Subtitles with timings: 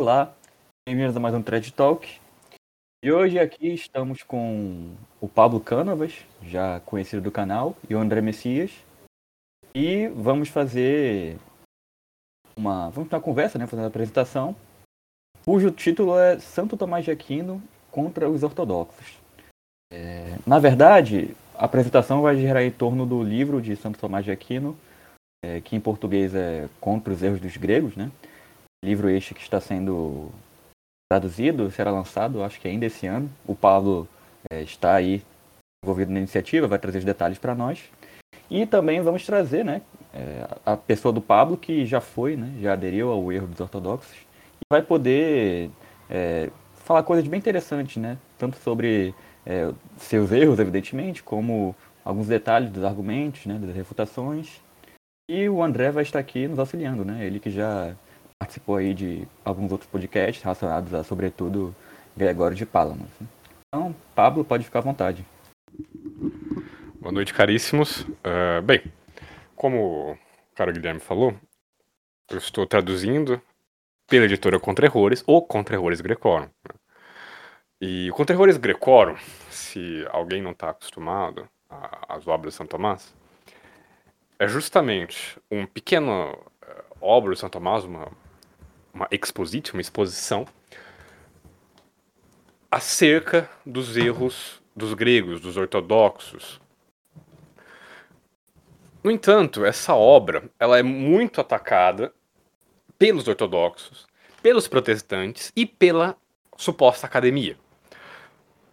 [0.00, 0.34] Olá,
[0.88, 2.08] bem-vindos a mais um Thread Talk.
[3.04, 8.22] E hoje aqui estamos com o Pablo Cânovas, já conhecido do canal, e o André
[8.22, 8.70] Messias.
[9.74, 11.36] E vamos fazer
[12.56, 14.56] uma, vamos ter uma conversa, né, fazer uma apresentação,
[15.44, 19.18] cujo título é Santo Tomás de Aquino contra os ortodoxos.
[19.92, 24.30] É, na verdade, a apresentação vai girar em torno do livro de Santo Tomás de
[24.30, 24.74] Aquino,
[25.44, 28.10] é, que em português é Contra os Erros dos Gregos, né?
[28.84, 30.30] Livro este que está sendo
[31.10, 33.30] traduzido, será lançado, acho que ainda esse ano.
[33.46, 34.08] O Pablo
[34.50, 35.22] é, está aí
[35.84, 37.90] envolvido na iniciativa, vai trazer os detalhes para nós.
[38.50, 39.82] E também vamos trazer, né,
[40.14, 44.16] é, a pessoa do Pablo que já foi, né, já aderiu ao erro dos ortodoxos
[44.16, 45.70] e vai poder
[46.08, 52.70] é, falar coisas bem interessantes, né, tanto sobre é, seus erros, evidentemente, como alguns detalhes
[52.70, 54.60] dos argumentos, né, das refutações.
[55.30, 57.94] E o André vai estar aqui nos auxiliando, né, ele que já
[58.40, 61.76] participou aí de alguns outros podcasts relacionados a, sobretudo,
[62.16, 63.10] Gregório de Palamas.
[63.68, 65.24] Então, Pablo, pode ficar à vontade.
[66.98, 68.00] Boa noite, caríssimos.
[68.00, 68.82] Uh, bem,
[69.54, 70.18] como o
[70.54, 71.34] cara Guilherme falou,
[72.30, 73.40] eu estou traduzindo
[74.08, 76.48] pela editora Contra Errores ou Contra Errores Grecorum.
[77.78, 79.16] E o Contra Errores Grecorum,
[79.50, 81.46] se alguém não está acostumado
[82.08, 83.14] às obras de São Tomás,
[84.38, 88.10] é justamente um pequeno uh, obra de São Tomás, uma,
[88.92, 90.46] uma exposição, uma exposição
[92.70, 96.60] acerca dos erros dos gregos, dos ortodoxos,
[99.02, 102.12] no entanto, essa obra ela é muito atacada
[102.98, 104.06] pelos ortodoxos,
[104.42, 106.16] pelos protestantes e pela
[106.56, 107.56] suposta academia.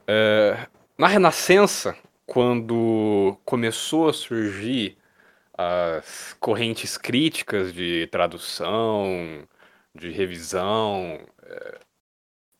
[0.05, 1.95] É, na Renascença,
[2.25, 4.97] quando começou a surgir
[5.57, 9.47] as correntes críticas de tradução,
[9.97, 11.79] de revisão, é,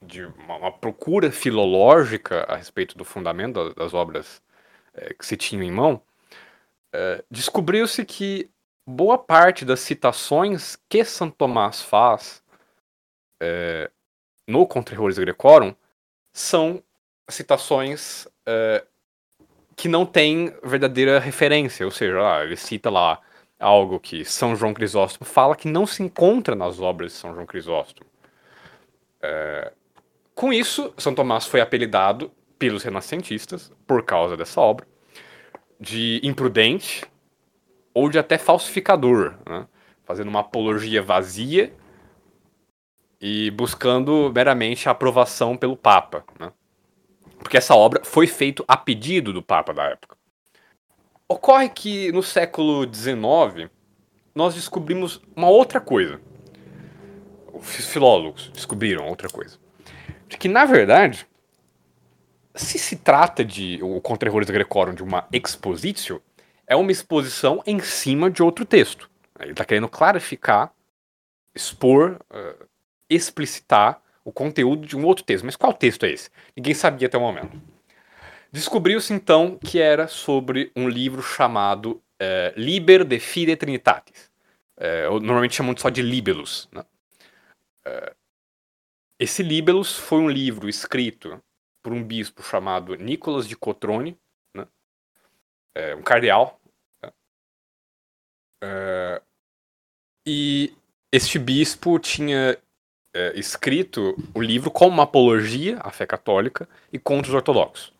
[0.01, 4.41] de uma, procura filológica a respeito do fundamento das, obras
[4.93, 6.01] é, que se tinham em mão,
[6.93, 8.49] é, descobriu-se que
[8.85, 12.43] boa parte das citações que Santo Tomás faz
[14.47, 15.75] no Contra Errores Grecorum
[16.33, 16.81] são
[17.29, 18.27] citações
[19.75, 23.21] que não têm verdadeira referência, ou seja, ah, ele cita lá
[23.59, 27.45] algo que São João Crisóstomo fala que não se encontra nas obras de São João
[27.45, 28.09] Crisóstomo.
[29.21, 29.73] É,
[30.35, 34.87] com isso, São Tomás foi apelidado pelos renascentistas, por causa dessa obra,
[35.79, 37.03] de imprudente
[37.93, 39.67] ou de até falsificador, né?
[40.05, 41.73] fazendo uma apologia vazia
[43.19, 46.23] e buscando meramente a aprovação pelo Papa.
[46.39, 46.51] Né?
[47.39, 50.16] Porque essa obra foi feita a pedido do Papa da época.
[51.29, 53.69] Ocorre que no século XIX
[54.33, 56.21] nós descobrimos uma outra coisa.
[57.51, 59.57] Os filólogos descobriram outra coisa.
[60.27, 61.27] De que, na verdade,
[62.55, 66.21] se se trata de o Contra Errores Grecorum de uma expositio,
[66.65, 69.09] é uma exposição em cima de outro texto.
[69.39, 70.71] Ele está querendo clarificar,
[71.53, 72.65] expor, uh,
[73.09, 75.45] explicitar o conteúdo de um outro texto.
[75.45, 76.29] Mas qual texto é esse?
[76.55, 77.61] Ninguém sabia até o momento.
[78.51, 84.31] Descobriu-se então que era sobre um livro chamado uh, Liber de Fide Trinitatis.
[84.77, 86.69] Uh, normalmente chamam só de Libelus.
[86.71, 86.83] Né?
[87.87, 88.15] Uh,
[89.19, 91.41] esse Libelus foi um livro escrito
[91.81, 94.17] por um bispo chamado Nicolas de Cotrone,
[94.53, 94.67] né?
[95.73, 96.59] é, um cardeal.
[97.01, 97.11] Né?
[98.63, 99.21] É,
[100.27, 100.75] e
[101.11, 102.57] este bispo tinha
[103.15, 107.96] é, escrito o livro como uma apologia à fé católica e contra os ortodoxos.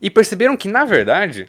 [0.00, 1.48] E perceberam que, na verdade,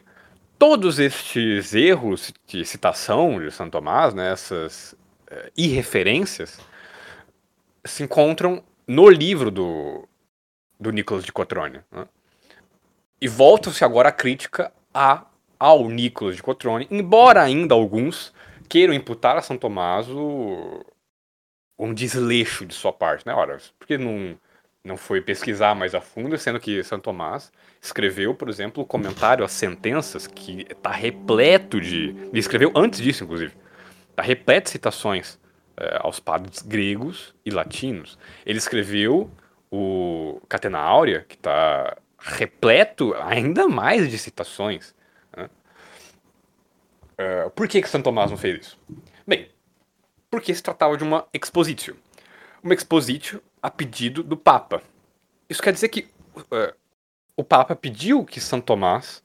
[0.58, 4.94] todos estes erros de citação de Santo Tomás, né, essas
[5.30, 6.60] é, irreferências,
[7.84, 10.08] se encontram no livro do,
[10.78, 11.80] do Nicolas de Cotrone.
[11.90, 12.06] Né?
[13.20, 15.24] E volta-se agora a crítica a,
[15.58, 18.34] ao Nicolas de Cotrone, embora ainda alguns
[18.68, 20.84] queiram imputar a São Tomás o,
[21.78, 23.26] um desleixo de sua parte.
[23.26, 23.32] Né?
[23.32, 24.38] Ora, porque não,
[24.84, 29.44] não foi pesquisar mais a fundo, sendo que São Tomás escreveu, por exemplo, o comentário
[29.44, 32.08] às sentenças, que está repleto de.
[32.08, 33.54] Ele escreveu antes disso, inclusive.
[34.10, 35.38] Está repleto de citações
[35.76, 38.18] é, aos padres gregos e latinos.
[38.44, 39.30] Ele escreveu
[39.70, 44.94] o Catena Áurea, que está repleto ainda mais de citações.
[45.36, 45.48] Né?
[47.18, 48.78] Uh, por que, que Santo Tomás não fez isso?
[49.26, 49.48] Bem,
[50.30, 51.96] porque se tratava de uma expositio.
[52.62, 54.82] Uma expositio a pedido do Papa.
[55.48, 56.74] Isso quer dizer que uh,
[57.36, 59.22] o Papa pediu que Santo Tomás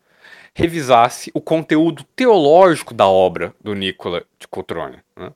[0.53, 4.99] revisasse o conteúdo teológico da obra do Nicola de Cotrone.
[5.15, 5.31] Né?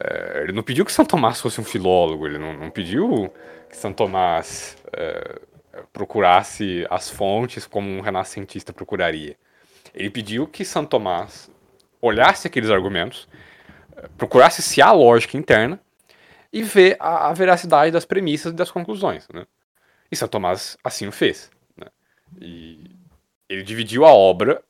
[0.00, 3.32] É, ele não pediu que São Tomás fosse um filólogo, ele não, não pediu
[3.70, 5.40] que São Tomás é,
[5.92, 9.36] procurasse as fontes como um renascentista procuraria.
[9.94, 11.48] Ele pediu que São Tomás
[12.00, 13.28] olhasse aqueles argumentos,
[14.18, 15.80] procurasse se há lógica interna
[16.52, 19.26] e ver a, a, veracidade das premissas e das conclusões.
[19.32, 19.46] Né?
[20.10, 21.50] E São Tomás assim o fez.
[21.76, 21.86] Né?
[22.40, 22.96] E
[23.48, 24.62] ele dividiu a obra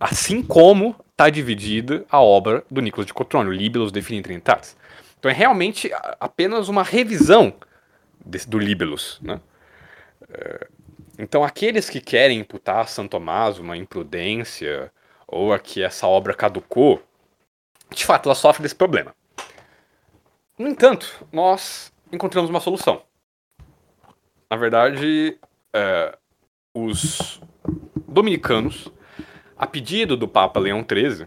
[0.00, 4.76] assim como está dividida a obra do Nicolas de Cotrone, Libelus Defini Trinitatis.
[5.18, 7.54] Então é realmente apenas uma revisão
[8.24, 9.20] desse, do Libelus.
[9.22, 9.40] Né?
[10.28, 10.68] É,
[11.18, 14.90] então aqueles que querem imputar a São Tomás uma imprudência
[15.26, 17.02] ou a que essa obra caducou,
[17.90, 19.14] de fato ela sofre desse problema.
[20.58, 23.02] No entanto, nós encontramos uma solução.
[24.50, 25.38] Na verdade,
[25.74, 26.18] é,
[26.74, 27.40] os
[28.06, 28.92] dominicanos
[29.62, 31.24] a pedido do Papa Leão XIII,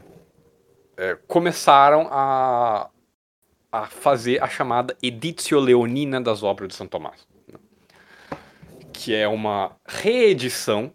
[0.97, 2.89] é, começaram a,
[3.71, 7.57] a fazer a chamada Editio Leonina das obras de São Tomás, né?
[8.91, 10.93] que é uma reedição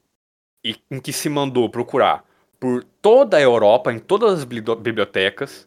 [0.62, 2.27] em que se mandou procurar
[2.61, 5.67] por toda a Europa, em todas as bibliotecas,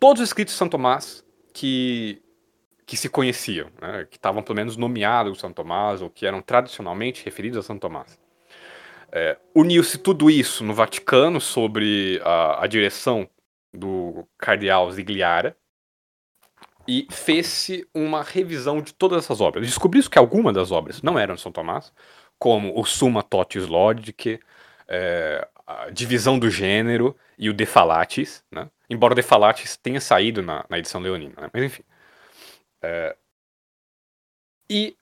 [0.00, 1.24] todos os escritos de São Tomás
[1.58, 2.22] que,
[2.86, 4.06] que se conheciam, né?
[4.08, 8.16] que estavam pelo menos nomeados São Tomás ou que eram tradicionalmente referidos a São Tomás.
[9.10, 13.28] É, Uniu-se tudo isso no Vaticano sobre a, a direção
[13.74, 15.56] do cardeal Zigliara
[16.86, 19.66] e fez-se uma revisão de todas essas obras.
[19.66, 21.92] Descobriu-se que algumas das obras não eram de São Tomás,
[22.38, 24.38] como o Summa Totius Logic,
[24.86, 28.70] é, a divisão do gênero e o De Falatis, né?
[28.88, 31.50] Embora o De Falatis tenha saído na, na edição leonina, né?
[31.52, 31.82] mas enfim.
[32.82, 33.16] É,
[34.70, 34.96] e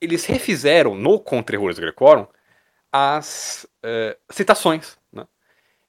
[0.00, 2.26] eles refizeram no Contra Errores Grecorum
[2.92, 4.98] as uh, citações.
[5.12, 5.26] Né?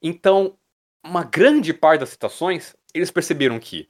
[0.01, 0.57] Então,
[1.03, 3.89] uma grande parte das citações, eles perceberam que,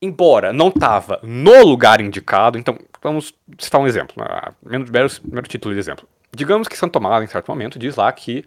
[0.00, 4.80] embora não estava no lugar indicado, então vamos citar um exemplo, né?
[4.90, 6.08] mero, mero título de exemplo.
[6.34, 8.44] Digamos que São Tomás, em certo momento, diz lá que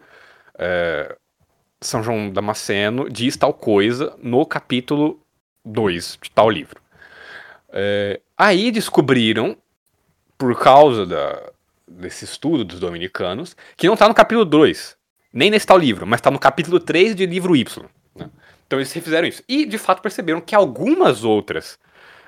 [0.55, 1.15] uh,
[1.83, 5.19] São João Damasceno diz tal coisa no capítulo
[5.65, 6.81] 2 de tal livro.
[7.69, 9.57] Uh, aí descobriram,
[10.37, 11.51] por causa da,
[11.87, 14.97] desse estudo dos dominicanos, que não está no capítulo 2,
[15.31, 17.85] nem nesse tal livro, mas está no capítulo 3 de livro Y.
[18.15, 18.29] Né?
[18.65, 19.43] Então eles refizeram isso.
[19.47, 21.79] E, de fato, perceberam que algumas outras,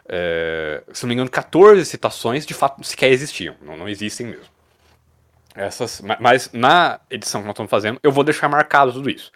[0.07, 3.55] é, se não me engano, 14 citações, de fato, sequer existiam.
[3.61, 4.55] Não, não existem mesmo.
[5.55, 9.31] Essas, mas na edição que nós estamos fazendo, eu vou deixar marcado tudo isso.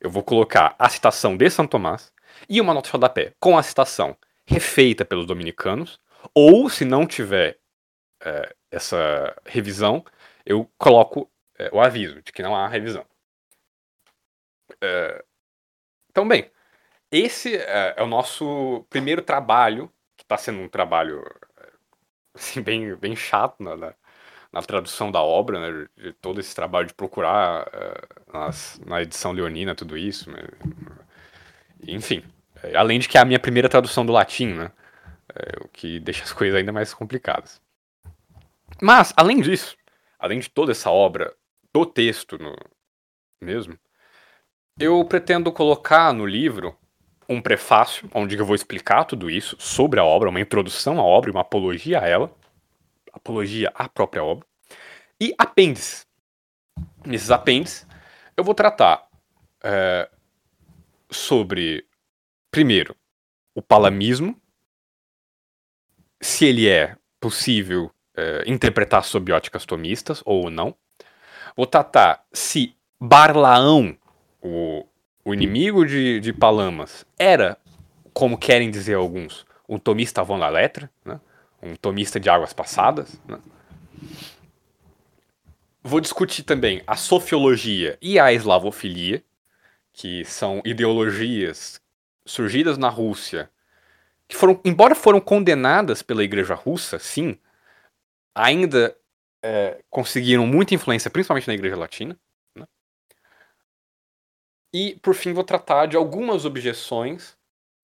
[0.00, 2.12] Eu vou colocar a citação de São Tomás
[2.48, 4.16] e uma nota de rodapé com a citação
[4.46, 6.00] refeita pelos dominicanos,
[6.34, 7.58] ou se não tiver
[8.22, 10.04] é, essa revisão,
[10.44, 13.04] eu coloco é, o aviso de que não há revisão.
[14.80, 15.24] É,
[16.10, 16.50] então, bem,
[17.10, 21.22] esse é, é, o nosso primeiro trabalho, que está sendo um trabalho
[21.58, 21.72] é,
[22.34, 23.94] assim, bem, bem chato na,
[24.56, 29.32] na, tradução da obra, né, de todo esse trabalho de procurar é, nas, na edição
[29.32, 30.30] leonina tudo isso.
[30.30, 30.42] Né,
[31.86, 32.22] enfim,
[32.74, 34.70] além de que é a minha primeira tradução do latim, né,
[35.62, 37.60] o que deixa as coisas ainda mais complicadas.
[38.80, 39.76] Mas, além disso,
[40.18, 41.34] além de toda essa obra
[41.72, 42.56] do texto no,
[43.40, 43.78] mesmo,
[44.78, 46.76] eu pretendo colocar no livro
[47.28, 51.30] um prefácio, onde eu vou explicar tudo isso sobre a obra, uma introdução à obra,
[51.30, 52.30] uma apologia a ela,
[53.16, 54.46] apologia à própria obra,
[55.20, 56.06] e apêndices.
[57.04, 57.86] Nesses apêndices,
[58.36, 59.08] eu vou tratar
[59.62, 60.08] é,
[61.10, 61.86] sobre,
[62.50, 62.94] primeiro,
[63.54, 64.40] o palamismo,
[66.20, 70.74] se ele é possível é, interpretar sob óticas tomistas ou não.
[71.56, 73.96] Vou tratar se Barlaão,
[74.42, 74.86] o,
[75.24, 77.56] o inimigo de, de Palamas, era,
[78.12, 81.20] como querem dizer alguns, um tomista von la letra, né?
[81.62, 83.20] Um tomista de águas passadas.
[83.26, 83.38] Né?
[85.82, 89.22] Vou discutir também a sofiologia e a eslavofilia,
[89.92, 91.80] que são ideologias
[92.24, 93.50] surgidas na Rússia,
[94.28, 97.38] que foram, embora foram condenadas pela Igreja Russa, sim,
[98.34, 98.96] ainda
[99.42, 102.18] é, conseguiram muita influência, principalmente na Igreja Latina.
[102.54, 102.66] Né?
[104.74, 107.36] E, por fim, vou tratar de algumas objeções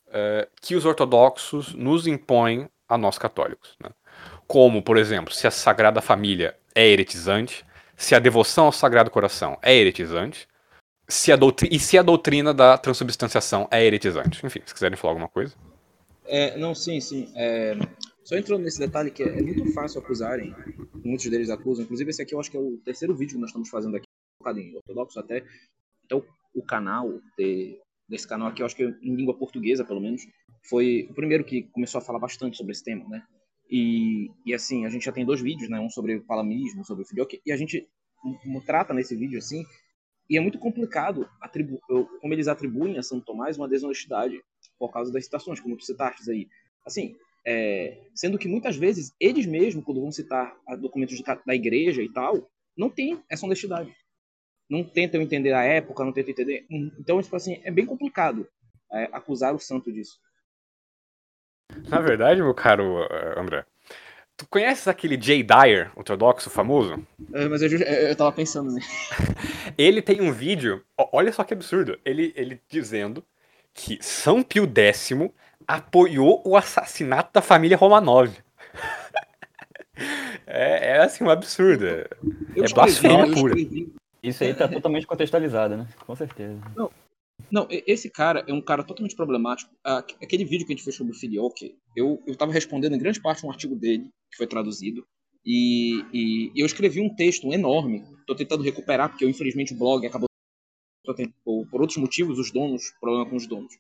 [0.08, 3.76] é, que os ortodoxos nos impõem a nós católicos.
[3.82, 3.90] Né?
[4.46, 7.64] Como, por exemplo, se a Sagrada Família é heretizante,
[7.96, 10.48] se a devoção ao Sagrado Coração é heretizante,
[11.08, 11.38] se a
[11.70, 14.44] e se a doutrina da transubstanciação é heretizante.
[14.44, 15.54] Enfim, se quiserem falar alguma coisa.
[16.24, 17.32] É, não, sim, sim.
[17.34, 17.76] É,
[18.24, 20.54] só entrando nesse detalhe que é, é, muito fácil acusarem,
[21.04, 23.50] muitos deles acusam, inclusive esse aqui eu acho que é o terceiro vídeo que nós
[23.50, 24.06] estamos fazendo aqui,
[24.38, 25.44] focado em ortodoxo, até,
[26.04, 30.00] até o, o canal ter desse canal aqui, eu acho que em língua portuguesa, pelo
[30.00, 30.26] menos,
[30.62, 33.22] foi o primeiro que começou a falar bastante sobre esse tema, né?
[33.70, 35.80] E, e assim, a gente já tem dois vídeos, né?
[35.80, 37.88] Um sobre palamismo, sobre o filioque, e a gente
[38.64, 39.64] trata nesse vídeo assim,
[40.30, 41.80] e é muito complicado atribu
[42.20, 44.40] como eles atribuem a Santo Tomás uma desonestidade
[44.78, 46.48] por causa das citações, como tu citaste aí.
[46.86, 52.12] Assim, é, sendo que muitas vezes eles mesmos, quando vão citar documentos da igreja e
[52.12, 53.94] tal, não tem essa honestidade.
[54.70, 56.66] Não tentam entender a época, não tentam entender.
[56.98, 58.48] Então, tipo assim, é bem complicado
[58.92, 60.18] é, acusar o santo disso.
[61.88, 63.64] Na verdade, meu caro eh, André,
[64.36, 67.04] tu conheces aquele Jay Dyer, ortodoxo famoso?
[67.32, 68.84] É, mas eu, eu tava pensando nele.
[69.78, 73.24] ele tem um vídeo, olha só que absurdo, ele, ele dizendo
[73.74, 75.10] que São Pio X
[75.66, 78.30] apoiou o assassinato da família Romanov.
[80.46, 81.86] é, é assim, um absurdo.
[81.86, 82.06] É,
[82.56, 83.54] é blasfêmia pura.
[84.22, 85.86] Isso aí tá totalmente contextualizado, né?
[86.06, 86.60] Com certeza.
[86.76, 86.90] Não,
[87.52, 89.70] não, esse cara é um cara totalmente problemático.
[89.84, 93.20] Aquele vídeo que a gente fez sobre o Filioque, eu, eu tava respondendo em grande
[93.20, 95.06] parte um artigo dele, que foi traduzido,
[95.44, 98.04] e, e, eu escrevi um texto enorme.
[98.26, 100.26] Tô tentando recuperar, porque eu, infelizmente o blog acabou
[101.44, 103.74] por, outros motivos, os donos, problema com os donos.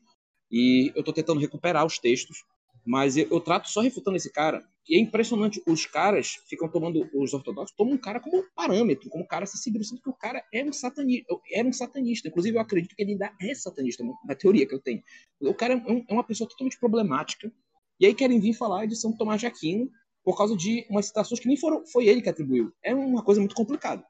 [0.50, 2.44] E eu tô tentando recuperar os textos,
[2.84, 4.64] mas eu, eu, trato só refutando esse cara.
[4.88, 9.26] E é impressionante, os caras ficam tomando, os ortodoxos tomam um cara como parâmetro, como
[9.26, 12.28] cara acessível, sendo que o cara é um satanista, era um satanista.
[12.28, 15.02] Inclusive, eu acredito que ele ainda é satanista, na teoria que eu tenho.
[15.40, 17.52] O cara é, um, é uma pessoa totalmente problemática.
[18.00, 19.88] E aí querem vir falar de São Tomás de Aquino
[20.24, 22.72] por causa de umas citações que nem foram, foi ele que atribuiu.
[22.82, 24.04] É uma coisa muito complicada.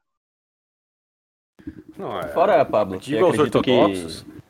[1.97, 2.33] Não, é...
[2.33, 4.23] Fora, Pablo, que acredito ortodoxos.
[4.23, 4.42] que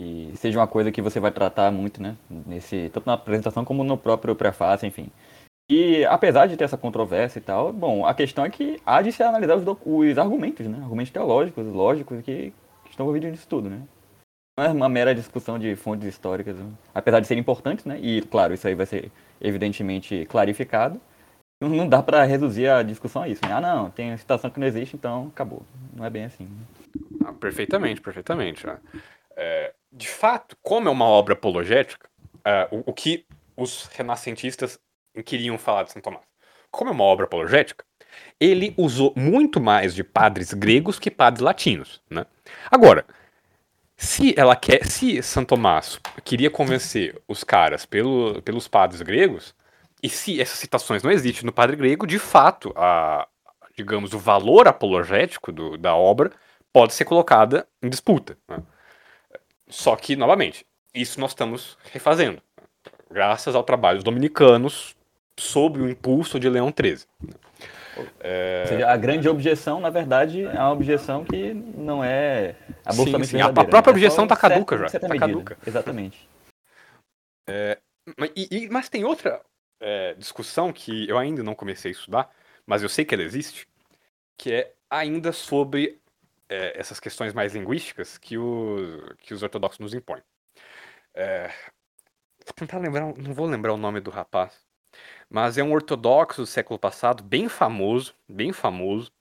[0.00, 2.16] e seja uma coisa que você vai tratar muito, né?
[2.46, 5.10] Nesse, tanto na apresentação como no próprio prefácio, enfim.
[5.68, 9.12] E apesar de ter essa controvérsia e tal, bom, a questão é que há de
[9.12, 10.78] se analisar os, os argumentos, né?
[10.82, 12.52] Argumentos teológicos, lógicos, que,
[12.84, 13.82] que estão envolvidos nisso tudo, né?
[14.58, 16.72] Não é uma mera discussão de fontes históricas, né?
[16.94, 17.98] apesar de ser importantes, né?
[18.00, 21.00] E, claro, isso aí vai ser evidentemente clarificado.
[21.62, 23.52] Não dá para reduzir a discussão a isso, né?
[23.52, 25.62] Ah, não, tem citação que não existe, então acabou.
[25.94, 26.44] Não é bem assim.
[26.44, 27.26] Né?
[27.26, 28.66] Ah, perfeitamente, perfeitamente.
[28.66, 28.78] Né?
[29.36, 34.78] É, de fato, como é uma obra apologética, uh, o, o, que os renascentistas
[35.24, 36.24] queriam falar de São Tomás?
[36.70, 37.84] Como é uma obra apologética,
[38.38, 42.00] ele usou muito mais de padres gregos que padres latinos.
[42.08, 42.24] Né?
[42.70, 43.04] Agora,
[43.96, 49.54] se ela quer, se São Tomás queria convencer os caras pelo, pelos padres gregos,
[50.02, 53.28] e se essas citações não existem no padre grego, de fato, a,
[53.76, 56.30] digamos, o valor apologético do, da obra
[56.72, 58.38] pode ser colocada em disputa.
[58.48, 58.58] Né?
[59.70, 62.42] Só que, novamente, isso nós estamos refazendo,
[63.10, 64.96] graças ao trabalho dos dominicanos
[65.38, 67.06] sob o impulso de Leão XIII.
[68.20, 68.64] É...
[68.66, 73.42] Seja, a grande objeção, na verdade, é uma objeção que não é absolutamente sim, sim.
[73.42, 73.90] A própria né?
[73.90, 74.98] objeção está é caduca já.
[74.98, 75.58] Tá caduca.
[75.66, 76.28] Exatamente.
[77.48, 77.78] É,
[78.36, 79.40] e, mas tem outra
[79.80, 82.30] é, discussão que eu ainda não comecei a estudar,
[82.66, 83.66] mas eu sei que ela existe,
[84.36, 85.98] que é ainda sobre
[86.50, 90.22] é, essas questões mais linguísticas que, o, que os ortodoxos nos impõem.
[91.14, 91.48] É,
[92.44, 94.60] vou tentar lembrar, não vou lembrar o nome do rapaz,
[95.28, 99.12] mas é um ortodoxo do século passado, bem famoso, bem famoso.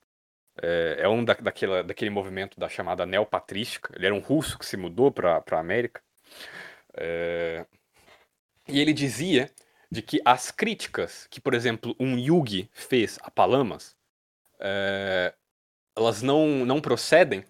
[0.61, 3.93] É, é um da, daquela, daquele movimento da chamada neopatrística.
[3.95, 6.01] Ele era um russo que se mudou para a América.
[6.95, 7.65] É,
[8.67, 9.51] e ele dizia
[9.91, 13.95] de que as críticas que, por exemplo, um Yugi fez a Palamas
[14.59, 15.33] é,
[15.99, 17.43] elas não, não procedem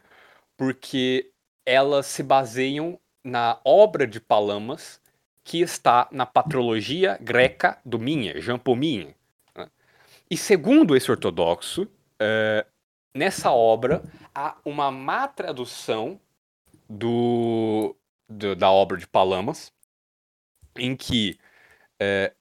[0.57, 1.31] porque
[1.65, 4.99] elas se baseiam na obra de Palamas
[5.43, 9.15] que está na patrologia greca do Minha, Jean Paul Minha.
[9.55, 9.69] Né?
[10.29, 11.87] E segundo esse ortodoxo,
[12.19, 12.65] é,
[13.15, 14.03] nessa obra
[14.33, 16.19] há uma má tradução
[16.89, 17.95] do,
[18.27, 19.71] do, da obra de Palamas,
[20.75, 21.39] em que
[21.99, 22.33] é,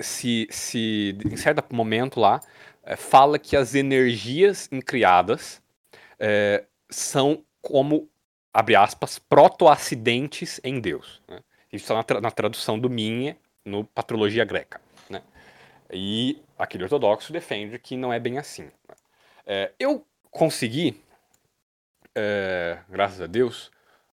[0.00, 2.40] se, se em certo momento lá
[2.82, 5.62] é, fala que as energias incriadas
[6.18, 8.08] é, são como,
[8.52, 11.22] abre aspas, proto-acidentes em Deus.
[11.28, 11.40] Né?
[11.72, 14.80] Isso está na, tra na, tradução do Minha no Patrologia Greca.
[15.08, 15.22] Né?
[15.90, 18.64] E aquele ortodoxo defende que não é bem assim.
[18.64, 18.94] Né?
[19.46, 21.02] É, eu consegui,
[22.14, 23.70] é, graças a Deus,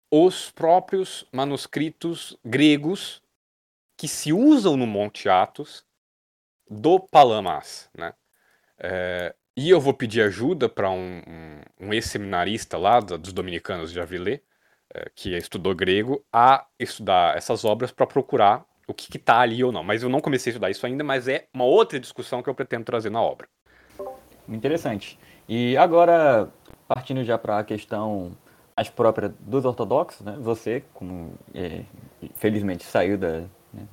[0.09, 3.21] os próprios manuscritos gregos
[3.97, 5.85] que se usam no Monte Atos
[6.69, 8.13] do Palamas, né?
[8.81, 13.99] É, e eu vou pedir ajuda para um, um, um ex-seminarista lá dos dominicanos de
[13.99, 14.41] Avilé,
[15.15, 19.83] que estudou grego, a estudar essas obras para procurar o que está ali ou não.
[19.83, 22.55] Mas eu não comecei a estudar isso ainda, mas é uma outra discussão que eu
[22.55, 23.47] pretendo trazer na obra.
[24.47, 25.17] Interessante.
[25.47, 26.49] E agora,
[26.87, 28.35] partindo já para a questão
[28.75, 30.35] mais própria dos ortodoxos, né?
[30.39, 31.83] Você, como é,
[32.35, 33.41] felizmente saiu da,
[33.73, 33.87] né,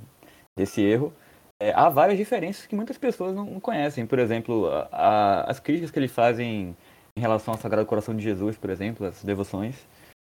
[0.57, 1.13] desse erro,
[1.61, 4.07] é, há várias diferenças que muitas pessoas não, conhecem.
[4.07, 6.77] Por exemplo, a, a, as críticas que ele fazem
[7.17, 9.77] em relação ao Sagrado Coração de Jesus, por exemplo, as devoções.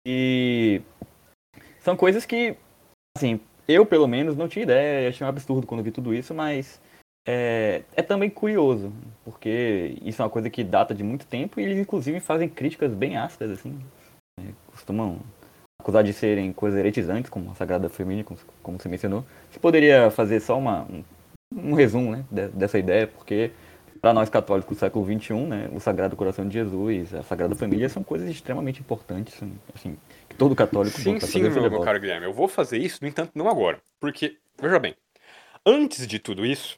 [0.05, 0.81] E
[1.79, 2.55] são coisas que,
[3.17, 6.81] assim, eu pelo menos não tinha ideia, achei um absurdo quando vi tudo isso, mas
[7.27, 8.91] é, é, também curioso,
[9.25, 12.93] porque isso é uma coisa que data de muito tempo e eles inclusive fazem críticas
[12.93, 13.77] bem ácidas, assim.
[14.39, 14.53] Né?
[14.67, 15.19] Costumam
[15.79, 19.25] acusar de serem coisas heretizantes, como a Sagrada Família, como, como você mencionou.
[19.49, 21.03] Você poderia fazer só uma, um,
[21.55, 23.51] um resumo né, dessa ideia, porque
[24.01, 27.89] para nós católicos do século XXI, né, o Sagrado Coração de Jesus, a Sagrada Família
[27.89, 29.39] são coisas extremamente importantes,
[29.73, 33.07] assim, que todo católico Sim, sim, meu, meu caro Guilherme, eu vou fazer isso, no
[33.07, 34.95] entanto, não agora, porque, veja bem,
[35.65, 36.77] antes de tudo isso,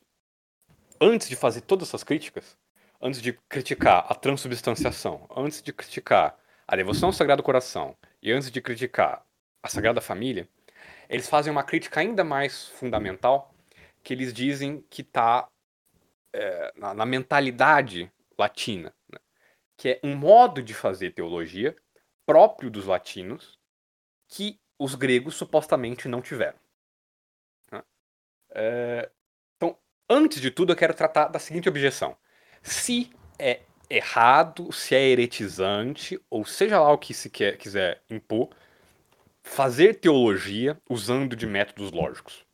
[0.99, 2.57] antes de fazer todas essas críticas,
[3.01, 6.35] antes de criticar a transubstanciação, antes de criticar
[6.67, 9.25] a devoção ao Sagrado Coração e antes de criticar
[9.63, 10.47] a Sagrada Família,
[11.09, 13.53] eles fazem uma crítica ainda mais fundamental,
[14.03, 15.49] que eles dizem que está
[16.33, 19.19] é, na, na, mentalidade latina, né?
[19.77, 21.75] que é um modo de fazer teologia
[22.25, 23.59] próprio dos latinos
[24.27, 26.57] que os gregos supostamente não tiveram.
[27.71, 27.83] Né?
[28.51, 29.11] É,
[29.57, 29.77] então,
[30.09, 32.17] antes de tudo, eu quero tratar da seguinte objeção:
[32.61, 33.61] se é
[33.97, 38.49] errado, se é heretizante, ou seja lá o que se quer, quiser impor,
[39.43, 42.45] fazer teologia usando de métodos lógicos.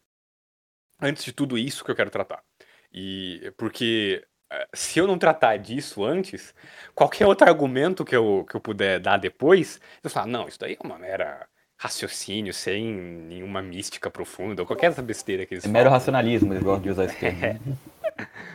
[1.01, 2.43] Antes de tudo isso que eu quero tratar.
[2.91, 6.55] E porque eh, se eu não tratar disso antes,
[6.95, 10.73] qualquer outro argumento que eu, que eu puder dar depois, eu falo, não, isso daí
[10.81, 15.67] é uma mera raciocínio, sem nenhuma mística profunda, ou qualquer essa besteira que eles É
[15.67, 15.75] falam.
[15.75, 17.43] mero racionalismo, eles gostam de usar esse termo.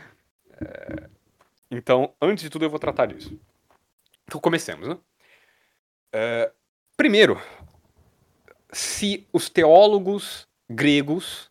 [0.60, 1.08] É,
[1.72, 3.40] então, antes de tudo, eu vou tratar disso.
[4.24, 4.98] Então, comecemos, né?
[6.12, 6.52] É,
[6.96, 7.40] primeiro,
[8.70, 11.50] se os teólogos gregos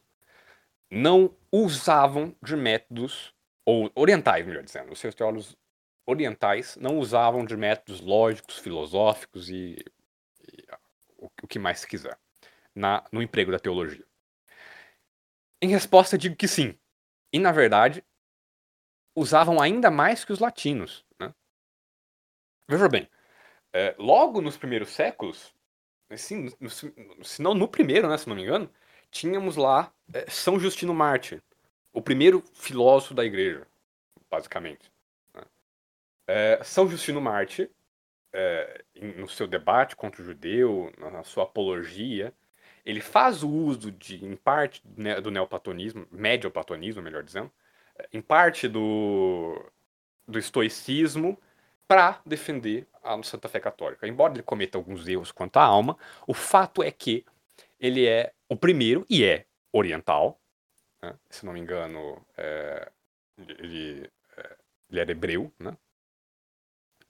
[0.92, 3.34] não usavam de métodos,
[3.66, 5.58] ou orientais, melhor dizendo, os seus teólogos
[6.06, 9.84] orientais não usavam de métodos lógicos, filosóficos e,
[10.48, 10.66] e
[11.18, 12.18] o, o, que mais se quiser
[12.76, 14.06] na, no emprego da teologia.
[15.60, 16.78] Em resposta, digo que sim.
[17.34, 18.04] E, na verdade,
[19.16, 21.06] usavam ainda mais que os latinos.
[21.20, 21.34] Né?
[22.68, 23.10] Veja bem,
[23.74, 25.54] é, logo nos primeiros séculos,
[26.10, 28.70] assim, no, se não no primeiro, né, se não me engano,
[29.10, 31.42] tínhamos lá é, São Justino Mártir,
[31.94, 33.68] o primeiro filósofo da igreja,
[34.30, 34.92] basicamente.
[35.34, 35.44] Né?
[36.28, 37.70] É, São Justino Mártir,
[38.34, 42.34] é, no seu debate contra o judeu, na sua apologia,
[42.86, 47.52] ele faz o uso de, em parte, né, do neoplatonismo, médio-platonismo, melhor dizendo,
[48.12, 49.64] em parte do,
[50.28, 51.38] do estoicismo
[51.88, 54.08] para defender a Santa Fé Católica.
[54.08, 57.26] Embora ele cometa alguns erros quanto à alma, o fato é que
[57.80, 60.40] ele é o primeiro, e é oriental,
[61.02, 61.16] né?
[61.30, 62.92] se não me engano, é,
[63.38, 64.58] ele, é,
[64.90, 65.76] ele era hebreu, né?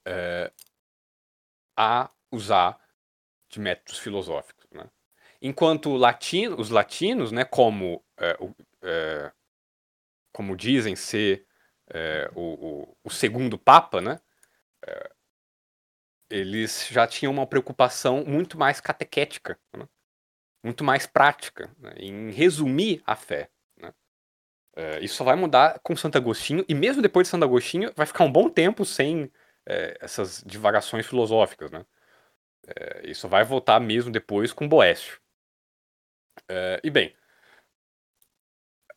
[0.05, 0.51] É,
[1.75, 2.79] a usar
[3.49, 4.65] de métodos filosóficos.
[4.71, 4.89] Né?
[5.41, 9.31] Enquanto latino, os latinos, né, como é, o, é,
[10.31, 11.45] como dizem ser
[11.89, 14.19] é, o, o, o, segundo Papa, né?
[14.85, 15.11] É,
[16.29, 19.87] eles já tinham uma preocupação muito mais catequética, né?
[20.63, 21.93] muito mais prática, né?
[21.97, 23.49] em resumir a fé.
[23.77, 23.93] Né?
[24.75, 28.05] É, isso só vai mudar com Santo Agostinho, e mesmo depois de Santo Agostinho, vai
[28.05, 29.31] ficar um bom tempo sem
[29.99, 31.69] essas divagações filosóficas.
[31.69, 31.85] Né?
[33.03, 35.21] Isso vai voltar mesmo depois com Boécio.
[36.83, 37.15] E bem,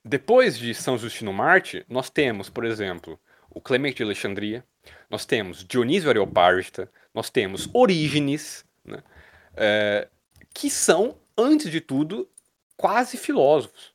[0.05, 4.65] depois de São Justino Marte, nós temos, por exemplo, o Clemente de Alexandria,
[5.09, 9.03] nós temos Dionísio Areopagita, nós temos Orígenes, né,
[9.57, 10.09] é,
[10.53, 12.29] que são, antes de tudo,
[12.77, 13.95] quase filósofos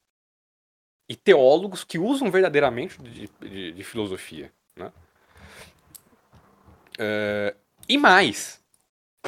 [1.07, 4.51] e teólogos que usam verdadeiramente de, de, de filosofia.
[4.75, 4.91] Né?
[6.97, 7.55] É,
[7.87, 8.59] e mais,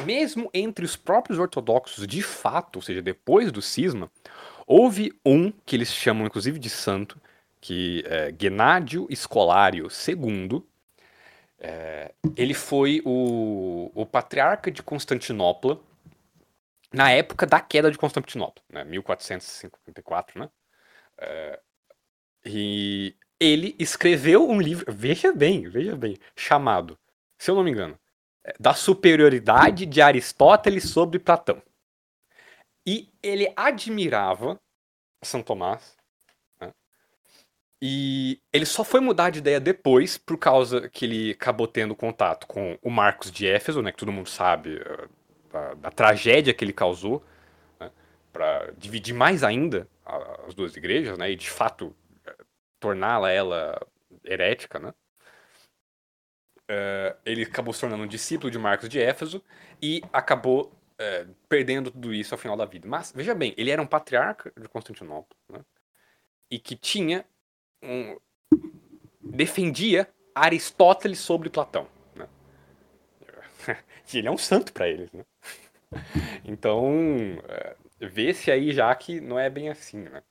[0.04, 4.10] mesmo entre os próprios ortodoxos de fato, ou seja, depois do cisma,
[4.66, 7.20] Houve um que eles chamam inclusive de santo,
[7.60, 10.62] que é Genádio Escolário II.
[11.58, 15.80] É, ele foi o, o patriarca de Constantinopla
[16.92, 20.50] na época da queda de Constantinopla, né, 1454, né?
[21.18, 21.60] É,
[22.44, 26.98] e ele escreveu um livro, veja bem, veja bem, chamado,
[27.38, 27.98] se eu não me engano,
[28.44, 31.62] é, Da Superioridade de Aristóteles sobre Platão.
[32.86, 34.60] E ele admirava
[35.22, 35.96] São Tomás.
[36.60, 36.72] Né?
[37.80, 42.46] E ele só foi mudar de ideia depois, por causa que ele acabou tendo contato
[42.46, 44.80] com o Marcos de Éfeso, né, que todo mundo sabe,
[45.50, 47.24] da, da tragédia que ele causou,
[47.78, 47.90] né,
[48.32, 49.88] para dividir mais ainda
[50.46, 51.94] as duas igrejas, né, e de fato
[52.80, 53.80] torná-la ela
[54.24, 54.92] herética, né?
[56.70, 59.42] Uh, ele acabou se tornando um discípulo de Marcos de Éfeso
[59.80, 62.88] e acabou uh, perdendo tudo isso ao final da vida.
[62.88, 65.64] Mas, veja bem, ele era um patriarca de Constantinopla, né?
[66.50, 67.24] E que tinha
[67.82, 68.16] um...
[69.20, 72.28] defendia Aristóteles sobre Platão, né?
[74.12, 75.24] ele é um santo para eles, né?
[76.44, 76.90] Então,
[77.36, 80.22] uh, vê-se aí já que não é bem assim, né?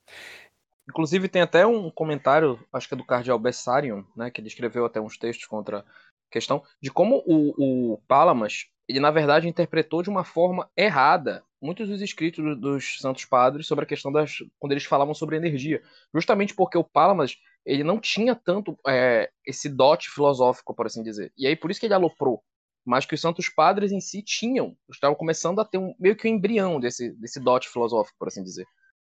[0.90, 4.86] Inclusive tem até um comentário, acho que é do cardeal Bessarion, né, que ele escreveu
[4.86, 5.86] até uns textos contra a
[6.30, 11.88] questão de como o, o Palamas, ele na verdade interpretou de uma forma errada muitos
[11.88, 15.82] dos escritos dos santos padres sobre a questão das quando eles falavam sobre energia,
[16.14, 21.32] justamente porque o Palamas ele não tinha tanto é, esse dote filosófico, por assim dizer.
[21.38, 22.44] E aí por isso que ele aloprou,
[22.84, 26.28] mas que os santos padres em si tinham, estavam começando a ter um, meio que
[26.28, 28.66] um embrião desse, desse dote filosófico, por assim dizer.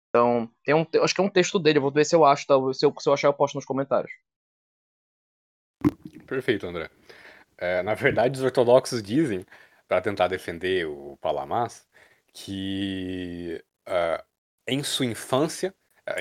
[0.09, 2.55] Então, tem um, acho que é um texto dele, vou ver se eu acho, tá?
[2.73, 4.11] se, eu, se eu achar eu posto nos comentários.
[6.25, 6.89] Perfeito, André.
[7.59, 9.45] É, na verdade, os ortodoxos dizem,
[9.87, 11.85] para tentar defender o Palamas,
[12.33, 14.23] que uh,
[14.67, 15.73] em sua infância,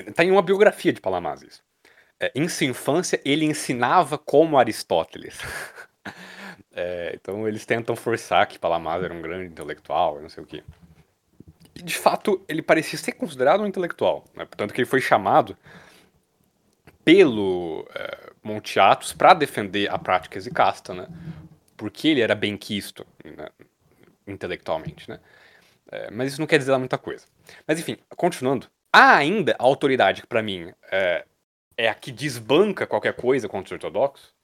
[0.07, 1.63] está em uma biografia de Palamas isso,
[2.21, 5.39] é, em sua infância ele ensinava como Aristóteles.
[6.75, 10.63] é, então eles tentam forçar que Palamas era um grande intelectual, não sei o quê
[11.83, 14.25] de fato, ele parecia ser considerado um intelectual.
[14.35, 14.45] Né?
[14.45, 15.57] Portanto, que ele foi chamado
[17.09, 21.09] pelo é, Monte Athos para defender a prática exicasta, né?
[21.75, 23.49] porque ele era bem quisto né?
[24.27, 25.09] intelectualmente.
[25.09, 25.19] Né?
[25.91, 27.25] É, mas isso não quer dizer lá muita coisa.
[27.67, 28.69] Mas enfim, continuando.
[28.93, 31.25] Há ainda a autoridade que, para mim, é,
[31.79, 34.35] é, a que desbanca qualquer coisa contra os ortodoxos,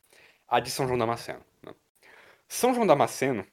[0.48, 1.44] a de São João Damasceno.
[1.62, 1.74] Né?
[2.48, 3.46] São João Damasceno,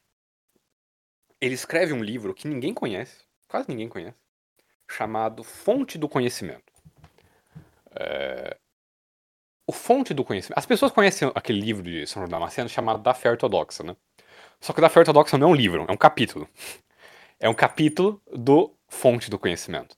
[1.41, 4.15] ele escreve um livro que ninguém conhece, quase ninguém conhece,
[4.89, 6.71] chamado Fonte do Conhecimento.
[7.93, 8.55] É...
[9.67, 10.57] O Fonte do Conhecimento.
[10.57, 13.95] As pessoas conhecem aquele livro de São João Damasceno chamado Da Fé Ortodoxa, né?
[14.59, 16.47] Só que Da Fé Ortodoxa não é um livro, é um capítulo.
[17.39, 19.97] É um capítulo do Fonte do Conhecimento.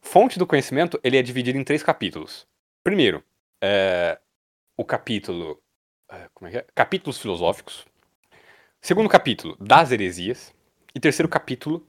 [0.00, 2.46] Fonte do Conhecimento ele é dividido em três capítulos.
[2.84, 3.24] Primeiro,
[3.60, 4.20] é...
[4.76, 5.60] o capítulo.
[6.08, 6.66] É, como é que é?
[6.74, 7.84] Capítulos filosóficos.
[8.80, 10.54] Segundo capítulo, das heresias.
[10.94, 11.86] E terceiro capítulo,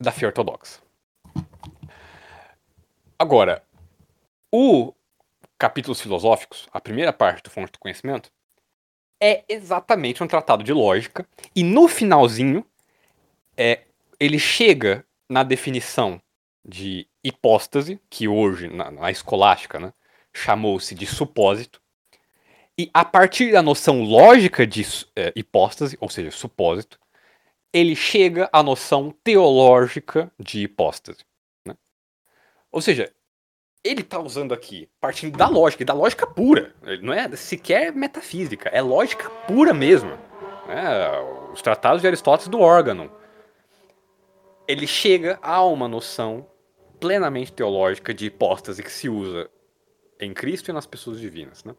[0.00, 0.80] da fé ortodoxa.
[3.18, 3.62] Agora,
[4.52, 4.94] o
[5.58, 8.30] capítulos filosóficos, a primeira parte do Fonte do Conhecimento,
[9.20, 12.64] é exatamente um tratado de lógica e no finalzinho
[13.56, 13.80] é,
[14.20, 16.20] ele chega na definição
[16.64, 19.92] de hipóstase, que hoje na, na escolástica né,
[20.32, 21.80] chamou-se de supósito,
[22.76, 26.98] e a partir da noção lógica de é, hipóstase, ou seja, supósito,
[27.72, 31.24] ele chega à noção teológica de hipóstase.
[31.66, 31.74] Né?
[32.70, 33.12] Ou seja,
[33.84, 36.74] ele está usando aqui, partindo da lógica, e da lógica pura.
[37.02, 40.10] Não é sequer metafísica, é lógica pura mesmo.
[40.66, 41.10] Né?
[41.52, 43.10] Os tratados de Aristóteles do órgão.
[44.66, 46.46] Ele chega a uma noção
[47.00, 49.48] plenamente teológica de hipóstase que se usa
[50.20, 51.64] em Cristo e nas pessoas divinas.
[51.64, 51.74] Né?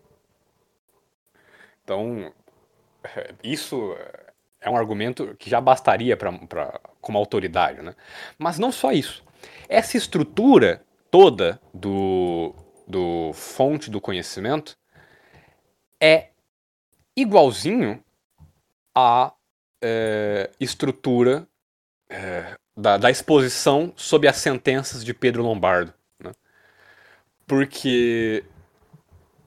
[1.83, 2.33] Então,
[3.43, 3.95] isso
[4.61, 7.95] é um argumento que já bastaria para como autoridade, né?
[8.37, 9.23] Mas não só isso.
[9.67, 12.53] Essa estrutura toda do,
[12.87, 14.77] do fonte do conhecimento
[16.01, 16.29] é
[17.15, 18.03] igualzinho
[18.95, 19.33] à
[19.81, 21.47] é, estrutura
[22.09, 25.93] é, da, da, exposição sob as sentenças de Pedro Lombardo.
[26.19, 26.31] Né?
[27.45, 28.43] Porque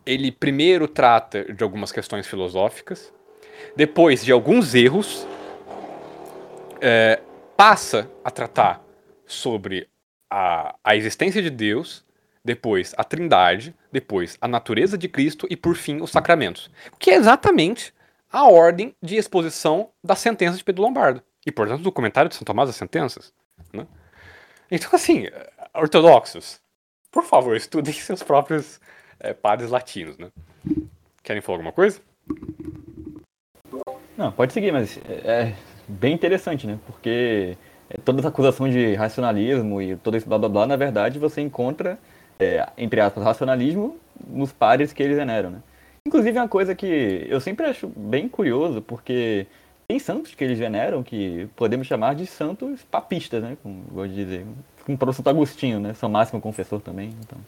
[0.05, 3.13] ele primeiro trata de algumas questões filosóficas,
[3.77, 5.27] depois de alguns erros,
[6.81, 7.21] é,
[7.57, 8.85] passa a tratar
[9.25, 9.89] sobre
[10.33, 12.03] a, a existência de Deus,
[12.43, 17.17] depois a Trindade, depois a natureza de Cristo e por fim os sacramentos, que é
[17.17, 17.93] exatamente
[18.33, 22.47] a ordem de exposição das sentenças de Pedro Lombardo e portanto do comentário de São
[22.47, 23.31] Tomás das Sentenças.
[23.75, 23.87] Né?
[24.71, 25.27] Então assim,
[25.75, 26.59] ortodoxos,
[27.11, 28.81] por favor, estudem seus próprios
[29.21, 30.17] é, padres latinos.
[30.17, 30.31] Né?
[31.23, 32.01] Querem falar alguma coisa?
[34.17, 36.79] Não, pode seguir, mas é, é bem interessante, né?
[36.87, 37.57] Porque
[38.05, 41.99] toda essa acusação de racionalismo e todo esse blá blá blá, na verdade, você encontra,
[42.39, 45.63] é, entre aspas, racionalismo nos pares que eles veneram, né?
[46.07, 49.47] Inclusive, é uma coisa que eu sempre acho bem curioso, porque
[49.87, 53.57] tem santos que eles veneram que podemos chamar de santos papistas, né?
[53.63, 54.47] Como gosto de dizer.
[54.85, 55.95] Como para o Santo Agostinho, né?
[55.95, 57.39] São Máximo confessor também, então...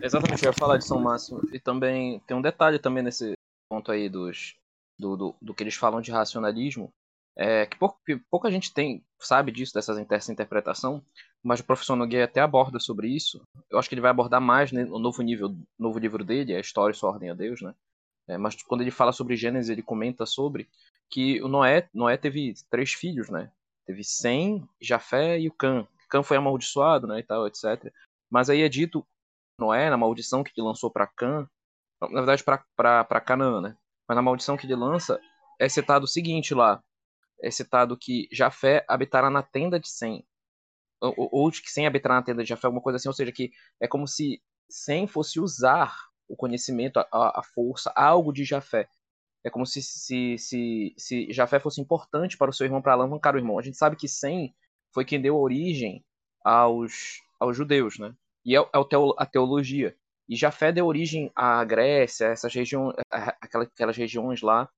[0.00, 1.40] Exatamente, eu ia falar de São Máximo.
[1.52, 3.32] E também tem um detalhe também nesse
[3.68, 4.54] ponto aí dos
[4.98, 6.92] do, do, do que eles falam de racionalismo,
[7.36, 11.04] é, que, pouco, que pouca gente tem sabe disso, dessas, dessa interpretação,
[11.42, 13.42] mas o professor Nogueira até aborda sobre isso.
[13.70, 16.60] Eu acho que ele vai abordar mais né, no novo nível, novo livro dele, a
[16.60, 17.74] História e Sua Ordem a Deus, né?
[18.28, 20.68] É, mas quando ele fala sobre Gênesis, ele comenta sobre
[21.10, 23.50] que o Noé, Noé teve três filhos, né?
[23.84, 25.86] Teve Sem, Jafé e o Cã.
[26.08, 27.92] Cã foi amaldiçoado, né, e tal, etc.
[28.30, 29.04] Mas aí é dito
[29.58, 31.48] Noé, na maldição que ele lançou para Cã,
[32.00, 33.76] na verdade para Canaã, né?
[34.08, 35.20] Mas na maldição que ele lança,
[35.58, 36.82] é citado o seguinte lá,
[37.42, 40.24] é citado que Jafé habitará na tenda de Sem.
[41.00, 43.50] Ou, ou que Sem habitará na tenda de Jafé, alguma coisa assim, ou seja, que
[43.80, 45.94] é como se Sem fosse usar
[46.28, 48.88] o conhecimento, a, a força, algo de Jafé.
[49.44, 53.34] É como se, se, se, se Jafé fosse importante para o seu irmão para alavancar
[53.34, 53.58] o irmão.
[53.58, 54.54] A gente sabe que Sem
[54.94, 56.04] foi quem deu origem
[56.44, 58.14] aos, aos judeus, né?
[58.44, 58.68] E é, é
[59.18, 59.96] a teologia.
[60.28, 64.68] E Jafé deu origem à Grécia, essas regiões, aquelas, aquelas regiões lá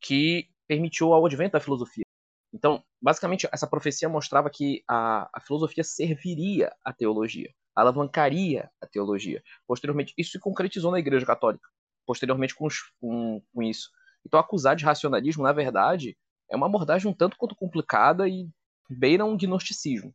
[0.00, 2.04] que permitiu o advento da filosofia.
[2.52, 9.42] Então, basicamente, essa profecia mostrava que a, a filosofia serviria à teologia, alavancaria a teologia.
[9.66, 11.68] Posteriormente, isso se concretizou na Igreja Católica,
[12.06, 12.68] posteriormente com,
[13.00, 13.90] com, com isso.
[14.26, 16.16] Então, acusar de racionalismo, na verdade,
[16.50, 18.48] é uma abordagem um tanto quanto complicada e
[18.88, 20.14] beira um gnosticismo.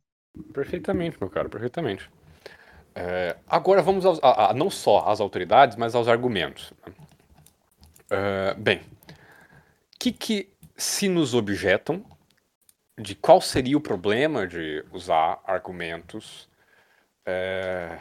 [0.52, 2.10] Perfeitamente, meu caro, perfeitamente.
[2.94, 6.72] É, agora vamos aos, a, a, não só às autoridades, mas aos argumentos.
[8.10, 8.80] É, bem,
[10.04, 12.04] que, que se nos objetam
[12.98, 16.48] de qual seria o problema de usar argumentos
[17.24, 17.98] é,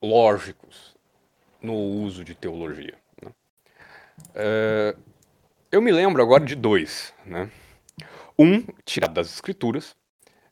[0.00, 0.94] lógicos
[1.60, 2.94] no uso de teologia.
[3.20, 3.32] Né?
[4.34, 4.96] É,
[5.72, 7.12] eu me lembro agora de dois.
[7.26, 7.50] Né?
[8.38, 9.96] Um, tirado das Escrituras,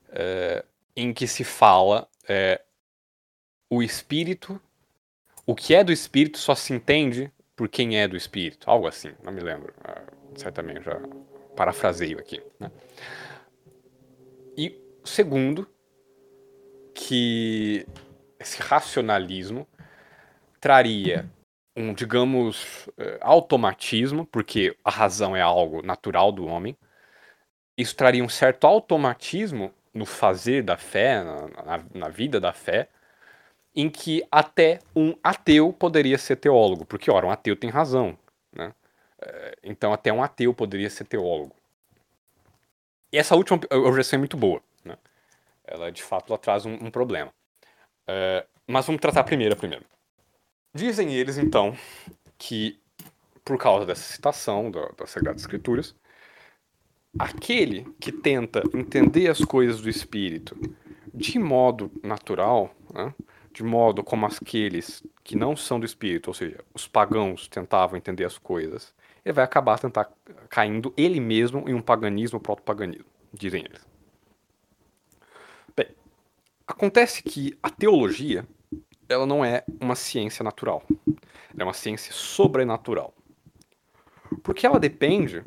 [0.09, 0.65] é,
[0.97, 2.09] em que se fala
[3.69, 4.61] o Espírito,
[5.45, 9.13] o que é do Espírito só se entende por quem é do Espírito, algo assim,
[9.23, 9.75] não me lembro.
[10.37, 11.01] Certamente já
[11.55, 12.43] parafraseio aqui.
[12.59, 12.71] Né?
[14.57, 15.69] E segundo,
[16.95, 17.87] que
[18.39, 19.67] esse racionalismo
[20.61, 21.29] traria
[21.77, 26.77] um, digamos, eh, automatismo, porque a razão é algo natural do homem.
[27.77, 32.89] Isso traria um certo automatismo no fazer da fé, na, na, na vida da fé,
[33.75, 38.19] em que até um ateu poderia ser teólogo, porque, ora, um ateu tem razão,
[39.63, 41.55] então, até um ateu poderia ser teólogo.
[43.13, 44.63] E essa última objeção é muito boa.
[44.85, 44.97] Né?
[45.65, 47.33] Ela, de fato, ela traz um, um problema.
[48.07, 49.85] É, mas vamos tratar a primeira primeiro.
[50.75, 51.77] Dizem eles, então,
[52.39, 52.81] que,
[53.45, 55.95] por causa dessa citação da, das Sagradas Escrituras,
[57.19, 60.57] aquele que tenta entender as coisas do Espírito
[61.13, 63.15] de modo natural, né?
[63.53, 68.25] de modo como aqueles que não são do Espírito, ou seja, os pagãos tentavam entender
[68.25, 70.11] as coisas, ele vai acabar tentar
[70.49, 73.87] caindo ele mesmo em um paganismo proto-paganismo, dizem eles.
[75.77, 75.89] Bem,
[76.67, 78.47] acontece que a teologia
[79.09, 80.83] ela não é uma ciência natural.
[81.07, 83.15] Ela é uma ciência sobrenatural.
[84.43, 85.43] Porque ela depende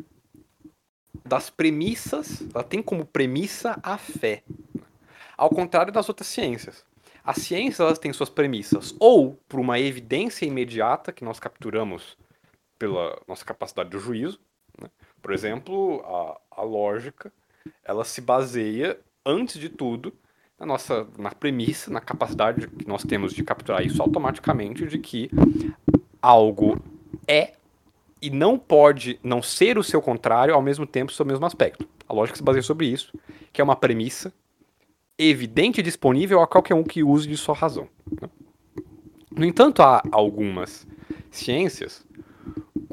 [1.26, 4.44] das premissas, ela tem como premissa a fé.
[5.36, 6.86] Ao contrário das outras ciências.
[7.24, 12.16] As ciências elas têm suas premissas ou por uma evidência imediata que nós capturamos
[12.78, 14.40] pela nossa capacidade de juízo.
[14.82, 14.90] Né?
[15.22, 17.32] Por exemplo, a, a lógica
[17.84, 20.14] ela se baseia, antes de tudo,
[20.60, 25.30] na nossa na premissa, na capacidade que nós temos de capturar isso automaticamente de que
[26.22, 26.80] algo
[27.28, 27.54] é
[28.22, 31.88] e não pode não ser o seu contrário ao mesmo tempo seu mesmo aspecto.
[32.08, 33.14] A lógica se baseia sobre isso,
[33.52, 34.34] que é uma premissa
[35.18, 37.88] evidente e disponível a qualquer um que use de sua razão.
[38.22, 38.30] Né?
[39.32, 40.88] No entanto, há algumas
[41.30, 42.06] ciências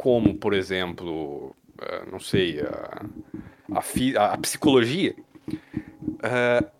[0.03, 3.07] como, por exemplo, uh, não sei, a,
[3.73, 5.15] a, a psicologia,
[5.49, 6.71] uh,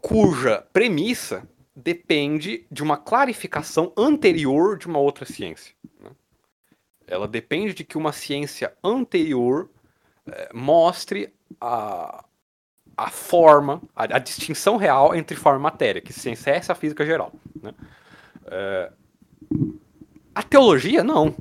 [0.00, 5.72] cuja premissa depende de uma clarificação anterior de uma outra ciência.
[6.00, 6.10] Né?
[7.06, 9.70] Ela depende de que uma ciência anterior
[10.26, 12.24] uh, mostre a,
[12.96, 17.06] a forma, a, a, distinção real entre forma e matéria, que ciência é essa física
[17.06, 17.32] geral.
[17.62, 17.72] Né?
[20.34, 21.34] a teologia, não.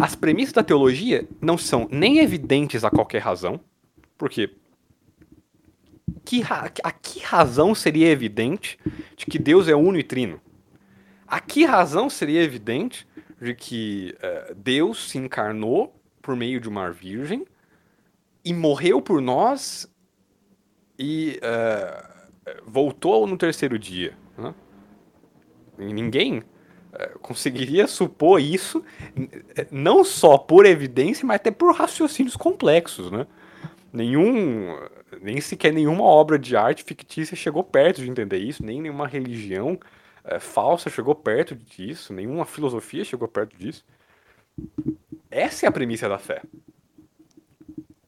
[0.00, 3.60] As premissas da teologia não são nem evidentes a qualquer razão,
[4.18, 4.50] porque
[6.24, 6.42] que
[6.82, 8.78] a que razão seria evidente
[9.16, 10.40] de que Deus é uno e trino?
[11.26, 13.06] A que razão seria evidente
[13.40, 17.46] de que uh, Deus se encarnou por meio de uma virgem
[18.44, 19.90] e morreu por nós
[20.98, 24.16] e uh, voltou no terceiro dia?
[24.36, 24.54] Né?
[25.78, 26.42] Ninguém
[27.20, 28.84] conseguiria supor isso
[29.70, 33.26] não só por evidência, mas até por raciocínios complexos, né?
[33.92, 34.76] Nenhum,
[35.22, 39.78] nem sequer nenhuma obra de arte fictícia chegou perto de entender isso, nem nenhuma religião
[40.24, 43.84] é, falsa chegou perto disso, nenhuma filosofia chegou perto disso.
[45.30, 46.42] Essa é a premissa da fé.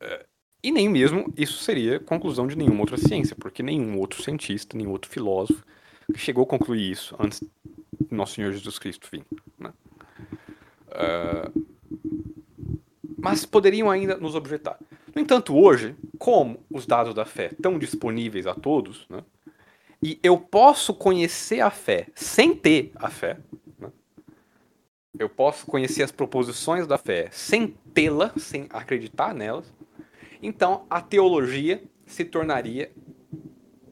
[0.01, 0.27] É,
[0.63, 4.91] e nem mesmo isso seria conclusão de nenhuma outra ciência, porque nenhum outro cientista, nenhum
[4.91, 5.65] outro filósofo
[6.17, 7.41] chegou a concluir isso antes
[8.11, 9.25] nosso Senhor Jesus Cristo vir.
[9.59, 9.73] Né?
[10.89, 11.67] Uh,
[13.17, 14.79] mas poderiam ainda nos objetar.
[15.15, 19.25] No entanto, hoje, como os dados da fé estão disponíveis a todos, né,
[20.03, 23.39] e eu posso conhecer a fé sem ter a fé,
[23.79, 23.91] né,
[25.19, 29.73] eu posso conhecer as proposições da fé sem tê-la, sem acreditar nelas,
[30.43, 32.93] então a teologia se tornaria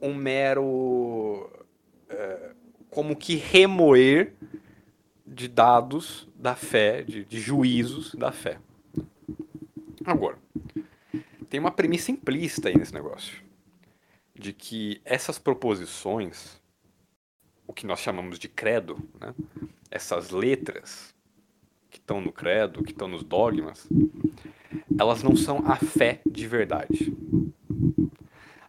[0.00, 1.50] um mero.
[2.08, 2.53] É,
[2.94, 4.34] como que remoer
[5.26, 8.60] de dados da fé, de, de juízos da fé.
[10.04, 10.38] Agora,
[11.50, 13.42] tem uma premissa implícita aí nesse negócio.
[14.32, 16.60] De que essas proposições,
[17.66, 19.34] o que nós chamamos de credo, né?
[19.90, 21.12] essas letras
[21.90, 23.88] que estão no credo, que estão nos dogmas,
[24.96, 27.12] elas não são a fé de verdade.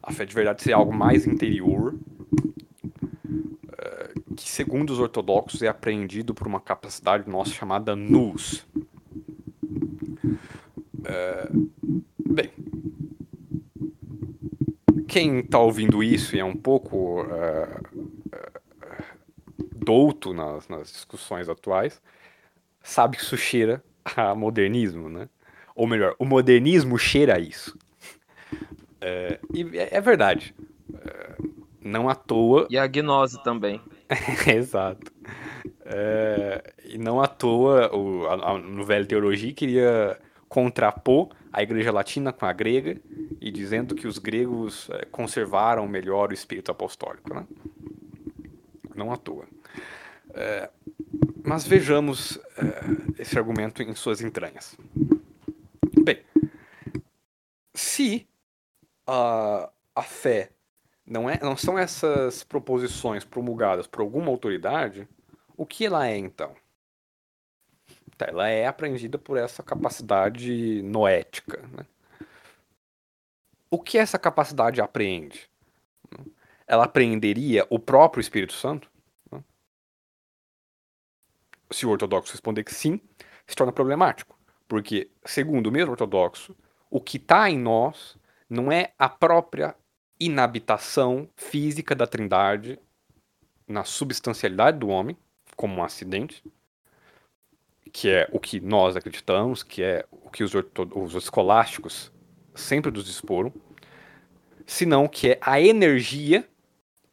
[0.02, 1.96] A fé de verdade seria algo mais interior,
[4.36, 8.66] que segundo os ortodoxos é apreendido por uma capacidade nossa chamada nous.
[11.06, 11.50] Eh,
[12.28, 12.52] bem,
[15.08, 17.80] quem está ouvindo isso e é um pouco uh,
[18.28, 19.04] uh,
[19.76, 22.02] douto nas, nas, discussões atuais,
[22.82, 23.84] sabe que isso cheira
[24.16, 25.30] a modernismo, né?
[25.76, 27.78] Ou melhor, o modernismo cheira a isso.
[29.00, 30.56] É, e é, é verdade.
[30.94, 31.36] É,
[31.86, 32.68] não à toa.
[32.70, 33.80] E a gnose também.
[34.54, 35.12] Exato.
[35.86, 40.20] É, e não à toa o, a, a, no Velho Teologia queria
[40.50, 43.00] contrapor a Igreja Latina com a grega
[43.40, 47.34] e dizendo que os gregos é, conservaram melhor o espírito apostólico.
[47.34, 47.46] Né?
[48.96, 49.46] Não à toa.
[50.34, 50.70] É,
[51.46, 54.76] mas vejamos é, esse argumento em suas entranhas.
[56.04, 56.20] Bem,
[57.76, 58.28] se
[59.06, 60.50] a, a fé
[61.06, 65.08] não, é, não são essas proposições promulgadas por alguma autoridade,
[65.56, 66.56] o que ela é então?
[68.18, 71.62] Tá, ela é apreendida por essa capacidade noética.
[71.68, 71.86] Né?
[73.70, 75.50] O que essa capacidade apreende?
[76.66, 78.90] Ela apreenderia o próprio Espírito Santo?
[81.72, 83.02] Se o ortodoxo responder que sim,
[83.46, 84.38] se torna problemático.
[84.68, 86.56] Porque, segundo o mesmo ortodoxo,
[86.90, 88.18] o que está em nós
[88.50, 89.76] não é a própria
[90.20, 92.80] inabitação física da trindade
[93.68, 95.18] na substancialidade do homem,
[95.56, 96.44] como um acidente,
[97.92, 100.52] que é o que nós acreditamos, que é o que os,
[100.94, 102.12] os escolásticos
[102.54, 103.54] sempre nos exporam,
[104.66, 106.48] senão que é a energia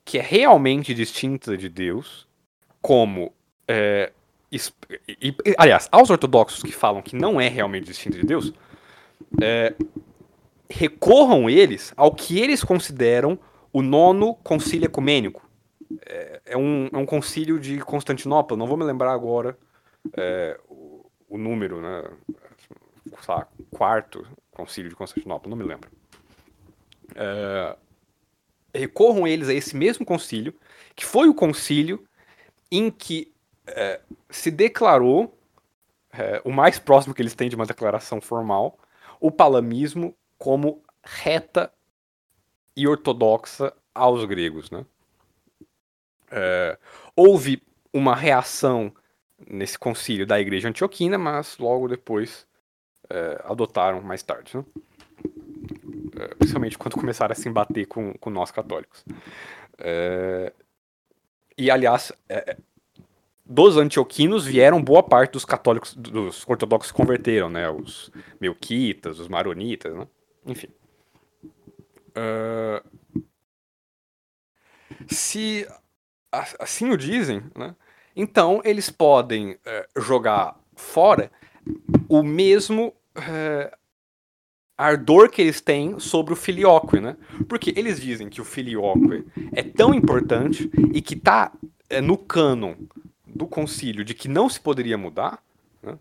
[0.04, 2.26] que é realmente distinta de Deus,
[2.80, 3.32] como.
[3.68, 4.12] É,
[4.50, 8.52] e, aliás, aos ortodoxos que falam que não é realmente distinta de Deus,
[9.40, 9.74] é,
[10.72, 13.38] recorram eles ao que eles consideram
[13.72, 15.48] o nono concílio ecumênico.
[16.06, 19.56] É, é, um, é um concílio de Constantinopla, não vou me lembrar agora
[20.16, 22.04] é, o, o, número, né?
[23.28, 25.90] Lá, quarto concílio de Constantinopla, não me lembro.
[27.14, 27.76] É,
[28.74, 30.54] recorram eles a esse mesmo concílio,
[30.96, 32.04] que foi o concílio
[32.70, 33.32] em que
[33.66, 35.38] é, se declarou,
[36.12, 38.78] é, o mais próximo que eles têm de uma declaração formal,
[39.20, 41.72] o palamismo como reta
[42.76, 44.72] e ortodoxa aos gregos.
[44.72, 44.85] Né?
[46.33, 46.76] É,
[47.14, 48.92] houve uma reação
[49.48, 52.44] nesse concílio da igreja antioquina, mas logo depois
[53.09, 54.57] é, adotaram mais tarde.
[54.57, 54.64] Né?
[56.18, 59.05] É, principalmente quando começaram a se embater com, com nós católicos.
[59.78, 60.52] É,
[61.57, 62.57] e, aliás, é,
[63.46, 67.70] dos antioquinos vieram boa parte dos católicos, dos ortodoxos que converteram, né?
[67.70, 70.05] Os melquitas, os maronitas, né?
[70.46, 70.68] Enfim.
[72.11, 72.88] Uh,
[75.09, 75.66] se
[76.59, 77.74] assim o dizem, né?
[78.14, 81.30] Então eles podem uh, jogar fora
[82.09, 83.76] o mesmo uh,
[84.76, 87.16] ardor que eles têm sobre o filioque, né?
[87.49, 91.53] Porque eles dizem que o filioque é tão importante e que está
[91.88, 92.74] é, no cânon
[93.26, 95.43] do concílio de que não se poderia mudar.
[95.82, 95.99] Né?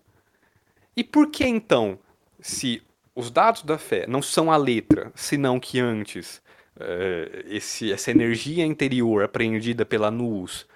[0.95, 1.99] E por que então,
[2.39, 2.81] se
[3.21, 6.41] os dados da fé não são a letra, senão que antes
[6.79, 10.67] é, esse, essa energia interior apreendida pela nous,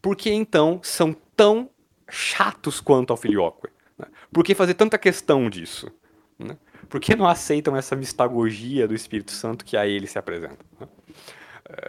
[0.00, 1.68] por que então são tão
[2.08, 3.68] chatos quanto ao filioque?
[3.98, 4.06] Né?
[4.32, 5.90] Por que fazer tanta questão disso?
[6.38, 6.56] Né?
[6.88, 10.64] Por que não aceitam essa mistagogia do Espírito Santo que a ele se apresenta?
[10.80, 10.86] Né?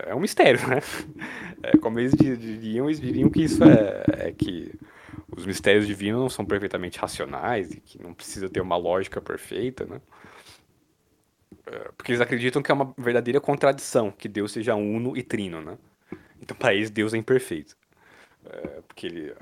[0.07, 0.81] É um mistério, né?
[1.61, 4.73] É, como eles diriam, eles diriam que isso é, é que
[5.35, 9.85] os mistérios divinos não são perfeitamente racionais e que não precisa ter uma lógica perfeita,
[9.85, 10.01] né?
[11.65, 15.61] É, porque eles acreditam que é uma verdadeira contradição que Deus seja uno e trino,
[15.61, 15.77] né?
[16.41, 17.77] Então, para eles, Deus é imperfeito.
[18.45, 19.35] É, porque ele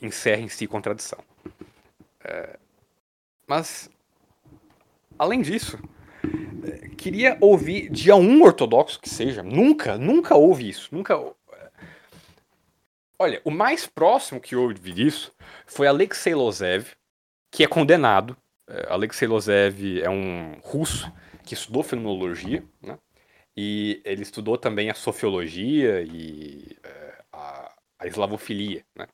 [0.00, 1.18] encerra em si contradição.
[2.22, 2.58] É,
[3.46, 3.90] mas,
[5.18, 5.78] além disso,
[6.64, 11.18] é, queria ouvir de um ortodoxo que seja, nunca, nunca houve isso, nunca.
[13.22, 15.32] Olha, o mais próximo que houve disso
[15.64, 16.88] foi Alexei Lozev,
[17.52, 18.36] que é condenado.
[18.68, 21.08] É, Alexei Lozev é um russo
[21.44, 22.98] que estudou fenomenologia, né?
[23.56, 29.06] E ele estudou também a sofiologia e é, a, a eslavofilia, né?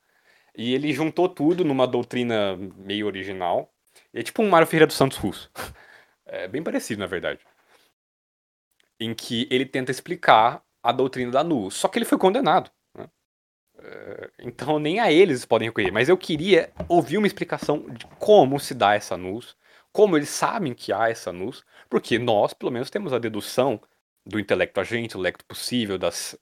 [0.57, 3.71] E ele juntou tudo numa doutrina meio original.
[4.11, 5.51] É tipo um Mário Ferreira dos Santos russo.
[6.31, 7.39] É bem parecido, na verdade.
[8.99, 11.71] Em que ele tenta explicar a doutrina da Nu.
[11.71, 12.69] Só que ele foi condenado.
[13.79, 13.89] Né?
[13.89, 15.91] É, então nem a eles podem recorrer.
[15.91, 19.55] Mas eu queria ouvir uma explicação de como se dá essa NUS,
[19.91, 23.81] como eles sabem que há essa NUS, porque nós, pelo menos, temos a dedução
[24.25, 26.37] do intelecto agente, intelecto possível, das,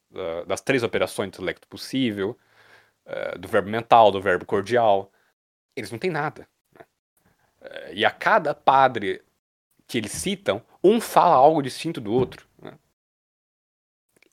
[0.45, 2.37] das três operações do intelecto possível,
[3.05, 5.11] uh, do verbo mental, do verbo cordial.
[5.75, 6.47] Eles não têm nada.
[6.77, 6.85] Né?
[7.61, 9.21] Uh, e a cada padre
[9.87, 12.45] que eles citam, um fala algo distinto do outro.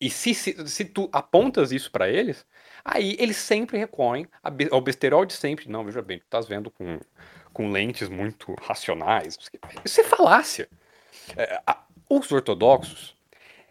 [0.00, 2.44] E se, se, se, tu apontas isso para eles,
[2.84, 4.26] aí eles sempre recorrem
[4.70, 5.68] ao besterol de sempre.
[5.68, 6.98] Não, veja bem, tu estás vendo com,
[7.52, 9.38] com lentes muito racionais.
[9.84, 10.68] Isso é falácia.
[11.36, 13.16] É, a, os ortodoxos,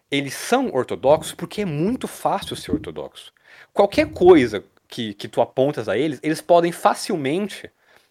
[0.10, 3.34] eles são ortodoxos porque é muito fácil ser ortodoxo.
[3.74, 7.70] Qualquer coisa que, que tu apontas a eles, eles podem facilmente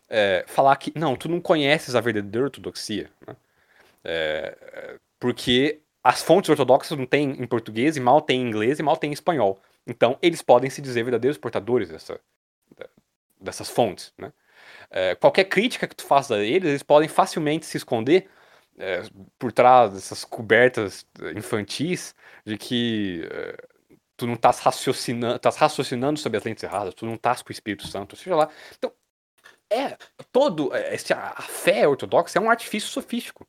[0.09, 3.11] é, falar que, não, tu não conheces a verdadeira ortodoxia.
[3.27, 3.37] Né?
[4.05, 8.83] É, porque as fontes ortodoxas não têm em português, e mal tem em inglês, e
[8.83, 9.61] mal tem em espanhol.
[9.87, 12.21] Então, eles podem se dizer verdadeiros portadores dessa,
[13.41, 14.13] dessas fontes.
[14.19, 14.33] Né?
[14.91, 18.29] É, qualquer crítica que tu faça a eles, eles podem facilmente se esconder
[18.79, 19.03] é,
[19.39, 23.57] por trás dessas cobertas infantis de que é,
[24.17, 27.53] tu não estás raciocinando, estás raciocinando sobre as lentes erradas, tu não estás com o
[27.53, 28.49] Espírito Santo, seja lá.
[28.77, 28.93] Então,
[29.71, 29.97] é,
[30.31, 33.47] todo, é, esse, a fé ortodoxa é um artifício sofístico.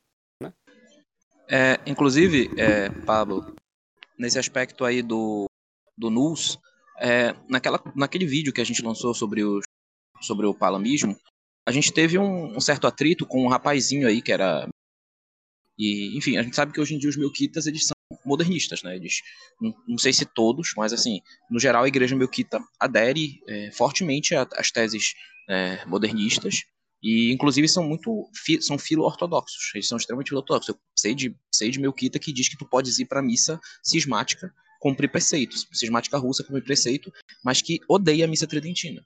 [1.50, 3.56] É, inclusive, é, Pablo,
[4.18, 5.46] nesse aspecto aí do,
[5.98, 6.58] do NUS,
[7.00, 9.60] é, naquela, naquele vídeo que a gente lançou sobre o,
[10.22, 11.18] sobre o palamismo,
[11.66, 14.68] a gente teve um, um certo atrito com um rapazinho aí que era
[15.78, 18.96] e, enfim, a gente sabe que hoje em dia os melquitas eles são modernistas, né?
[18.96, 19.22] Eles,
[19.60, 21.20] não, não sei se todos, mas assim,
[21.50, 25.16] no geral a igreja melquita adere é, fortemente às teses
[25.50, 26.64] é, modernistas
[27.04, 28.30] e inclusive são muito
[28.62, 29.72] são filo-ortodoxos.
[29.76, 30.70] Eles são extremamente filo-ortodoxos.
[30.70, 34.54] Eu sei de sei de melquita que diz que tu podes ir para missa cismática
[34.80, 37.12] cumprir preceitos, cismática russa cumprir preceito,
[37.44, 39.06] mas que odeia a missa tridentina.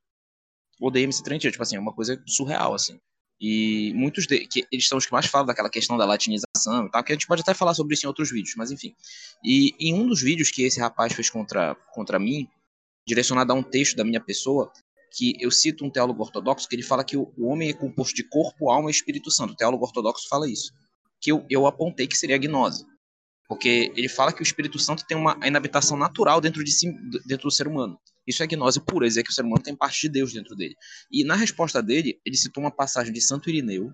[0.79, 2.99] Odeia a missa tridentina, tipo assim, é uma coisa surreal assim.
[3.39, 6.91] E muitos de, que eles são os que mais falam daquela questão da latinização e
[6.91, 8.95] tal, que a gente pode até falar sobre isso em outros vídeos, mas enfim.
[9.43, 12.47] E em um dos vídeos que esse rapaz fez contra, contra mim,
[13.07, 14.71] direcionado a um texto da minha pessoa,
[15.17, 18.23] que eu cito um teólogo ortodoxo que ele fala que o, homem é composto de
[18.23, 19.53] corpo, alma e Espírito Santo.
[19.53, 20.71] O teólogo ortodoxo fala isso.
[21.19, 22.85] Que eu, eu apontei que seria gnose.
[23.47, 26.93] Porque ele fala que o Espírito Santo tem uma inabitação natural dentro de si,
[27.25, 27.97] dentro do ser humano.
[28.27, 30.75] Isso é gnose pura, dizer que o ser humano tem parte de Deus dentro dele.
[31.11, 33.91] E na resposta dele, ele citou uma passagem de Santo Irineu,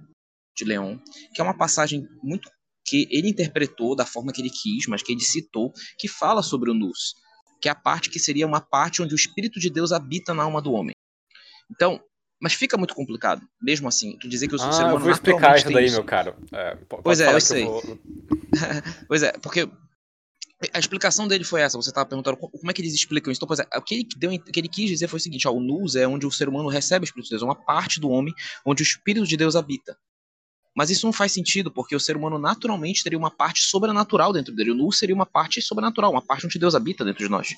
[0.57, 1.01] de Leão,
[1.33, 2.49] que é uma passagem muito
[2.85, 6.69] que ele interpretou da forma que ele quis, mas que ele citou, que fala sobre
[6.69, 7.15] o nus,
[7.61, 10.43] que é a parte que seria uma parte onde o Espírito de Deus habita na
[10.43, 10.92] alma do homem.
[11.71, 12.01] Então,
[12.41, 15.11] mas fica muito complicado, mesmo assim, tu dizer que o ah, ser humano eu vou
[15.11, 15.95] explicar isso daí, isso.
[15.95, 16.35] meu caro.
[16.51, 17.63] É, pois é, eu sei.
[17.63, 17.99] Eu vou...
[19.07, 19.69] pois é, porque
[20.73, 21.77] a explicação dele foi essa.
[21.77, 23.39] Você estava perguntando como é que eles explicam isso.
[23.39, 25.47] Então, pois é, o que ele, deu, o que ele quis dizer foi o seguinte:
[25.47, 27.55] ó, o nus é onde o ser humano recebe o Espírito de Deus, é uma
[27.55, 28.33] parte do homem
[28.65, 29.97] onde o Espírito de Deus habita.
[30.75, 34.55] Mas isso não faz sentido, porque o ser humano naturalmente teria uma parte sobrenatural dentro
[34.55, 34.71] dele.
[34.71, 37.53] O nus seria uma parte sobrenatural, uma parte onde Deus habita dentro de nós.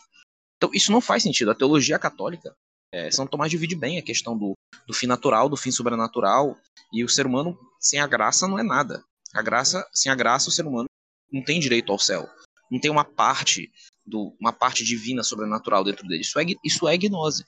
[0.58, 1.52] Então, isso não faz sentido.
[1.52, 2.54] A teologia católica,
[2.92, 4.54] é, São Tomás divide bem a questão do,
[4.88, 6.58] do fim natural, do fim sobrenatural,
[6.94, 9.04] e o ser humano sem a graça não é nada.
[9.34, 10.88] A graça, sem a graça, o ser humano
[11.32, 12.30] não tem direito ao céu
[12.70, 13.72] não tem uma parte
[14.06, 16.22] do uma parte divina sobrenatural dentro dele.
[16.22, 17.46] Isso é isso é gnose.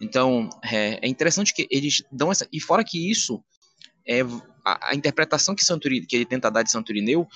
[0.00, 3.42] Então é, é interessante que eles dão essa e fora que isso
[4.06, 4.20] é
[4.64, 7.26] a, a interpretação que Santo que ele tenta dar de Santo Irineu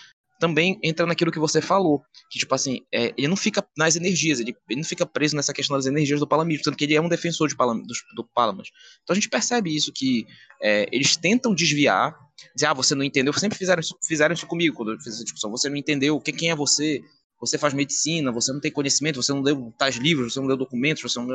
[0.41, 4.41] também entra naquilo que você falou, que tipo assim, é, ele não fica nas energias,
[4.41, 7.01] ele, ele, não fica preso nessa questão das energias do palamismo, tanto que ele é
[7.01, 8.69] um defensor de Palam, do, do Palamas.
[9.03, 10.27] Então a gente percebe isso, que
[10.61, 12.17] é, eles tentam desviar,
[12.57, 15.25] dizer, ah, você não entendeu, sempre fizeram isso, fizeram isso comigo quando eu fiz essa
[15.25, 17.03] discussão, você não entendeu quem é você,
[17.39, 20.57] você faz medicina, você não tem conhecimento, você não leu tais livros, você não leu
[20.57, 21.29] documentos, você não.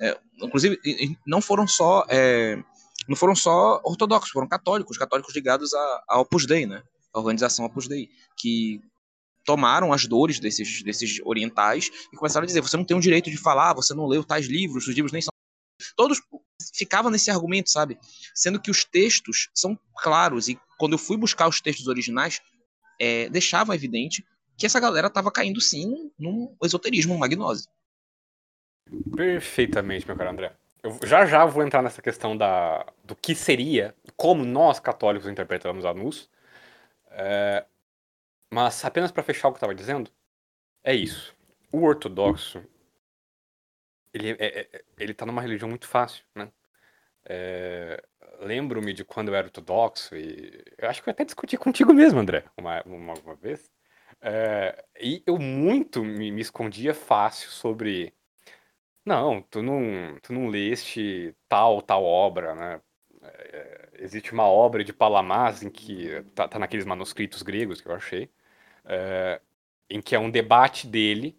[0.00, 0.78] É, inclusive,
[1.26, 2.04] não foram só...
[2.08, 2.60] É,
[3.08, 5.72] não foram só ortodoxos, foram católicos, católicos ligados
[6.06, 6.82] à, Opus Dei, né?
[7.12, 8.80] A organização Opus Dei, que
[9.44, 13.30] tomaram as dores desses, desses orientais e começaram a dizer: você não tem o direito
[13.30, 15.30] de falar, você não leu tais livros, os livros nem são.
[15.96, 16.20] Todos
[16.74, 17.98] ficavam nesse argumento, sabe?
[18.34, 22.40] Sendo que os textos são claros, e quando eu fui buscar os textos originais,
[23.00, 24.24] é, deixava evidente
[24.56, 27.66] que essa galera estava caindo sim num esoterismo, uma gnose.
[29.16, 30.52] Perfeitamente, meu caro André.
[30.82, 35.84] Eu já já vou entrar nessa questão da, do que seria, como nós católicos interpretamos
[35.84, 36.28] a NUS.
[37.10, 37.64] É,
[38.50, 40.10] mas apenas para fechar o que eu estava dizendo,
[40.82, 41.34] é isso.
[41.72, 42.64] O ortodoxo,
[44.12, 46.50] ele, é, é, ele tá numa religião muito fácil, né?
[47.24, 48.02] É,
[48.40, 52.18] Lembro-me de quando eu era ortodoxo e eu acho que eu até discuti contigo mesmo,
[52.18, 53.70] André, uma, uma, uma vez.
[54.20, 58.14] É, e eu muito me, me escondia fácil sobre
[59.04, 62.80] não, tu não, tu não leste tal, tal obra, né?
[63.22, 67.94] É, existe uma obra de Palamas em que tá, tá, naqueles manuscritos gregos que eu
[67.94, 68.30] achei,
[68.84, 69.40] é,
[69.88, 71.38] em que é um debate dele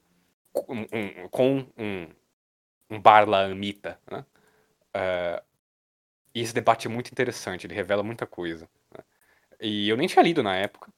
[0.54, 2.10] com um, um,
[2.90, 4.26] um Barlaamita, né?
[4.94, 5.44] É,
[6.36, 8.70] e esse debate é muito interessante, ele revela muita coisa.
[8.96, 9.04] Né?
[9.62, 10.92] E eu nem tinha lido na época.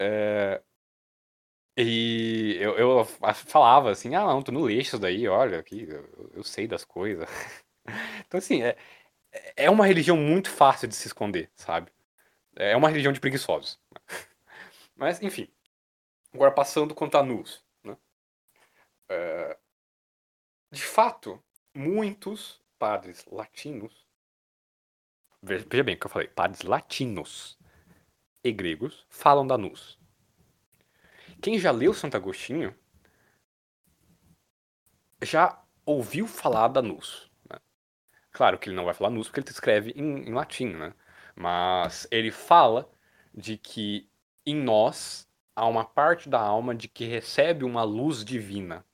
[0.00, 0.62] É,
[1.76, 3.04] e eu, eu
[3.34, 6.84] falava assim, ah não, tu não lê isso daí, olha, aqui, eu, eu sei das
[6.84, 7.28] coisas.
[8.26, 8.76] então assim, é,
[9.56, 11.92] é uma religião muito fácil de se esconder, sabe?
[12.56, 13.80] É uma religião de preguiçosos.
[14.96, 15.48] Mas, enfim.
[16.32, 17.64] Agora passando quanto a nus.
[17.82, 17.96] Né?
[19.08, 19.58] É,
[20.70, 21.42] de fato,
[21.74, 24.06] muitos padres latinos.
[25.42, 27.58] Veja bem o que eu falei, padres latinos
[28.44, 29.98] e gregos falam da nus.
[31.42, 32.76] Quem já leu Santo Agostinho
[35.22, 37.29] já ouviu falar da nus.
[38.32, 40.94] Claro que ele não vai falar nus porque ele escreve em, em latim, né?
[41.34, 42.90] Mas ele fala
[43.34, 44.08] de que
[44.46, 48.84] em nós há uma parte da alma de que recebe uma luz divina.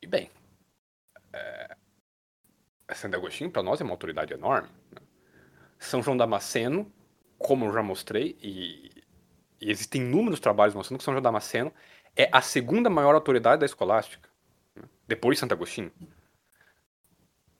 [0.00, 0.30] E bem,
[1.32, 1.76] é...
[2.94, 4.68] Santo Agostinho para nós é uma autoridade enorme.
[4.92, 5.00] Né?
[5.78, 6.90] São João Damasceno,
[7.38, 8.98] como eu já mostrei, e
[9.60, 11.72] e existem inúmeros trabalhos mostrando que São João Damasceno
[12.16, 14.28] é a segunda maior autoridade da escolástica?
[15.08, 15.90] Depois de Santo Agostinho.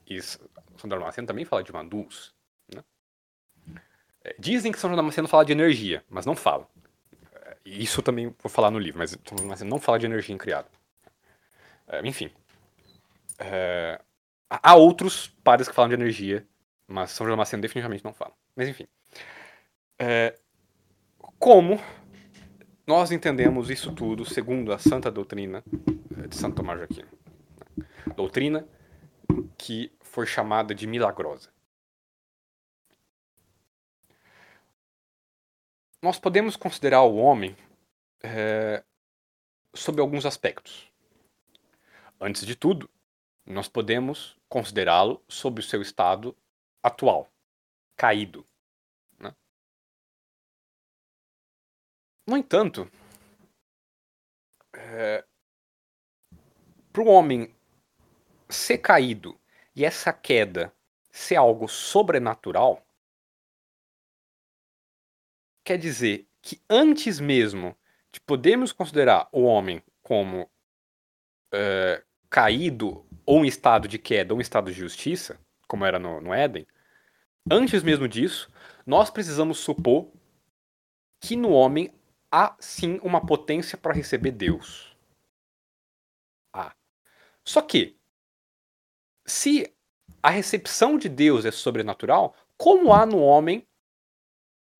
[0.07, 2.33] E São Damasceno também fala de Mandus.
[2.73, 2.83] Né?
[4.23, 6.67] É, dizem que São Damasceno fala de energia, mas não fala.
[7.33, 10.67] É, isso também vou falar no livro, mas São Damasceno não fala de energia incriada.
[11.87, 12.31] É, enfim.
[14.49, 16.45] Há outros padres que falam de energia,
[16.87, 18.33] mas São Damasceno definitivamente não fala.
[18.55, 18.87] Mas enfim.
[21.37, 21.79] Como
[22.85, 25.63] nós entendemos isso tudo segundo a santa doutrina
[26.27, 27.18] de Santo Tomás de Aquino?
[28.15, 28.67] Doutrina
[29.57, 31.51] que foi chamada de milagrosa.
[36.01, 37.55] Nós podemos considerar o homem
[38.23, 38.83] é,
[39.75, 40.91] sob alguns aspectos.
[42.19, 42.89] Antes de tudo,
[43.45, 46.35] nós podemos considerá-lo sob o seu estado
[46.81, 47.29] atual,
[47.95, 48.45] caído.
[52.29, 52.87] No entanto,
[54.71, 55.25] é,
[56.93, 57.55] para o homem
[58.49, 59.39] ser caído
[59.75, 60.73] e essa queda
[61.11, 62.85] ser algo sobrenatural,
[65.63, 67.75] quer dizer que antes mesmo
[68.11, 70.49] de podermos considerar o homem como
[71.53, 76.19] é, caído ou em estado de queda ou em estado de justiça, como era no,
[76.19, 76.65] no Éden,
[77.51, 78.49] antes mesmo disso,
[78.85, 80.11] nós precisamos supor
[81.21, 81.93] que no homem
[82.31, 84.95] há sim uma potência para receber Deus.
[86.53, 86.73] Há.
[87.43, 87.98] Só que,
[89.29, 89.73] se
[90.21, 93.65] a recepção de Deus é sobrenatural, como há no homem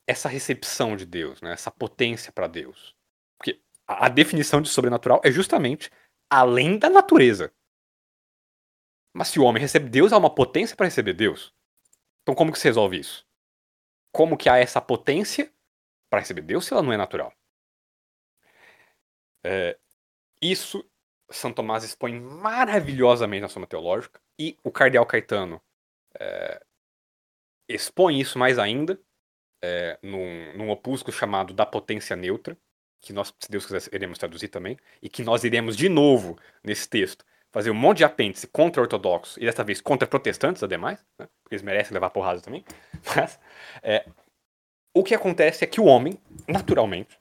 [0.07, 1.53] essa recepção de Deus, né?
[1.53, 2.95] essa potência para Deus?
[3.37, 5.91] Porque a definição de sobrenatural é justamente
[6.29, 7.53] além da natureza.
[9.13, 11.53] Mas se o homem recebe Deus, há uma potência para receber Deus.
[12.21, 13.25] Então como que se resolve isso?
[14.11, 15.53] Como que há essa potência
[16.09, 17.33] para receber Deus se ela não é natural?
[19.43, 19.77] É,
[20.41, 20.83] isso
[21.29, 25.61] São Tomás expõe maravilhosamente na Soma Teológica e o Cardeal Caetano
[26.19, 26.61] é,
[27.67, 28.99] expõe isso mais ainda
[29.61, 32.57] é, num, num opúsculo chamado Da Potência Neutra,
[33.01, 36.89] que nós, se Deus quiser, iremos traduzir também, e que nós iremos de novo, nesse
[36.89, 41.27] texto, fazer um monte de apêndice contra ortodoxos, e dessa vez contra protestantes, ademais, né,
[41.41, 42.63] porque eles merecem levar porrada também.
[43.15, 43.39] Mas,
[43.81, 44.05] é,
[44.93, 47.17] o que acontece é que o homem, naturalmente,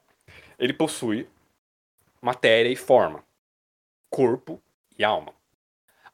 [0.59, 1.29] ele possui
[2.21, 3.23] matéria e forma,
[4.11, 4.63] corpo
[4.99, 5.35] e alma.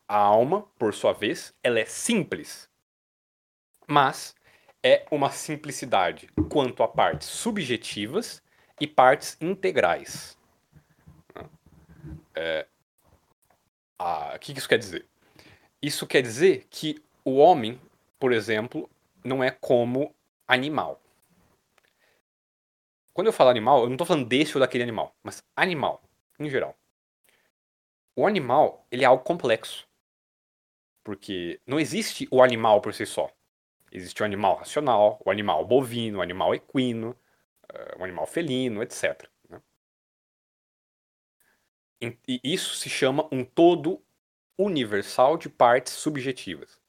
[0.06, 2.68] A alma, por sua vez, ela é simples,
[3.86, 4.34] mas
[4.82, 8.42] é uma simplicidade quanto a partes subjetivas
[8.80, 10.36] e partes integrais.
[12.34, 12.66] É,
[13.98, 15.06] o que isso quer dizer?
[15.80, 17.80] Isso quer dizer que o homem,
[18.18, 18.90] por exemplo,
[19.24, 20.14] não é como
[20.46, 21.00] animal.
[23.14, 26.02] Quando eu falo animal, eu não estou falando desse ou daquele animal, mas animal,
[26.38, 26.76] em geral.
[28.16, 29.88] O animal, ele é algo complexo.
[31.02, 33.30] Porque não existe o animal por si só.
[33.92, 37.16] Existe o animal racional, o animal bovino, o animal equino,
[37.72, 39.28] uh, o animal felino, etc.
[39.48, 39.60] Né?
[42.26, 44.02] E isso se chama um todo
[44.58, 46.80] universal de partes subjetivas.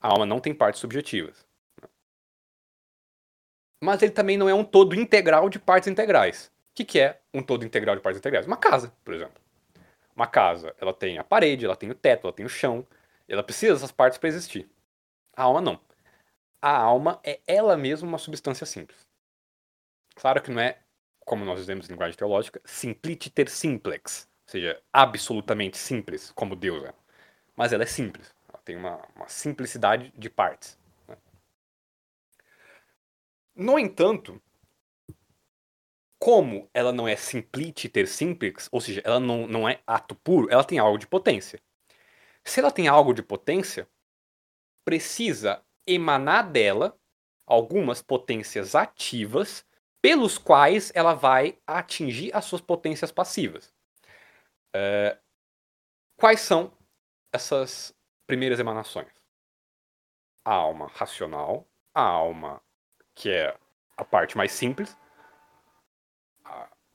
[0.00, 1.44] A alma não tem partes subjetivas.
[1.80, 1.88] Né?
[3.82, 6.46] Mas ele também não é um todo integral de partes integrais.
[6.46, 8.46] O que, que é um todo integral de partes integrais?
[8.46, 9.41] Uma casa, por exemplo.
[10.14, 12.86] Uma casa, ela tem a parede, ela tem o teto, ela tem o chão,
[13.26, 14.68] ela precisa dessas partes para existir.
[15.34, 15.80] A alma não.
[16.60, 19.06] A alma é ela mesma uma substância simples.
[20.14, 20.78] Claro que não é,
[21.24, 26.94] como nós dizemos em linguagem teológica, simpliciter simplex, ou seja, absolutamente simples, como Deus é.
[27.56, 28.34] Mas ela é simples.
[28.48, 30.78] Ela tem uma, uma simplicidade de partes.
[31.08, 31.16] Né?
[33.54, 34.40] No entanto,
[36.22, 40.62] como ela não é simpliciter simplex, ou seja, ela não, não é ato puro, ela
[40.62, 41.60] tem algo de potência.
[42.44, 43.88] Se ela tem algo de potência,
[44.84, 46.96] precisa emanar dela
[47.44, 49.66] algumas potências ativas
[50.00, 53.74] pelos quais ela vai atingir as suas potências passivas.
[54.72, 55.18] É,
[56.16, 56.72] quais são
[57.32, 57.92] essas
[58.28, 59.10] primeiras emanações?
[60.44, 62.62] A alma racional, a alma
[63.12, 63.58] que é
[63.96, 64.96] a parte mais simples,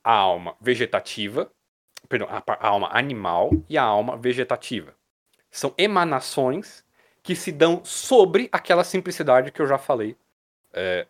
[0.02, 1.50] a, alma vegetativa,
[2.08, 4.94] perdão, a, a alma animal e a alma vegetativa.
[5.50, 6.84] São emanações
[7.22, 10.16] que se dão sobre aquela simplicidade que eu já falei
[10.72, 11.06] é,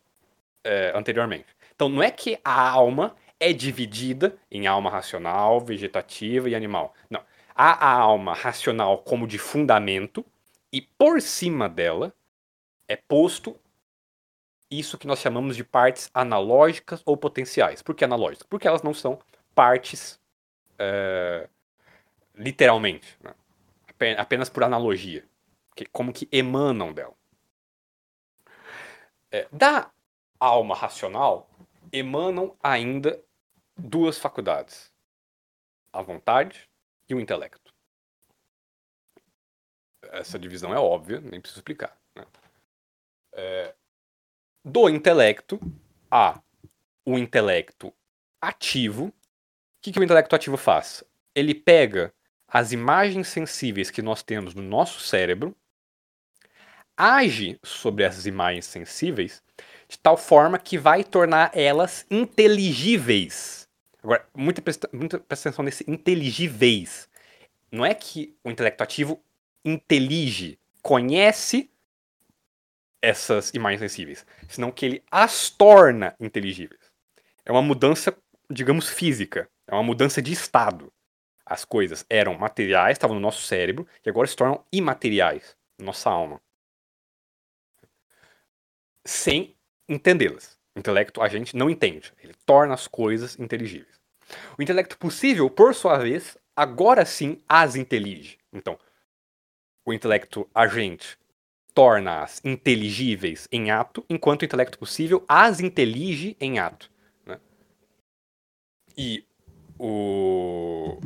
[0.65, 1.47] é, anteriormente.
[1.75, 6.95] Então não é que a alma é dividida em alma racional, vegetativa e animal.
[7.09, 7.23] Não.
[7.55, 10.25] Há a alma racional como de fundamento
[10.73, 12.13] e por cima dela
[12.87, 13.57] é posto
[14.71, 17.83] isso que nós chamamos de partes analógicas ou potenciais.
[17.83, 18.47] Por que analógicas?
[18.49, 19.19] Porque elas não são
[19.55, 20.21] partes
[20.79, 21.49] é,
[22.35, 23.17] literalmente.
[23.23, 23.35] Né?
[24.17, 25.29] apenas por analogia,
[25.75, 27.15] que, como que emanam dela.
[29.31, 29.91] É, da
[30.39, 31.51] alma racional
[31.93, 33.23] emanam ainda
[33.77, 34.93] duas faculdades:
[35.93, 36.69] a vontade
[37.09, 37.75] e o intelecto.
[40.11, 41.99] Essa divisão é óbvia, nem preciso explicar.
[42.15, 42.25] Né?
[43.33, 43.75] É,
[44.69, 45.59] do intelecto
[46.11, 46.41] a
[47.05, 47.93] o intelecto
[48.41, 49.07] ativo.
[49.07, 49.13] O
[49.81, 51.03] que, que o intelecto ativo faz?
[51.35, 52.13] Ele pega
[52.47, 55.57] as imagens sensíveis que nós temos no nosso cérebro,
[56.97, 59.43] age sobre essas imagens sensíveis
[59.89, 63.67] de tal forma que vai tornar elas inteligíveis.
[64.03, 64.63] Agora, muita,
[64.93, 67.09] muita presta atenção nesse inteligíveis.
[67.73, 69.23] Não é que o intelecto ativo
[69.65, 71.71] intelige, conhece
[73.03, 76.81] essas imagens sensíveis, senão que ele as torna inteligíveis.
[77.45, 78.17] É uma mudança,
[78.51, 79.49] digamos, física.
[79.67, 80.93] É uma mudança de estado
[81.49, 86.41] as coisas eram materiais, estavam no nosso cérebro, e agora se tornam imateriais, nossa alma.
[89.07, 89.57] Sem
[89.89, 90.59] entendê-las.
[90.77, 93.99] O intelecto a gente não entende, ele torna as coisas inteligíveis.
[94.59, 98.39] O intelecto possível, por sua vez, agora sim as intelige.
[98.53, 98.79] Então,
[99.87, 101.19] o intelecto agente
[101.79, 106.91] torna-as inteligíveis em ato, enquanto o intelecto possível as intelige em ato.
[107.25, 107.39] Né?
[108.97, 109.25] E
[109.79, 110.99] o,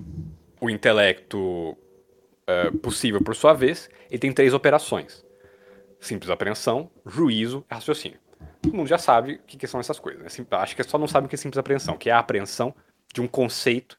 [0.58, 5.22] o intelecto uh, possível, por sua vez, ele tem três operações:
[6.00, 8.18] simples apreensão, juízo e raciocínio.
[8.62, 10.22] Todo mundo já sabe o que, que são essas coisas.
[10.22, 10.46] Né?
[10.52, 12.74] Acho que só não sabe o que é simples apreensão, que é a apreensão
[13.12, 13.98] de um conceito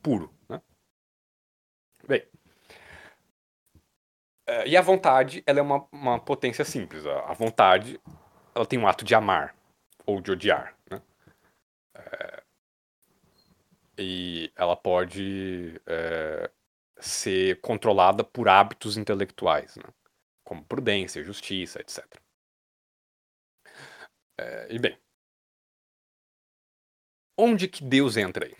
[0.00, 0.32] puro.
[0.48, 0.62] Né?
[2.08, 2.22] Bem,
[4.48, 7.06] uh, e a vontade, ela é uma, uma potência simples.
[7.06, 8.00] A, a, vontade,
[8.54, 9.54] ela tem um ato de amar
[10.04, 10.76] ou de odiar.
[10.90, 11.02] Né?
[11.96, 12.46] Uh,
[13.98, 16.50] e ela pode é,
[16.98, 19.84] ser controlada por hábitos intelectuais, né?
[20.44, 22.04] como prudência, justiça, etc.
[24.38, 24.98] É, e bem,
[27.38, 28.56] onde que Deus entra aí?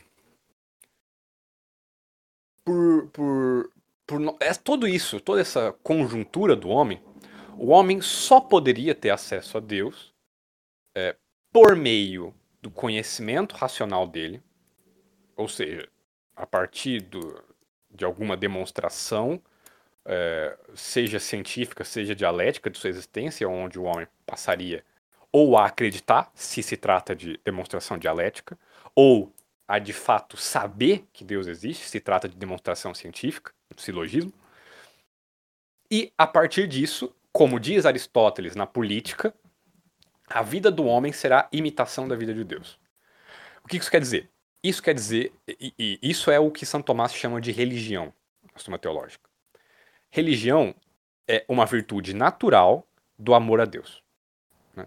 [2.64, 3.72] Por, por,
[4.06, 7.02] por é tudo isso, toda essa conjuntura do homem,
[7.58, 10.14] o homem só poderia ter acesso a Deus
[10.94, 11.16] é,
[11.52, 14.42] por meio do conhecimento racional dele,
[15.36, 15.88] ou seja,
[16.34, 17.42] a partir do,
[17.90, 19.40] de alguma demonstração,
[20.04, 24.84] é, seja científica, seja dialética de sua existência, onde o homem passaria
[25.32, 28.58] ou a acreditar, se se trata de demonstração dialética,
[28.94, 29.30] ou
[29.68, 34.32] a de fato saber que Deus existe, se trata de demonstração científica, silogismo.
[35.90, 39.34] E a partir disso, como diz Aristóteles na política,
[40.28, 42.78] a vida do homem será imitação da vida de Deus.
[43.64, 44.30] O que isso quer dizer?
[44.62, 48.12] Isso quer dizer, e, e isso é o que Santo Tomás chama de religião,
[48.68, 49.28] na Teológica.
[50.10, 50.74] Religião
[51.28, 52.86] é uma virtude natural
[53.18, 54.02] do amor a Deus.
[54.74, 54.86] Né?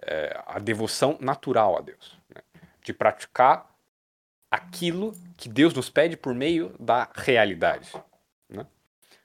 [0.00, 2.18] É a devoção natural a Deus.
[2.34, 2.42] Né?
[2.80, 3.71] De praticar
[4.52, 7.90] aquilo que Deus nos pede por meio da realidade.
[8.50, 8.66] Né?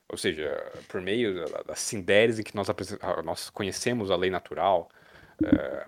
[0.07, 0.49] Ou seja,
[0.88, 2.69] por meio da sindérese que nós,
[3.25, 4.89] nós conhecemos a lei natural,
[5.43, 5.86] é,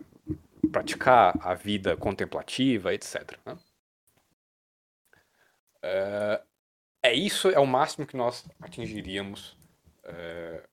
[0.70, 3.40] praticar a vida contemplativa, etc.
[3.46, 3.58] Né?
[5.82, 6.42] É,
[7.04, 9.58] é, isso, é o máximo que nós atingiríamos
[10.04, 10.64] é,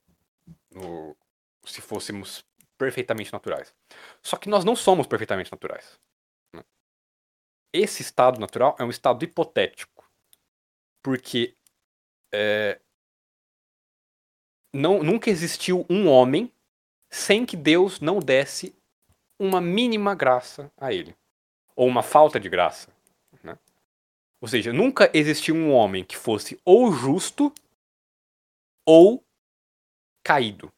[0.73, 1.17] no,
[1.65, 2.45] se fôssemos
[2.77, 3.73] perfeitamente naturais.
[4.21, 5.97] Só que nós não somos perfeitamente naturais
[7.77, 10.09] esse estado natural é um estado hipotético.
[11.03, 11.57] Porque
[12.33, 12.81] é,
[14.73, 16.53] não, nunca existiu um homem
[17.11, 18.75] sem que Deus não desse
[19.39, 21.17] uma mínima graça a ele.
[21.75, 22.93] Ou uma falta de graça.
[23.43, 23.59] Né?
[24.41, 27.53] Ou seja, nunca existiu um homem que fosse ou justo
[28.87, 29.25] ou
[30.23, 30.73] caído.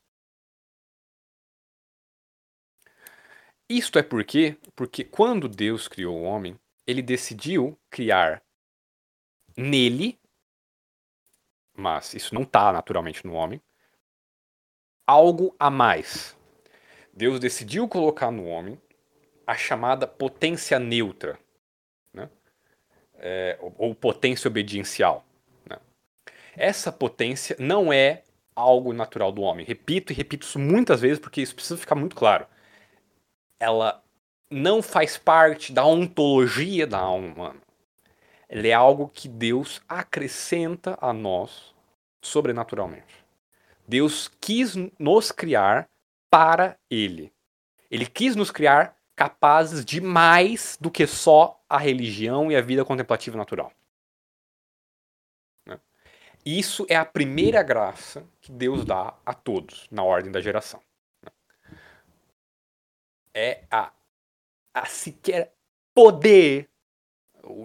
[3.68, 6.58] Isto é porque, porque quando Deus criou o homem,
[6.88, 8.42] ele decidiu criar
[9.54, 10.18] nele,
[11.76, 13.60] mas isso não está naturalmente no homem,
[15.06, 16.34] algo a mais.
[17.12, 18.80] Deus decidiu colocar no homem
[19.46, 21.38] a chamada potência neutra,
[22.14, 22.30] né?
[23.18, 25.26] É, ou potência obediencial.
[25.68, 25.78] Né?
[26.56, 28.22] Essa potência não é
[28.54, 29.66] algo natural do homem.
[29.66, 32.46] Repito e repito isso muitas vezes porque isso precisa ficar muito claro.
[33.60, 34.02] Ela
[34.50, 37.60] não faz parte da ontologia da alma humana.
[38.48, 41.74] Ele é algo que Deus acrescenta a nós
[42.22, 43.24] sobrenaturalmente.
[43.86, 45.88] Deus quis nos criar
[46.30, 47.32] para Ele.
[47.90, 52.84] Ele quis nos criar capazes de mais do que só a religião e a vida
[52.84, 53.72] contemplativa natural.
[56.44, 60.80] Isso é a primeira graça que Deus dá a todos na ordem da geração.
[63.34, 63.92] É a
[64.80, 65.52] a sequer
[65.94, 66.68] poder,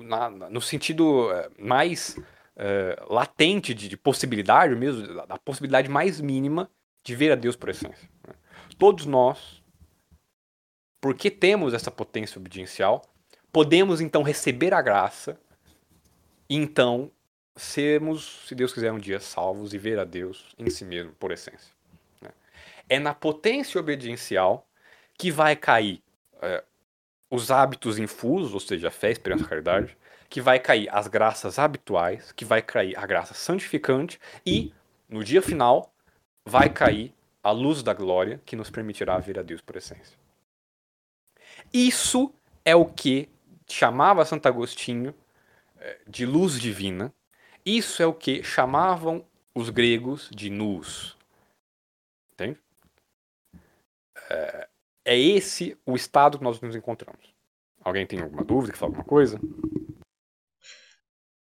[0.02, 2.18] na, no sentido eh, mais
[2.56, 6.70] uh, latente de, de, possibilidade mesmo, da, possibilidade mais mínima
[7.04, 8.10] de ver a Deus por essência.
[8.28, 8.34] Né?
[8.78, 9.62] Todos nós,
[11.00, 13.04] porque temos essa potência obediencial,
[13.52, 15.40] podemos então receber a graça
[16.50, 17.12] e então
[17.56, 21.32] sermos, se Deus quiser, um dia salvos e ver a Deus em si mesmo, por
[21.32, 21.72] essência.
[22.22, 22.32] Né?
[22.90, 24.68] É na potência obediencial
[25.18, 26.02] que vai cair
[26.42, 26.64] é,
[27.34, 29.98] os hábitos infusos, ou seja, a fé, esperança, a caridade,
[30.30, 34.72] que vai cair as graças habituais, que vai cair a graça santificante e,
[35.10, 35.92] no dia final,
[36.46, 37.12] vai cair
[37.42, 40.16] a luz da glória que nos permitirá ver a Deus por essência.
[41.74, 42.32] Isso
[42.64, 43.28] é o que
[43.68, 45.12] chamava Santo Agostinho
[45.80, 47.12] eh, de luz divina.
[47.66, 49.26] Isso é o que chamavam
[49.56, 51.18] os gregos de nous.
[52.34, 52.60] Entende?
[54.30, 54.68] É,
[55.06, 57.34] é esse o estado que nós nos encontramos.
[57.82, 59.40] Alguém tem alguma dúvida, que fala alguma coisa?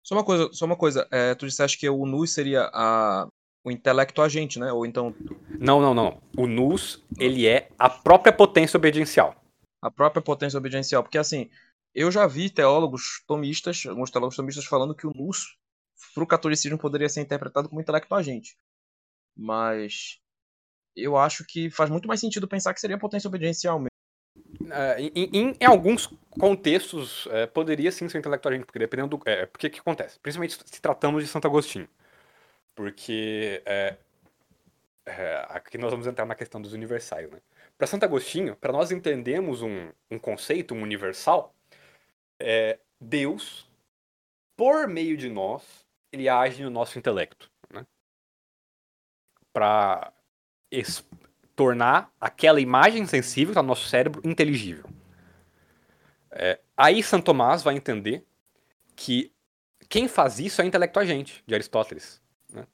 [0.02, 1.08] Só uma coisa, só uma coisa.
[1.10, 3.26] É, tu disseste que o nous seria a,
[3.64, 4.72] o intelecto agente, né?
[4.72, 5.14] Ou então.
[5.58, 6.22] Não, não, não.
[6.36, 9.34] O nous, ele é a própria potência obediencial.
[9.82, 11.02] A própria potência obediencial.
[11.02, 11.50] Porque assim,
[11.94, 15.56] eu já vi teólogos tomistas, alguns teólogos tomistas falando que o nous,
[16.14, 18.56] para o catolicismo, poderia ser interpretado como intelecto agente.
[19.34, 20.20] Mas
[20.96, 23.90] eu acho que faz muito mais sentido pensar que seria potência obediencial mesmo.
[24.62, 29.22] Uh, em, em, em, alguns contextos, uh, poderia sim ser intelectual gente, porque dependendo do.
[29.28, 30.18] É, porque que acontece?
[30.18, 31.88] Principalmente se tratamos de Santo Agostinho.
[32.74, 33.62] Porque
[35.48, 37.30] aqui nós vamos entrar na questão dos universais.
[37.30, 37.38] Né?
[37.78, 41.54] Para Santo Agostinho, para nós entendermos um, um conceito, um universal,
[43.00, 43.66] Deus,
[44.56, 47.50] por meio de nós, ele age no nosso intelecto.
[47.72, 47.86] Né?
[49.54, 50.12] Para
[51.54, 54.84] tornar aquela imagem sensível que está no nosso cérebro inteligível.
[56.30, 58.24] É, Aí Santo Tomás vai entender
[58.94, 59.32] que
[59.88, 62.20] quem faz isso é o intelecto agente de Aristóteles.
[62.52, 62.66] Né?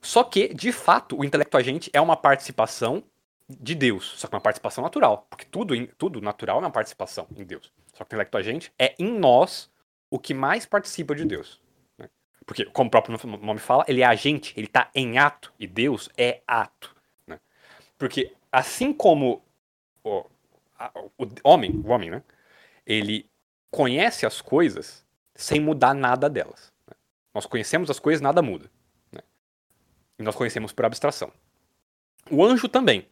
[0.00, 3.02] Só que, de fato, o intelecto agente é uma participação
[3.48, 7.44] de Deus, só que uma participação natural, porque tudo, tudo natural é uma participação em
[7.44, 7.72] Deus.
[7.92, 9.70] Só que o intelecto agente é em nós
[10.08, 11.60] o que mais participa de Deus.
[11.98, 12.08] Né?
[12.46, 16.08] Porque, como o próprio nome fala, ele é agente, ele está em ato, e Deus
[16.16, 16.94] é ato.
[18.02, 19.44] Porque, assim como
[20.02, 20.24] o,
[20.76, 22.20] a, o homem, o homem, né?
[22.84, 23.30] ele
[23.70, 26.72] conhece as coisas sem mudar nada delas.
[26.84, 26.96] Né?
[27.32, 28.68] Nós conhecemos as coisas, nada muda.
[29.12, 29.20] Né?
[30.18, 31.32] E nós conhecemos por abstração.
[32.28, 33.06] O anjo também.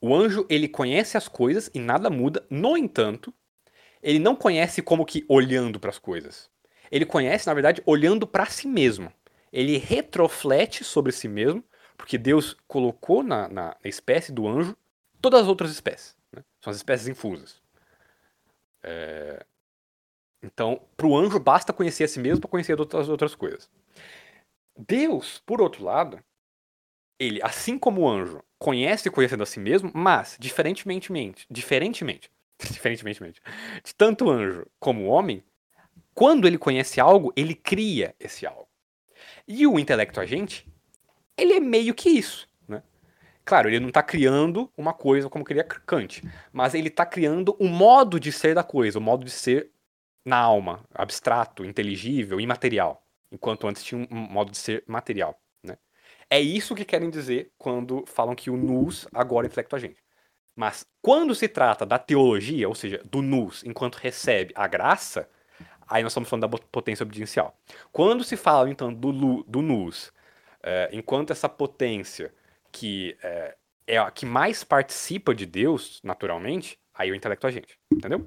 [0.00, 2.46] O anjo, ele conhece as coisas e nada muda.
[2.48, 3.30] No entanto,
[4.02, 6.48] ele não conhece como que olhando para as coisas.
[6.90, 9.12] Ele conhece, na verdade, olhando para si mesmo.
[9.52, 11.62] Ele retroflete sobre si mesmo,
[11.96, 14.76] porque Deus colocou na, na espécie do anjo
[15.20, 16.16] todas as outras espécies.
[16.32, 16.44] Né?
[16.60, 17.62] São as espécies infusas.
[18.82, 19.44] É...
[20.42, 23.70] Então, para o anjo basta conhecer a si mesmo para conhecer as outras coisas.
[24.76, 26.22] Deus, por outro lado,
[27.18, 32.30] ele, assim como o anjo, conhece conhecendo a si mesmo, mas, diferentemente, diferentemente,
[32.60, 33.40] diferentemente,
[33.82, 35.42] de tanto anjo como homem,
[36.12, 38.68] quando ele conhece algo, ele cria esse algo.
[39.46, 40.66] E o intelecto agente,
[41.36, 42.48] ele é meio que isso.
[42.68, 42.82] Né?
[43.44, 46.22] Claro, ele não está criando uma coisa como queria Kant,
[46.52, 49.30] mas ele está criando o um modo de ser da coisa, o um modo de
[49.30, 49.70] ser
[50.24, 55.38] na alma, abstrato, inteligível, imaterial, enquanto antes tinha um modo de ser material.
[55.62, 55.76] Né?
[56.30, 60.02] É isso que querem dizer quando falam que o nous agora é intelecto agente.
[60.56, 65.28] Mas quando se trata da teologia, ou seja, do nous enquanto recebe a graça,
[65.86, 67.56] aí nós estamos falando da potência obediêncial.
[67.92, 70.12] Quando se fala, então, do, do nous,
[70.64, 72.34] é, enquanto essa potência
[72.72, 73.56] que é,
[73.86, 77.78] é a que mais participa de Deus, naturalmente, aí o intelecto agente.
[77.92, 78.24] Entendeu?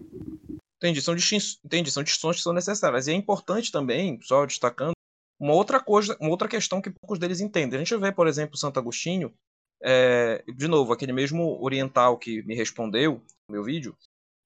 [0.77, 3.07] Entendi, são, distinções, entendi, são distinções que são necessárias.
[3.07, 4.93] E é importante também, só destacando,
[5.39, 7.77] uma outra coisa, uma outra questão que poucos deles entendem.
[7.77, 9.33] A gente vê, por exemplo, Santo Agostinho,
[9.81, 13.97] é, de novo, aquele mesmo oriental que me respondeu no meu vídeo,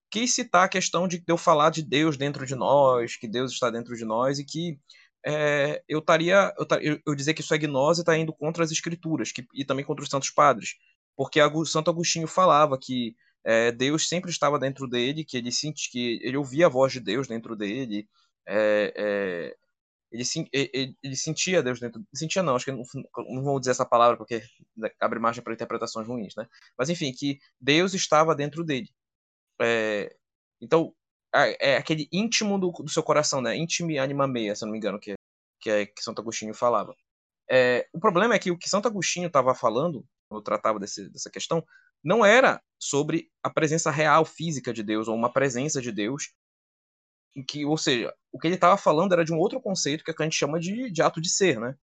[0.09, 3.69] quis citar a questão de eu falar de Deus dentro de nós, que Deus está
[3.69, 4.77] dentro de nós e que
[5.25, 9.31] é, eu estaria, eu, eu, dizer que isso é gnose está indo contra as escrituras
[9.31, 10.75] que, e também contra os santos padres,
[11.15, 16.19] porque Santo Agostinho falava que é, Deus sempre estava dentro dele, que ele sente que
[16.23, 18.07] ele ouvia a voz de Deus dentro dele,
[18.47, 19.55] é,
[20.11, 22.83] ele, ele, ele, sentia Deus dentro, sentia não, acho que não,
[23.29, 24.43] não vou dizer essa palavra porque
[24.99, 26.45] abre margem para interpretações ruins, né?
[26.77, 28.89] Mas enfim, que Deus estava dentro dele.
[29.61, 30.13] É,
[31.33, 33.55] então é, aquele íntimo do, do, seu coração, né?
[33.55, 35.15] Intime anima meia, se não me engano, que,
[35.61, 36.95] que é que Santo Agostinho falava.
[37.49, 41.29] É, o problema é que o que Santo Agostinho estava falando, quando tratava desse, dessa
[41.29, 41.65] questão,
[42.03, 46.33] não era sobre a presença real física de Deus ou uma presença de Deus
[47.47, 50.23] que, ou seja, o que ele estava falando era de um outro conceito que a
[50.23, 51.77] gente chama de, de ato de ser, né?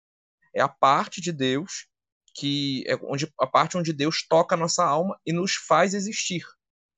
[0.55, 1.87] É a parte de Deus
[2.35, 6.45] que é onde a parte onde Deus toca a nossa alma e nos faz existir.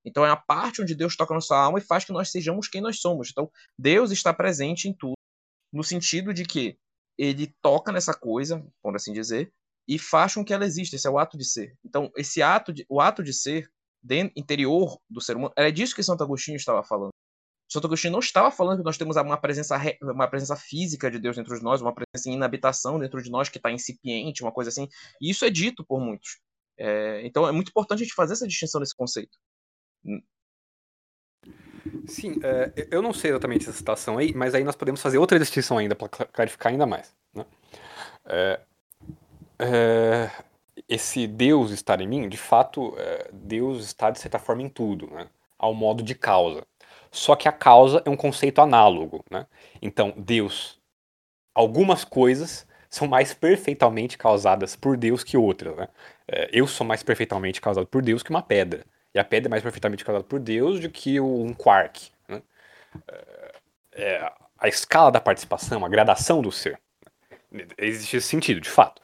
[0.04, 2.80] Então é a parte onde Deus toca nossa alma e faz que nós sejamos quem
[2.80, 3.30] nós somos.
[3.30, 5.14] Então Deus está presente em tudo,
[5.72, 6.78] no sentido de que
[7.18, 9.52] ele toca nessa coisa, por assim dizer,
[9.86, 10.96] e faz com que ela exista.
[10.96, 11.76] Esse é o ato de ser.
[11.84, 13.70] Então, esse ato de, o ato de ser
[14.02, 17.10] dentro, interior do ser humano, é disso que Santo Agostinho estava falando.
[17.70, 21.36] Santo Agostinho não estava falando que nós temos uma presença, uma presença física de Deus
[21.36, 24.70] dentro de nós, uma presença em inabitação dentro de nós que está incipiente, uma coisa
[24.70, 24.88] assim.
[25.20, 26.40] E isso é dito por muitos.
[26.78, 29.38] É, então é muito importante a gente fazer essa distinção nesse conceito.
[32.06, 35.38] Sim, é, eu não sei exatamente essa citação aí, mas aí nós podemos fazer outra
[35.38, 37.14] distinção ainda para clarificar ainda mais.
[37.34, 37.46] Né?
[38.26, 38.60] É,
[39.60, 40.30] é,
[40.88, 45.08] esse Deus estar em mim, de fato, é, Deus está de certa forma em tudo,
[45.10, 45.28] né?
[45.58, 46.66] ao modo de causa.
[47.12, 49.24] Só que a causa é um conceito análogo.
[49.30, 49.46] Né?
[49.82, 50.80] Então, Deus,
[51.54, 55.76] algumas coisas são mais perfeitamente causadas por Deus que outras.
[55.76, 55.88] Né?
[56.28, 58.84] É, eu sou mais perfeitamente causado por Deus que uma pedra.
[59.14, 62.10] E a pedra é mais perfeitamente causada por Deus do que um quark.
[62.28, 62.42] Né?
[63.08, 63.54] É,
[63.92, 66.78] é, a escala da participação, a gradação do ser.
[67.76, 69.02] Existe esse sentido, de fato.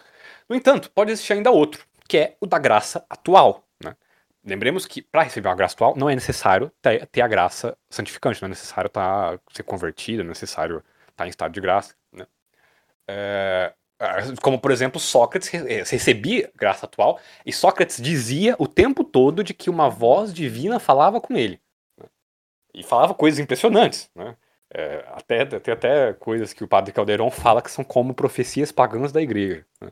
[0.48, 3.64] No entanto, pode existir ainda outro, que é o da graça atual.
[3.82, 3.96] Né?
[4.44, 6.70] Lembremos que para receber uma graça atual não é necessário
[7.10, 11.26] ter, a graça santificante, não é necessário tá, ser convertido, não é necessário estar tá
[11.26, 11.94] em estado de graça.
[12.12, 12.26] Né?
[13.08, 13.74] É,
[14.42, 15.48] como, por exemplo, Sócrates
[15.90, 21.20] recebia graça atual e Sócrates dizia o tempo todo de que uma voz divina falava
[21.20, 21.60] com ele.
[21.98, 22.06] Né?
[22.74, 24.10] E falava coisas impressionantes.
[24.14, 24.36] Né?
[24.74, 29.12] É, até, tem até coisas que o padre Caldeirão fala que são como profecias pagãs
[29.12, 29.64] da igreja.
[29.80, 29.90] Né?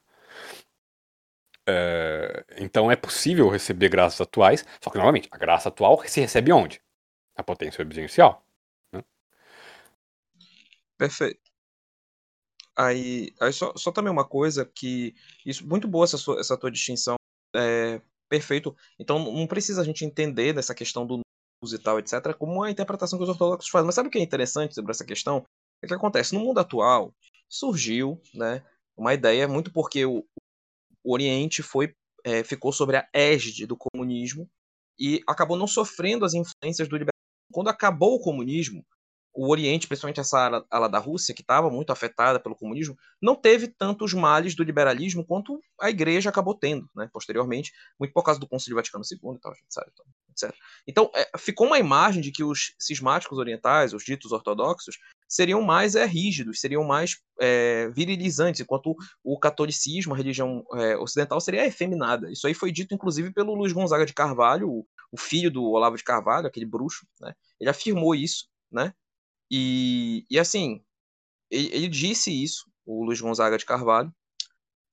[1.66, 6.52] É, então é possível receber graças atuais, só que novamente, a graça atual se recebe
[6.52, 6.82] onde?
[7.34, 8.44] A potência obediêncial.
[8.92, 9.02] Né?
[10.98, 11.43] Perfeito.
[12.76, 15.14] Aí, aí só, só também uma coisa que.
[15.46, 17.16] Isso, muito boa essa, sua, essa tua distinção.
[17.54, 18.74] É, perfeito.
[18.98, 21.20] Então não precisa a gente entender dessa questão do
[21.72, 23.86] e tal, etc., como a interpretação que os ortodoxos fazem.
[23.86, 25.38] Mas sabe o que é interessante sobre essa questão?
[25.82, 26.34] O que acontece?
[26.34, 27.14] No mundo atual,
[27.48, 28.62] surgiu né,
[28.96, 30.26] uma ideia, muito porque o,
[31.02, 34.48] o Oriente foi, é, ficou sobre a égide do comunismo
[34.98, 37.12] e acabou não sofrendo as influências do liberalismo.
[37.52, 38.84] Quando acabou o comunismo,
[39.34, 43.34] o Oriente, principalmente essa ala, ala da Rússia, que estava muito afetada pelo comunismo, não
[43.34, 48.38] teve tantos males do liberalismo quanto a igreja acabou tendo, né, posteriormente, muito por causa
[48.38, 49.88] do Concílio Vaticano II e tal, etc.
[50.30, 50.54] etc.
[50.86, 55.96] Então, é, ficou uma imagem de que os cismáticos orientais, os ditos ortodoxos, seriam mais
[55.96, 62.30] é, rígidos, seriam mais é, virilizantes, enquanto o catolicismo, a religião é, ocidental, seria efeminada.
[62.30, 65.96] Isso aí foi dito, inclusive, pelo Luiz Gonzaga de Carvalho, o, o filho do Olavo
[65.96, 67.34] de Carvalho, aquele bruxo, né?
[67.58, 68.94] Ele afirmou isso, né?
[69.56, 70.82] E, e assim,
[71.48, 74.12] ele, ele, disse isso, o Luiz Gonzaga de Carvalho,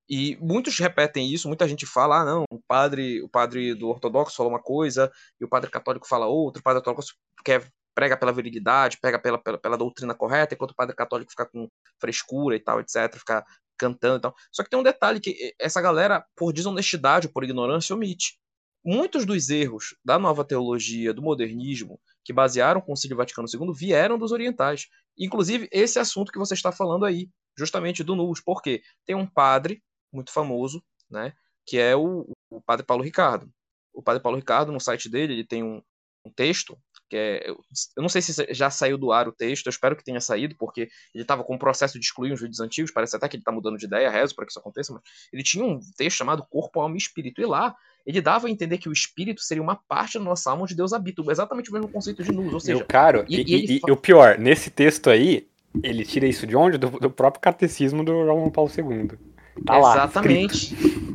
[0.08, 4.38] e muitos repetem isso, muita gente fala, ah, não, o padre, o padre do ortodoxo
[4.38, 8.32] fala uma coisa, e o padre católico fala outra, o padre ortodoxo quer, prega pela
[8.32, 11.68] virilidade, pega pela, pela, pela doutrina correta, enquanto o padre católico fica com
[12.00, 13.44] frescura e tal, etc., fica
[13.80, 14.36] cantando e tal.
[14.52, 18.40] Só que tem um detalhe que essa galera, por desonestidade ou por ignorância, omite.
[18.86, 24.18] Muitos dos erros da nova teologia, do modernismo, que basearam o Concílio Vaticano II vieram
[24.18, 24.88] dos orientais.
[25.18, 28.40] Inclusive, esse assunto que você está falando aí, justamente do Nus.
[28.40, 28.82] Por quê?
[29.06, 31.34] Tem um padre muito famoso, né,
[31.66, 33.52] que é o, o padre Paulo Ricardo.
[33.94, 35.82] O padre Paulo Ricardo, no site dele, ele tem um,
[36.26, 36.78] um texto
[37.12, 37.58] que é, eu
[37.98, 40.88] não sei se já saiu do ar o texto, eu espero que tenha saído, porque
[41.14, 43.52] ele estava com o processo de excluir uns vídeos antigos, parece até que ele está
[43.52, 45.04] mudando de ideia, rezo para que isso aconteça, mas
[45.34, 47.76] ele tinha um texto chamado Corpo, Alma e Espírito, e lá
[48.06, 50.94] ele dava a entender que o espírito seria uma parte da nossa alma onde Deus
[50.94, 52.78] habita, exatamente o mesmo conceito de luz, ou seja...
[52.78, 55.48] Meu caro, e, e, e, e o pior, nesse texto aí,
[55.84, 56.78] ele tira isso de onde?
[56.78, 59.18] Do, do próprio catecismo do João Paulo II.
[59.66, 60.76] Tá Exatamente.
[60.76, 61.12] Lá,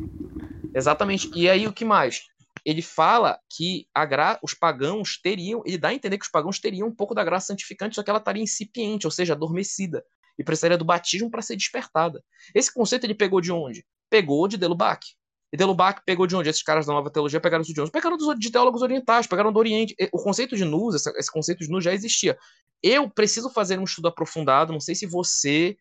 [0.73, 1.31] Exatamente.
[1.35, 2.23] E aí o que mais?
[2.65, 4.39] Ele fala que a gra...
[4.43, 7.47] os pagãos teriam, ele dá a entender que os pagãos teriam um pouco da graça
[7.47, 10.03] santificante, só que ela estaria incipiente, ou seja, adormecida,
[10.37, 12.23] e precisaria do batismo para ser despertada.
[12.53, 13.85] Esse conceito ele pegou de onde?
[14.09, 15.05] Pegou de Delubac.
[15.51, 16.49] E Delubac pegou de onde?
[16.49, 17.91] Esses caras da nova teologia pegaram isso de onde?
[17.91, 19.95] Pegaram dos, de teólogos orientais, pegaram do Oriente.
[20.11, 22.37] O conceito de nus, esse, conceito de nus já existia.
[22.83, 25.77] Eu preciso fazer um estudo aprofundado, não sei se você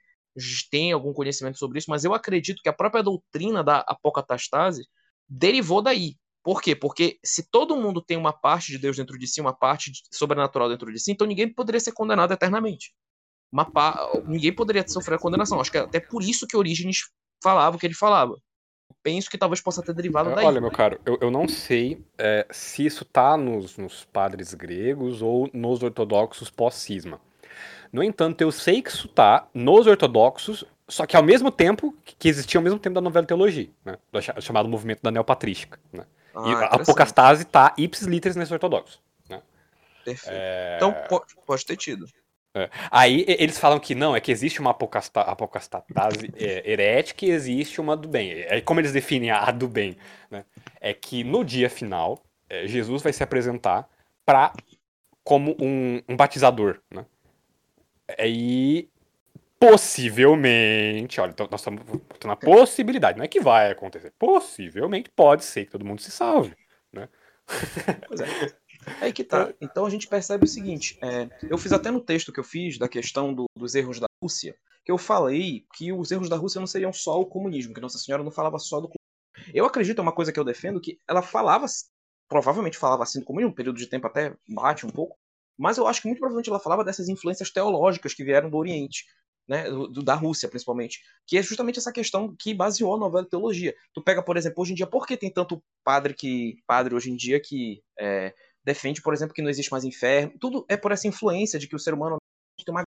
[0.71, 4.87] tem algum conhecimento sobre isso, mas eu acredito que a própria doutrina da apocatastase
[5.29, 6.17] derivou daí.
[6.45, 6.77] Por quê?
[6.77, 10.03] Porque se todo mundo tem uma parte de Deus dentro de si, uma parte de,
[10.13, 12.95] sobrenatural dentro de si, então ninguém poderia ser condenado eternamente.
[13.51, 13.69] Uma,
[14.27, 15.61] ninguém poderia sofrer a condenação.
[15.61, 17.01] Acho que é até por isso que Orígenes
[17.43, 18.37] falava o que ele falava
[19.03, 20.45] penso que talvez possa ter derivado daí.
[20.45, 25.23] Olha, meu caro, eu, eu não sei é, se isso tá nos, nos padres gregos
[25.23, 27.21] ou nos ortodoxos pós-cisma.
[27.93, 32.29] No entanto, eu sei que isso tá nos ortodoxos, só que ao mesmo tempo, que
[32.29, 33.97] existia ao mesmo tempo da novela teologia, né?
[34.13, 35.79] Do chamado movimento da neopatrística.
[35.93, 36.05] Né?
[36.35, 39.01] Ah, e a apocastase tá ipsis literis nesse ortodoxo.
[39.29, 39.41] Né?
[40.05, 40.37] Perfeito.
[40.37, 40.77] É...
[40.77, 42.07] Então pode, pode ter tido.
[42.57, 42.71] É.
[42.91, 47.95] Aí eles falam que não, é que existe uma apocastatase é, herética e existe uma
[47.95, 48.33] do bem.
[48.49, 49.95] É como eles definem a do bem,
[50.31, 50.43] né?
[50.81, 53.87] É que no dia final, é, Jesus vai se apresentar
[54.25, 54.55] para
[55.23, 57.05] como um, um, batizador, né?
[58.25, 58.89] E
[59.61, 65.45] possivelmente, olha, então nós estamos botando a possibilidade, não é que vai acontecer, possivelmente pode
[65.45, 66.55] ser que todo mundo se salve,
[66.91, 67.07] né?
[68.09, 68.27] Pois é.
[69.01, 69.53] Aí que tá.
[69.61, 72.79] Então a gente percebe o seguinte: é, eu fiz até no texto que eu fiz
[72.79, 76.61] da questão do, dos erros da Rússia, que eu falei que os erros da Rússia
[76.61, 79.53] não seriam só o comunismo, que Nossa Senhora não falava só do comunismo.
[79.53, 81.67] Eu acredito, é uma coisa que eu defendo, que ela falava,
[82.29, 85.17] provavelmente falava assim do comunismo, um período de tempo até bate um pouco,
[85.59, 89.05] mas eu acho que muito provavelmente ela falava dessas influências teológicas que vieram do Oriente.
[89.49, 93.73] Né, do, da Rússia, principalmente, que é justamente essa questão que baseou a novela teologia.
[93.95, 97.13] Tu pega, por exemplo, hoje em dia, por que tem tanto padre que padre hoje
[97.13, 98.35] em dia que é,
[98.67, 100.37] defende, por exemplo, que não existe mais inferno.
[100.41, 102.17] Tudo é por essa influência de que o ser humano
[102.65, 102.83] tem uma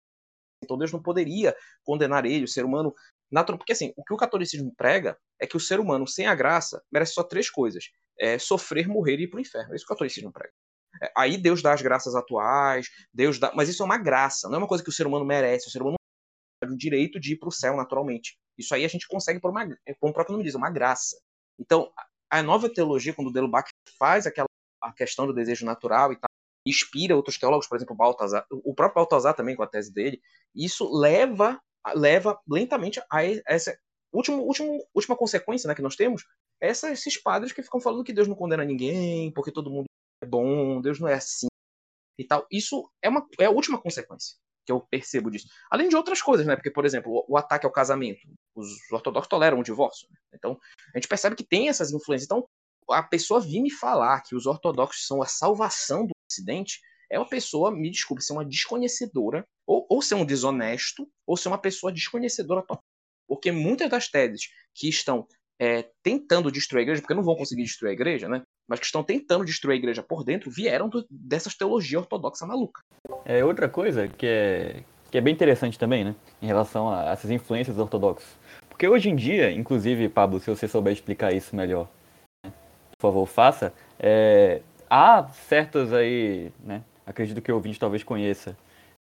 [0.63, 1.55] então Deus não poderia
[1.85, 2.93] condenar ele, o ser humano
[3.31, 6.35] natural, porque assim, o que o catolicismo prega é que o ser humano sem a
[6.35, 7.85] graça merece só três coisas:
[8.19, 9.73] é sofrer, morrer e ir para o inferno.
[9.73, 10.53] É isso que o catolicismo prega.
[11.01, 14.57] É, aí Deus dá as graças atuais, Deus dá, mas isso é uma graça, não
[14.57, 15.69] é uma coisa que o ser humano merece.
[15.69, 15.97] O ser humano
[16.61, 18.37] tem o direito de ir para o céu naturalmente.
[18.59, 19.65] Isso aí a gente consegue por uma,
[20.01, 21.17] como o próprio nome diz, uma graça.
[21.57, 21.93] Então,
[22.31, 24.49] a nova teologia, quando o Delubach faz aquela
[24.81, 26.29] a questão do desejo natural e tal,
[26.67, 30.21] inspira outros teólogos, por exemplo, Baltazar, o próprio Baltazar também com a tese dele,
[30.55, 31.61] isso leva
[31.95, 33.79] leva lentamente a essa
[34.13, 36.25] última, última, última consequência né, que nós temos,
[36.61, 39.87] é essa, esses padres que ficam falando que Deus não condena ninguém, porque todo mundo
[40.23, 41.47] é bom, Deus não é assim
[42.19, 42.47] e tal.
[42.51, 44.37] Isso é, uma, é a última consequência.
[44.67, 45.47] que eu percebo disso.
[45.71, 46.57] Além de outras coisas, né?
[46.57, 48.21] Porque, por exemplo, o, ataque ao casamento.
[48.55, 50.09] Os ortodoxos toleram o divórcio.
[50.11, 50.19] Né?
[50.35, 50.59] Então,
[50.95, 52.25] a gente percebe que tem essas influências.
[52.27, 52.47] Então,
[52.91, 56.81] a pessoa vir me falar que os ortodoxos são a salvação do Ocidente
[57.11, 61.49] é uma pessoa, me desculpe, ser uma desconhecedora, ou, ou ser um desonesto, ou ser
[61.49, 62.83] uma pessoa desconhecedora total.
[63.27, 65.27] Porque muitas das teses que estão
[65.61, 68.43] é, tentando destruir a igreja, porque não vão conseguir destruir a igreja, né?
[68.69, 72.83] Mas que estão tentando destruir a igreja por dentro, vieram do, dessas teologias ortodoxas malucas.
[73.25, 76.15] É outra coisa que é, que é bem interessante também, né?
[76.41, 78.29] Em relação a essas influências ortodoxas.
[78.69, 81.89] Porque hoje em dia, inclusive, Pablo, se você souber explicar isso melhor?
[82.99, 83.73] Por favor, faça.
[83.99, 86.83] É, há certas aí, né?
[87.07, 88.57] Acredito que o ouvinte talvez conheça.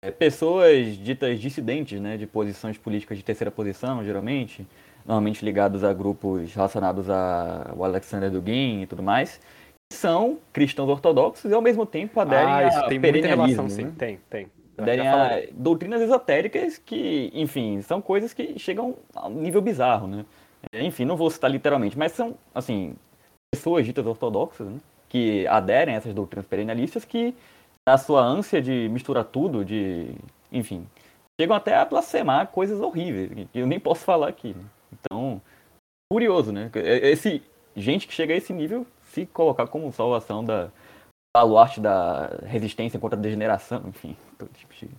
[0.03, 2.17] É, pessoas ditas dissidentes, né?
[2.17, 4.67] De posições políticas de terceira posição, geralmente
[5.05, 9.39] normalmente ligados a grupos relacionados ao Alexander Dugin e tudo mais,
[9.93, 13.69] são cristãos ortodoxos e ao mesmo tempo aderem ah, isso a tem muita relação, né?
[13.69, 14.47] sim, tem, tem.
[14.77, 20.25] Aderem a doutrinas esotéricas que, enfim, são coisas que chegam a um nível bizarro, né?
[20.73, 22.95] Enfim, não vou citar literalmente, mas são, assim,
[23.55, 24.79] pessoas ditas ortodoxas, né?
[25.07, 27.33] que aderem a essas doutrinas perennialistas que,
[27.87, 30.13] na sua ânsia de misturar tudo, de,
[30.51, 30.85] enfim,
[31.39, 34.53] chegam até a blasfemar coisas horríveis, que eu nem posso falar aqui.
[34.53, 34.63] Né?
[34.91, 35.41] Então,
[36.11, 36.69] curioso, né?
[36.75, 37.41] Esse,
[37.75, 40.69] gente que chega a esse nível se colocar como salvação da
[41.33, 44.89] baluarte da resistência contra a degeneração, enfim, todo tipo de...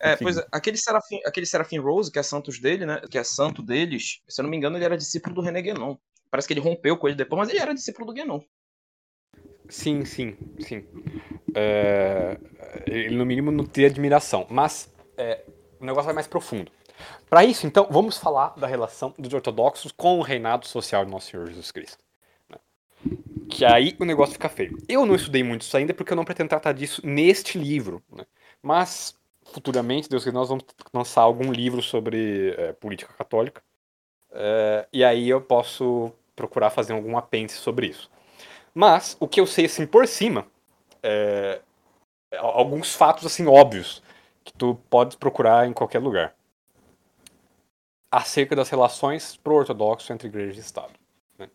[0.00, 3.00] É, pois é, aquele Serafim, aquele Serafim Rose, que é santos dele, né?
[3.08, 5.96] Que é santo deles, se eu não me engano, ele era discípulo do René Guénon.
[6.32, 8.40] Parece que ele rompeu com ele depois, mas ele era discípulo do Guénon.
[9.68, 10.82] Sim, sim, sim.
[11.54, 12.38] É,
[12.86, 14.46] ele, no mínimo, não teria admiração.
[14.48, 15.44] Mas é,
[15.78, 16.72] o negócio vai mais profundo.
[17.28, 21.30] Para isso, então, vamos falar da relação dos ortodoxos com o reinado social de Nosso
[21.30, 22.02] Senhor Jesus Cristo.
[22.48, 22.56] Né?
[23.50, 24.78] Que aí o negócio fica feio.
[24.88, 28.02] Eu não estudei muito isso ainda porque eu não pretendo tratar disso neste livro.
[28.10, 28.24] Né?
[28.62, 29.14] Mas,
[29.52, 30.64] futuramente, Deus que nós vamos
[30.94, 33.62] lançar algum livro sobre é, política católica.
[34.30, 38.10] É, e aí eu posso procurar fazer algum apêndice sobre isso.
[38.74, 40.46] Mas, o que eu sei, assim, por cima,
[41.02, 41.60] é,
[42.38, 44.02] alguns fatos, assim, óbvios,
[44.44, 46.34] que tu pode procurar em qualquer lugar
[48.12, 50.92] acerca das relações pro-ortodoxo entre igreja e Estado.
[51.38, 51.48] Né?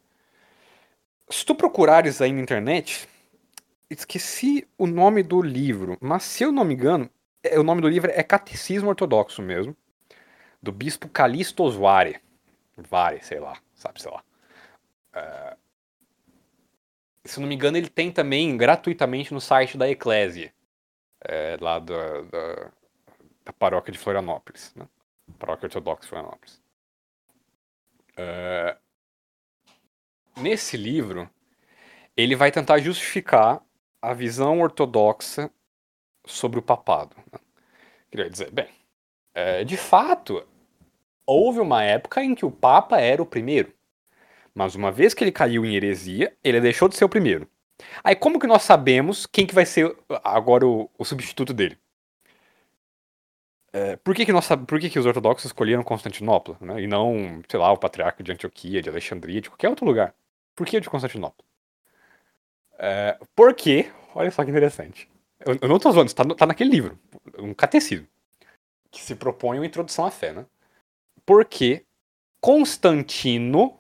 [1.30, 3.07] Se tu procurares aí na internet,
[3.88, 7.07] esqueci o nome do livro, mas se eu não me engano,
[7.43, 9.78] é, o nome do livro é Catecismo Ortodoxo mesmo,
[10.61, 12.19] do bispo Calixto Osware.
[12.75, 14.23] Vare, sei lá, sabe, sei lá.
[15.18, 15.57] Uh,
[17.26, 20.53] se não me engano, ele tem também gratuitamente no site da Eclésia,
[21.22, 22.72] é, lá da, da,
[23.45, 24.74] da paróquia de Florianópolis.
[24.76, 24.88] Né?
[25.38, 26.61] paróquia ortodoxa de Florianópolis.
[28.13, 28.78] Uh,
[30.41, 31.30] nesse livro,
[32.15, 33.61] ele vai tentar justificar
[34.01, 35.51] a visão ortodoxa
[36.26, 37.15] sobre o papado.
[37.32, 37.39] Né?
[38.09, 38.70] Queria dizer, bem,
[39.34, 40.47] é, de fato,
[41.26, 43.74] houve uma época em que o Papa era o primeiro.
[44.58, 47.47] Mas uma vez que ele caiu em heresia, ele deixou de ser o primeiro.
[48.03, 51.78] Aí como que nós sabemos quem que vai ser agora o, o substituto dele?
[53.72, 56.82] É, por que, que, nós, por que, que os ortodoxos escolheram Constantinopla, né?
[56.82, 60.16] E não, sei lá, o patriarca de Antioquia, de Alexandria, de qualquer outro lugar?
[60.55, 61.45] Por que de Constantinopla?
[62.80, 65.08] É, porque, olha só que interessante.
[65.45, 66.97] Eu, eu não estou zoando, está tá naquele livro,
[67.38, 68.08] um catecismo,
[68.89, 70.47] que se propõe uma introdução à fé, né?
[71.24, 71.86] Porque
[72.41, 73.78] Constantino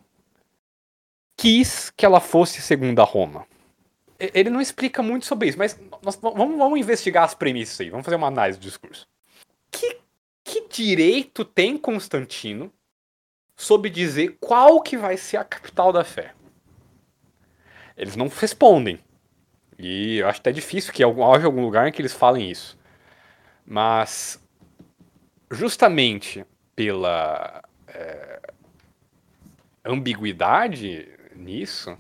[1.37, 3.45] quis que ela fosse segunda Roma.
[4.19, 8.15] Ele não explica muito sobre isso, mas vamos, vamos investigar as premissas aí, vamos fazer
[8.15, 9.07] uma análise do discurso
[9.77, 9.99] que,
[10.43, 12.71] que direito tem Constantino
[13.55, 16.33] sobre dizer qual que vai ser a capital da fé?
[17.95, 18.99] Eles não respondem.
[19.77, 22.77] E eu acho até difícil que haja algum lugar em que eles falem isso.
[23.65, 24.41] Mas,
[25.51, 26.45] justamente
[26.75, 28.39] pela é,
[29.85, 31.07] ambiguidade
[31.37, 31.97] nisso,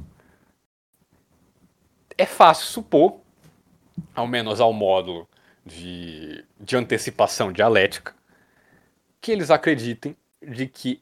[2.17, 3.19] é fácil supor,
[4.15, 5.27] ao menos ao módulo
[5.65, 8.15] de, de antecipação dialética,
[9.21, 11.01] que eles acreditem de que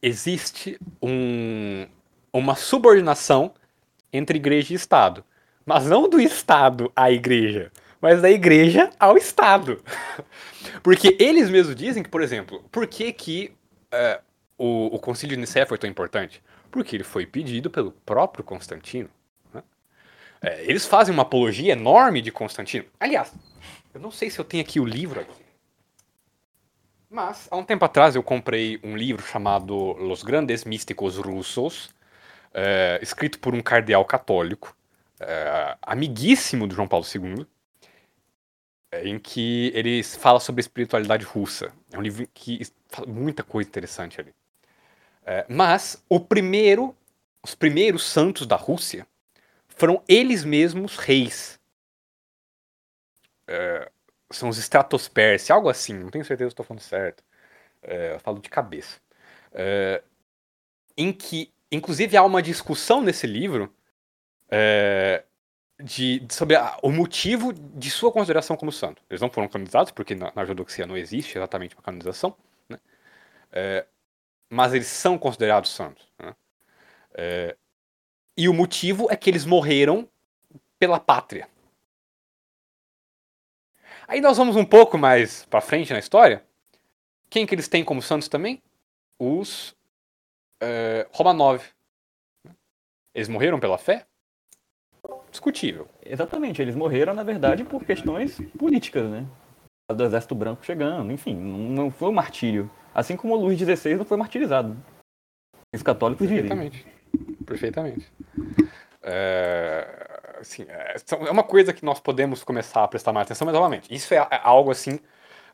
[0.00, 1.86] existe um,
[2.32, 3.52] uma subordinação
[4.12, 5.24] entre igreja e Estado.
[5.66, 7.70] Mas não do Estado à igreja,
[8.00, 9.82] mas da igreja ao Estado.
[10.82, 13.52] Porque eles mesmos dizem que, por exemplo, por que, que
[13.92, 14.22] uh,
[14.56, 16.42] o, o Concílio de Nicéia foi tão importante?
[16.70, 19.08] Porque ele foi pedido pelo próprio Constantino.
[19.52, 19.62] Né?
[20.42, 22.84] É, eles fazem uma apologia enorme de Constantino.
[23.00, 23.32] Aliás,
[23.94, 25.48] eu não sei se eu tenho aqui o livro aqui.
[27.10, 31.88] Mas, há um tempo atrás eu comprei um livro chamado Los Grandes Místicos Russos,
[32.52, 34.76] é, escrito por um cardeal católico,
[35.18, 37.46] é, amiguíssimo do João Paulo II.
[39.04, 41.72] em que ele fala sobre a espiritualidade russa.
[41.92, 44.34] É um livro que fala muita coisa interessante ali.
[45.30, 46.96] É, mas o primeiro,
[47.44, 49.06] os primeiros santos da Rússia
[49.68, 51.60] foram eles mesmos reis.
[53.46, 53.90] É,
[54.32, 57.22] são os Stratosperse, algo assim, não tenho certeza se estou falando certo.
[57.82, 58.98] É, falo de cabeça.
[59.52, 60.02] É,
[60.96, 63.70] em que, inclusive, há uma discussão nesse livro
[64.50, 65.24] é,
[65.78, 69.02] de, sobre a, o motivo de sua consideração como santo.
[69.10, 72.34] Eles não foram canonizados, porque na, na ortodoxia não existe exatamente uma canonização,
[72.66, 72.78] né?
[74.50, 76.06] Mas eles são considerados santos.
[76.18, 76.34] Né?
[77.14, 77.56] É,
[78.36, 80.08] e o motivo é que eles morreram
[80.78, 81.48] pela pátria.
[84.06, 86.42] Aí nós vamos um pouco mais para frente na história.
[87.28, 88.62] Quem que eles têm como santos também?
[89.18, 89.76] Os
[90.60, 91.62] é, Romanov.
[93.14, 94.06] Eles morreram pela fé?
[95.30, 95.88] Discutível.
[96.04, 99.26] Exatamente, eles morreram, na verdade, por questões políticas, né?
[99.94, 102.70] Do exército branco chegando, enfim, não foi um martírio.
[102.98, 104.76] Assim como Luís XVI não foi martirizado.
[105.72, 106.84] Os católicos Perfeitamente.
[107.46, 108.12] Perfeitamente.
[109.00, 113.54] É, assim, é, é uma coisa que nós podemos começar a prestar mais atenção, mas
[113.54, 114.98] novamente, isso é, é algo assim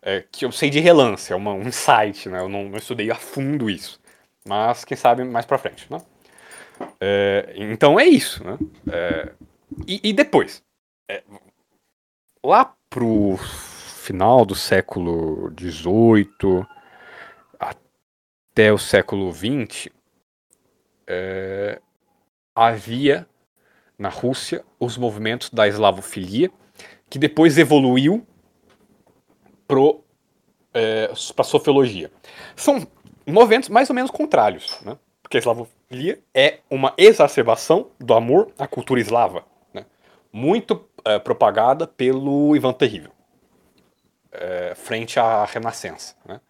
[0.00, 2.40] é, que eu sei de relance, é uma, um insight, né?
[2.40, 4.00] Eu não, não, estudei a fundo isso.
[4.48, 6.00] Mas quem sabe mais pra frente, né?
[6.98, 8.56] É, então é isso, né?
[8.90, 9.32] É,
[9.86, 10.62] e, e, depois?
[11.10, 11.22] É,
[12.42, 16.66] lá pro final do século XVIII
[18.55, 19.89] até o século XX,
[21.09, 21.81] é,
[22.55, 23.26] havia
[23.98, 26.52] na Rússia os movimentos da eslavofilia,
[27.10, 28.24] que depois evoluiu
[29.66, 29.81] para
[30.72, 32.12] é, a sofiologia.
[32.55, 32.86] São
[33.26, 34.97] movimentos mais ou menos contrários, né?
[35.20, 39.85] porque a eslavofilia é uma exacerbação do amor à cultura eslava, né?
[40.32, 43.10] muito é, propagada pelo Ivan Terrível,
[44.31, 46.14] é, frente à Renascença.
[46.24, 46.40] Né?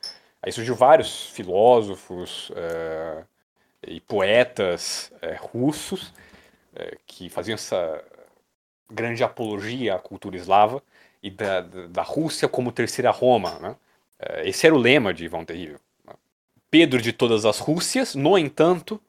[0.45, 3.25] Aí surgiu vários filósofos é,
[3.87, 6.13] e poetas é, russos
[6.75, 8.05] é, que faziam essa
[8.91, 10.83] grande apologia à cultura eslava
[11.23, 13.59] e da, da, Rússia como terceira Roma.
[13.59, 13.77] Né?
[14.43, 15.81] Esse era o lema de Ivan Terrível.
[16.71, 19.01] Pedro de todas as Rússias, no entanto,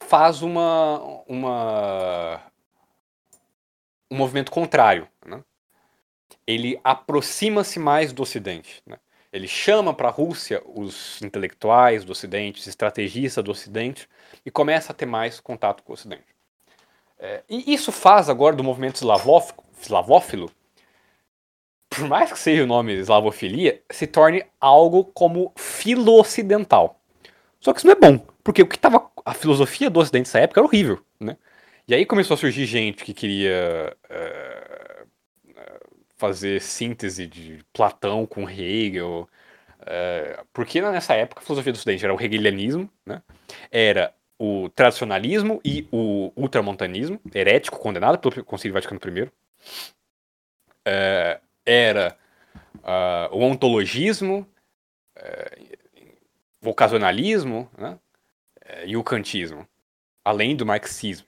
[0.00, 2.40] faz uma, uma
[4.08, 5.08] um movimento contrário.
[5.26, 5.42] Né?
[6.46, 8.80] Ele aproxima-se mais do Ocidente.
[8.86, 8.96] Né?
[9.32, 14.08] Ele chama para a Rússia os intelectuais do Ocidente, os estrategistas do Ocidente,
[14.44, 16.24] e começa a ter mais contato com o Ocidente.
[17.18, 20.50] É, e isso faz agora do movimento eslavófilo,
[21.90, 27.00] por mais que seja o nome eslavofilia, se torne algo como filo-ocidental.
[27.60, 30.38] Só que isso não é bom, porque o que estava a filosofia do Ocidente nessa
[30.38, 31.36] época era horrível, né?
[31.86, 34.77] E aí começou a surgir gente que queria é,
[36.18, 39.28] fazer síntese de Platão com Hegel,
[39.86, 43.22] é, porque nessa época a filosofia do Ocidente era o hegelianismo, né?
[43.70, 49.30] Era o tradicionalismo e o ultramontanismo, herético, condenado pelo Concílio Vaticano I.
[50.84, 52.16] É, era
[52.76, 54.46] uh, o ontologismo,
[55.16, 55.78] uh,
[56.62, 57.98] o ocasionalismo né?
[58.84, 59.66] E o kantismo,
[60.22, 61.26] além do marxismo.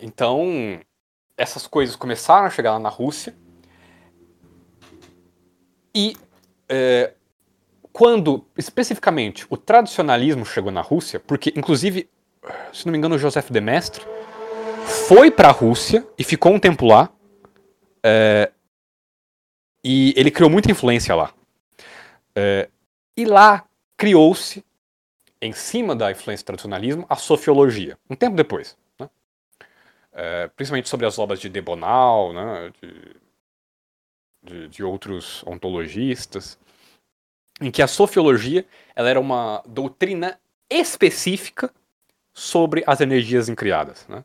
[0.00, 0.80] Então,
[1.36, 3.34] essas coisas começaram a chegar lá na Rússia
[5.94, 6.16] e
[6.68, 7.14] é,
[7.92, 12.10] quando, especificamente, o tradicionalismo chegou na Rússia, porque, inclusive,
[12.72, 14.04] se não me engano, Joseph de Mestre
[15.06, 17.08] foi para a Rússia e ficou um tempo lá.
[18.02, 18.50] É,
[19.84, 21.32] e ele criou muita influência lá.
[22.34, 22.68] É,
[23.16, 23.64] e lá
[23.96, 24.64] criou-se,
[25.40, 28.76] em cima da influência do tradicionalismo, a sofiologia, um tempo depois.
[30.14, 32.72] É, principalmente sobre as obras de Debonal, né?
[32.80, 33.16] de,
[34.42, 36.58] de, de outros ontologistas
[37.60, 38.64] em que a sofiologia
[38.94, 40.38] ela era uma doutrina
[40.70, 41.72] específica
[42.32, 44.24] sobre as energias incriadas, né?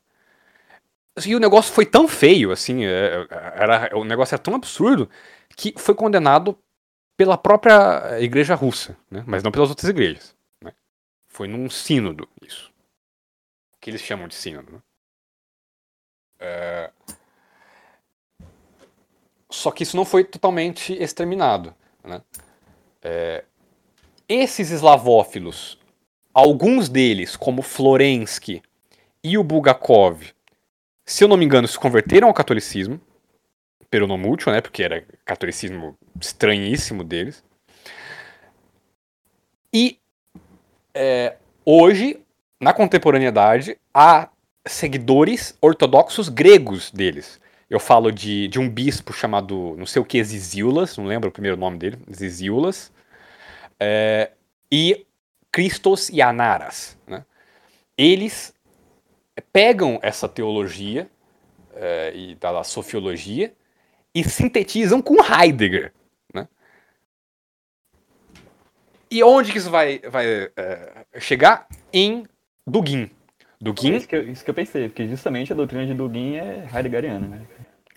[1.26, 5.10] E o negócio foi tão feio, assim, é, era, o negócio era tão absurdo
[5.56, 6.58] que foi condenado
[7.18, 9.24] pela própria igreja russa, né?
[9.28, 10.34] mas não pelas outras igrejas.
[10.64, 10.72] Né?
[11.28, 12.72] Foi num sínodo isso.
[13.82, 14.72] Que eles chamam de sínodo.
[14.72, 14.80] Né?
[16.40, 16.90] É...
[19.50, 21.74] Só que isso não foi totalmente exterminado.
[22.04, 22.22] Né?
[23.02, 23.44] É,
[24.28, 25.80] esses eslavófilos,
[26.34, 28.62] alguns deles, como Florensky
[29.24, 30.24] e o Bulgakov,
[31.06, 33.02] se eu não me engano, se converteram ao catolicismo,
[33.90, 37.44] peronomútil, né, porque era catolicismo estranhíssimo deles.
[39.74, 40.00] E
[40.94, 42.24] é, hoje,
[42.60, 44.30] na contemporaneidade, há
[44.70, 47.40] seguidores ortodoxos gregos deles,
[47.70, 51.32] Eu falo de, de um bispo chamado, não sei o que, Ziziulas, não lembro o
[51.32, 52.92] primeiro nome dele, Ziziulas.
[53.80, 54.32] É,
[54.72, 55.06] e
[55.52, 56.98] Christos e Anaras.
[57.08, 57.24] Né?
[57.98, 58.54] Eles
[59.54, 61.10] pegam essa teologia
[61.76, 63.54] é, e da sofiologia
[64.14, 65.94] e sintetizam com Heidegger.
[66.34, 66.48] Né?
[69.12, 71.68] E onde que isso vai, vai é, chegar?
[71.94, 72.26] Em
[72.66, 73.12] Dugin.
[73.62, 73.96] Dugin...
[73.96, 77.28] Isso que, eu, isso que eu pensei, porque justamente a doutrina de Dugin é heideggeriana,
[77.28, 77.42] né?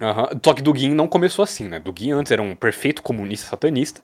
[0.01, 0.41] Uhum.
[0.45, 1.79] Só que Dugin não começou assim, né?
[1.79, 4.03] Dugin antes era um perfeito comunista satanista.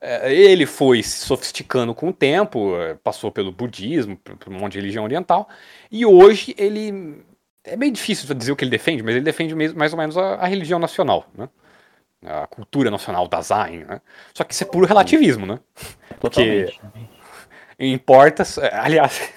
[0.00, 4.72] É, ele foi se sofisticando com o tempo, é, passou pelo budismo, por um monte
[4.72, 5.48] de religião oriental,
[5.90, 7.22] e hoje ele.
[7.64, 10.34] É meio difícil dizer o que ele defende, mas ele defende mais ou menos a,
[10.34, 11.48] a religião nacional, né?
[12.22, 14.00] A cultura nacional, Dasein, né?
[14.34, 15.58] Só que isso é puro relativismo, né?
[16.20, 16.74] Porque
[17.78, 18.44] importa.
[18.72, 19.32] Aliás,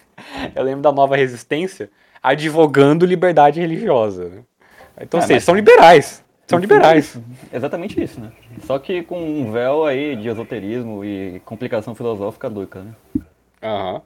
[0.55, 1.89] eu lembro da nova resistência
[2.21, 4.29] advogando liberdade religiosa.
[4.29, 4.41] Né?
[5.01, 6.23] Então, ah, vocês são liberais.
[6.47, 7.19] São liberais.
[7.51, 8.31] Exatamente isso, né?
[8.63, 12.93] Só que com um véu aí de esoterismo e complicação filosófica doida, né?
[13.61, 14.01] Aham.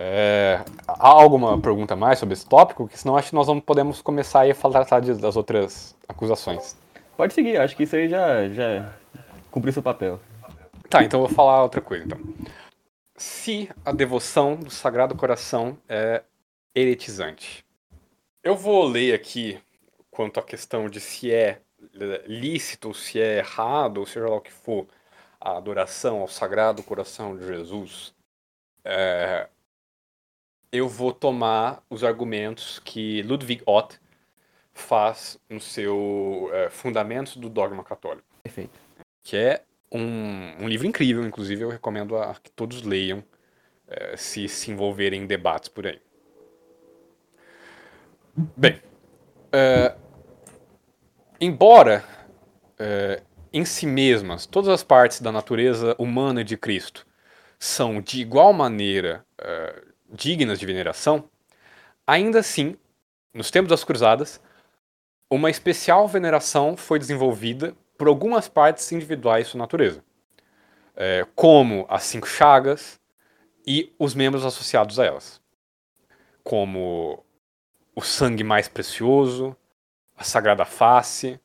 [0.00, 2.84] É, há alguma pergunta mais sobre esse tópico?
[2.84, 6.76] Porque senão acho que nós vamos, podemos começar aí a falar das outras acusações.
[7.16, 8.92] Pode seguir, acho que isso aí já, já
[9.50, 10.20] cumpriu seu papel.
[10.88, 12.04] Tá, então eu vou falar outra coisa.
[12.04, 12.18] Então.
[13.18, 16.22] Se a devoção do Sagrado Coração é
[16.72, 17.66] eretizante.
[18.44, 19.60] Eu vou ler aqui
[20.08, 21.60] quanto à questão de se é
[22.26, 24.86] lícito, se é errado, ou seja lá o que for,
[25.40, 28.14] a adoração ao Sagrado Coração de Jesus,
[28.84, 29.48] é,
[30.70, 33.98] eu vou tomar os argumentos que Ludwig Ott
[34.72, 38.26] faz no seu é, Fundamentos do Dogma Católico.
[38.44, 38.78] Perfeito.
[39.24, 43.22] Que é um, um livro incrível, inclusive eu recomendo a, que todos leiam
[43.86, 46.00] é, se se envolverem em debates por aí.
[48.56, 48.80] Bem,
[49.52, 49.94] é,
[51.40, 52.04] Embora
[52.76, 57.06] é, em si mesmas todas as partes da natureza humana de Cristo
[57.60, 61.30] são de igual maneira é, dignas de veneração,
[62.04, 62.76] ainda assim,
[63.32, 64.40] nos tempos das Cruzadas,
[65.30, 70.04] uma especial veneração foi desenvolvida por algumas partes individuais de sua natureza,
[70.94, 73.00] é, como as cinco chagas
[73.66, 75.42] e os membros associados a elas,
[76.44, 77.24] como
[77.94, 79.56] o sangue mais precioso,
[80.16, 81.40] a Sagrada Face,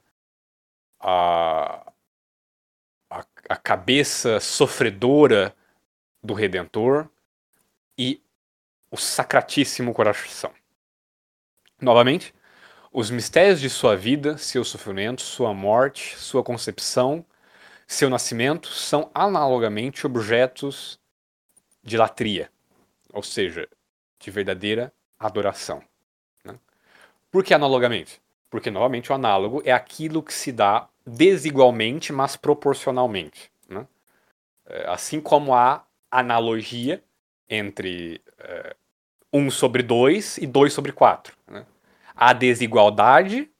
[0.99, 1.91] a,
[3.09, 5.55] a, a cabeça sofredora
[6.21, 7.09] do Redentor
[7.97, 8.21] e
[8.91, 10.53] o Sacratíssimo Coração.
[11.81, 12.33] Novamente,
[12.93, 17.25] os mistérios de sua vida, seu sofrimento, sua morte, sua concepção,
[17.87, 20.99] seu nascimento são analogamente objetos
[21.83, 22.51] de latria,
[23.11, 23.67] ou seja,
[24.19, 25.81] de verdadeira adoração.
[26.45, 26.55] Né?
[27.31, 28.21] Por que analogamente?
[28.47, 33.51] Porque, novamente, o análogo é aquilo que se dá desigualmente, mas proporcionalmente.
[33.67, 33.87] Né?
[34.67, 37.03] É, assim como há analogia
[37.49, 38.75] entre é,
[39.33, 41.35] 1 sobre 2 e 2 sobre 4.
[41.47, 41.65] Né?
[42.25, 43.51] Há desigualdade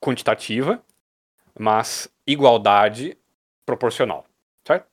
[0.00, 0.82] quantitativa,
[1.58, 3.18] mas igualdade
[3.66, 4.24] proporcional.
[4.66, 4.86] Certo?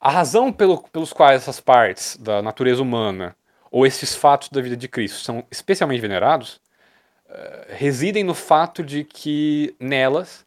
[0.00, 3.36] A razão pelo, pelos quais essas partes da natureza humana
[3.70, 6.60] ou esses fatos da vida de Cristo são especialmente venerados
[7.28, 10.44] eh, residem no fato de que nelas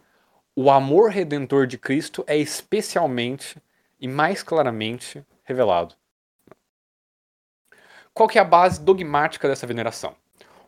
[0.53, 3.57] o amor redentor de Cristo é especialmente
[3.97, 5.95] e mais claramente revelado.
[8.13, 10.21] Qual que é a base dogmática dessa veneração?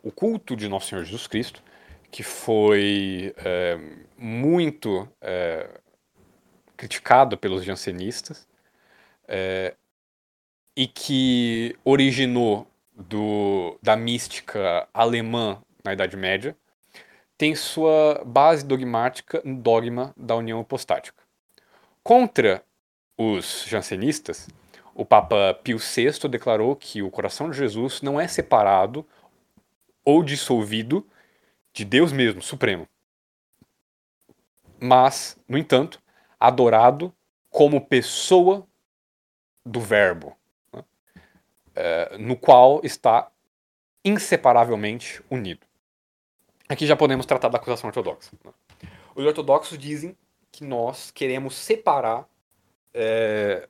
[0.05, 1.63] O culto de Nosso Senhor Jesus Cristo,
[2.11, 3.75] que foi é,
[4.15, 5.67] muito é,
[6.77, 8.47] criticado pelos jansenistas
[9.27, 9.73] é,
[10.77, 16.55] e que originou do, da mística alemã na Idade Média,
[17.35, 21.23] tem sua base dogmática no dogma da união apostática.
[22.03, 22.63] Contra
[23.17, 24.47] os jansenistas,
[24.93, 29.03] o Papa Pio VI declarou que o coração de Jesus não é separado
[30.05, 31.05] ou dissolvido
[31.73, 32.87] de Deus mesmo, supremo.
[34.79, 36.01] Mas, no entanto,
[36.39, 37.13] adorado
[37.49, 38.67] como pessoa
[39.65, 40.37] do Verbo,
[40.71, 40.83] né?
[41.73, 43.31] é, no qual está
[44.03, 45.65] inseparavelmente unido.
[46.69, 48.31] Aqui já podemos tratar da acusação ortodoxa.
[48.43, 48.53] Né?
[49.15, 50.15] Os ortodoxos dizem
[50.51, 52.27] que nós queremos separar
[52.93, 53.67] é,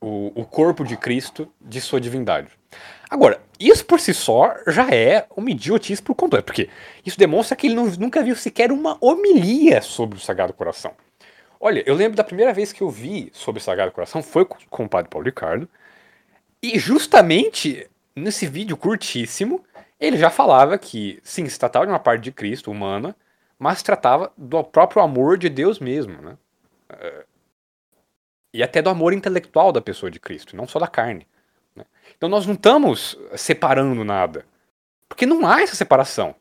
[0.00, 2.48] o, o, corpo de Cristo de sua divindade.
[3.08, 6.70] Agora, isso por si só já é uma idiotice por completo, porque
[7.04, 10.92] isso demonstra que ele não, nunca viu sequer uma homilia sobre o Sagrado Coração.
[11.60, 14.84] Olha, eu lembro da primeira vez que eu vi sobre o Sagrado Coração foi com
[14.84, 15.68] o Padre Paulo Ricardo,
[16.62, 19.62] e justamente nesse vídeo curtíssimo
[19.98, 23.14] ele já falava que, sim, se tratava de uma parte de Cristo humana,
[23.58, 26.38] mas tratava do próprio amor de Deus mesmo, né?
[28.52, 31.26] E até do amor intelectual da pessoa de Cristo, não só da carne.
[31.74, 31.84] Né?
[32.16, 34.44] Então nós não estamos separando nada,
[35.08, 36.34] porque não há essa separação.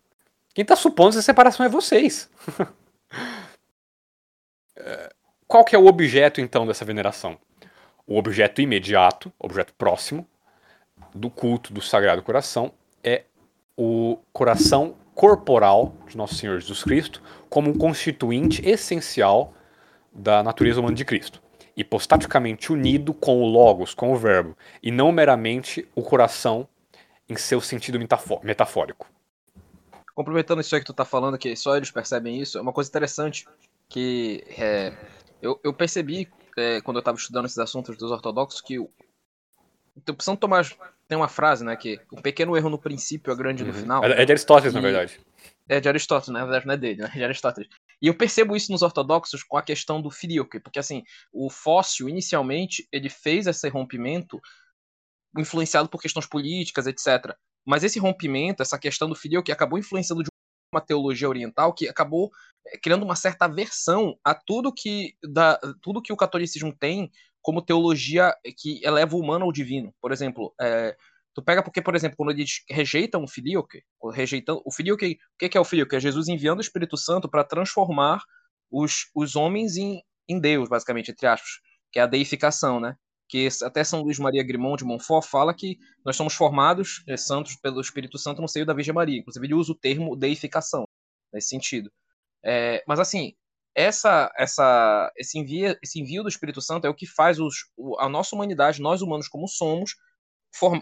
[0.53, 2.30] Quem está supondo essa separação é vocês.
[4.81, 5.11] É,
[5.45, 7.38] qual que é o objeto, então, dessa veneração?
[8.07, 10.26] O objeto imediato, objeto próximo,
[11.14, 12.72] do culto do Sagrado Coração
[13.03, 13.23] é
[13.76, 19.53] o coração corporal de Nosso Senhor Jesus Cristo como um constituinte essencial
[20.14, 21.41] da natureza humana de Cristo.
[21.75, 26.67] Hipostaticamente unido com o Logos, com o Verbo, e não meramente o coração
[27.27, 27.99] em seu sentido
[28.43, 29.07] metafórico.
[30.15, 32.89] Complementando isso aí que tu tá falando, que só eles percebem isso, é uma coisa
[32.89, 33.47] interessante
[33.87, 34.93] que é,
[35.41, 36.27] eu, eu, percebi
[36.57, 38.89] é, quando eu estava estudando esses assuntos dos ortodoxos que o,
[39.95, 40.75] o São Tomás
[41.07, 43.69] tem uma frase, né, que o pequeno erro no princípio é grande uhum.
[43.69, 44.03] no final.
[44.03, 45.19] É, de Aristóteles, e, na verdade.
[45.67, 46.39] É de Aristóteles, né?
[46.39, 47.11] na verdade não é dele, né?
[47.13, 47.69] É de Aristóteles.
[48.01, 51.03] E eu percebo isso nos ortodoxos com a questão do filioque, porque assim,
[51.34, 54.39] o Fóssil, inicialmente, ele fez esse rompimento
[55.38, 57.35] influenciado por questões políticas, etc.
[57.65, 60.30] Mas esse rompimento, essa questão do filioque, acabou influenciando de
[60.73, 62.31] uma teologia oriental que acabou
[62.67, 67.11] eh, criando uma certa aversão a tudo que, da, tudo que o catolicismo tem
[67.41, 69.93] como teologia que eleva o humano ao divino.
[70.01, 70.95] Por exemplo, é,
[71.40, 73.82] tu pega porque, por exemplo, quando eles rejeitam o filioque,
[74.14, 75.95] rejeitando o filioque, o que é o filioque?
[75.95, 78.22] É Jesus enviando o Espírito Santo para transformar
[78.70, 81.49] os, os homens em, em Deus, basicamente, entre aspas,
[81.91, 82.95] que é a deificação, né?
[83.30, 87.56] que até São Luís Maria Grimond de Montfort fala que nós somos formados é, santos
[87.56, 89.20] pelo Espírito Santo no seio da Virgem Maria.
[89.20, 90.84] Inclusive, ele usa o termo deificação
[91.32, 91.91] nesse sentido.
[92.44, 93.36] É, mas assim,
[93.76, 98.10] essa, essa, esse, envio, esse envio do Espírito Santo é o que faz os, a
[98.10, 99.95] nossa humanidade, nós humanos como somos,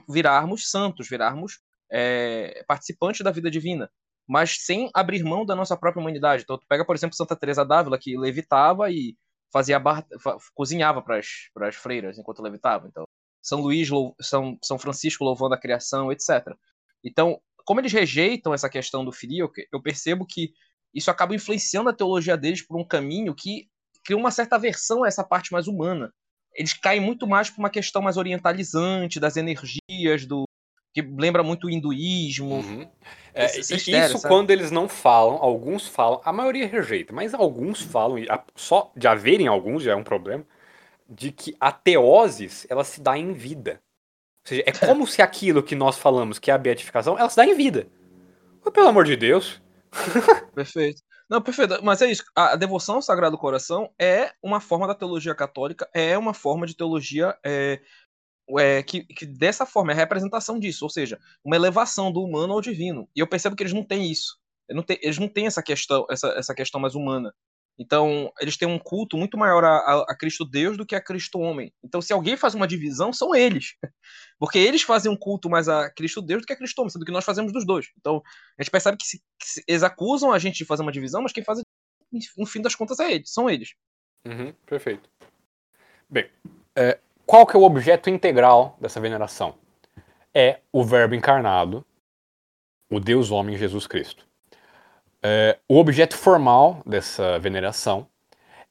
[0.10, 1.60] virarmos santos, virarmos
[1.92, 3.90] é, participantes da vida divina,
[4.28, 6.44] mas sem abrir mão da nossa própria humanidade.
[6.44, 9.16] Então, tu pega, por exemplo, Santa Teresa d'Ávila, que levitava e
[9.52, 10.06] fazia bar...
[10.54, 12.88] cozinhava para as freiras enquanto levitava.
[12.88, 13.06] Então,
[13.42, 13.90] São Luís,
[14.22, 16.54] São, São Francisco louvando a criação, etc.
[17.04, 20.54] Então, como eles rejeitam essa questão do filioque, eu percebo que
[20.94, 23.70] isso acaba influenciando a teologia deles por um caminho que
[24.04, 26.14] cria uma certa aversão a essa parte mais humana.
[26.58, 30.46] Eles caem muito mais para uma questão mais orientalizante das energias, do
[30.92, 32.56] que lembra muito o hinduísmo.
[32.56, 32.90] Uhum.
[33.32, 34.22] É, isso sabe?
[34.28, 38.18] quando eles não falam, alguns falam, a maioria rejeita, mas alguns falam,
[38.56, 40.44] só de haverem alguns já é um problema,
[41.08, 43.80] de que a teoses ela se dá em vida.
[44.44, 47.38] Ou seja, é como se aquilo que nós falamos que é a beatificação, ela se
[47.38, 47.88] dá em vida.
[48.66, 49.62] Mas, pelo amor de Deus.
[50.56, 51.04] perfeito.
[51.30, 51.84] Não, perfeito.
[51.84, 52.24] Mas é isso.
[52.36, 56.76] A devoção ao Sagrado Coração é uma forma da teologia católica, é uma forma de
[56.76, 57.82] teologia é,
[58.58, 62.54] é, que, que, dessa forma é a representação disso, ou seja, uma elevação do humano
[62.54, 63.10] ao divino.
[63.16, 64.38] E eu percebo que eles não têm isso.
[64.70, 67.34] Eles não têm, eles não têm essa questão, essa, essa questão mais humana.
[67.80, 71.02] Então, eles têm um culto muito maior a, a, a, Cristo Deus do que a
[71.02, 71.72] Cristo Homem.
[71.84, 73.76] Então, se alguém faz uma divisão, são eles.
[74.40, 77.06] Porque eles fazem um culto mais a Cristo Deus do que a Cristo Homem, sendo
[77.06, 77.88] que nós fazemos dos dois.
[78.00, 78.22] Então,
[78.58, 81.32] a gente percebe que, se, que eles acusam a gente de fazer uma divisão, mas
[81.32, 81.62] quem faz,
[82.36, 83.76] no fim das contas, é eles, são eles.
[84.26, 85.08] Uhum, perfeito.
[86.10, 86.30] Bem,
[86.76, 89.56] é, qual que é o objeto integral dessa veneração?
[90.34, 91.86] É o Verbo encarnado,
[92.90, 94.26] o Deus homem Jesus Cristo.
[95.30, 98.08] É, o objeto formal dessa veneração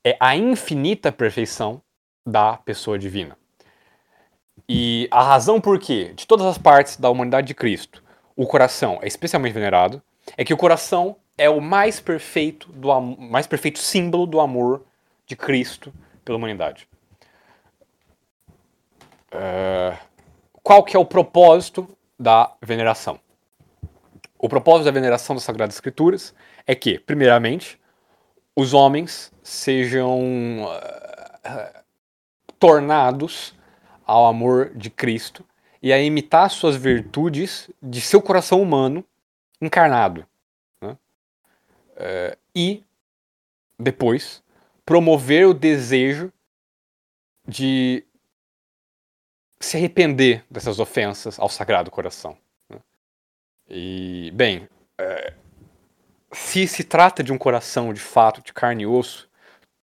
[0.03, 1.83] é a infinita perfeição
[2.25, 3.37] da pessoa divina.
[4.67, 8.03] E a razão por que, de todas as partes da humanidade de Cristo,
[8.35, 10.03] o coração é especialmente venerado,
[10.35, 14.83] é que o coração é o mais perfeito, do mais perfeito símbolo do amor
[15.27, 15.93] de Cristo
[16.25, 16.89] pela humanidade.
[19.31, 19.95] É,
[20.63, 21.87] qual que é o propósito
[22.19, 23.21] da veneração?
[24.47, 26.33] O propósito da veneração das Sagradas Escrituras
[26.69, 27.81] é que, primeiramente,
[28.55, 31.83] os homens sejam uh,
[32.57, 33.57] tornados
[34.07, 35.45] ao amor de Cristo
[35.83, 39.05] e a imitar suas virtudes de seu coração humano
[39.61, 40.25] encarnado.
[40.81, 40.93] Né?
[40.93, 42.85] Uh, e,
[43.77, 44.45] depois,
[44.85, 46.33] promover o desejo
[47.49, 48.07] de
[49.59, 52.39] se arrepender dessas ofensas ao Sagrado Coração.
[53.69, 54.69] E, bem,
[54.99, 55.35] é,
[56.33, 59.29] se se trata de um coração de fato, de carne e osso,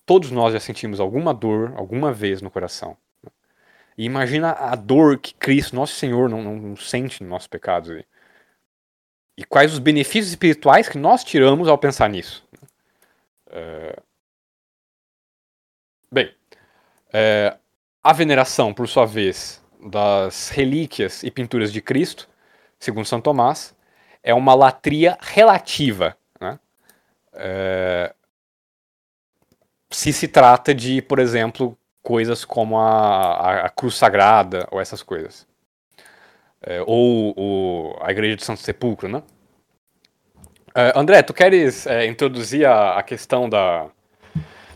[0.06, 2.98] todos nós já sentimos alguma dor alguma vez no coração.
[3.24, 3.32] Né?
[3.98, 7.90] E imagina a dor que Cristo, nosso Senhor, não, não, não sente nos nossos pecados.
[7.90, 8.06] E,
[9.38, 12.48] e quais os benefícios espirituais que nós tiramos ao pensar nisso.
[12.52, 12.68] Né?
[13.48, 14.00] É...
[16.12, 16.34] Bem,
[17.12, 17.58] é,
[18.04, 22.30] a veneração, por sua vez, das relíquias e pinturas de Cristo,
[22.86, 23.76] segundo São Tomás,
[24.24, 26.16] é uma latria relativa.
[26.40, 26.60] Né?
[27.34, 28.14] É,
[29.90, 35.02] se se trata de, por exemplo, coisas como a, a, a cruz sagrada ou essas
[35.02, 35.48] coisas.
[36.62, 39.22] É, ou, a igreja de Santo Sepulcro, né?
[40.74, 43.90] É, André, tu queres é, introduzir a, a questão da,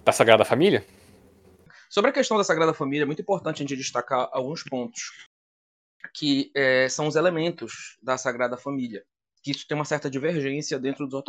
[0.03, 0.85] da Sagrada Família?
[1.89, 5.27] Sobre a questão da Sagrada Família, é muito importante a gente destacar alguns pontos
[6.13, 9.03] que é, são os elementos da Sagrada Família,
[9.43, 11.21] que isso tem uma certa divergência dentro dos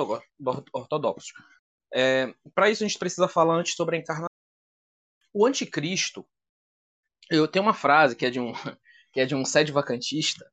[0.72, 1.32] ortodoxos.
[1.92, 4.28] É, Para isso, a gente precisa falar antes sobre a encarnação.
[5.32, 6.26] O anticristo,
[7.30, 8.52] eu tenho uma frase que é de um,
[9.12, 10.50] que é de um sede vacantista,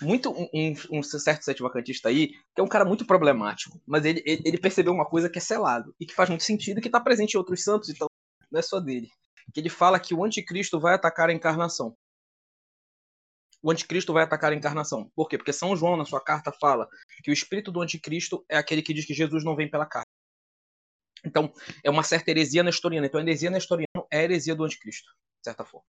[0.00, 4.22] muito um, um, certo sete vacantista aí, que é um cara muito problemático, mas ele,
[4.24, 6.88] ele, ele, percebeu uma coisa que é selado e que faz muito sentido e que
[6.88, 8.06] está presente em outros santos, então
[8.50, 9.10] não é só dele.
[9.52, 11.96] Que ele fala que o anticristo vai atacar a encarnação.
[13.62, 15.10] O anticristo vai atacar a encarnação.
[15.14, 15.36] Por quê?
[15.36, 16.88] Porque São João, na sua carta, fala
[17.22, 20.06] que o espírito do anticristo é aquele que diz que Jesus não vem pela carne.
[21.24, 21.52] Então,
[21.82, 23.06] é uma certa heresia nestoriana.
[23.06, 25.10] Então, a heresia nestoriana é a heresia do anticristo,
[25.40, 25.84] de certa forma.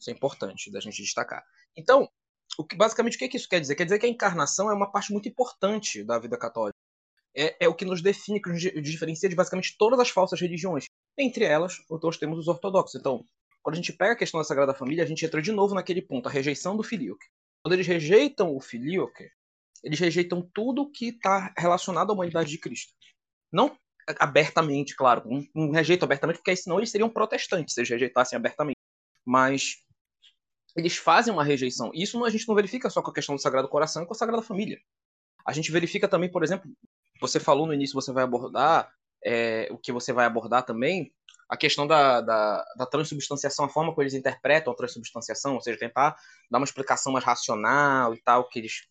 [0.00, 1.44] Isso é importante da gente destacar.
[1.76, 2.08] Então,
[2.56, 3.74] o que, basicamente, o que, é que isso quer dizer?
[3.74, 6.76] Quer dizer que a encarnação é uma parte muito importante da vida católica.
[7.34, 10.86] É, é o que nos define, que nos diferencia de basicamente todas as falsas religiões.
[11.18, 12.98] Entre elas, nós temos os ortodoxos.
[12.98, 13.24] Então,
[13.62, 16.02] quando a gente pega a questão da Sagrada Família, a gente entra de novo naquele
[16.02, 17.26] ponto, a rejeição do filioque.
[17.62, 19.30] Quando eles rejeitam o filioque,
[19.82, 22.92] eles rejeitam tudo que está relacionado à humanidade de Cristo.
[23.52, 23.76] Não
[24.18, 28.78] abertamente, claro, um, um rejeito abertamente, porque senão eles seriam protestantes se eles rejeitassem abertamente.
[29.24, 29.76] Mas
[30.76, 31.90] eles fazem uma rejeição.
[31.94, 34.16] Isso a gente não verifica só com a questão do Sagrado Coração e com a
[34.16, 34.80] Sagrada Família.
[35.46, 36.70] A gente verifica também, por exemplo,
[37.20, 38.92] você falou no início, você vai abordar,
[39.24, 41.12] é, o que você vai abordar também,
[41.50, 45.76] a questão da, da, da, transubstanciação, a forma como eles interpretam a transubstanciação, ou seja,
[45.76, 46.16] tentar
[46.48, 48.88] dar uma explicação mais racional e tal, que eles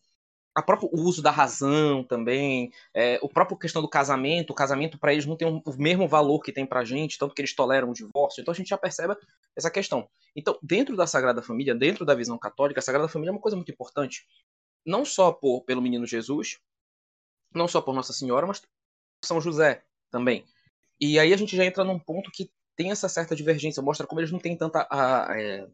[0.54, 5.12] a próprio uso da razão também, é, o próprio questão do casamento, o casamento para
[5.12, 7.54] eles não tem um, o mesmo valor que tem para a gente, tanto que eles
[7.54, 9.16] toleram o divórcio, então a gente já percebe
[9.56, 10.08] essa questão.
[10.36, 13.56] Então, dentro da Sagrada Família, dentro da visão católica, a Sagrada Família é uma coisa
[13.56, 14.26] muito importante,
[14.84, 16.58] não só por, pelo menino Jesus,
[17.54, 18.68] não só por Nossa Senhora, mas por
[19.24, 20.44] São José também.
[21.00, 24.20] E aí a gente já entra num ponto que tem essa certa divergência, mostra como
[24.20, 25.66] eles não têm tanta a, a, é,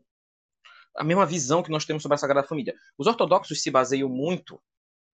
[0.96, 2.74] a mesma visão que nós temos sobre a Sagrada Família.
[2.96, 4.60] Os ortodoxos se baseiam muito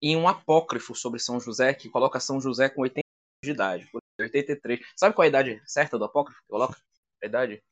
[0.01, 3.91] em um apócrifo sobre São José, que coloca São José com 80 anos de idade,
[4.21, 4.81] 83.
[4.97, 6.77] Sabe qual é a idade certa do apócrifo que coloca?
[7.23, 7.63] A idade?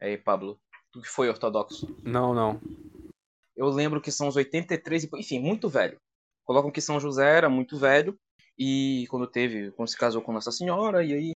[0.00, 0.60] Aí, Pablo,
[0.92, 1.96] tu que foi ortodoxo?
[2.02, 2.60] Não, não.
[3.56, 6.00] Eu lembro que são os 83, enfim, muito velho.
[6.44, 8.18] Colocam que São José era muito velho
[8.58, 11.32] e quando teve, quando se casou com Nossa Senhora e aí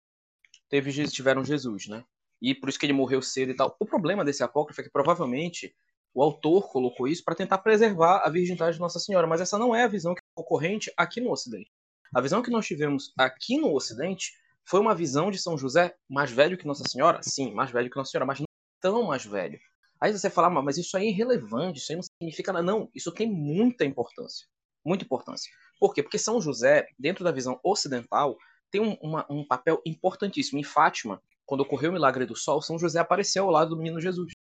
[0.69, 2.05] teve tiveram Jesus, né?
[2.41, 3.77] e por isso que ele morreu cedo e tal.
[3.79, 5.75] O problema desse apócrifo é que provavelmente
[6.15, 9.75] o autor colocou isso para tentar preservar a virgindade de Nossa Senhora, mas essa não
[9.75, 11.71] é a visão que é ocorrente aqui no Ocidente.
[12.15, 14.33] A visão que nós tivemos aqui no Ocidente
[14.65, 17.21] foi uma visão de São José mais velho que Nossa Senhora?
[17.23, 18.47] Sim, mais velho que Nossa Senhora, mas não
[18.81, 19.59] tão mais velho.
[20.01, 22.65] Aí você fala, mas isso aí é irrelevante, isso aí não significa nada.
[22.65, 24.47] Não, isso tem muita importância.
[24.87, 25.51] Muita importância.
[25.81, 26.01] Por quê?
[26.01, 28.39] Porque São José, dentro da visão ocidental,
[28.71, 30.61] tem um, uma, um papel importantíssimo.
[30.61, 34.01] Em Fátima, quando ocorreu o milagre do sol, São José apareceu ao lado do menino
[34.01, 34.33] Jesus.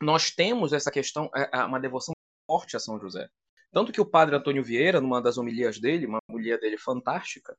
[0.00, 2.14] Nós temos essa questão, é, é, uma devoção
[2.46, 3.28] forte a São José.
[3.70, 7.54] Tanto que o padre Antônio Vieira, numa das homilias dele, uma homilia dele fantástica,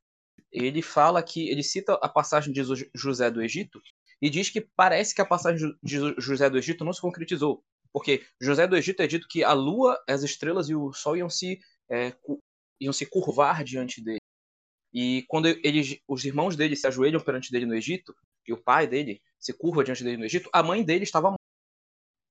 [0.51, 2.61] ele fala que ele cita a passagem de
[2.95, 3.79] José do Egito
[4.21, 7.63] e diz que parece que a passagem de José do Egito não se concretizou,
[7.93, 11.29] porque José do Egito é dito que a lua, as estrelas e o sol iam
[11.29, 11.59] se
[11.89, 12.13] é,
[12.81, 14.19] iam se curvar diante dele.
[14.93, 18.15] E quando eles, os irmãos dele se ajoelham perante dele no Egito,
[18.47, 21.37] e o pai dele se curva diante dele no Egito, a mãe dele estava morta,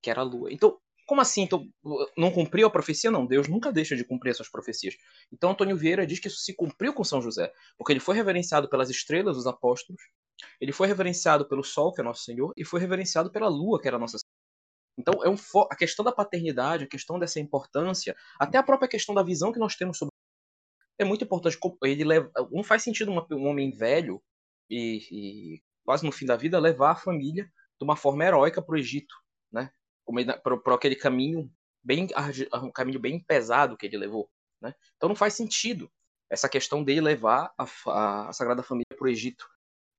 [0.02, 0.52] que era a lua.
[0.52, 1.42] Então, como assim?
[1.42, 1.68] Então,
[2.16, 3.10] não cumpriu a profecia?
[3.10, 4.94] Não, Deus nunca deixa de cumprir suas profecias.
[5.32, 8.68] Então, Antônio Vieira diz que isso se cumpriu com São José, porque ele foi reverenciado
[8.68, 10.00] pelas estrelas dos apóstolos,
[10.60, 13.88] ele foi reverenciado pelo sol, que é nosso Senhor, e foi reverenciado pela lua, que
[13.88, 14.31] era nossa Senhora.
[14.98, 15.36] Então, é um
[15.70, 19.58] a questão da paternidade, a questão dessa importância, até a própria questão da visão que
[19.58, 20.12] nós temos sobre
[20.98, 21.58] é muito importante.
[21.82, 24.22] Ele leva, não faz sentido um homem velho
[24.70, 28.74] e, e, quase no fim da vida levar a família de uma forma heróica para
[28.74, 29.14] o Egito,
[29.50, 29.70] né?
[30.42, 31.50] Para aquele caminho
[31.82, 32.08] bem
[32.62, 34.74] um caminho bem pesado que ele levou, né?
[34.96, 35.90] Então não faz sentido
[36.30, 39.46] essa questão dele levar a, a Sagrada Família para o Egito.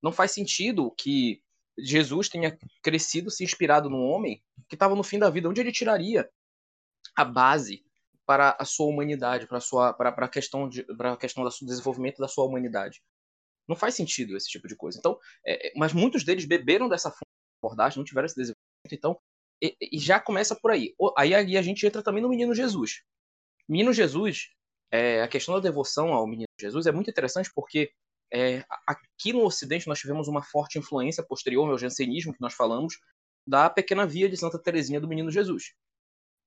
[0.02, 1.42] Não faz sentido que
[1.78, 5.48] Jesus tenha crescido se inspirado num homem que estava no fim da vida.
[5.48, 6.28] Onde ele tiraria
[7.16, 7.84] a base
[8.26, 11.44] para a sua humanidade, para a sua para, para a questão de para a questão
[11.44, 13.02] do desenvolvimento da sua humanidade.
[13.68, 14.98] Não faz sentido esse tipo de coisa.
[14.98, 17.14] Então, é, é mas muitos deles beberam dessa
[17.62, 19.18] abordagem, não tiveram esse desenvolvimento, então
[19.62, 20.94] e, e, já começa por aí.
[21.16, 23.02] Aí, aí a gente entra também no menino Jesus.
[23.68, 24.50] Menino Jesus,
[24.90, 27.90] é, a questão da devoção ao Menino Jesus é muito interessante porque
[28.34, 32.98] é, aqui no Ocidente nós tivemos uma forte influência posterior ao jansenismo que nós falamos
[33.46, 35.74] da Pequena Via de Santa Teresinha do Menino Jesus.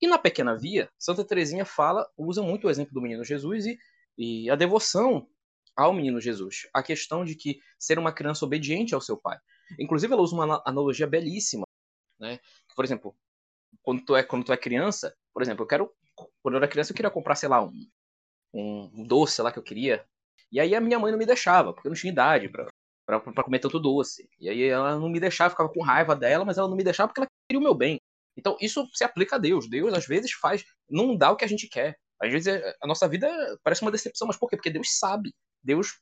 [0.01, 3.79] E na Pequena Via, Santa Teresinha fala, usa muito o exemplo do Menino Jesus e,
[4.17, 5.27] e a devoção
[5.75, 6.67] ao Menino Jesus.
[6.73, 9.37] A questão de que ser uma criança obediente ao seu pai.
[9.79, 11.65] Inclusive, ela usa uma analogia belíssima,
[12.19, 12.39] né?
[12.75, 13.15] Por exemplo,
[13.81, 15.95] quando tu é quando tu é criança, por exemplo, eu quero
[16.41, 17.87] quando eu era criança eu queria comprar, sei lá, um,
[18.53, 20.05] um doce lá que eu queria.
[20.51, 22.67] E aí a minha mãe não me deixava, porque eu não tinha idade para
[23.07, 24.29] para comer tanto doce.
[24.37, 27.07] E aí ela não me deixava, ficava com raiva dela, mas ela não me deixava
[27.07, 27.97] porque ela queria o meu bem.
[28.37, 29.69] Então isso se aplica a Deus.
[29.69, 31.97] Deus às vezes faz, não dá o que a gente quer.
[32.21, 33.29] Às vezes é, a nossa vida
[33.63, 34.57] parece uma decepção, mas por quê?
[34.57, 35.33] Porque Deus sabe.
[35.63, 35.99] Deus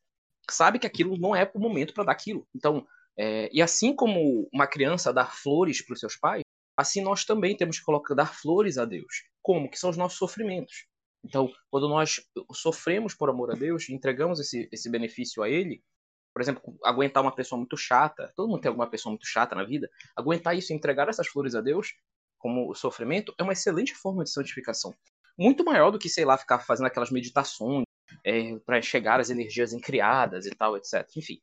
[0.49, 2.47] sabe que aquilo não é o momento para dar aquilo.
[2.55, 2.85] Então,
[3.17, 6.41] é, e assim como uma criança dá flores para os seus pais,
[6.75, 9.23] assim nós também temos que colocar, dar flores a Deus.
[9.41, 9.69] Como?
[9.69, 10.87] Que são os nossos sofrimentos.
[11.25, 12.21] Então, quando nós
[12.53, 15.83] sofremos por amor a Deus, entregamos esse, esse benefício a Ele,
[16.31, 19.63] por exemplo, aguentar uma pessoa muito chata, todo mundo tem alguma pessoa muito chata na
[19.63, 21.93] vida, aguentar isso entregar essas flores a Deus,
[22.37, 24.93] como sofrimento, é uma excelente forma de santificação.
[25.37, 27.85] Muito maior do que, sei lá, ficar fazendo aquelas meditações
[28.23, 31.09] é, para chegar às energias incriadas e tal, etc.
[31.17, 31.39] Enfim.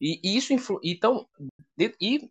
[0.00, 0.78] E, e isso influ...
[0.84, 1.26] Então,
[1.76, 1.94] de...
[2.00, 2.28] e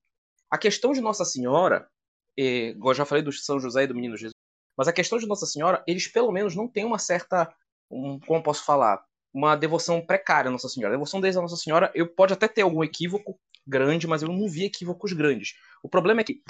[0.52, 1.90] a questão de Nossa Senhora,
[2.38, 4.32] é, eu já falei do São José e do Menino Jesus,
[4.78, 7.54] mas a questão de Nossa Senhora, eles pelo menos não têm uma certa,
[7.90, 10.94] um, como posso falar, uma devoção precária à Nossa Senhora.
[10.94, 14.30] A devoção deles à Nossa Senhora, eu pode até ter algum equívoco grande, mas eu
[14.30, 15.54] não vi equívocos grandes.
[15.82, 16.41] O problema é que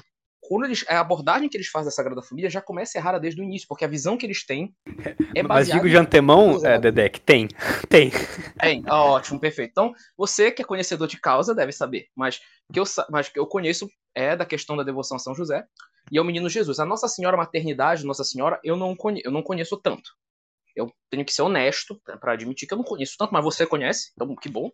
[0.45, 3.44] quando eles, a abordagem que eles fazem da Sagrada Família já começa errada desde o
[3.44, 4.76] início, porque a visão que eles têm
[5.34, 5.48] é baseada...
[5.48, 7.48] Mas digo de antemão, é, Dedé, que tem.
[7.88, 8.12] Tem.
[8.60, 9.72] Tem, ah, ótimo, perfeito.
[9.72, 12.41] Então, você que é conhecedor de causa deve saber, mas
[12.72, 15.66] que eu, mas que eu conheço é da questão da devoção a São José
[16.12, 16.80] e ao Menino Jesus.
[16.80, 20.12] A Nossa Senhora Maternidade, Nossa Senhora, eu não, conhe, eu não conheço tanto
[20.76, 24.12] eu tenho que ser honesto para admitir que eu não conheço tanto, mas você conhece,
[24.14, 24.72] então que bom.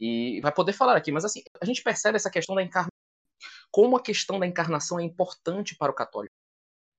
[0.00, 1.12] E vai poder falar aqui.
[1.12, 2.90] Mas assim, a gente percebe essa questão da encarnação,
[3.70, 6.34] como a questão da encarnação é importante para o católico.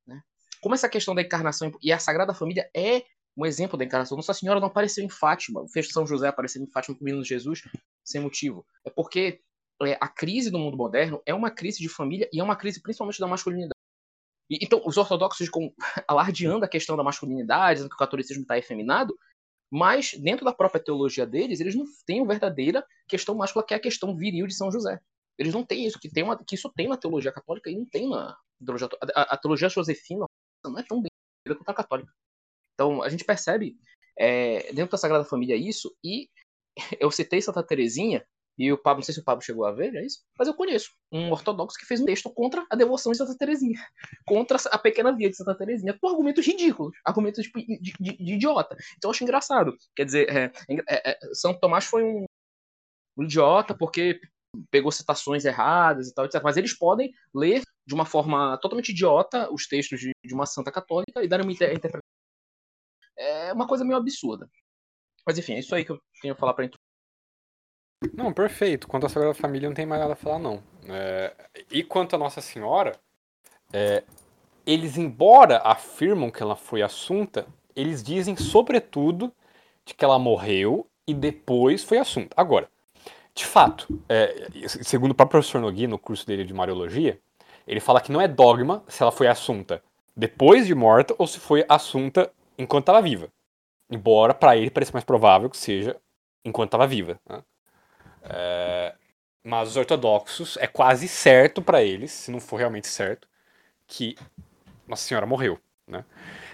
[0.07, 0.21] Né?
[0.61, 3.03] Como essa questão da encarnação e a Sagrada Família é
[3.35, 4.15] um exemplo da encarnação.
[4.15, 7.23] Nossa Senhora não apareceu em Fátima, fez São José aparecer em Fátima com o menino
[7.23, 7.63] Jesus
[8.03, 8.65] sem motivo.
[8.85, 9.41] É porque
[9.81, 12.81] é, a crise do mundo moderno é uma crise de família e é uma crise
[12.81, 13.72] principalmente da masculinidade.
[14.49, 15.73] E, então, os ortodoxos com,
[16.07, 19.17] alardeando a questão da masculinidade, dizendo que o catolicismo está efeminado,
[19.71, 23.77] mas dentro da própria teologia deles, eles não têm a verdadeira questão máscula, que é
[23.77, 24.99] a questão viril de São José.
[25.37, 27.85] Eles não têm isso, que, tem uma, que isso tem na teologia católica e não
[27.85, 28.87] tem na teologia.
[29.15, 30.25] A, a teologia josefina
[30.63, 31.09] não é tão bem
[31.47, 32.13] quanto a católica.
[32.75, 33.75] Então, a gente percebe
[34.17, 36.29] é, dentro da Sagrada Família isso, e
[36.99, 38.25] eu citei Santa Teresinha,
[38.57, 40.19] e o Pablo, não sei se o Pablo chegou a ver, é isso?
[40.37, 43.79] Mas eu conheço um ortodoxo que fez um texto contra a devoção de Santa Teresinha,
[44.25, 48.33] contra a pequena via de Santa Teresinha, com argumentos ridículos, argumentos tipo, de, de, de,
[48.33, 48.77] idiota.
[48.97, 49.75] Então eu acho engraçado.
[49.95, 50.51] Quer dizer, é,
[50.87, 52.25] é, é, São Tomás foi um,
[53.17, 54.21] um, idiota porque
[54.69, 56.41] pegou citações erradas e tal, etc.
[56.43, 60.71] Mas eles podem ler de uma forma totalmente idiota os textos de, de uma santa
[60.71, 62.01] católica e dar uma interpretação.
[63.17, 64.47] É uma coisa meio absurda.
[65.25, 66.65] Mas enfim, é isso aí que eu tenho a falar para
[68.13, 68.87] não, perfeito.
[68.87, 70.61] Quanto à Sagrada Família, não tem mais nada a falar, não.
[70.87, 71.33] É...
[71.71, 72.93] E quanto à Nossa Senhora,
[73.71, 74.03] é...
[74.65, 79.31] eles, embora afirmam que ela foi assunta, eles dizem, sobretudo,
[79.85, 82.33] de que ela morreu e depois foi assunta.
[82.35, 82.69] Agora,
[83.33, 84.47] de fato, é...
[84.67, 87.19] segundo o próprio professor Nogui, no curso dele de Mariologia,
[87.65, 89.81] ele fala que não é dogma se ela foi assunta
[90.15, 93.29] depois de morta ou se foi assunta enquanto estava viva.
[93.89, 95.95] Embora, para ele, pareça mais provável que seja
[96.45, 97.19] enquanto estava viva.
[97.27, 97.43] Né?
[98.23, 98.95] É,
[99.43, 103.27] mas os ortodoxos é quase certo para eles, se não for realmente certo,
[103.85, 104.15] que
[104.87, 105.59] Nossa Senhora morreu.
[105.87, 106.05] Né?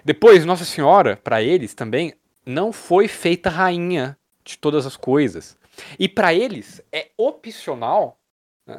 [0.04, 2.14] Depois, Nossa Senhora, para eles também,
[2.46, 5.58] não foi feita rainha de todas as coisas.
[6.00, 8.20] E para eles é opcional
[8.66, 8.76] né,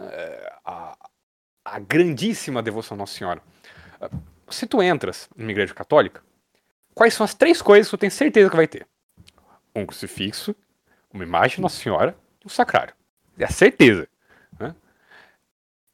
[0.64, 0.96] a,
[1.64, 3.40] a grandíssima devoção a Nossa Senhora.
[4.48, 6.22] Se tu entras numa igreja católica,
[6.92, 8.86] quais são as três coisas que tu tem certeza que vai ter?
[9.74, 10.54] Um crucifixo,
[11.12, 12.16] uma imagem de Nossa Senhora
[12.50, 12.94] o sacrário.
[13.38, 14.08] É a certeza.
[14.58, 14.74] Né?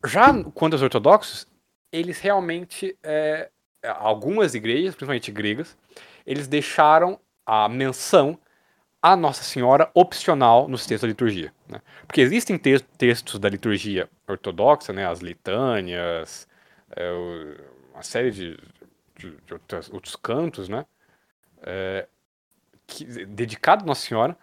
[0.05, 1.47] Já quando os ortodoxos,
[1.93, 3.51] eles realmente, é,
[3.83, 5.77] algumas igrejas, principalmente gregas,
[6.27, 8.39] eles deixaram a menção
[9.01, 11.53] a Nossa Senhora opcional nos textos da liturgia.
[11.69, 11.81] Né?
[12.09, 16.49] Porque existem te textos da liturgia ortodoxa, né, as litânias,
[16.91, 17.13] é,
[17.95, 18.59] uma série de,
[19.17, 20.85] de, de outros, outros, cantos, né,
[21.63, 22.09] é,
[22.87, 24.37] que, dedicado a Nossa Senhora,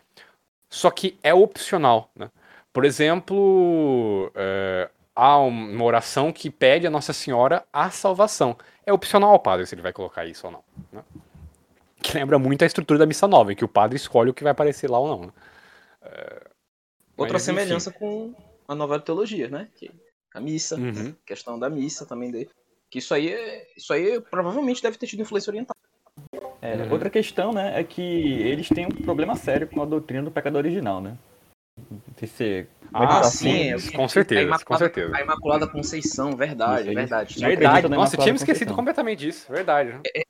[0.74, 2.10] só que é opcional.
[2.16, 2.32] Né?
[2.74, 8.58] Por exemplo, é, há uma oração que pede a Nossa Senhora a salvação.
[8.84, 10.64] É opcional ao padre se ele vai colocar isso ou não.
[10.92, 11.04] Né?
[12.16, 14.52] lembra muito a estrutura da missa nova, em que o padre escolhe o que vai
[14.52, 15.26] aparecer lá ou não.
[15.28, 15.34] Né?
[16.02, 16.48] É...
[17.16, 18.00] Outra Mas, semelhança enfim.
[18.00, 18.36] com
[18.68, 19.70] a novela de teologia, né?
[19.76, 19.92] Que
[20.34, 21.16] a missa, uhum.
[21.24, 22.50] questão da missa também dele.
[22.90, 25.76] Que isso aí, é, isso aí provavelmente deve ter tido influência oriental.
[26.64, 26.94] É, uhum.
[26.94, 30.56] Outra questão, né, é que eles têm um problema sério com a doutrina do pecado
[30.56, 31.18] original, né?
[32.26, 35.18] Se ah, tá sim, assim, com certeza, com certeza.
[35.18, 37.38] A Imaculada Conceição, verdade, verdade.
[37.38, 40.00] Verdade, nossa, tinha me esquecido completamente disso, verdade.
[40.06, 40.24] É, é,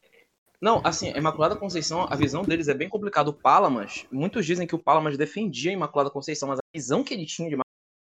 [0.59, 3.29] não, assim, a Imaculada Conceição, a visão deles é bem complicada.
[3.29, 7.13] O Palamas, muitos dizem que o Palamas defendia a Imaculada Conceição, mas a visão que
[7.13, 7.57] ele tinha de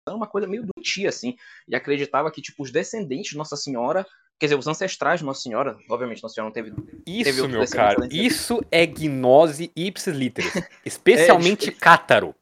[0.06, 1.36] era uma coisa meio doentia, assim.
[1.68, 4.04] E acreditava que, tipo, os descendentes de Nossa Senhora,
[4.40, 6.72] quer dizer, os ancestrais de Nossa Senhora, obviamente Nossa Senhora não teve.
[7.06, 10.50] Isso, teve meu cara, isso é gnose ipsis literis.
[10.84, 12.34] Especialmente é, cátaro.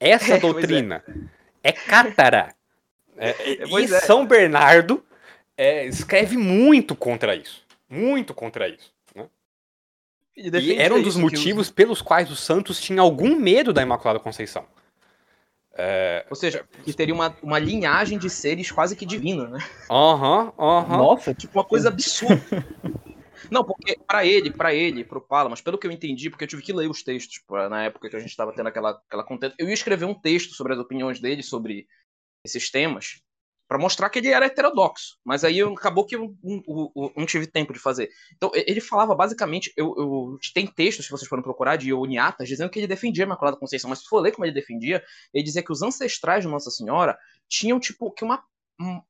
[0.00, 1.04] Essa é, doutrina
[1.62, 1.68] é.
[1.68, 2.52] é cátara.
[3.16, 4.00] É, e é.
[4.00, 5.02] São Bernardo
[5.56, 7.64] é, escreve muito contra isso.
[7.88, 8.92] Muito contra isso.
[9.14, 9.26] Né?
[10.36, 14.18] E, e era um dos motivos pelos quais os santos tinham algum medo da Imaculada
[14.18, 14.66] Conceição.
[15.78, 16.24] É...
[16.30, 19.58] Ou seja, que teria uma, uma linhagem de seres quase que divinos, né?
[19.90, 20.90] Aham, uhum, aham.
[20.92, 20.96] Uhum.
[20.96, 22.42] Nossa, tipo uma coisa absurda.
[23.50, 26.62] Não, porque para ele, para ele, pro Palamas, pelo que eu entendi, porque eu tive
[26.62, 29.54] que ler os textos pra, na época que a gente estava tendo aquela, aquela contenta,
[29.58, 31.86] eu ia escrever um texto sobre as opiniões dele sobre
[32.44, 33.20] esses temas,
[33.68, 35.18] para mostrar que ele era heterodoxo.
[35.24, 38.10] Mas aí eu, acabou que eu, eu, eu, não tive tempo de fazer.
[38.36, 39.72] Então, ele falava basicamente.
[39.76, 43.56] Eu, tem textos, se vocês forem procurar, de Uniatas, dizendo que ele defendia a Imaculada
[43.56, 43.90] Conceição.
[43.90, 45.02] Mas se for ler como ele defendia,
[45.34, 47.18] ele dizia que os ancestrais de Nossa Senhora
[47.48, 48.42] tinham, tipo, que uma.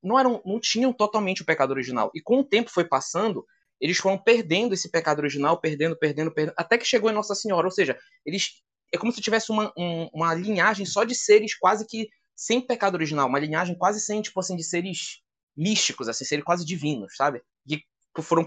[0.03, 2.11] Não, eram, não tinham totalmente o pecado original.
[2.15, 3.45] E com o tempo foi passando,
[3.81, 7.67] eles foram perdendo esse pecado original, perdendo, perdendo, perdendo, até que chegou em Nossa Senhora.
[7.67, 8.63] Ou seja, eles.
[8.95, 12.95] É como se tivesse uma, um, uma linhagem só de seres quase que sem pecado
[12.95, 15.23] original, uma linhagem quase sem, tipo assim, de seres
[15.57, 17.43] místicos, assim, seres quase divinos, sabe?
[17.67, 18.47] Que foram,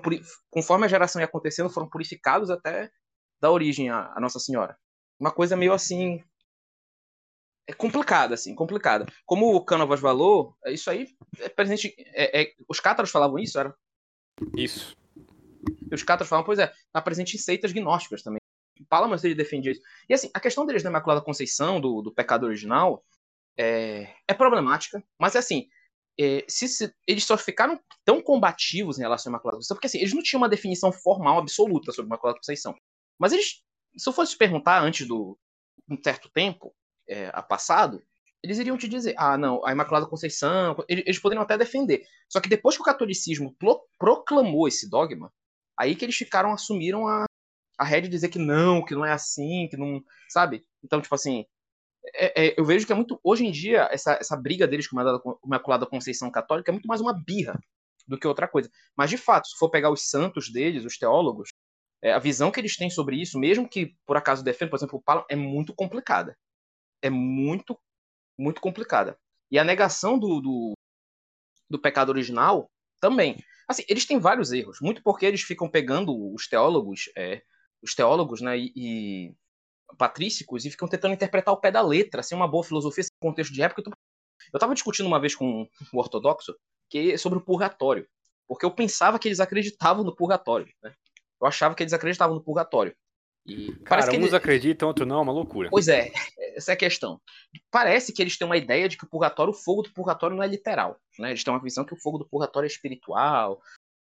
[0.50, 2.92] conforme a geração ia acontecendo, foram purificados até
[3.42, 4.78] da origem a, a Nossa Senhora.
[5.20, 6.24] Uma coisa meio assim.
[7.68, 9.06] É complicada, assim, complicada.
[9.26, 11.08] Como o Canovas falou, isso aí
[11.40, 11.94] é presente.
[12.14, 13.76] É, é, os cátaros falavam isso, era?
[14.56, 14.96] Isso.
[15.92, 18.40] E os cátaros falavam, pois é, está presente em seitas gnósticas também.
[18.88, 19.82] Palamas ele defendia isso.
[20.08, 23.04] E assim, a questão deles da Imaculada Conceição, do, do pecado original,
[23.60, 25.68] é, é problemática, mas é assim,
[26.18, 29.98] é, se, se, eles só ficaram tão combativos em relação à Imaculada Conceição, porque assim,
[30.00, 32.74] eles não tinham uma definição formal absoluta sobre a Imaculada Conceição.
[33.20, 33.62] Mas eles,
[33.98, 35.38] se eu fosse perguntar antes do
[35.90, 36.74] um certo tempo
[37.08, 38.02] é, a passado,
[38.42, 42.06] eles iriam te dizer, ah, não, a Imaculada Conceição, eles, eles poderiam até defender.
[42.30, 45.34] Só que depois que o catolicismo pro, proclamou esse dogma,
[45.78, 47.26] aí que eles ficaram, assumiram a,
[47.78, 50.66] a rede de dizer que não, que não é assim, que não, sabe?
[50.82, 51.46] Então, tipo assim,
[52.14, 53.20] é, é, eu vejo que é muito.
[53.24, 57.02] Hoje em dia, essa, essa briga deles com a Imaculada Conceição Católica é muito mais
[57.02, 57.60] uma birra
[58.08, 58.70] do que outra coisa.
[58.96, 61.50] Mas, de fato, se for pegar os santos deles, os teólogos,
[62.02, 65.00] é, a visão que eles têm sobre isso, mesmo que por acaso defendam, por exemplo,
[65.00, 66.36] o Paulo, é muito complicada.
[67.02, 67.78] É muito,
[68.38, 69.18] muito complicada.
[69.52, 70.74] E a negação do, do,
[71.70, 72.70] do pecado original
[73.00, 73.38] também.
[73.68, 77.42] Assim, eles têm vários erros, muito porque eles ficam pegando os teólogos, é,
[77.82, 79.36] os teólogos, né, e, e
[79.98, 83.54] patrícicos e ficam tentando interpretar o pé da letra, sem uma boa filosofia, sem contexto
[83.54, 83.84] de época.
[83.86, 86.56] Eu estava discutindo uma vez com o ortodoxo
[86.90, 88.08] que sobre o purgatório,
[88.48, 90.94] porque eu pensava que eles acreditavam no purgatório, né?
[91.42, 92.96] Eu achava que eles acreditavam no purgatório.
[93.46, 94.34] E Cara, uns eles...
[94.34, 95.70] acreditam, outros não, é uma loucura.
[95.70, 96.12] Pois é,
[96.56, 97.20] essa é a questão.
[97.72, 100.44] Parece que eles têm uma ideia de que o purgatório, o fogo do purgatório não
[100.44, 101.30] é literal, né?
[101.30, 103.62] Eles têm uma visão que o fogo do purgatório é espiritual,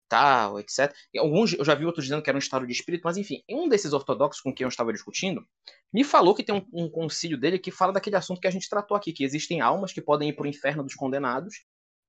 [0.07, 0.93] tal, etc.
[1.13, 3.43] E alguns, eu já vi outros dizendo que era um estado de espírito, mas enfim,
[3.49, 5.45] um desses ortodoxos com quem eu estava discutindo
[5.91, 8.69] me falou que tem um, um concílio dele que fala daquele assunto que a gente
[8.69, 11.63] tratou aqui, que existem almas que podem ir para o inferno dos condenados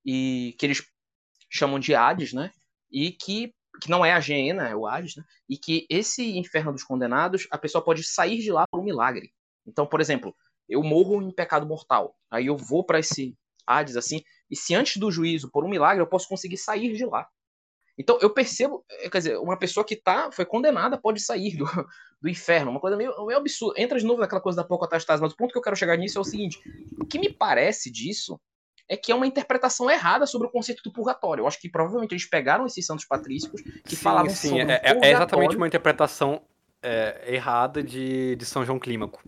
[0.05, 0.83] e que eles
[1.51, 2.53] chamam de Hades, né?
[2.91, 5.25] E que, que não é a Geena, é o Hades, né?
[5.49, 9.33] E que esse inferno dos condenados, a pessoa pode sair de lá por um milagre.
[9.66, 10.35] Então, por exemplo,
[10.69, 14.97] eu morro em pecado mortal, aí eu vou para esse Hades assim, e se antes
[14.97, 17.29] do juízo, por um milagre, eu posso conseguir sair de lá.
[17.99, 21.65] Então eu percebo, eh, quer dizer, uma pessoa que tá, foi condenada pode sair do,
[22.23, 23.81] do inferno, uma coisa meio, meio absurda.
[23.81, 26.19] Entra de novo naquela coisa da pocotastase, mas o ponto que eu quero chegar nisso
[26.19, 26.61] é o seguinte:
[27.01, 28.41] o que me parece disso
[28.89, 31.43] é que é uma interpretação errada sobre o conceito do purgatório.
[31.43, 34.81] Eu acho que provavelmente eles pegaram esses santos patrícios que sim, falavam sim, sobre é,
[34.83, 36.41] é, é exatamente uma interpretação
[36.83, 39.23] é, errada de, de São João Clímaco.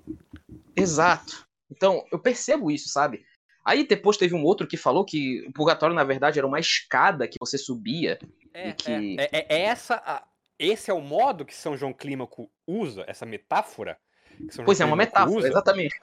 [0.74, 1.46] Exato.
[1.70, 3.22] Então, eu percebo isso, sabe?
[3.64, 7.28] Aí depois teve um outro que falou que o purgatório, na verdade, era uma escada
[7.28, 8.18] que você subia
[8.52, 9.16] é, que...
[9.18, 10.24] é, é, é, essa a,
[10.58, 13.98] esse é o modo que São João Clímaco usa, essa metáfora.
[14.64, 15.98] pois é, uma metáfora, exatamente.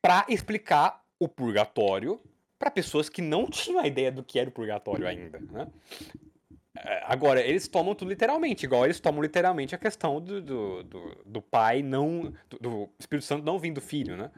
[0.00, 2.20] Para explicar o purgatório
[2.58, 5.40] para pessoas que não tinham a ideia do que era o purgatório ainda.
[5.40, 5.66] Né?
[6.76, 11.22] É, agora, eles tomam tudo literalmente, igual eles tomam literalmente a questão do, do, do,
[11.24, 12.32] do pai não.
[12.48, 14.30] Do, do, Espírito Santo não vindo do filho, né?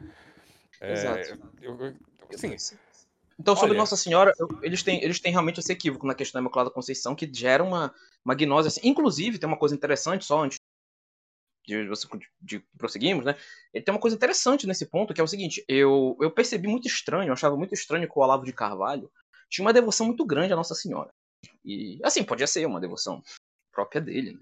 [0.81, 1.51] É, Exato.
[1.61, 1.95] Eu, eu,
[2.33, 2.55] assim,
[3.39, 3.79] então, sobre Olha.
[3.79, 4.33] Nossa Senhora,
[4.63, 7.93] eles têm, eles têm realmente esse equívoco na questão da Imaculada Conceição, que gera uma,
[8.25, 8.81] uma gnose assim.
[8.85, 10.59] Inclusive, tem uma coisa interessante, só antes
[11.67, 13.37] de, de, de prosseguirmos, né?
[13.73, 16.87] Ele tem uma coisa interessante nesse ponto, que é o seguinte: eu, eu percebi muito
[16.87, 19.11] estranho, eu achava muito estranho que o Olavo de Carvalho
[19.49, 21.11] tinha uma devoção muito grande à Nossa Senhora.
[21.65, 23.23] E, assim, podia ser uma devoção
[23.73, 24.41] própria dele, né?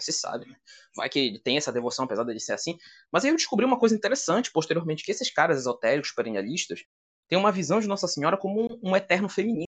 [0.00, 0.56] se sabe, né?
[0.96, 2.78] Vai que ele tem essa devoção, apesar dele ser assim.
[3.10, 6.84] Mas aí eu descobri uma coisa interessante posteriormente, que esses caras esotéricos, perennialistas,
[7.28, 9.66] têm uma visão de Nossa Senhora como um, um eterno feminino.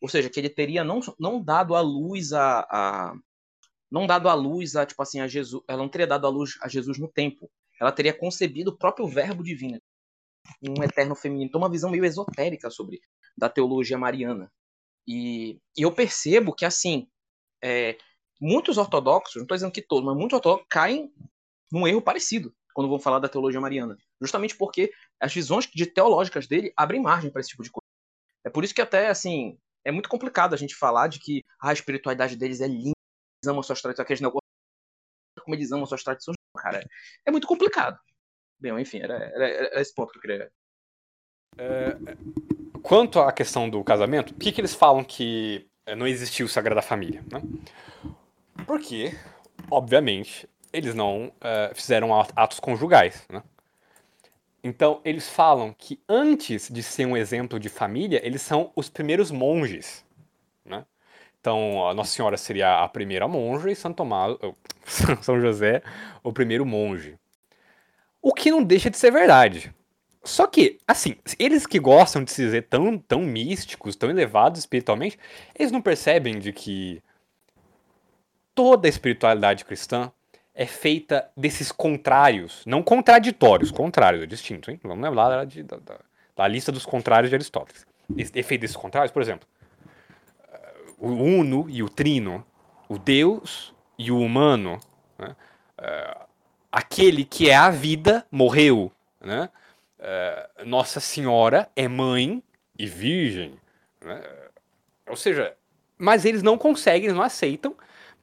[0.00, 3.14] Ou seja, que ele teria não, não dado a luz a, a,
[3.90, 6.58] não dado a luz a tipo assim a Jesus, ela não teria dado a luz
[6.60, 7.50] a Jesus no tempo.
[7.80, 9.80] Ela teria concebido o próprio verbo divino,
[10.62, 11.48] um eterno feminino.
[11.48, 13.00] Então uma visão meio esotérica sobre
[13.36, 14.50] da teologia mariana.
[15.06, 17.08] E, e eu percebo que assim,
[17.62, 17.96] é,
[18.40, 21.12] muitos ortodoxos, não estou dizendo que todos, mas muitos ortodoxos caem
[21.70, 26.46] num erro parecido quando vão falar da teologia mariana, justamente porque as visões de teológicas
[26.46, 27.84] dele abrem margem para esse tipo de coisa.
[28.44, 31.70] É por isso que até assim é muito complicado a gente falar de que ah,
[31.70, 32.92] a espiritualidade deles é linda,
[33.42, 34.44] eles amam suas tradições, aqueles negócios
[35.40, 36.82] como eles amam suas tradições, cara,
[37.26, 37.98] é muito complicado.
[38.58, 40.50] Bem, enfim, era, era, era esse ponto que eu queria.
[41.58, 41.96] É,
[42.82, 46.80] quanto à questão do casamento, por que, que eles falam que é, não existiu Sagrada
[46.80, 47.22] Família?
[47.30, 47.42] Né?
[48.66, 49.12] Porque,
[49.70, 53.26] obviamente, eles não uh, fizeram atos conjugais.
[53.30, 53.42] Né?
[54.66, 59.30] Então, eles falam que antes de ser um exemplo de família, eles são os primeiros
[59.30, 60.02] monges.
[60.64, 60.86] Né?
[61.38, 64.38] Então, Nossa Senhora seria a primeira monja e São Tomás,
[65.20, 65.82] São José,
[66.22, 67.18] o primeiro monge.
[68.22, 69.70] O que não deixa de ser verdade.
[70.22, 75.18] Só que, assim, eles que gostam de se dizer tão, tão místicos, tão elevados espiritualmente,
[75.54, 77.02] eles não percebem de que
[78.54, 80.10] toda a espiritualidade cristã
[80.54, 84.78] é feita desses contrários, não contraditórios, contrários, é distinto, hein?
[84.82, 86.00] Vamos lembrar da, da, da,
[86.36, 87.86] da lista dos contrários de Aristóteles.
[88.34, 89.48] É feito desses contrários, por exemplo,
[90.98, 92.46] o uno e o trino,
[92.88, 94.78] o Deus e o humano,
[95.18, 95.34] né?
[95.78, 96.26] uh,
[96.70, 99.48] aquele que é a vida morreu, né?
[99.98, 102.42] Uh, Nossa Senhora é mãe
[102.78, 103.54] e virgem,
[104.02, 104.22] né?
[105.08, 105.54] ou seja,
[105.96, 107.74] mas eles não conseguem, eles não aceitam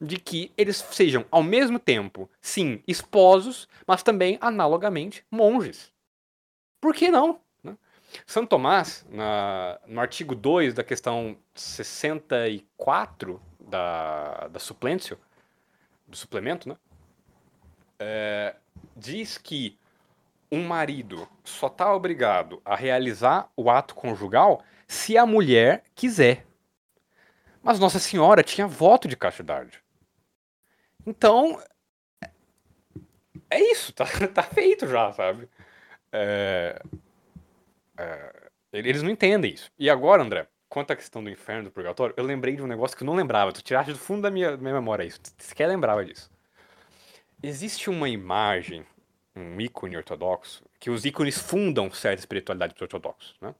[0.02, 5.92] de que eles sejam ao mesmo tempo, sim, esposos, mas também analogamente monges.
[6.80, 7.40] Por que não?
[8.26, 15.18] Santo Tomás, na, no artigo 2 da questão 64 da, da suplêncio,
[16.06, 16.76] do suplemento, né?
[17.98, 18.56] É,
[18.96, 19.78] diz que
[20.50, 26.44] um marido só está obrigado a realizar o ato conjugal se a mulher quiser.
[27.62, 29.82] Mas Nossa Senhora tinha voto de castidade.
[31.06, 31.62] Então,
[33.50, 35.48] é isso, tá, tá feito já, sabe?
[36.10, 36.80] É,
[37.98, 39.70] é, eles não entendem isso.
[39.78, 42.96] E agora, André, quanto à questão do inferno, do purgatório, eu lembrei de um negócio
[42.96, 43.52] que eu não lembrava.
[43.52, 45.20] Tu tiraste do fundo da minha, da minha memória isso.
[45.20, 46.30] Tu sequer lembrava disso.
[47.42, 48.86] Existe uma imagem,
[49.34, 53.54] um ícone ortodoxo, que os ícones fundam certa espiritualidade dos ortodoxos, né?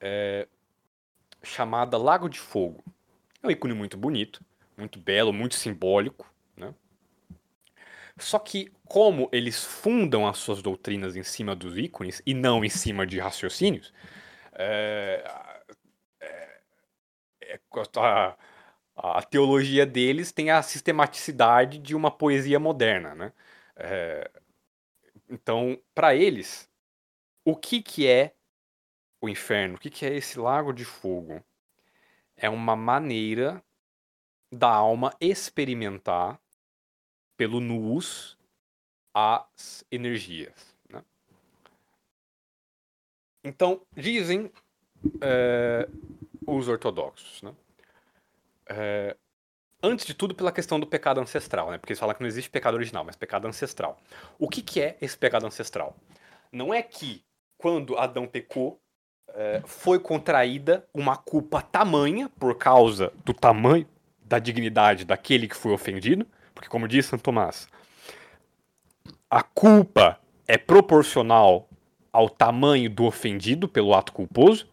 [0.00, 0.48] É,
[1.42, 2.82] chamada Lago de Fogo.
[3.42, 4.42] É um ícone muito bonito,
[4.76, 6.29] muito belo, muito simbólico?
[8.20, 12.68] Só que, como eles fundam as suas doutrinas em cima dos ícones e não em
[12.68, 13.92] cima de raciocínios,
[14.52, 15.24] é,
[16.20, 16.60] é,
[17.42, 17.60] é,
[17.96, 18.36] a,
[18.94, 23.14] a, teologia deles tem a sistematicidade de uma poesia moderna.
[23.14, 23.32] Né?
[23.76, 24.30] É,
[25.28, 26.68] então, para eles,
[27.44, 28.34] o que, que é
[29.20, 29.76] o inferno?
[29.76, 31.42] O que, que é esse lago de fogo?
[32.36, 33.62] É uma maneira
[34.52, 36.40] da alma experimentar
[37.40, 38.36] pelo nus
[39.14, 40.76] as energias.
[40.90, 41.02] Né?
[43.42, 44.52] Então, dizem
[45.22, 45.88] é,
[46.46, 47.54] os ortodoxos, né?
[48.66, 49.16] é,
[49.82, 51.78] antes de tudo pela questão do pecado ancestral, né?
[51.78, 53.98] porque eles falam que não existe pecado original, mas pecado ancestral.
[54.38, 55.96] O que, que é esse pecado ancestral?
[56.52, 57.24] Não é que
[57.56, 58.78] quando Adão pecou,
[59.28, 63.88] é, foi contraída uma culpa tamanha por causa do tamanho
[64.20, 66.26] da dignidade daquele que foi ofendido,
[66.60, 67.66] porque, como diz Santo Tomás,
[69.30, 71.66] a culpa é proporcional
[72.12, 74.68] ao tamanho do ofendido pelo ato culposo,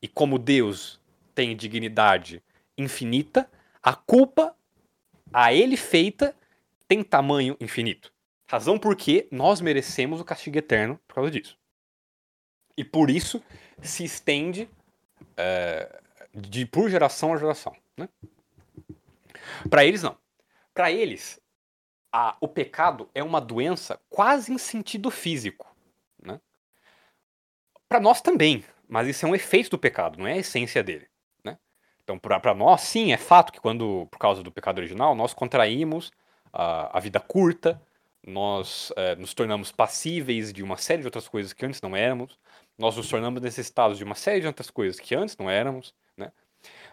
[0.00, 1.00] e como Deus
[1.34, 2.40] tem dignidade
[2.78, 3.50] infinita,
[3.82, 4.54] a culpa
[5.32, 6.32] a ele feita
[6.86, 8.12] tem tamanho infinito.
[8.46, 11.58] Razão porque nós merecemos o castigo eterno por causa disso.
[12.76, 13.42] E por isso
[13.80, 14.68] se estende
[15.36, 16.00] é,
[16.32, 17.74] de por geração a geração.
[17.96, 18.08] Né?
[19.68, 20.21] Para eles, não.
[20.74, 21.40] Para eles,
[22.12, 25.74] a, o pecado é uma doença quase em sentido físico.
[26.22, 26.40] Né?
[27.88, 31.08] Para nós também, mas isso é um efeito do pecado, não é a essência dele.
[31.44, 31.58] Né?
[32.02, 36.10] Então, para nós, sim, é fato que quando, por causa do pecado original, nós contraímos
[36.52, 37.80] a, a vida curta,
[38.24, 42.38] nós é, nos tornamos passíveis de uma série de outras coisas que antes não éramos,
[42.78, 46.32] nós nos tornamos necessitados de uma série de outras coisas que antes não éramos, né?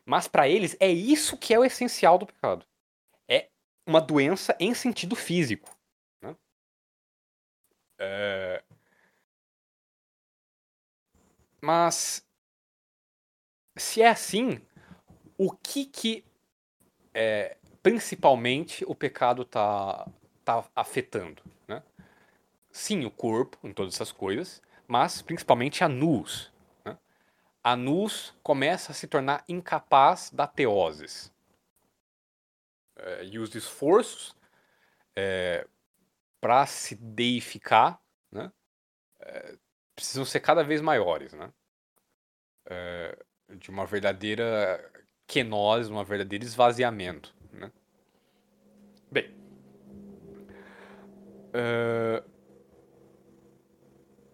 [0.06, 2.66] Mas para eles é isso que é o essencial do pecado.
[3.86, 5.76] Uma doença em sentido físico.
[6.22, 6.36] Né?
[8.00, 8.64] É...
[11.62, 12.26] Mas
[13.78, 14.62] se é assim,
[15.38, 16.26] o que que
[17.14, 20.08] é, principalmente o pecado está
[20.44, 21.42] tá afetando?
[21.68, 21.82] Né?
[22.72, 26.52] Sim, o corpo, em todas essas coisas, mas principalmente a nus.
[26.86, 26.98] Né?
[27.64, 31.32] A nus começa a se tornar incapaz da teoses.
[33.02, 34.36] É, e os esforços
[35.16, 35.66] é,
[36.42, 38.02] para se deificar
[38.32, 38.52] né,
[39.20, 39.58] é,
[39.96, 41.34] precisam ser cada vez maiores.
[41.34, 41.52] Né?
[43.58, 44.92] De uma verdadeira
[45.26, 47.36] quenose, um verdadeiro esvaziamento.
[47.52, 47.72] Né?
[49.12, 49.36] Bem,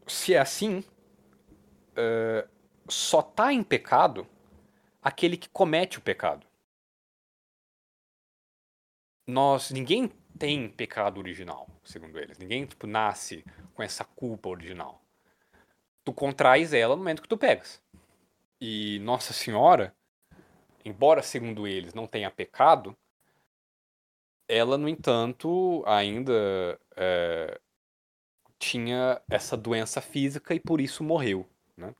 [0.05, 0.83] se é assim,
[2.89, 4.27] só está em pecado
[5.01, 6.45] aquele que comete o pecado.
[9.27, 10.07] Nós, ninguém
[10.37, 12.37] tem pecado original, segundo eles.
[12.37, 13.43] Ninguém tipo, nasce
[13.73, 15.01] com essa culpa original.
[16.03, 17.81] Tu contrais ela no momento que tu pegas.
[18.61, 19.95] E Nossa Senhora,
[20.83, 22.95] embora segundo eles não tenha pecado,
[24.47, 27.59] ela, no entanto, ainda é,
[28.59, 31.49] tinha essa doença física e por isso morreu.
[31.75, 31.93] Né?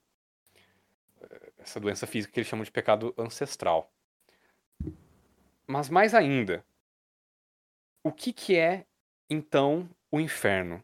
[1.57, 3.91] Essa doença física que eles chamam de pecado ancestral.
[5.67, 6.63] Mas mais ainda,
[8.05, 8.85] o que, que é
[9.27, 10.83] então o inferno?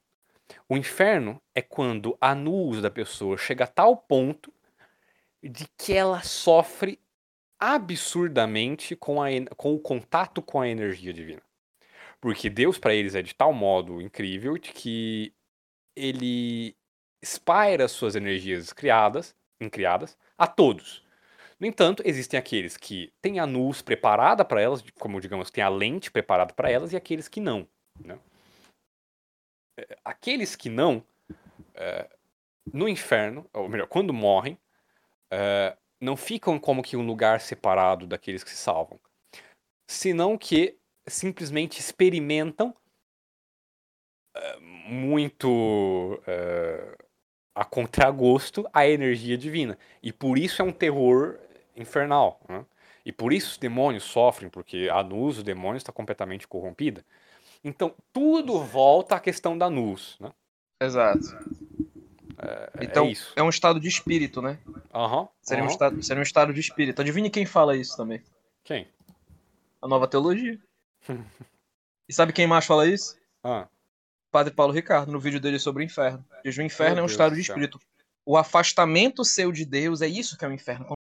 [0.67, 4.51] O inferno é quando a nus da pessoa chega a tal ponto
[5.41, 6.99] de que ela sofre
[7.59, 11.43] absurdamente com, a, com o contato com a energia divina.
[12.19, 15.31] Porque Deus para eles é de tal modo incrível de que
[15.95, 16.75] ele
[17.21, 21.05] espalha suas energias criadas, incriadas a todos.
[21.61, 25.69] No entanto, existem aqueles que têm a nus preparada para elas, como digamos, têm a
[25.69, 27.67] lente preparada para elas, e aqueles que não.
[28.03, 28.17] Né?
[29.79, 31.05] É, aqueles que não,
[31.75, 32.09] é,
[32.73, 34.57] no inferno, ou melhor, quando morrem,
[35.31, 38.99] é, não ficam como que um lugar separado daqueles que se salvam,
[39.87, 42.75] senão que simplesmente experimentam
[44.87, 47.05] muito uh,
[47.53, 49.77] a contragosto a energia divina.
[50.01, 51.39] E por isso é um terror
[51.75, 52.39] infernal.
[52.47, 52.65] Né?
[53.05, 57.03] E por isso os demônios sofrem, porque a Nus, o demônio, está completamente corrompida.
[57.63, 60.17] Então, tudo volta à questão da Nus.
[60.19, 60.31] Né?
[60.79, 61.27] Exato.
[62.37, 64.57] É, é então, é, é, um estado de espírito, né?
[64.93, 67.01] Uhum, seria, Um estado, seria um estado de espírito.
[67.01, 68.21] Adivinhe quem fala isso também?
[68.63, 68.87] Quem?
[69.81, 70.59] A nova teologia.
[72.09, 73.15] e sabe quem mais fala isso?
[73.43, 73.67] Ah.
[74.31, 76.25] Padre Paulo Ricardo, no vídeo dele sobre o inferno.
[76.43, 77.79] Diz o inferno Meu é um Deus estado de espírito.
[78.25, 80.95] O afastamento seu de Deus é isso que é o inferno.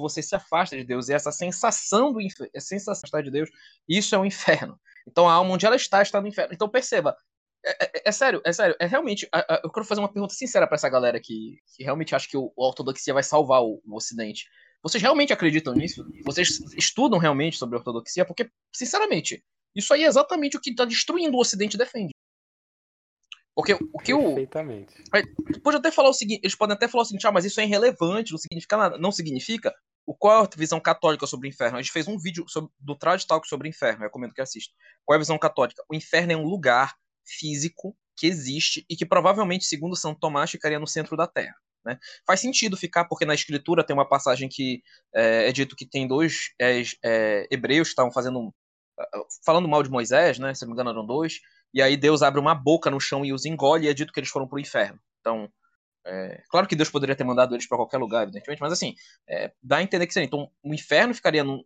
[0.00, 3.50] Você se afasta de Deus, e essa sensação do inferno, a sensação de Deus,
[3.88, 4.78] isso é o inferno.
[5.06, 6.52] Então a alma onde ela está está no inferno.
[6.52, 7.16] Então perceba,
[7.64, 9.28] é, é, é sério, é sério, é realmente.
[9.62, 12.52] eu quero fazer uma pergunta sincera para essa galera que, que realmente acha que o,
[12.58, 14.46] a ortodoxia vai salvar o, o Ocidente.
[14.82, 16.06] Vocês realmente acreditam nisso?
[16.24, 18.24] Vocês estudam realmente sobre a ortodoxia?
[18.24, 19.44] Porque, sinceramente,
[19.74, 22.12] isso aí é exatamente o que está destruindo o Ocidente defende.
[23.54, 24.22] Porque o que o.
[24.22, 24.94] Perfeitamente.
[25.62, 27.64] Pode até falar o seguinte, eles podem até falar o seguinte, ah, mas isso é
[27.64, 28.96] irrelevante, não significa nada.
[28.96, 29.74] Não significa.
[30.06, 31.78] O, qual é a visão católica sobre o inferno?
[31.78, 34.40] A gente fez um vídeo sobre, do Trad Talk sobre o inferno, eu recomendo que
[34.40, 34.74] assista.
[35.04, 35.82] Qual é a visão católica?
[35.88, 36.94] O inferno é um lugar
[37.24, 41.54] físico que existe e que provavelmente, segundo São Tomás, ficaria no centro da Terra.
[41.84, 41.98] Né?
[42.26, 44.82] Faz sentido ficar, porque na escritura tem uma passagem que
[45.14, 48.52] é, é dito que tem dois é, é, hebreus que estavam fazendo.
[49.44, 50.54] falando mal de Moisés, né?
[50.54, 51.40] Se não me engano, eram dois
[51.72, 54.20] e aí Deus abre uma boca no chão e os engole, e é dito que
[54.20, 54.98] eles foram para o inferno.
[55.20, 55.50] Então,
[56.06, 58.94] é, claro que Deus poderia ter mandado eles para qualquer lugar, evidentemente, mas assim,
[59.28, 60.26] é, dá a entender que seria.
[60.26, 61.64] Então, o inferno ficaria no,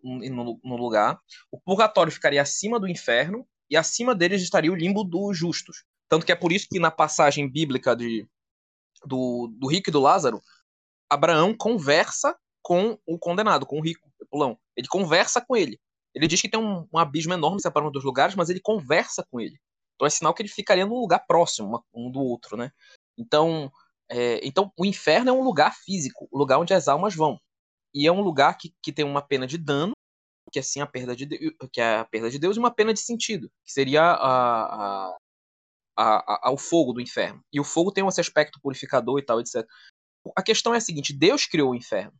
[0.77, 1.19] lugar,
[1.51, 5.85] o purgatório ficaria acima do inferno, e acima deles estaria o limbo dos justos.
[6.09, 8.29] Tanto que é por isso que na passagem bíblica de,
[9.05, 10.43] do, do rico e do Lázaro,
[11.09, 14.59] Abraão conversa com o condenado, com o rico, o pulão.
[14.77, 15.79] Ele conversa com ele.
[16.15, 19.41] Ele diz que tem um, um abismo enorme separando dos lugares, mas ele conversa com
[19.41, 19.59] ele.
[19.95, 22.71] Então é sinal que ele ficaria num lugar próximo um do outro, né?
[23.17, 23.71] Então,
[24.11, 27.39] é, então o inferno é um lugar físico, o lugar onde as almas vão.
[27.95, 29.93] E é um lugar que, que tem uma pena de dano,
[30.53, 32.93] que é a perda de Deus, que é a perda de Deus e uma pena
[32.93, 35.17] de sentido, que seria a, a,
[35.97, 37.41] a, a, fogo do inferno.
[37.53, 39.67] E o fogo tem esse aspecto purificador e tal, etc.
[40.37, 42.13] A questão é a seguinte: Deus criou o inferno.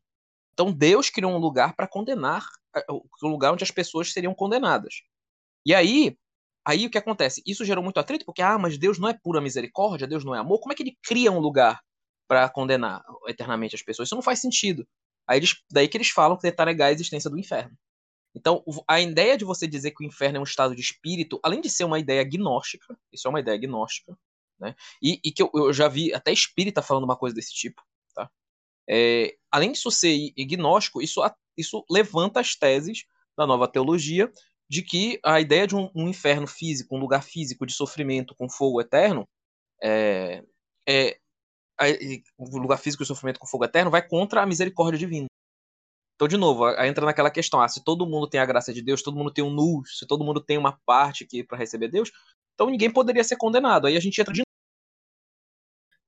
[0.53, 2.47] Então Deus criou um lugar para condenar,
[2.89, 5.03] um lugar onde as pessoas seriam condenadas.
[5.67, 6.17] E aí,
[6.65, 7.43] aí o que acontece?
[7.47, 10.39] Isso gerou muito atrito, porque ah, mas Deus não é pura misericórdia, Deus não é
[10.39, 10.61] amor.
[10.61, 11.81] Como é que ele cria um lugar
[12.27, 14.09] para condenar eternamente as pessoas?
[14.09, 14.87] Isso não faz sentido.
[15.27, 17.77] Aí eles, daí que eles falam que tentar negar a existência do inferno.
[18.35, 21.61] Então, a ideia de você dizer que o inferno é um estado de espírito, além
[21.61, 24.17] de ser uma ideia agnóstica, isso é uma ideia agnóstica,
[24.59, 24.75] né?
[25.01, 27.81] E, e que eu, eu, já vi até espírita falando uma coisa desse tipo,
[28.13, 28.29] tá?
[28.91, 31.21] É, além disso ser agnóstico, isso,
[31.57, 33.05] isso levanta as teses
[33.37, 34.31] da nova teologia
[34.75, 38.49] de que a ideia de um, um inferno físico, um lugar físico de sofrimento com
[38.49, 39.25] fogo eterno,
[39.81, 40.43] é,
[40.89, 41.17] é,
[42.37, 45.27] um lugar físico de sofrimento com fogo eterno vai contra a misericórdia divina.
[46.17, 48.83] Então, de novo, aí entra naquela questão: ah, se todo mundo tem a graça de
[48.83, 51.89] Deus, todo mundo tem um nus, se todo mundo tem uma parte aqui para receber
[51.89, 52.11] Deus,
[52.55, 53.87] então ninguém poderia ser condenado.
[53.87, 54.43] Aí a gente entra de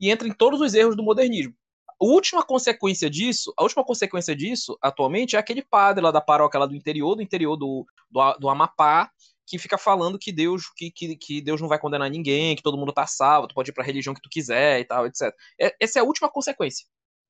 [0.00, 1.54] e entra em todos os erros do modernismo.
[1.98, 6.66] Última consequência disso, a última consequência disso, atualmente, é aquele padre lá da paróquia lá
[6.66, 9.10] do interior, do interior do, do, do Amapá,
[9.46, 12.76] que fica falando que Deus que, que, que, Deus não vai condenar ninguém, que todo
[12.76, 15.32] mundo tá salvo, tu pode ir pra religião que tu quiser e tal, etc.
[15.60, 16.86] É, essa é a última consequência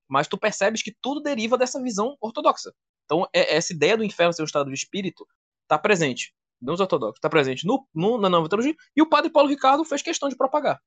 [0.08, 2.72] mas tu percebes que tudo deriva dessa visão ortodoxa.
[3.04, 5.26] Então, é, essa ideia do inferno ser um estado de espírito
[5.62, 9.48] está presente nos ortodoxos, está presente no, no, na nova teologia, e o padre Paulo
[9.48, 10.80] Ricardo fez questão de propagar.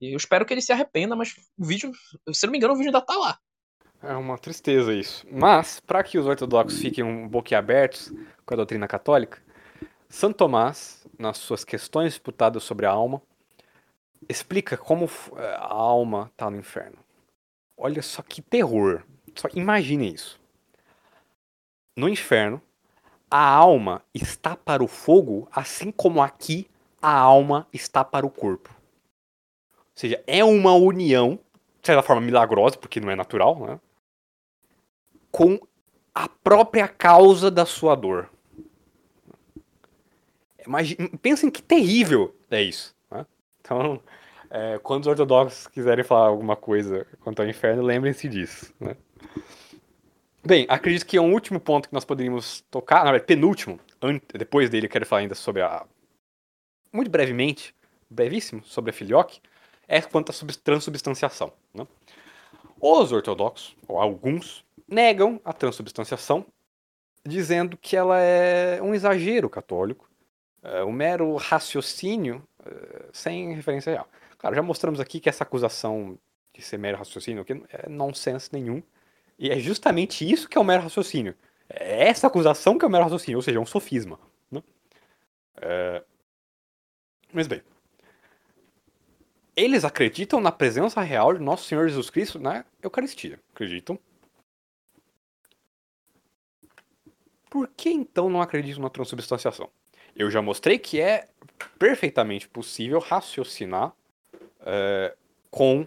[0.00, 1.92] Eu espero que ele se arrependa, mas o vídeo,
[2.32, 3.38] se não me engano, o vídeo ainda está lá.
[4.02, 5.26] É uma tristeza isso.
[5.30, 8.12] Mas, para que os ortodoxos fiquem um boquiabertos
[8.44, 9.42] com a doutrina católica,
[10.08, 13.22] Santo Tomás, nas suas questões disputadas sobre a alma,
[14.28, 15.08] explica como
[15.38, 16.98] a alma está no inferno.
[17.76, 19.02] Olha só que terror.
[19.34, 20.38] Só imagine isso.
[21.96, 22.60] No inferno,
[23.30, 26.68] a alma está para o fogo, assim como aqui
[27.00, 28.75] a alma está para o corpo.
[29.96, 31.40] Seja, é uma união,
[31.80, 33.80] de certa forma milagrosa, porque não é natural, né?
[35.32, 35.58] com
[36.14, 38.30] a própria causa da sua dor.
[40.66, 42.94] Imagina, pensem que terrível é isso.
[43.10, 43.24] Né?
[43.60, 44.02] Então,
[44.50, 48.74] é, quando os ortodoxos quiserem falar alguma coisa quanto ao inferno, lembrem-se disso.
[48.78, 48.96] Né?
[50.44, 53.80] Bem, acredito que é um último ponto que nós poderíamos tocar, na verdade, penúltimo,
[54.34, 55.86] depois dele eu quero falar ainda sobre a.
[56.92, 57.74] Muito brevemente,
[58.10, 59.40] brevíssimo, sobre a filioque,
[59.88, 61.52] é quanto à transubstanciação.
[61.72, 61.86] Né?
[62.80, 66.46] Os ortodoxos, ou alguns, negam a transubstanciação,
[67.24, 70.08] dizendo que ela é um exagero católico,
[70.62, 74.08] é um mero raciocínio é, sem referência real.
[74.38, 76.18] Claro, já mostramos aqui que essa acusação
[76.52, 78.82] de ser mero raciocínio que é nonsense nenhum.
[79.38, 81.34] E é justamente isso que é o mero raciocínio.
[81.68, 84.18] É essa acusação que é o mero raciocínio, ou seja, é um sofisma.
[84.50, 84.62] Né?
[85.56, 86.02] É...
[87.32, 87.62] Mas bem.
[89.56, 93.40] Eles acreditam na presença real de Nosso Senhor Jesus Cristo na Eucaristia.
[93.54, 93.98] Acreditam.
[97.48, 99.70] Por que então não acreditam na transubstanciação?
[100.14, 101.26] Eu já mostrei que é
[101.78, 103.94] perfeitamente possível raciocinar
[104.60, 105.16] uh,
[105.50, 105.86] com uh,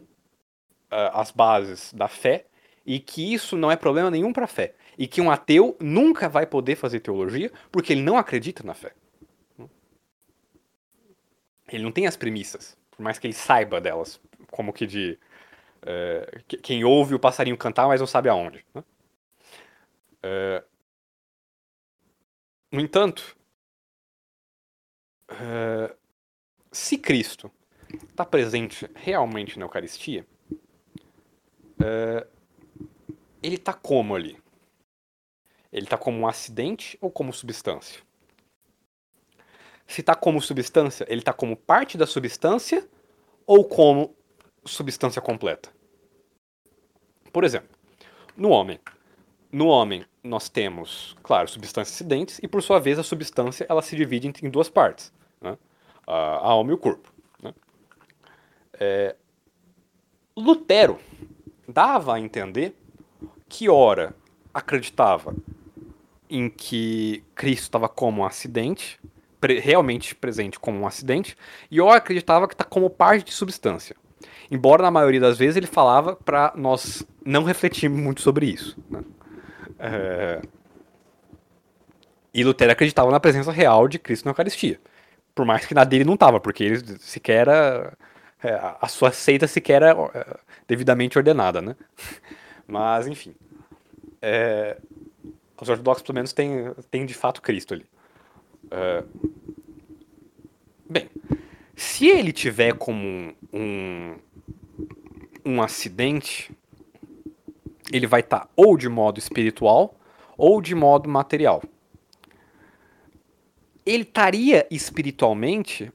[1.14, 2.48] as bases da fé
[2.84, 4.74] e que isso não é problema nenhum para a fé.
[4.98, 8.96] E que um ateu nunca vai poder fazer teologia porque ele não acredita na fé.
[11.72, 14.20] Ele não tem as premissas, por mais que ele saiba delas,
[14.52, 15.18] como que de.
[15.78, 18.66] Uh, quem ouve o passarinho cantar, mas não sabe aonde.
[18.76, 18.84] Né?
[20.22, 20.68] Uh,
[22.70, 23.38] no entanto,
[25.32, 25.96] uh,
[26.74, 27.50] se Cristo
[28.10, 30.28] está presente realmente na Eucaristia,
[33.42, 34.38] ele está como ali?
[35.72, 38.09] Ele está como um acidente ou como substância?
[39.90, 42.88] Se está como substância, ele está como parte da substância
[43.44, 44.16] ou como
[44.64, 45.72] substância completa?
[47.34, 47.70] Por exemplo,
[48.38, 48.80] no homem.
[49.52, 53.96] No homem, nós temos, claro, substâncias acidentes e, por sua vez, a substância ela se
[53.96, 55.12] divide em duas partes,
[55.42, 55.58] né?
[56.06, 57.12] a alma e o corpo.
[58.74, 59.16] É,
[60.38, 61.00] Lutero
[61.68, 62.76] dava a entender
[63.50, 64.16] que, ora,
[64.54, 65.36] acreditava
[66.30, 69.00] em que Cristo estava como um acidente,
[69.40, 71.36] pre realmente presente como um acidente,
[71.70, 73.96] e ora acreditava que está como parte de substância.
[74.52, 78.78] Embora na maioria das vezes ele falava para nós não refletirmos muito sobre isso.
[78.90, 79.04] Né?
[79.80, 80.42] É...
[82.34, 84.80] E Lutero acreditava na presença real de Cristo na Eucaristia.
[85.34, 87.98] Por mais que na dele não estava, porque ele sequer era
[88.44, 90.38] é, a sua seita sequer é, é
[90.68, 91.76] devidamente ordenada, né?
[92.68, 93.36] Mas, enfim.
[94.22, 94.78] É,
[95.60, 97.86] Os ortodoxos, pelo menos, têm, têm de fato Cristo ali.
[98.72, 99.08] Uh,
[100.90, 101.10] bem,
[101.76, 104.16] se ele tiver como um,
[105.46, 106.52] um acidente,
[107.92, 109.96] ele vai estar tá ou de modo espiritual
[110.38, 111.64] ou de modo material.
[113.86, 115.92] Ele estaria espiritualmente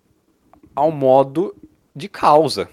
[0.74, 1.54] ao modo
[1.94, 2.68] de causa.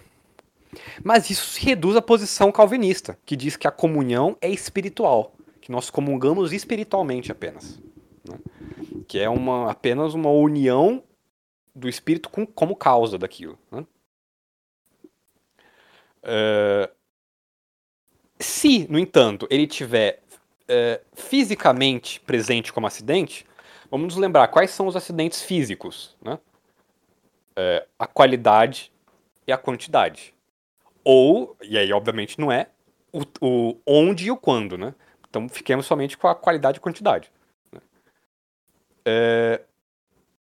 [1.03, 5.89] Mas isso reduz a posição calvinista, que diz que a comunhão é espiritual, que nós
[5.89, 7.79] comungamos espiritualmente apenas.
[8.27, 8.37] Né?
[9.11, 11.03] Que é uma, apenas uma união
[11.75, 13.59] do espírito com, como causa daquilo.
[13.69, 13.85] Né?
[16.23, 16.89] Uh,
[18.39, 20.23] se, no entanto, ele tiver
[20.63, 23.45] uh, fisicamente presente como acidente,
[23.89, 26.15] vamos nos lembrar quais são os acidentes físicos.
[26.21, 26.35] Né?
[27.51, 28.93] Uh, a qualidade
[29.45, 30.33] e a quantidade.
[31.03, 32.69] Ou, e aí obviamente não é,
[33.11, 34.95] o, o onde e o quando, né?
[35.29, 37.29] Então fiquemos somente com a qualidade e quantidade.
[39.05, 39.61] É,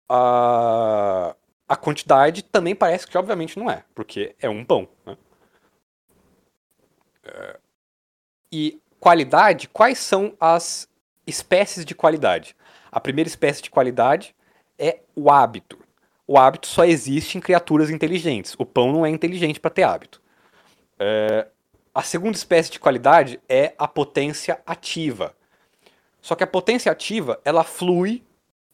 [0.08, 1.34] a,
[1.68, 4.88] a quantidade também parece que obviamente não é, porque é um pão.
[5.06, 5.16] Né?
[7.24, 7.58] É,
[8.50, 10.88] e qualidade, quais são as
[11.26, 12.54] espécies de qualidade?
[12.90, 14.34] A primeira espécie de qualidade
[14.78, 15.78] é o hábito.
[16.26, 18.54] O hábito só existe em criaturas inteligentes.
[18.58, 20.20] O pão não é inteligente para ter hábito.
[20.98, 21.48] É,
[21.94, 25.34] a segunda espécie de qualidade é a potência ativa.
[26.20, 28.22] Só que a potência ativa, ela flui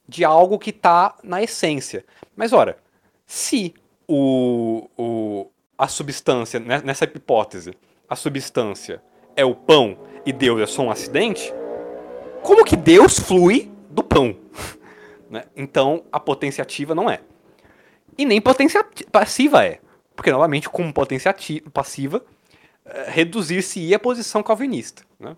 [0.08, 2.04] de algo que está na essência.
[2.34, 2.78] Mas ora,
[3.26, 3.74] se
[4.06, 7.76] o, o, a substância, né, nessa hipótese,
[8.08, 9.02] a substância
[9.36, 11.52] é o pão e Deus é só um acidente,
[12.42, 14.34] como que Deus flui do pão?
[15.28, 15.44] né?
[15.54, 17.20] Então, a potência ativa não é.
[18.16, 19.80] E nem potência passiva é.
[20.16, 22.24] Porque, novamente, como potência ativa, passiva,
[22.84, 25.04] eh, reduzir-se a posição calvinista.
[25.20, 25.36] Né?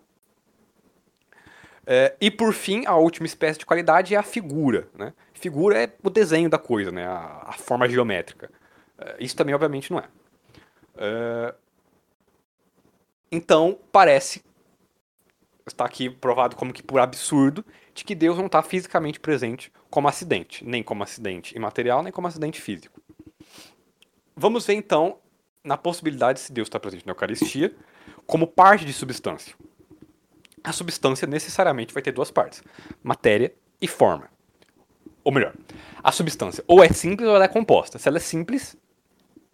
[1.92, 4.88] É, e, por fim, a última espécie de qualidade é a figura.
[4.96, 5.12] Né?
[5.34, 7.04] Figura é o desenho da coisa, né?
[7.04, 8.48] a, a forma geométrica.
[8.96, 10.04] É, isso também, obviamente, não é.
[10.96, 11.54] é.
[13.32, 14.40] Então, parece,
[15.66, 20.06] está aqui provado como que por absurdo, de que Deus não está fisicamente presente como
[20.06, 23.00] acidente, nem como acidente imaterial, nem como acidente físico.
[24.36, 25.18] Vamos ver então
[25.64, 27.74] na possibilidade de se Deus está presente na Eucaristia
[28.28, 29.56] como parte de substância.
[30.62, 32.62] A substância necessariamente vai ter duas partes:
[33.02, 34.28] matéria e forma.
[35.22, 35.54] Ou melhor,
[36.02, 37.98] a substância ou é simples ou ela é composta.
[37.98, 38.76] Se ela é simples,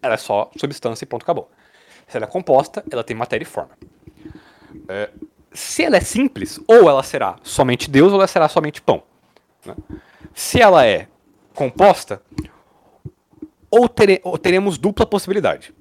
[0.02, 1.50] ela é só substância e ponto acabou.
[2.06, 3.76] Se ela é composta, ela tem matéria e forma.
[4.88, 5.10] É,
[5.52, 9.02] se ela é simples, ou ela será somente Deus ou ela será somente pão.
[9.64, 9.74] Né?
[10.32, 11.08] Se ela é
[11.54, 12.22] composta,
[13.70, 15.74] ou, tere, ou teremos dupla possibilidade.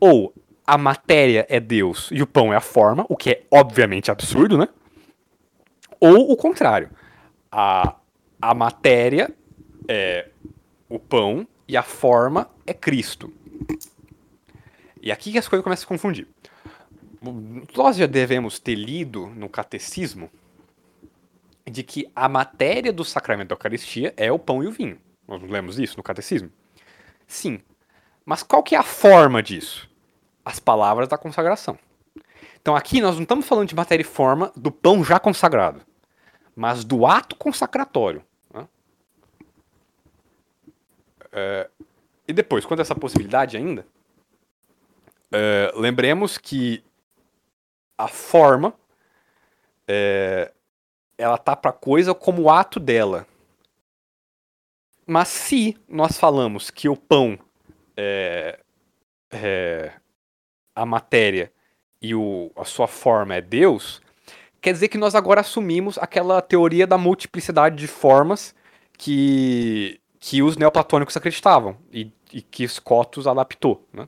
[0.00, 0.32] Ou
[0.66, 4.58] a matéria é Deus e o pão é a forma, o que é obviamente absurdo,
[4.58, 4.68] né?
[6.00, 6.90] Ou o contrário.
[7.50, 7.94] A,
[8.40, 9.32] a matéria
[9.88, 10.28] é
[10.88, 13.32] o pão e a forma é Cristo.
[15.00, 16.26] E aqui que as coisas começam a se confundir.
[17.76, 20.30] Nós já devemos ter lido no catecismo
[21.64, 24.98] de que a matéria do sacramento da Eucaristia é o pão e o vinho.
[25.26, 26.50] Nós lemos isso no catecismo?
[27.26, 27.60] Sim.
[28.24, 29.88] Mas qual que é a forma disso?
[30.46, 31.76] As palavras da consagração.
[32.62, 35.80] Então aqui nós não estamos falando de matéria e forma do pão já consagrado,
[36.54, 38.24] mas do ato consacratório.
[38.54, 38.68] Né?
[41.32, 41.68] É,
[42.28, 43.84] e depois, quanto a essa possibilidade ainda,
[45.32, 46.84] é, lembremos que
[47.98, 48.72] a forma
[49.88, 50.52] é,
[51.18, 53.26] ela tá para coisa como o ato dela.
[55.04, 57.36] Mas se nós falamos que o pão
[57.96, 58.60] é,
[59.30, 59.92] é,
[60.76, 61.50] a matéria
[62.00, 64.02] e o, a sua forma é Deus,
[64.60, 68.54] quer dizer que nós agora assumimos aquela teoria da multiplicidade de formas
[68.96, 73.86] que, que os neoplatônicos acreditavam e, e que Scotus adaptou.
[73.92, 74.06] Né?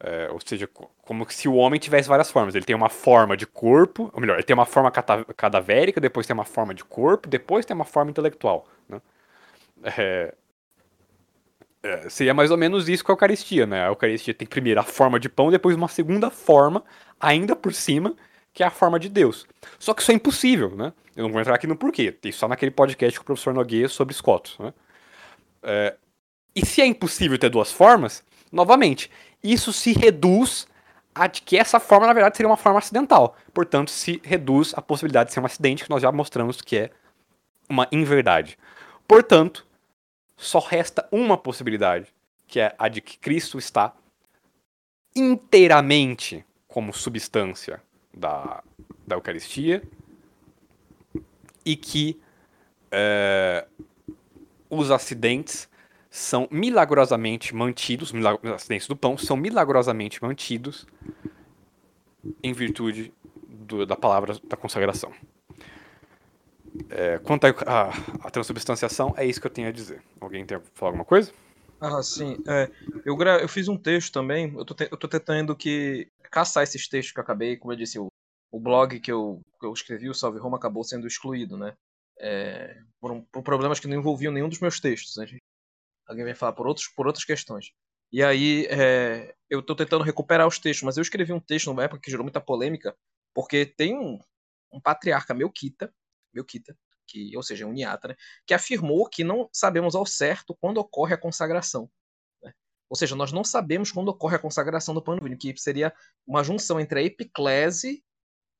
[0.00, 0.68] É, ou seja,
[1.02, 2.54] como se o homem tivesse várias formas.
[2.54, 6.34] Ele tem uma forma de corpo, ou melhor, ele tem uma forma cadavérica, depois tem
[6.34, 8.66] uma forma de corpo, depois tem uma forma intelectual.
[8.88, 9.00] Né?
[9.96, 10.34] É,
[11.82, 13.84] é, seria mais ou menos isso com a Eucaristia, né?
[13.84, 16.84] A Eucaristia tem primeiro a forma de pão, depois uma segunda forma,
[17.20, 18.14] ainda por cima,
[18.52, 19.46] que é a forma de Deus.
[19.78, 20.92] Só que isso é impossível, né?
[21.16, 22.12] Eu não vou entrar aqui no porquê.
[22.12, 24.72] Tem só naquele podcast com o professor Nogueira sobre Scotus, né?
[25.62, 25.96] É,
[26.54, 29.10] e se é impossível ter duas formas, novamente,
[29.42, 30.66] isso se reduz
[31.14, 33.36] a que essa forma, na verdade, seria uma forma acidental.
[33.52, 36.90] Portanto, se reduz a possibilidade de ser um acidente, que nós já mostramos que é
[37.68, 38.58] uma inverdade.
[39.06, 39.66] Portanto,
[40.42, 42.08] só resta uma possibilidade,
[42.46, 43.94] que é a de que Cristo está
[45.14, 47.82] inteiramente como substância
[48.12, 48.62] da,
[49.06, 49.82] da Eucaristia
[51.64, 52.20] e que
[52.90, 53.66] é,
[54.68, 55.68] os acidentes
[56.10, 60.86] são milagrosamente mantidos, milag acidentes do pão são milagrosamente mantidos
[62.42, 63.12] em virtude
[63.48, 65.12] do, da palavra da consagração.
[66.90, 70.02] É, quanto à transubstanciação, é isso que eu tenho a dizer.
[70.20, 71.32] Alguém quer falar alguma coisa?
[71.80, 72.36] Ah, sim.
[72.46, 72.70] É,
[73.04, 74.54] eu, eu fiz um texto também.
[74.54, 77.98] Eu tô, eu tô tentando que caçar esses textos que eu acabei, como eu disse,
[77.98, 78.06] o,
[78.50, 81.74] o blog que eu, que eu escrevi, o Salve Roma, acabou sendo excluído, né?
[82.18, 85.16] É, por, por, problemas que não envolviam nenhum dos meus textos.
[85.16, 85.26] Né?
[86.06, 87.72] Alguém vem falar por, outros, por outras questões.
[88.12, 91.84] E aí é, eu estou tentando recuperar os textos, mas eu escrevi um texto numa
[91.84, 92.94] época que gerou muita polêmica,
[93.34, 94.18] porque tem um,
[94.70, 95.92] um patriarca Melquita,
[96.32, 96.76] Melquita,
[97.06, 101.14] que, ou seja, um Uniata, né, que afirmou que não sabemos ao certo quando ocorre
[101.14, 101.90] a consagração.
[102.42, 102.52] Né?
[102.88, 105.92] Ou seja, nós não sabemos quando ocorre a consagração do pano que seria
[106.26, 108.02] uma junção entre a epiclese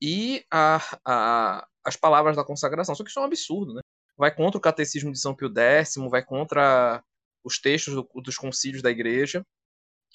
[0.01, 2.95] e a, a, as palavras da consagração.
[2.95, 3.81] Só que isso é um absurdo, né?
[4.17, 7.03] Vai contra o catecismo de São Pio X, vai contra
[7.45, 9.45] os textos do, dos concílios da igreja.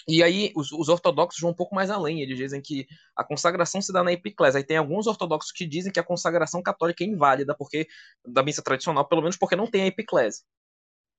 [0.07, 2.21] E aí os, os, ortodoxos vão um pouco mais além.
[2.21, 4.57] Eles dizem que a consagração se dá na epiclese.
[4.57, 7.87] Aí tem alguns ortodoxos que dizem que a consagração católica é inválida porque
[8.25, 10.43] da missa tradicional, pelo menos porque não tem a epiclese.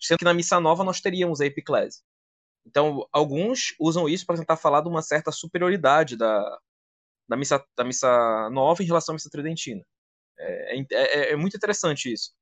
[0.01, 2.02] Sendo que na missa nova nós teríamos a epiclese.
[2.66, 6.59] Então, alguns usam isso para tentar falar de uma certa superioridade da,
[7.28, 9.82] da, missa, da missa nova em relação à missa tridentina.
[10.39, 12.32] É, é, é, é muito interessante isso.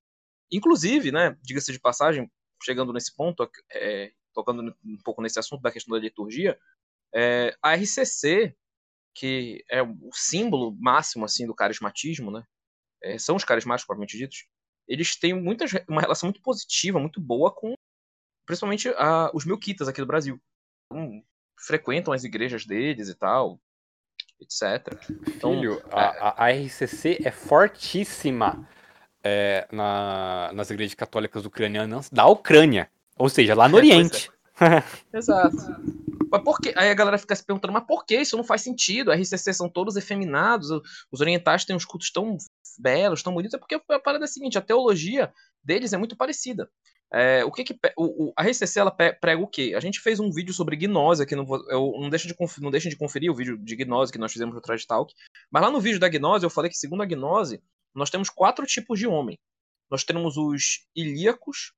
[0.50, 2.30] Inclusive, né, diga-se de passagem,
[2.62, 6.58] chegando nesse ponto, é, tocando um pouco nesse assunto da questão da liturgia,
[7.14, 8.54] é, a RCC,
[9.14, 12.44] que é o símbolo máximo assim do carismatismo, né?
[13.02, 14.46] É, são os carismáticos propriamente ditos.
[14.86, 17.74] Eles têm muitas, uma relação muito positiva, muito boa com,
[18.44, 20.40] principalmente a, os milquitas aqui do Brasil.
[20.92, 21.22] Então,
[21.58, 23.58] frequentam as igrejas deles e tal,
[24.40, 24.92] etc.
[25.28, 28.68] Então, Filho, é, a, a, RCC é fortíssima
[29.24, 32.90] é, na, nas igrejas católicas ucranianas da Ucrânia.
[33.18, 34.30] Ou seja, lá no é, Oriente.
[34.60, 34.82] É.
[35.16, 35.56] Exato.
[36.30, 36.72] Mas por que?
[36.76, 39.10] Aí a galera fica se perguntando, mas por que isso não faz sentido?
[39.10, 40.70] A RCC são todos efeminados,
[41.10, 42.36] os orientais têm uns cultos tão
[42.78, 43.54] belos, tão bonitos.
[43.54, 45.32] É porque a parada é a seguinte, a teologia
[45.62, 46.68] deles é muito parecida.
[47.12, 49.74] É, o que, que o, o, a RCC ela prega o quê?
[49.76, 52.90] A gente fez um vídeo sobre gnose aqui, no, eu, não, deixa de não deixem
[52.90, 55.14] de conferir o vídeo de gnose que nós fizemos no Trash Talk.
[55.50, 57.62] Mas lá no vídeo da gnose eu falei que, segundo a gnose,
[57.94, 59.38] nós temos quatro tipos de homem.
[59.88, 61.72] Nós temos os ilíacos,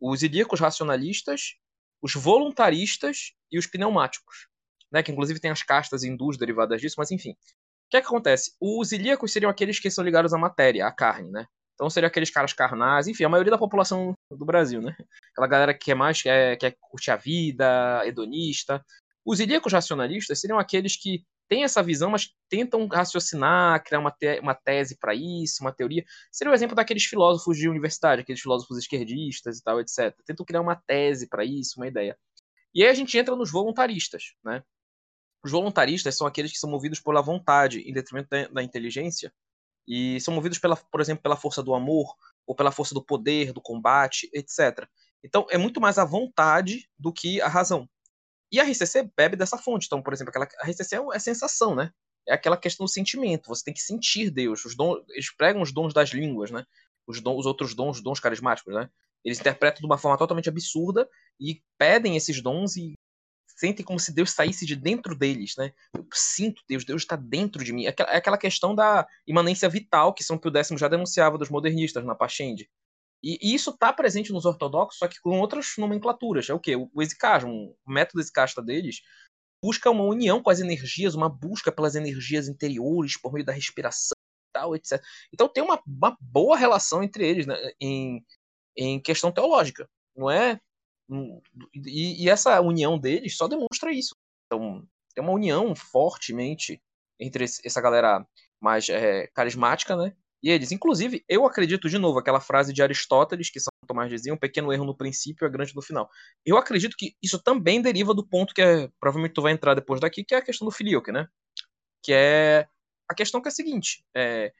[0.00, 1.56] os ilíacos racionalistas,
[2.02, 4.48] os voluntaristas e os pneumáticos,
[4.90, 7.30] né, que inclusive tem as castas hindus derivadas disso, mas enfim.
[7.30, 8.52] O que, é que acontece?
[8.60, 11.46] Os ilíacos seriam aqueles que são ligados à matéria, à carne, né?
[11.74, 14.94] Então seriam aqueles caras carnais, enfim, a maioria da população do Brasil, né?
[15.32, 18.84] Aquela galera que é mais quer, quer curtir a vida, hedonista.
[19.24, 24.38] Os ilíacos racionalistas seriam aqueles que têm essa visão, mas tentam raciocinar, criar uma, te
[24.40, 26.04] uma tese para isso, uma teoria.
[26.30, 30.14] Seria o exemplo daqueles filósofos de universidade, aqueles filósofos esquerdistas e tal, etc.
[30.24, 32.16] Tentam criar uma tese para isso, uma ideia.
[32.74, 34.62] E aí a gente entra nos voluntaristas, né?
[35.42, 39.32] Os voluntaristas são aqueles que são movidos pela vontade em detrimento da, da inteligência
[39.86, 42.14] e são movidos pela, por exemplo, pela força do amor
[42.46, 44.86] ou pela força do poder, do combate, etc.
[45.24, 47.88] Então é muito mais a vontade do que a razão.
[48.50, 49.86] E a RCC bebe dessa fonte.
[49.86, 51.92] Então, por exemplo, aquela, a RCC é, é sensação, né?
[52.26, 53.48] É aquela questão do sentimento.
[53.48, 54.64] Você tem que sentir Deus.
[54.64, 56.64] Os dons, eles pregam os dons das línguas, né?
[57.06, 58.90] Os, os outros dons, os dons carismáticos, né?
[59.24, 61.08] Eles interpretam de uma forma totalmente absurda
[61.40, 62.94] e pedem esses dons e
[63.58, 65.72] sentem como se Deus saísse de dentro deles, né?
[65.92, 67.86] Eu sinto Deus, Deus está dentro de mim.
[67.86, 72.14] É aquela questão da imanência vital que São Pio X já denunciava dos modernistas na
[72.14, 72.70] Pachende.
[73.22, 76.48] E, e isso está presente nos ortodoxos, só que com outras nomenclaturas.
[76.48, 76.76] É o quê?
[76.76, 79.00] O, o exicasmo, o método exicasta deles
[79.62, 84.16] busca uma união com as energias, uma busca pelas energias interiores por meio da respiração
[84.16, 85.02] e tal, etc.
[85.32, 88.24] Então tem uma, uma boa relação entre eles né, em,
[88.76, 90.60] em questão teológica, não é?
[91.74, 94.14] E, e, essa união deles só demonstra isso.
[94.46, 96.82] Então tem uma união fortemente
[97.18, 98.26] entre essa galera
[98.60, 100.14] mais é, carismática, né?
[100.42, 104.32] E eles, inclusive, eu acredito de novo aquela frase de Aristóteles que São Tomás dizia,
[104.32, 106.08] um pequeno erro no princípio é grande no final.
[106.46, 110.00] Eu acredito que isso também deriva do ponto que é, provavelmente tu vai entrar depois
[110.00, 111.26] daqui, que é a questão do filioque, né?
[112.02, 112.68] Que é
[113.10, 114.52] a questão que é a seguinte, é,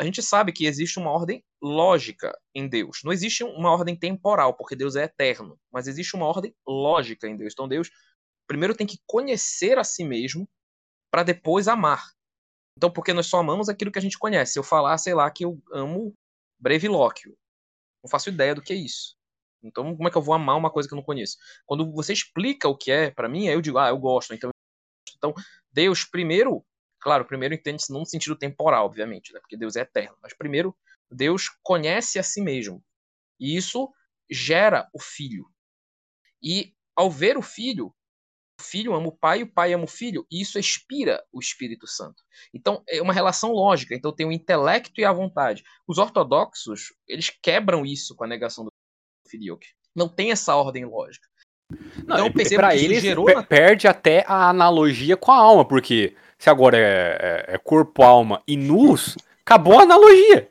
[0.00, 3.00] a gente sabe que existe uma ordem lógica em Deus.
[3.04, 7.36] Não existe uma ordem temporal, porque Deus é eterno, mas existe uma ordem lógica em
[7.36, 7.52] Deus.
[7.52, 7.90] Então Deus
[8.46, 10.48] primeiro tem que conhecer a si mesmo
[11.10, 12.02] para depois amar.
[12.80, 14.54] Então, porque nós só amamos aquilo que a gente conhece.
[14.54, 16.14] Se eu falar, sei lá, que eu amo
[16.58, 17.36] brevilóquio,
[18.02, 19.18] não faço ideia do que é isso.
[19.62, 21.36] Então, como é que eu vou amar uma coisa que eu não conheço?
[21.66, 24.32] Quando você explica o que é para mim, aí eu digo, ah, eu gosto.
[24.32, 24.48] Então,
[25.14, 25.34] então
[25.70, 26.64] Deus, primeiro,
[26.98, 29.40] claro, primeiro entende-se no sentido temporal, obviamente, né?
[29.40, 30.16] porque Deus é eterno.
[30.22, 30.74] Mas primeiro,
[31.10, 32.82] Deus conhece a si mesmo.
[33.38, 33.92] E isso
[34.30, 35.44] gera o filho.
[36.42, 37.94] E ao ver o filho,
[38.60, 42.22] filho ama o pai, o pai ama o filho, e isso expira o Espírito Santo.
[42.54, 43.94] Então é uma relação lógica.
[43.94, 45.64] Então tem o intelecto e a vontade.
[45.88, 48.70] Os ortodoxos, eles quebram isso com a negação do
[49.28, 49.68] filioque.
[49.94, 51.26] Não tem essa ordem lógica.
[52.06, 56.50] Não, Então, que isso eles gerou perde até a analogia com a alma, porque se
[56.50, 60.48] agora é, é- é corpo, alma e nus, acabou a analogia.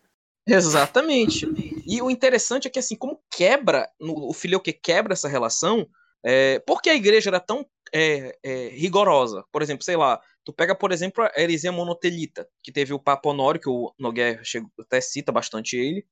[0.47, 1.45] Exatamente.
[1.85, 5.87] E o interessante é que, assim, como quebra, no- o filioque quebra essa relação,
[6.23, 9.43] é, porque a igreja era tão é, é, rigorosa.
[9.51, 13.29] Por exemplo, sei lá, tu pega, por exemplo, a heresia monotelita, que teve o Papa
[13.29, 16.05] Honório, que o Nogueira chegou- até cita bastante ele.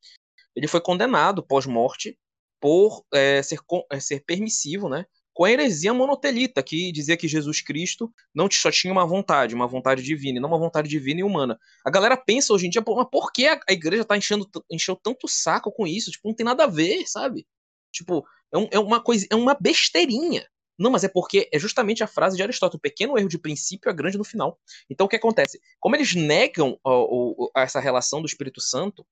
[0.55, 2.17] Ele foi condenado pós-morte
[2.59, 3.59] por é, ser,
[3.91, 5.05] é, ser permissivo, né?
[5.33, 9.67] Com a heresia monotelita, que dizia que Jesus Cristo não só tinha uma vontade, uma
[9.67, 11.59] vontade divina, e não uma vontade divina e humana.
[11.85, 15.27] A galera pensa hoje em dia, mas por que a, igreja tá enchendo, encheu tanto
[15.27, 16.09] saco com isso?
[16.09, 17.45] Tipo, não tem nada a ver, sabe?
[17.91, 20.45] Tipo, é, um- é uma coisa, é uma besteirinha.
[20.79, 23.89] Não, mas é porque é justamente a frase de Aristóteles: o pequeno erro de princípio
[23.89, 24.59] é grande no final.
[24.89, 25.59] Então o que acontece?
[25.79, 29.05] Como eles negam ó, o- essa relação do Espírito Santo,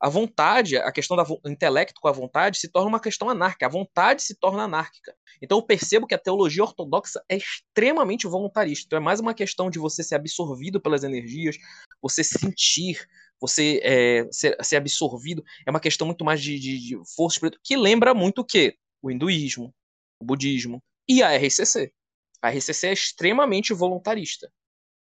[0.00, 3.66] a vontade, a questão do intelecto com a vontade se torna uma questão anárquica.
[3.66, 5.14] A vontade se torna anárquica.
[5.42, 8.84] Então eu percebo que a teologia ortodoxa é extremamente voluntarista.
[8.86, 11.56] Então é mais uma questão de você ser absorvido pelas energias,
[12.00, 13.04] você sentir,
[13.40, 15.42] você é, ser, ser absorvido.
[15.66, 18.76] É uma questão muito mais de, de, de força espiritual, que lembra muito o quê?
[19.02, 19.74] O hinduísmo,
[20.20, 21.92] o budismo e a RCC.
[22.40, 24.48] A RCC é extremamente voluntarista.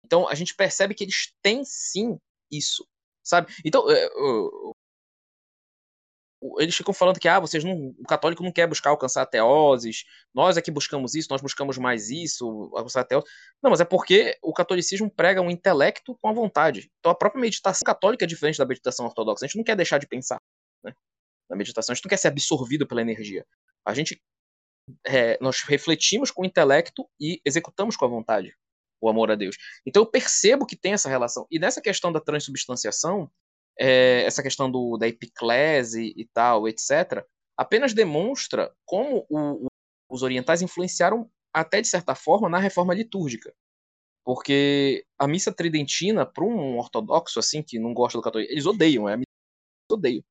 [0.04, 2.18] Então a gente percebe que eles têm sim
[2.52, 2.88] isso,
[3.24, 3.54] sabe?
[3.64, 4.10] Então é,
[6.60, 10.04] eles ficam falando que ah, vocês não, o católico não quer buscar alcançar teoses,
[10.34, 13.26] nós é que buscamos isso, nós buscamos mais isso, alcançar a teose.
[13.62, 16.92] Não, mas é porque o catolicismo prega um intelecto com a vontade.
[17.00, 19.46] Então a própria meditação católica é diferente da meditação ortodoxa.
[19.46, 20.40] A gente não quer deixar de pensar
[20.84, 20.94] né,
[21.50, 23.46] na meditação, a gente não quer ser absorvido pela energia.
[23.86, 24.22] A gente
[25.06, 28.56] é, nós refletimos com o intelecto e executamos com a vontade
[29.00, 29.56] o amor a Deus.
[29.86, 31.46] Então eu percebo que tem essa relação.
[31.52, 33.30] E nessa questão da transubstanciação,
[33.80, 37.26] é, essa questão do, da epiclese e tal, etc.,
[37.58, 39.68] apenas demonstra como o- o-
[40.10, 43.54] os orientais influenciaram, até de certa forma, na reforma litúrgica.
[44.24, 49.10] Porque a missa tridentina, para um ortodoxo assim, que não gosta do catolicismo, eles odeiam,
[49.10, 49.28] é a missa
[49.92, 50.24] odeiam.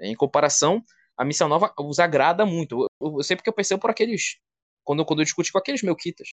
[0.00, 0.82] Em comparação,
[1.16, 2.86] a missa nova os agrada muito.
[3.00, 4.38] Eu, eu sei porque eu percebo por aqueles.
[4.84, 6.28] Quando, quando eu discuti com aqueles melquitas.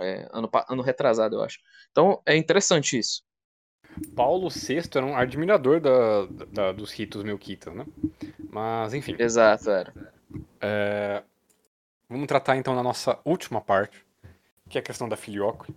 [0.00, 1.58] É, ano, ano retrasado, eu acho.
[1.90, 3.22] Então é interessante isso.
[4.14, 7.86] Paulo VI era um admirador da, da- dos ritos melquitas, né?
[8.50, 9.16] Mas, enfim.
[9.18, 9.92] Exato, era.
[10.60, 11.22] É,
[12.08, 14.04] Vamos tratar então na nossa última parte,
[14.68, 15.74] que é a questão da filioque.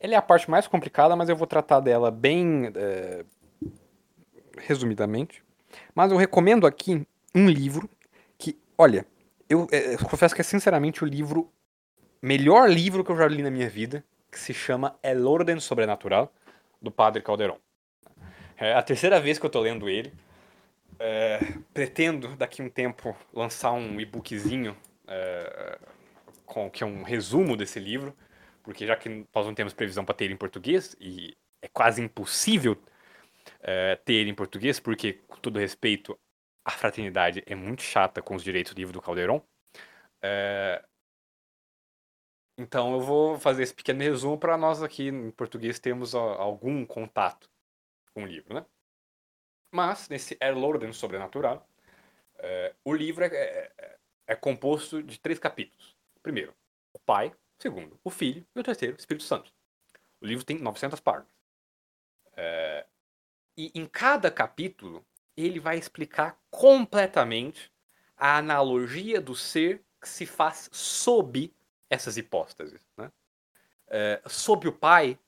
[0.00, 3.24] Ela é a parte mais complicada, mas eu vou tratar dela bem é,
[4.56, 5.42] resumidamente.
[5.94, 7.88] Mas eu recomendo aqui um livro
[8.36, 9.06] que, olha,
[9.48, 11.50] eu, é, eu confesso que é sinceramente o livro,
[12.22, 16.32] melhor livro que eu já li na minha vida, que se chama El Orden Sobrenatural,
[16.80, 17.58] do Padre Calderon.
[18.56, 20.12] É a terceira vez que eu tô lendo ele.
[20.98, 21.38] É,
[21.72, 24.76] pretendo daqui a um tempo lançar um e-bookzinho
[25.06, 25.78] é,
[26.44, 28.16] com que é um resumo desse livro,
[28.64, 32.76] porque já que nós não temos previsão para ter em português e é quase impossível
[33.60, 36.18] é, ter em português, porque com todo respeito
[36.64, 39.40] a fraternidade é muito chata com os direitos do livro do Calderon.
[40.20, 40.84] É,
[42.58, 47.50] então eu vou fazer esse pequeno resumo para nós aqui em português termos algum contato
[48.14, 48.66] com o livro, né?
[49.72, 51.66] Mas, nesse El Orden Sobrenatural,
[52.38, 53.98] é, o livro é, é-
[54.28, 55.96] é composto de três capítulos.
[56.22, 56.54] Primeiro,
[56.92, 57.32] o Pai.
[57.58, 58.46] Segundo, o Filho.
[58.54, 59.52] E o terceiro, o Espírito Santo.
[60.20, 61.32] O livro tem 900 páginas.
[62.36, 62.86] É,
[63.56, 65.04] e em cada capítulo,
[65.36, 67.72] ele vai explicar completamente
[68.16, 71.52] a analogia do ser que se faz sob
[71.90, 72.80] essas hipóteses.
[72.96, 73.10] Né?
[73.88, 75.18] É, sob o Pai,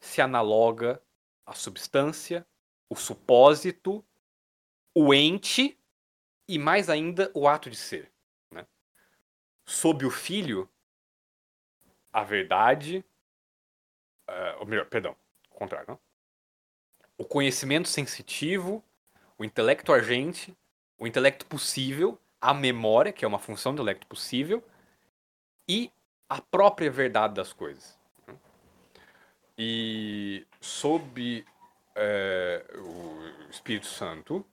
[0.00, 1.00] se analoga
[1.46, 2.46] a substância,
[2.88, 4.04] o supósito,
[4.94, 5.78] o ente
[6.46, 8.12] e mais ainda o ato de ser.
[8.50, 8.66] Né?
[9.64, 10.68] Sob o filho,
[12.12, 13.04] a verdade,
[14.28, 15.16] eh, ou melhor, perdão,
[15.50, 16.00] o contrário, não?
[17.16, 18.84] o conhecimento sensitivo,
[19.38, 20.56] o intelecto agente,
[20.98, 24.62] o intelecto possível, a memória, que é uma função do intelecto possível,
[25.68, 25.90] e
[26.28, 27.98] a própria verdade das coisas.
[29.56, 31.44] E sob
[31.94, 34.44] é, o Espírito Santo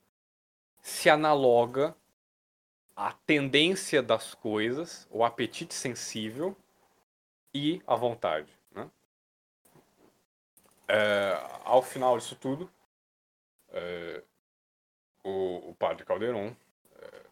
[0.80, 1.96] se analoga
[2.94, 6.56] à tendência das coisas, o apetite sensível
[7.54, 8.52] e a vontade.
[8.72, 8.90] né?
[10.86, 12.70] É, ao final disso tudo,
[13.68, 14.22] é,
[15.24, 16.54] o padre Calderon
[16.96, 17.22] é,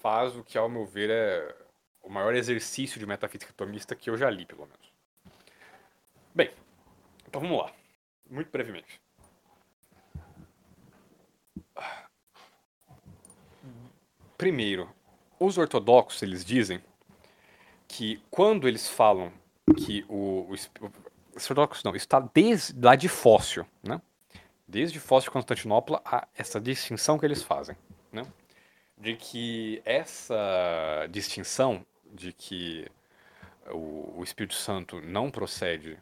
[0.00, 1.67] faz o que, ao meu ver, é
[2.02, 4.92] o maior exercício de metafísica atomista que eu já li, pelo menos.
[6.34, 6.50] Bem,
[7.26, 7.72] então vamos lá.
[8.28, 9.00] Muito brevemente.
[14.36, 14.88] Primeiro,
[15.38, 16.82] os ortodoxos, eles dizem
[17.86, 19.32] que quando eles falam
[19.76, 20.54] que o, o
[21.38, 24.00] os ortodoxos não, isso está desde lá de Fócio, né?
[24.66, 27.76] Desde de Constantinopla, a essa distinção que eles fazem?
[28.98, 32.90] De que essa distinção de que
[33.70, 35.98] o, o Espírito Santo não procede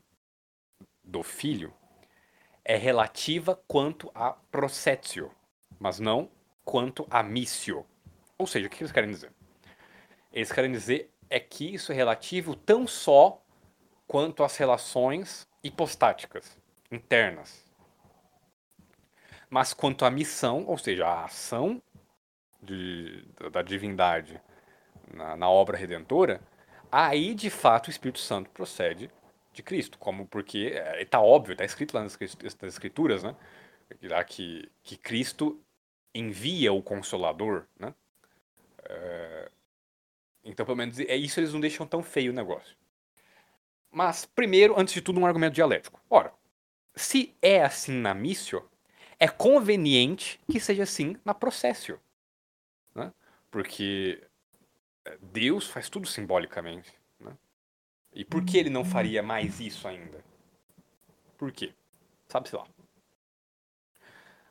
[1.04, 1.72] do Filho
[2.64, 5.30] é relativa quanto a processio,
[5.78, 6.30] mas não
[6.64, 7.86] quanto a missio.
[8.36, 9.32] Ou seja, o que eles querem dizer?
[10.32, 13.40] Eles querem dizer é que isso é relativo tão só
[14.06, 16.58] quanto às relações hipostáticas,
[16.90, 17.64] internas.
[19.48, 21.80] Mas quanto à missão, ou seja, a ação
[22.66, 24.40] de, da divindade
[25.12, 26.40] na, na, obra redentora,
[26.90, 29.10] aí de fato o Espírito Santo procede
[29.52, 33.34] de Cristo, como porque está é, óbvio, está escrito lá nas, nas escrituras, né,
[34.26, 35.60] que, que Cristo
[36.14, 37.94] envia o Consolador, né,
[38.88, 39.50] é,
[40.46, 42.76] então, pelo menos, é isso eles não deixam tão feio o negócio.
[43.90, 46.00] Mas, primeiro, antes de tudo, um argumento dialético.
[46.08, 46.32] Ora,
[46.94, 48.64] se é assim na missio,
[49.18, 52.00] é conveniente que seja assim na processio.
[53.56, 54.22] Porque
[55.06, 56.92] é, Deus faz tudo simbolicamente.
[57.18, 57.34] Né?
[58.12, 60.22] E por que ele não faria mais isso ainda?
[61.38, 61.74] Por quê?
[62.28, 62.68] Sabe-se lá.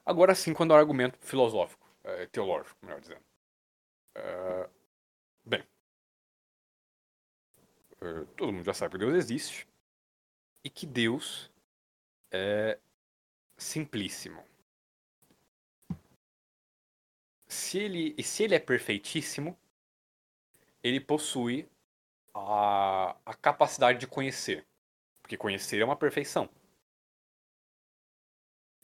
[0.04, 3.22] Agora sim, quando é um argumento filosófico, é, teológico, melhor dizendo.
[4.18, 4.70] Uh,
[5.46, 5.64] bem,
[8.02, 9.68] uh, todo mundo já sabe que Deus existe
[10.64, 11.52] e que Deus
[12.32, 12.80] é
[13.56, 14.44] simplíssimo.
[17.56, 19.58] Se ele, e se ele é perfeitíssimo,
[20.84, 21.68] ele possui
[22.34, 24.66] a, a capacidade de conhecer.
[25.22, 26.50] Porque conhecer é uma perfeição.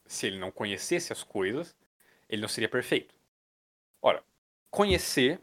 [0.06, 1.76] Se ele não conhecesse as coisas,
[2.27, 3.14] ele não seria perfeito.
[4.02, 4.23] Ora,
[4.72, 5.41] Conhecer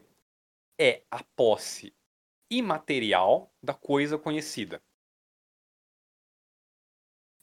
[0.75, 1.93] é a posse
[2.49, 4.81] imaterial da coisa conhecida.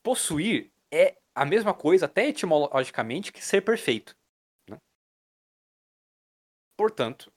[0.03, 4.17] Possuir é a mesma coisa, até etimologicamente, que ser perfeito.
[6.77, 7.33] Portanto,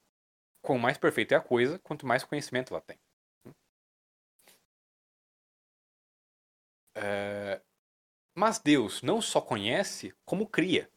[0.62, 2.98] quanto mais perfeita é a coisa, quanto mais conhecimento ela tem.
[6.94, 7.62] É...
[8.34, 10.90] Mas Deus não só conhece, como cria.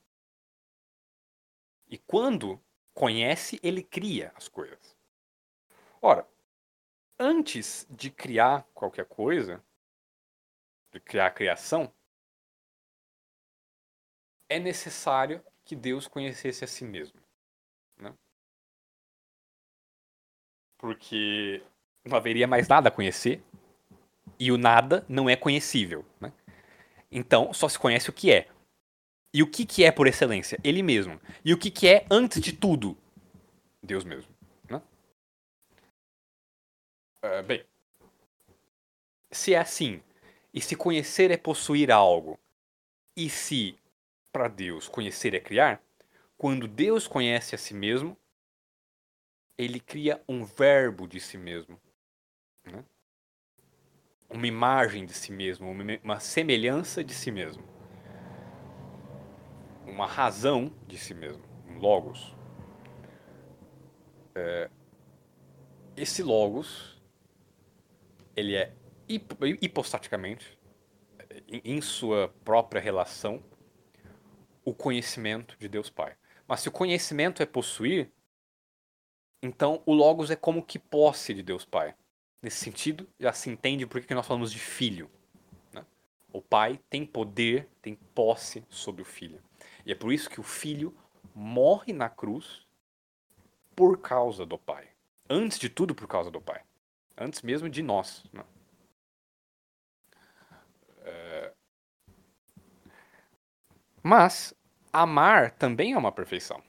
[1.87, 2.61] E quando
[2.93, 4.97] conhece, ele cria as coisas.
[6.01, 6.27] Ora,
[7.17, 9.63] antes de criar qualquer coisa,
[10.91, 11.93] de criar a criação,
[14.49, 17.22] é necessário que Deus conhecesse a si mesmo.
[20.83, 21.63] Porque
[22.03, 23.41] não haveria mais nada a conhecer
[24.37, 26.05] e o nada não é conhecível.
[26.19, 26.29] Né?
[27.09, 28.49] Então, só se conhece o que é.
[29.33, 30.59] E o que, que é por excelência?
[30.61, 31.21] Ele mesmo.
[31.45, 32.97] E o que, que é, antes de tudo?
[33.81, 34.29] Deus mesmo.
[34.69, 34.81] Né?
[37.23, 37.63] Uh, bem,
[39.31, 40.03] se é assim,
[40.53, 42.37] e se conhecer é possuir algo,
[43.15, 43.79] e se,
[44.33, 45.81] para Deus, conhecer é criar,
[46.37, 48.17] quando Deus conhece a si mesmo,
[49.57, 51.79] ele cria um verbo de si mesmo.
[52.65, 52.83] Né?
[54.29, 55.69] Uma imagem de si mesmo,
[56.03, 57.73] uma semelhança de si mesmo
[59.85, 62.35] uma razão de si mesmo, um logos.
[64.35, 64.69] É,
[65.95, 67.01] esse logos,
[68.35, 68.73] ele é
[69.07, 70.57] hipostaticamente,
[71.47, 73.43] em sua própria relação,
[74.65, 76.15] o conhecimento de Deus Pai.
[76.47, 78.11] Mas se o conhecimento é possuir,
[79.43, 81.93] então o logos é como que posse de Deus Pai.
[82.41, 85.11] Nesse sentido, já se entende por que nós falamos de filho.
[85.73, 85.85] Né?
[86.31, 89.41] O pai tem poder, tem posse sobre o filho.
[89.85, 90.95] E é por isso que o filho
[91.35, 92.65] morre na cruz
[93.75, 94.87] por causa do pai.
[95.29, 96.61] Antes de tudo, por causa do pai.
[97.17, 98.23] Antes mesmo de nós.
[98.31, 98.45] Né?
[101.01, 101.53] É...
[104.01, 104.53] Mas
[104.91, 106.63] amar também é uma perfeição.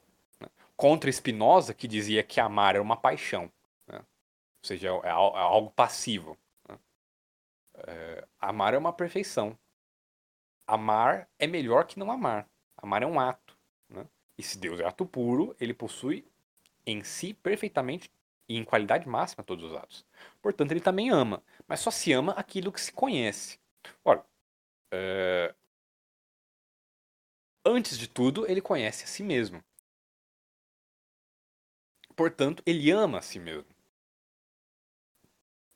[0.85, 3.51] Contra Spinoza, que dizia que amar era uma paixão.
[3.87, 4.01] Né?
[4.01, 6.37] Ou seja, é, é algo passivo.
[6.69, 6.79] Né?
[7.87, 8.29] É...
[8.39, 9.59] Amar é uma perfeição.
[10.67, 12.47] Amar é melhor que não amar.
[12.77, 13.57] Amar é um ato.
[13.89, 14.07] Né?
[14.37, 16.23] E se Deus é ato puro, ele possui
[16.85, 18.13] em si perfeitamente
[18.47, 20.05] e em qualidade máxima todos os atos.
[20.43, 21.43] Portanto, ele também ama.
[21.67, 23.59] Mas só se ama aquilo que se conhece.
[24.05, 24.23] Ora,
[24.93, 25.55] é...
[27.65, 29.65] antes de tudo, ele conhece a si mesmo.
[32.17, 33.75] Portanto, ele ama a si mesmo.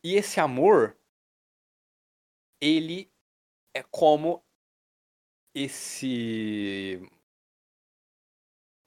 [0.02, 0.97] E esse amor,
[2.60, 3.10] ele
[3.74, 4.44] é como
[5.55, 7.01] esse.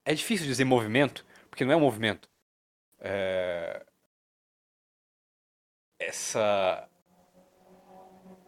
[0.06, 2.30] É difícil dizer movimento, porque não é um movimento.
[3.00, 3.86] É...
[6.00, 6.90] Essa.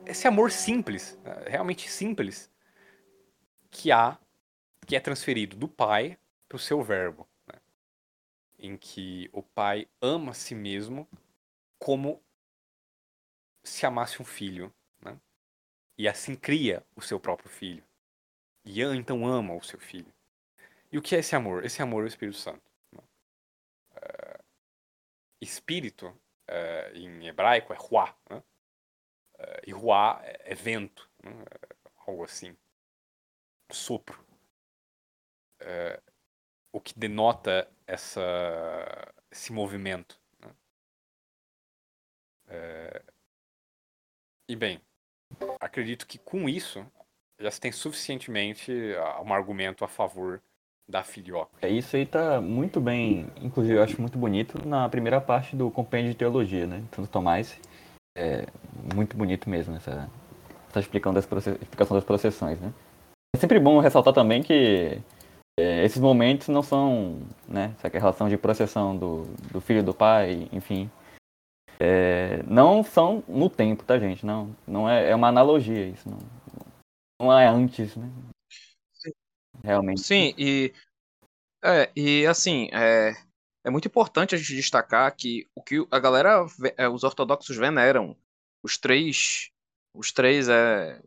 [0.06, 2.52] Esse amor simples, realmente simples,
[3.72, 4.20] que há,
[4.86, 6.18] que é transferido do pai
[6.50, 7.28] para o seu verbo.
[8.64, 11.08] Em que o pai ama a si mesmo
[11.78, 12.24] como
[13.62, 14.74] se amasse um filho.
[15.02, 15.20] Né?
[15.98, 17.84] E assim cria o seu próprio filho.
[18.66, 20.12] E então ama o seu filho.
[20.90, 21.66] E o que é esse amor?
[21.66, 22.64] Esse amor é o Espírito Santo.
[22.92, 23.02] Né?
[23.98, 24.44] Uh,
[25.42, 28.16] espírito, uh, em hebraico, é ruá.
[28.30, 28.38] Né?
[29.40, 31.32] Uh, e ruá é, vento, né?
[32.08, 32.56] algo assim.
[33.70, 34.24] Sopro.
[36.74, 38.22] O que denota essa,
[39.32, 40.20] esse movimento.
[40.42, 40.50] Né?
[44.50, 44.82] e bem,
[45.60, 46.86] acredito que com isso
[47.40, 50.42] já se tem suficientemente ah, um argumento a favor
[50.88, 51.52] da filioca.
[51.62, 55.72] É, isso aí tá muito bem, inclusive eu acho muito bonito na primeira parte do
[55.72, 56.84] compêndio de teologia, né?
[56.94, 57.58] Santo Tomás.
[58.16, 58.46] É
[58.94, 60.10] muito bonito mesmo essa,
[60.70, 62.72] essa explicação, das explicação das processões, né?
[63.36, 65.02] É sempre bom ressaltar também que
[65.60, 67.76] é, esses momentos não são, né?
[67.78, 70.90] Essa relação de processão do, do filho do pai, enfim.
[71.80, 74.26] É, não são no tempo, tá, gente?
[74.26, 76.10] Não, não é, é uma analogia isso.
[76.10, 76.20] Não,
[77.22, 78.10] não é antes, né?
[79.64, 80.02] Realmente.
[80.02, 80.74] Sim, e.
[81.64, 83.14] É, e assim, é,
[83.64, 86.46] é muito importante a gente destacar que o que a galera,
[86.78, 88.18] é, os ortodoxos veneram,
[88.62, 89.50] os três,
[89.94, 91.02] os três é,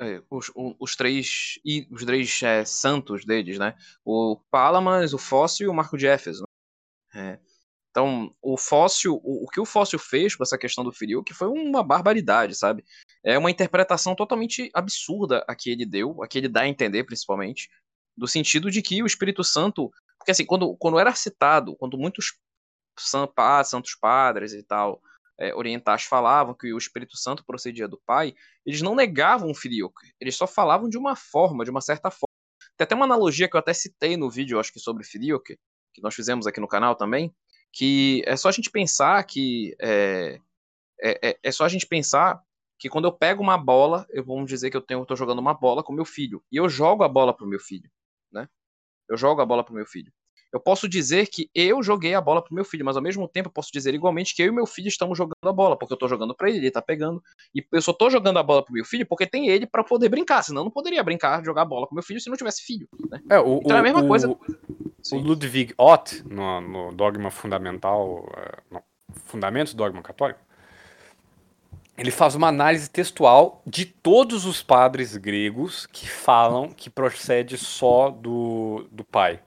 [0.00, 1.58] é os, os, três
[1.90, 3.76] os três é, santos deles, né?
[4.04, 6.44] O Palamas, o Fóssil e o Marco de Éfeso.
[7.14, 7.32] Né?
[7.44, 7.48] É.
[7.90, 10.92] Então, o fóssil, o, o, que o fóssil fez com essa questão do
[11.24, 12.84] que foi uma barbaridade, sabe?
[13.24, 17.02] É uma interpretação totalmente absurda a que ele deu, a que ele dá a entender,
[17.02, 17.68] principalmente,
[18.16, 19.90] do sentido de que o Espírito Santo.
[20.16, 22.38] Porque, assim, quando, quando era citado, quando muitos
[22.96, 25.02] santos padres e tal,
[25.38, 28.34] é, orientais falavam que o Espírito Santo procedia do Pai,
[28.66, 32.28] eles não negavam o filioque, eles só falavam de uma forma, de uma certa forma.
[32.76, 35.58] Tem até uma analogia que eu até citei no vídeo, acho que sobre filioque,
[35.94, 37.34] que nós fizemos aqui no canal também,
[37.72, 40.40] que é só a gente pensar que é,
[41.00, 42.42] é, é, é só a gente pensar
[42.78, 45.54] que quando eu pego uma bola, eu vamos dizer que eu tenho, estou jogando uma
[45.54, 47.90] bola com meu filho e eu jogo a bola pro meu filho,
[48.32, 48.48] né?
[49.08, 50.12] Eu jogo a bola pro meu filho.
[50.52, 53.48] Eu posso dizer que eu joguei a bola pro meu filho, mas ao mesmo tempo
[53.48, 55.96] eu posso dizer igualmente que eu e meu filho estamos jogando a bola, porque eu
[55.96, 57.22] estou jogando para ele, ele está pegando,
[57.54, 60.08] e eu só estou jogando a bola pro meu filho porque tem ele para poder
[60.08, 62.62] brincar, senão eu não poderia brincar, jogar a bola com meu filho se não tivesse
[62.62, 63.20] filho, né?
[63.30, 64.28] É, o, então é a mesma o, coisa.
[64.28, 68.82] O Ludwig Ott, no, no Dogma Fundamental, é, no
[69.26, 70.40] Fundamentos do Dogma Católico,
[71.98, 78.08] ele faz uma análise textual de todos os padres gregos que falam que procede só
[78.08, 79.40] do, do pai?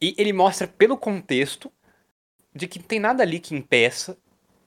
[0.00, 1.72] E ele mostra pelo contexto
[2.54, 4.16] de que não tem nada ali que impeça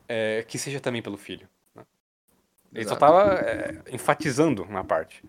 [0.08, 1.48] é, que seja também pelo filho.
[1.74, 1.86] Né?
[2.74, 3.00] Ele Exato.
[3.00, 5.24] só estava é, enfatizando uma parte.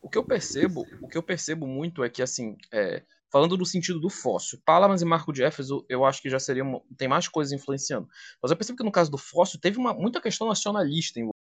[0.00, 3.66] O que eu percebo, o que eu percebo muito é que assim, é, falando no
[3.66, 7.06] sentido do fóssil, Palamas e Marco de Éfeso, eu acho que já seria uma, tem
[7.06, 8.08] mais coisas influenciando.
[8.42, 11.36] Mas eu percebo que no caso do fóssil teve uma, muita questão nacionalista envolvida.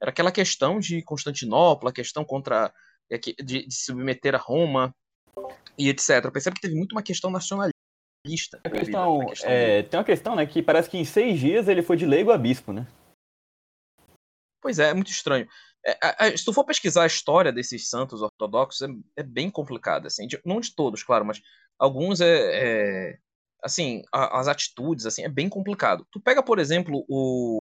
[0.00, 2.72] Era aquela questão de Constantinopla, a questão contra
[3.10, 4.94] é, de, de submeter a Roma,
[5.78, 6.24] e etc.
[6.24, 7.72] Eu percebo que teve muito uma questão nacionalista.
[8.64, 11.82] A questão, questão é, tem uma questão, né, que parece que em seis dias ele
[11.82, 12.86] foi de leigo a bispo, né?
[14.60, 15.48] Pois é, é muito estranho.
[15.84, 20.06] É, é, se tu for pesquisar a história desses santos ortodoxos, é, é bem complicado,
[20.06, 21.42] assim, de, não de todos, claro, mas
[21.76, 23.18] alguns é, é
[23.62, 26.06] assim, a, as atitudes, assim, é bem complicado.
[26.10, 27.58] Tu pega, por exemplo, o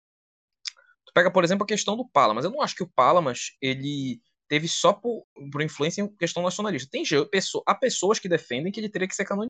[1.05, 2.45] tu pega, por exemplo, a questão do Palamas.
[2.45, 4.21] Eu não acho que o Palamas, ele
[4.51, 6.89] teve só por, por influência em questão nacionalista.
[6.91, 9.49] Tem pessoa, há pessoas que defendem que ele teria que ser canonizado.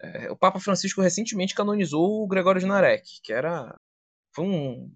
[0.00, 3.74] É, o Papa Francisco recentemente canonizou o Gregório de Narek, que era
[4.32, 4.94] foi um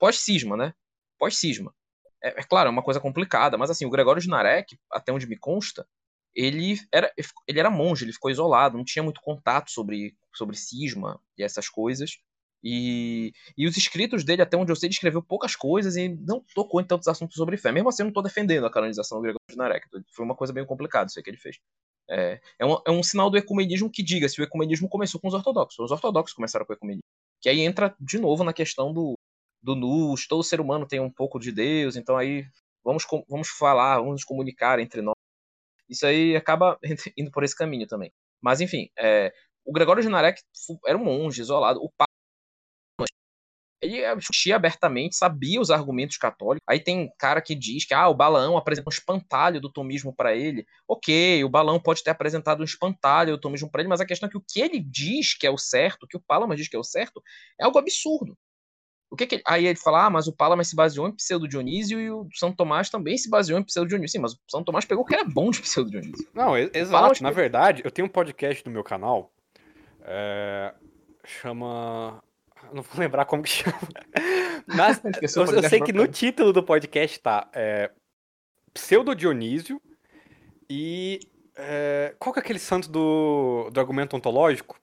[0.00, 0.74] pós-cisma, né?
[1.16, 1.72] Pós-cisma.
[2.20, 5.28] É, é, claro, é uma coisa complicada, mas assim, o Gregório de Narek, até onde
[5.28, 5.86] me consta,
[6.34, 7.12] ele era,
[7.46, 11.68] ele era monge, ele ficou isolado, não tinha muito contato sobre, sobre cisma e essas
[11.68, 12.18] coisas.
[12.62, 16.44] E, e os escritos dele, até onde eu sei, ele escreveu poucas coisas e não
[16.54, 17.72] tocou em tantos assuntos sobre fé.
[17.72, 19.86] Mesmo assim, eu não estou defendendo a canonização do Gregório de Narek.
[20.12, 21.58] Foi uma coisa bem complicada isso aí que ele fez.
[22.08, 25.28] É, é, um, é um sinal do ecumenismo que diga se o ecumenismo começou com
[25.28, 25.78] os ortodoxos.
[25.78, 27.04] Os ortodoxos começaram com o ecumenismo.
[27.40, 29.14] Que aí entra de novo na questão do,
[29.62, 32.44] do nus, todo ser humano tem um pouco de Deus, então aí
[32.84, 35.14] vamos, vamos falar, vamos nos comunicar entre nós.
[35.88, 36.78] Isso aí acaba
[37.16, 38.12] indo por esse caminho também.
[38.40, 39.32] Mas enfim, é,
[39.64, 40.42] O Gregório de Narek
[40.86, 41.80] era um monge isolado.
[41.82, 41.90] O
[43.82, 46.64] ele discutia abertamente, sabia os argumentos católicos.
[46.68, 50.34] Aí tem cara que diz que ah, o Balaão apresentou um espantalho do tomismo para
[50.36, 50.66] ele.
[50.86, 54.26] Ok, o Balaão pode ter apresentado um espantalho do tomismo para ele, mas a questão
[54.28, 56.68] é que o que ele diz que é o certo, o que o Palamas diz
[56.68, 57.22] que é o certo,
[57.58, 58.36] é algo absurdo.
[59.12, 61.98] O que que- Aí ele fala, ah, mas o Palamas se baseou em Pseudo Dionísio
[62.00, 64.12] e o São Tomás também se baseou em Pseudo Dionísio.
[64.18, 66.28] Sim, mas o São Tomás pegou o que era bom de Pseudo Dionísio.
[66.32, 67.14] Não, exato.
[67.14, 69.32] tipo- Na verdade, eu tenho um podcast no meu canal.
[70.02, 70.72] é,
[71.24, 72.22] chama.
[72.74, 73.76] Não vou lembrar como que chama.
[74.66, 75.00] Mas
[75.36, 77.90] eu, eu sei que no título do podcast tá é,
[78.72, 79.80] Pseudo Dionísio
[80.68, 81.20] e.
[81.56, 84.78] é, qual que é aquele santo do, do argumento ontológico?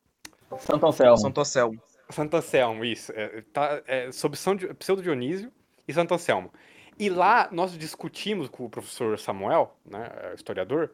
[0.59, 1.17] Santo Anselmo.
[1.17, 1.81] Santo Anselmo.
[2.09, 3.11] Santo Anselmo, isso.
[3.15, 5.51] É, tá, é, sobre São Pseudo Dionísio
[5.87, 6.51] e Santo Anselmo.
[6.99, 10.91] E lá nós discutimos com o professor Samuel, né, é, historiador,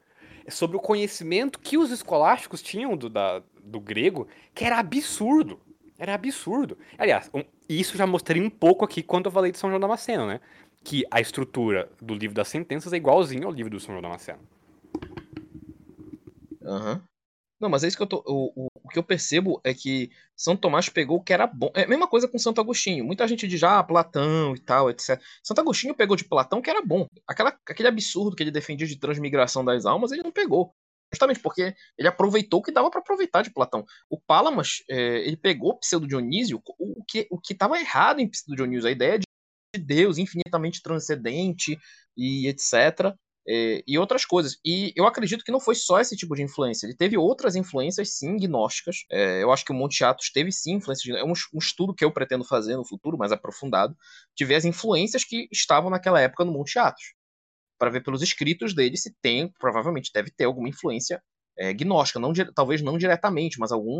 [0.49, 5.61] sobre o conhecimento que os escolásticos tinham do, da- do grego, que era absurdo.
[5.97, 6.77] Era absurdo.
[6.97, 10.25] Aliás, um- isso já mostrei um pouco aqui quando eu falei de São João Damasceno,
[10.27, 10.39] né?
[10.83, 14.39] Que a estrutura do livro das sentenças é igualzinho ao livro do São João Damasceno.
[16.65, 17.03] Aham.
[17.59, 18.21] Não, mas é isso que eu tô.
[18.27, 21.71] O, o, o que eu percebo é que São Tomás pegou o que era bom.
[21.73, 23.05] É a mesma coisa com Santo Agostinho.
[23.05, 25.21] Muita gente diz, ah, Platão e tal, etc.
[25.41, 27.07] Santo Agostinho pegou de Platão o que era bom.
[27.25, 30.73] Aquela, aquele absurdo que ele defendia de transmigração das almas, ele não pegou.
[31.13, 33.85] Justamente porque ele aproveitou o que dava para aproveitar de Platão.
[34.09, 38.55] O Pálamas, é, ele pegou Pseudo Dionísio, o, que o que estava errado em Pseudo
[38.55, 39.25] Dionísio, a ideia de
[39.77, 41.77] Deus infinitamente transcendente
[42.15, 43.15] e etc
[43.47, 44.57] é, e outras coisas.
[44.65, 46.85] E eu acredito que não foi só esse tipo de influência.
[46.85, 49.05] Ele teve outras influências, sim, gnósticas.
[49.11, 51.15] É, eu acho que o Monte Athos teve, sim, influências.
[51.15, 53.95] É um, um estudo que eu pretendo fazer no futuro, mais aprofundado,
[54.35, 57.13] de ver as influências que estavam naquela época no Monte Athos.
[57.83, 61.21] Para ver pelos escritos dele se tem, provavelmente deve ter alguma influência
[61.57, 62.17] é, gnóstica.
[62.17, 63.99] Não, talvez não diretamente, mas algum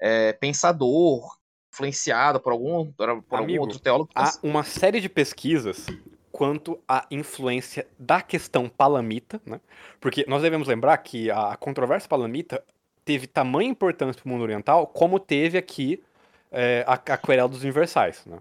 [0.00, 1.36] é, pensador
[1.70, 4.10] influenciado por algum, por algum Amigo, outro teólogo.
[4.14, 5.86] Há uma série de pesquisas
[6.32, 9.60] quanto à influência da questão palamita, né?
[10.00, 12.64] Porque nós devemos lembrar que a controvérsia palamita
[13.04, 16.02] teve tamanha importância para o mundo oriental como teve aqui
[16.50, 18.38] é, a, a querela dos universais, né?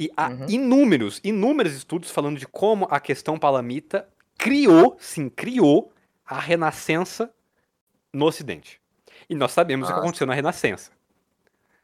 [0.00, 0.46] E há Uhum.
[0.48, 5.92] inúmeros, inúmeros estudos falando de como a questão palamita criou, sim, criou
[6.24, 7.30] a renascença
[8.10, 8.80] no Ocidente.
[9.28, 10.90] E nós sabemos o que Ah, aconteceu na renascença.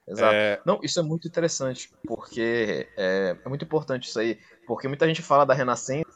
[0.08, 0.34] Exato.
[0.34, 5.06] É, Não, isso é muito interessante, porque é, é muito importante isso aí, porque muita
[5.06, 6.06] gente fala da Renascença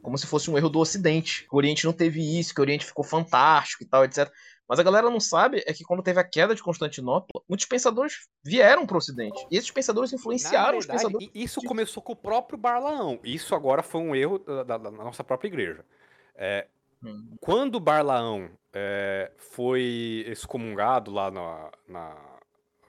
[0.00, 2.64] como se fosse um erro do Ocidente, que o Oriente não teve isso, que o
[2.64, 4.28] Oriente ficou fantástico e tal, etc.
[4.68, 8.28] Mas a galera não sabe é que quando teve a queda de Constantinopla, muitos pensadores
[8.44, 11.30] vieram para o Ocidente, e esses pensadores influenciaram Na os verdade, pensadores.
[11.34, 13.18] isso começou com o próprio Barlaão.
[13.24, 15.84] Isso agora foi um erro da, da- da nossa própria igreja.
[16.34, 16.68] É,
[17.04, 17.36] Hum.
[17.40, 22.38] quando Barlaão é, foi excomungado lá na- na-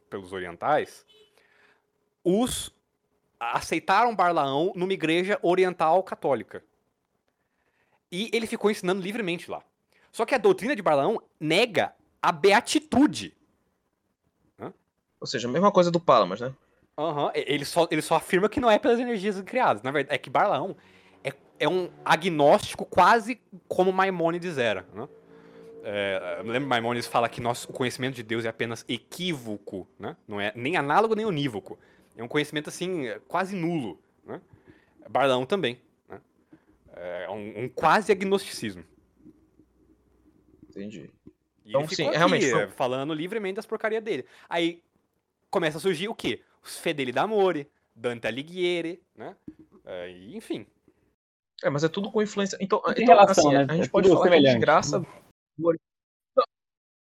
[0.10, 1.04] pelos orientais,
[2.24, 2.72] os
[3.40, 6.64] aceitaram Barlaão numa igreja oriental católica.
[8.12, 9.62] E ele ficou ensinando livremente lá.
[10.14, 13.36] Só que a doutrina de Barlaão nega a beatitude.
[15.20, 16.54] Ou seja, a mesma coisa do Palamas, né?
[17.34, 19.82] E- ele, só, ele só afirma que não é pelas energias criadas.
[19.82, 20.78] Na verdade, é que Barlaão
[21.24, 24.86] é, é um agnóstico quase como Maimônides era.
[24.94, 25.08] Né?
[25.84, 30.16] É, que Maimônides fala que nosso, o conhecimento de Deus é apenas equívoco, né?
[30.28, 31.80] não é nem análogo nem unívoco.
[32.16, 34.00] É um conhecimento assim, quase nulo.
[34.24, 34.40] Né?
[35.10, 35.82] Barlaão também.
[36.08, 36.22] Né?
[36.96, 38.84] É um, um quase agnosticismo.
[40.76, 41.10] Entendi.
[41.66, 44.26] E Então, ele sim, ficou aqui, realmente foi- é, falando livremente das porcarias dele.
[44.50, 44.82] Aí
[45.50, 46.42] começa a surgir o quê?
[46.64, 49.36] Os Fedeli d'Amore, Dante Alighieri, né?
[49.86, 50.66] É, e, enfim.
[51.64, 52.58] É, mas é tudo com influência.
[52.60, 53.66] Então, então relação, assim, né?
[53.70, 54.54] a gente É pode falar que a semelhante.
[54.56, 55.00] desgraça
[55.58, 55.84] do Oriente.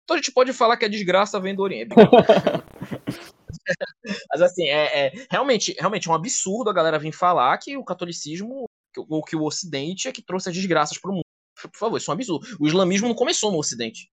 [0.04, 1.96] Então a gente pode falar que a desgraça vem do Oriente.
[4.32, 7.84] Mas assim, é, é- realmente, realmente é um absurdo a galera vir falar que o
[7.86, 11.23] catolicismo que o- ou que o Ocidente é que trouxe as desgraças pro mundo.
[11.70, 12.46] Por favor, isso é um absurdo.
[12.60, 14.12] O islamismo não começou no Ocidente.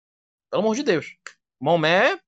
[0.49, 1.15] Pelo amor de Deus.
[1.59, 2.19] Maomé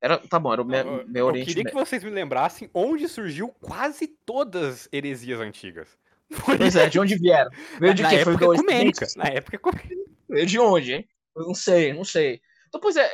[0.00, 1.86] era, tá bom, era o me, eu, meu eu Oriente queria que Médio.
[1.86, 5.88] vocês me lembrassem onde surgiu quase todas as heresias antigas.
[6.44, 7.50] Pois é, de onde vieram?
[7.78, 8.24] Veio de na quê?
[8.24, 9.06] Foi época do ecumênica.
[9.16, 9.96] Na época ecumênica.
[10.28, 11.08] Veio de onde, hein?
[11.36, 12.40] Eu não sei, não sei.
[12.68, 13.04] Então, pois é,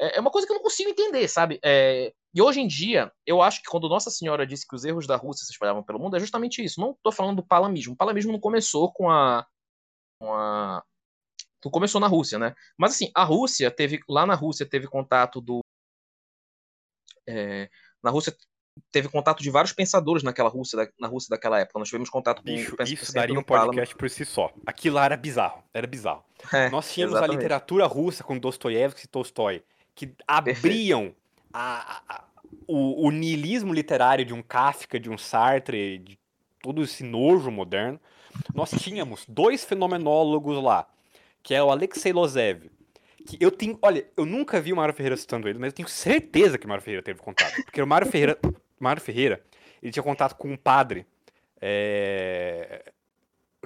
[0.00, 1.60] é é uma coisa que eu não consigo entender, sabe?
[1.62, 5.06] É, e hoje em dia, eu acho que quando Nossa Senhora disse que os erros
[5.06, 6.80] da Rússia se espalhavam pelo mundo, é justamente isso.
[6.80, 7.92] Não tô falando do palamismo.
[7.92, 9.46] O palamismo não começou com a.
[10.18, 10.82] Com a
[11.70, 12.54] começou na Rússia, né?
[12.76, 14.00] Mas assim, a Rússia teve.
[14.08, 15.60] Lá na Rússia teve contato do.
[17.26, 17.68] é,
[18.02, 18.34] na Rússia
[18.90, 21.78] teve contato de vários pensadores naquela Rússia, da- na Rússia daquela época.
[21.78, 24.50] Nós tivemos contato com Bicho, o pens- isso daria um podcast por si só.
[24.66, 25.62] Aquilo lá era bizarro.
[25.74, 26.24] Era bizarro.
[26.52, 27.38] É, Nós tínhamos a exatamente.
[27.38, 29.62] literatura russa com Dostoiévski e Tolstói,
[29.94, 31.14] que abriam
[31.52, 32.24] a, a,
[32.66, 36.18] o, o niilismo literário de um Kafka, de um Sartre, de
[36.62, 38.00] todo esse nojo moderno,
[38.54, 40.86] nós tínhamos dois fenomenólogos lá,
[41.42, 42.70] que é o Alexei Lozev,
[43.26, 45.88] que eu tenho, olha, eu nunca vi o Mário Ferreira citando ele, mas eu tenho
[45.88, 48.38] certeza que o Mário Ferreira teve contato, porque o Mário Ferreira,
[48.78, 49.42] Mário Ferreira,
[49.82, 51.06] ele tinha contato com um padre
[51.60, 52.92] é,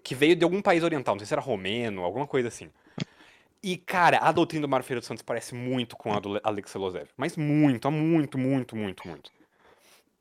[0.03, 2.71] que veio de algum país oriental, não sei se era romeno, alguma coisa assim.
[3.63, 6.81] E, cara, a doutrina do Mário Ferreira dos Santos parece muito com a do Alexei
[6.81, 7.09] Lozev.
[7.17, 9.33] Mas muito, muito, muito, muito, muito.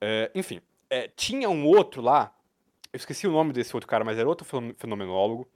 [0.01, 2.33] É, enfim, é, tinha um outro lá,
[2.91, 5.47] eu esqueci o nome desse outro cara, mas era outro fenomenólogo,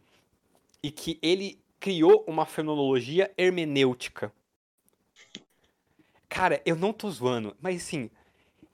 [0.84, 4.32] e que ele criou uma fenomenologia hermenêutica.
[6.28, 8.10] Cara, eu não tô zoando, mas assim,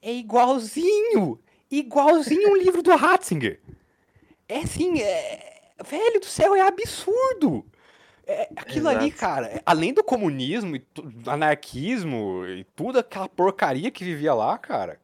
[0.02, 1.40] é igualzinho!
[1.72, 3.62] Igualzinho um livro do Ratzinger.
[4.48, 5.74] É assim, é...
[5.84, 7.66] velho do céu, é absurdo!
[8.28, 8.98] É, aquilo Exato.
[8.98, 14.58] ali, cara, além do comunismo, e do anarquismo e tudo aquela porcaria que vivia lá,
[14.58, 15.00] cara.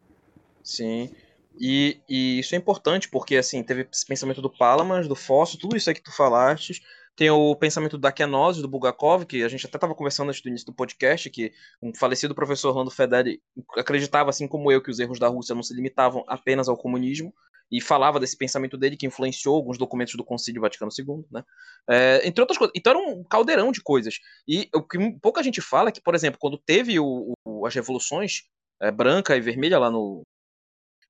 [0.63, 1.11] Sim.
[1.59, 5.77] E, e, isso é importante porque, assim, teve esse pensamento do Palamans, do Fóssil, tudo
[5.77, 6.81] isso aí que tu falaste.
[7.15, 10.49] Tem o pensamento da Kenose, do Bulgakov, que a gente até estava conversando antes do
[10.49, 13.41] início do podcast, que um falecido professor Orlando Fedeli
[13.77, 17.33] acreditava, assim como eu, que os erros da Rússia não se limitavam apenas ao comunismo,
[17.71, 21.43] e falava desse pensamento dele que influenciou alguns documentos do Concílio Vaticano II, né?
[21.89, 22.73] É, entre outras coisas.
[22.75, 24.15] Então era um caldeirão de coisas.
[24.45, 27.73] E o que pouca gente fala é que, por exemplo, quando teve o, o, as
[27.73, 28.43] revoluções
[28.81, 30.23] é, branca e vermelha lá no,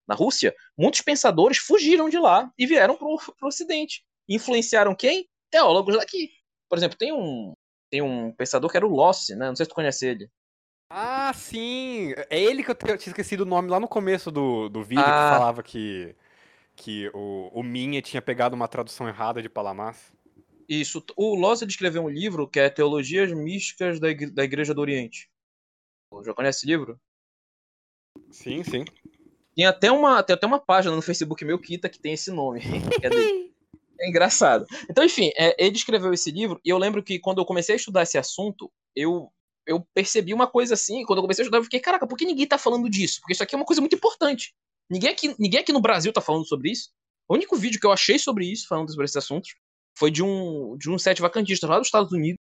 [0.07, 4.03] na Rússia, muitos pensadores fugiram de lá e vieram para o Ocidente.
[4.29, 5.27] Influenciaram quem?
[5.51, 6.31] Teólogos daqui.
[6.69, 7.53] Por exemplo, tem um,
[7.91, 9.47] tem um pensador que era o Lossi, né?
[9.47, 10.29] Não sei se tu conhece ele.
[10.89, 12.13] Ah, sim!
[12.29, 15.29] É ele que eu tinha esquecido o nome lá no começo do, do vídeo, ah.
[15.29, 16.15] que falava que
[16.75, 20.11] que o, o Minha tinha pegado uma tradução errada de Palamas.
[20.67, 21.03] Isso.
[21.15, 25.29] O Loz escreveu um livro que é Teologias Místicas da, Igre da Igreja do Oriente.
[26.25, 26.99] Já conhece esse livro?
[28.31, 28.83] Sim, sim.
[29.55, 32.61] Tem até uma, tem até uma página no Facebook meu, Kita, que tem esse nome.
[33.01, 33.09] é,
[34.01, 34.65] é engraçado.
[34.89, 37.77] Então, enfim, é, ele escreveu esse livro e eu lembro que quando eu comecei a
[37.77, 39.31] estudar esse assunto, eu,
[39.65, 41.03] eu percebi uma coisa assim.
[41.05, 43.19] Quando eu comecei a estudar, eu fiquei, caraca, por que ninguém tá falando disso?
[43.21, 44.53] Porque isso aqui é uma coisa muito importante.
[44.89, 46.89] Ninguém aqui, ninguém aqui no Brasil tá falando sobre isso.
[47.29, 49.55] O único vídeo que eu achei sobre isso, falando sobre esses assuntos,
[49.97, 52.39] foi de um, de um set vacantista lá dos Estados Unidos.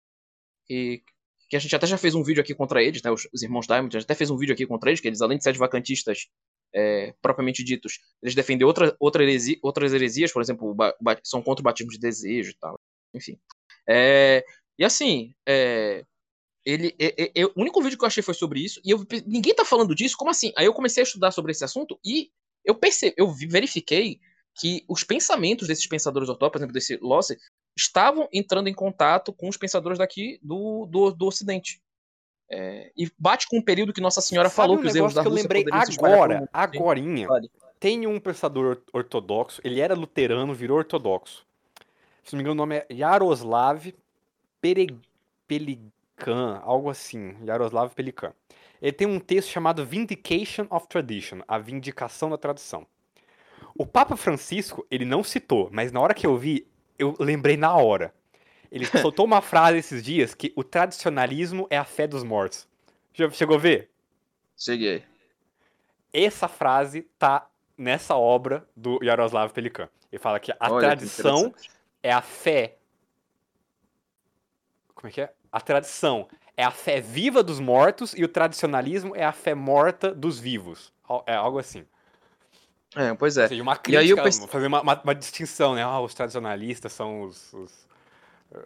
[0.69, 1.01] E,
[1.49, 3.11] que a gente até já fez um vídeo aqui contra eles, né?
[3.11, 5.21] Os, os irmãos Diamond, a gente até fez um vídeo aqui contra eles, que eles,
[5.21, 6.27] além de sete vacantistas
[6.73, 10.75] é, propriamente ditos, eles defendem outra, outra heresi, outras heresias, por exemplo,
[11.23, 12.79] são contra o batismo de desejo e tal.
[13.13, 13.39] Enfim.
[13.87, 14.43] É,
[14.77, 16.05] e assim, é,
[16.65, 19.65] ele, é, o único vídeo que eu achei foi sobre isso, e eu, ninguém tá
[19.65, 20.51] falando disso, como assim?
[20.55, 22.29] Aí eu comecei a estudar sobre esse assunto e
[22.63, 24.19] eu percebi, eu verifiquei
[24.55, 27.37] que os pensamentos desses pensadores ortodoxos, por exemplo, desse Losser,
[27.77, 31.81] estavam entrando em contato com os pensadores daqui do, do, do Ocidente.
[32.51, 35.13] É, e bate com um período que Nossa Senhora Sabe falou um que os erros
[35.13, 37.27] da que eu Rússia lembrei agora, agorinha.
[37.79, 41.45] Tem um pensador ortodoxo, ele era luterano, virou ortodoxo.
[42.23, 43.93] Se não me engano, o nome é Yaroslav
[44.59, 48.33] Pelikan, algo assim, Yaroslav Pelikan.
[48.81, 52.85] Ele tem um texto chamado Vindication of Tradition, a vindicação da tradição.
[53.77, 56.65] O Papa Francisco, ele não citou, mas na hora que eu vi,
[56.97, 58.13] eu lembrei na hora.
[58.71, 62.67] Ele soltou uma frase esses dias que o tradicionalismo é a fé dos mortos.
[63.13, 63.89] Já chegou a ver?
[64.57, 65.03] Cheguei.
[66.13, 69.89] Essa frase tá nessa obra do Yaroslav Pelikan.
[70.11, 71.69] Ele fala que a Olha, tradição que
[72.03, 72.77] é a fé.
[74.93, 75.33] Como é que é?
[75.51, 80.13] A tradição é a fé viva dos mortos e o tradicionalismo é a fé morta
[80.13, 80.93] dos vivos.
[81.25, 81.85] É algo assim.
[82.95, 83.43] É, pois é.
[83.43, 84.45] Ou seja, uma crítica, e aí eu pense...
[84.47, 85.83] fazer uma, uma, uma, distinção, né?
[85.83, 87.87] Ah, os tradicionalistas são os, os,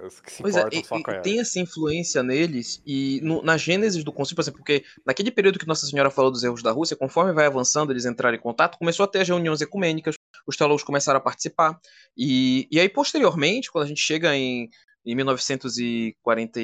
[0.06, 1.22] os que se pois é, importam é, só com ela.
[1.22, 5.60] Tem essa influência neles, e no, na gênese do concílio, por exemplo, porque naquele período
[5.60, 8.78] que Nossa Senhora falou dos erros da Rússia, conforme vai avançando, eles entraram em contato,
[8.78, 10.16] começou a ter as reuniões ecumênicas,
[10.48, 11.80] os teólogos começaram a participar,
[12.18, 14.70] e, e aí, posteriormente, quando a gente chega em,
[15.06, 16.60] em 1940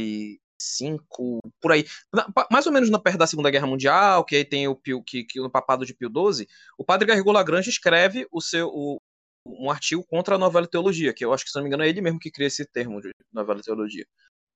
[0.62, 1.86] cinco por aí,
[2.52, 5.24] mais ou menos na perto da Segunda Guerra Mundial, que aí tem o Pio, que,
[5.24, 8.99] que no papado de Pio XII, o padre Garrigou Lagrange escreve o seu o,
[9.46, 11.90] um artigo contra a novela teologia, que eu acho que se não me engano é
[11.90, 14.06] ele mesmo que cria esse termo de novela teologia.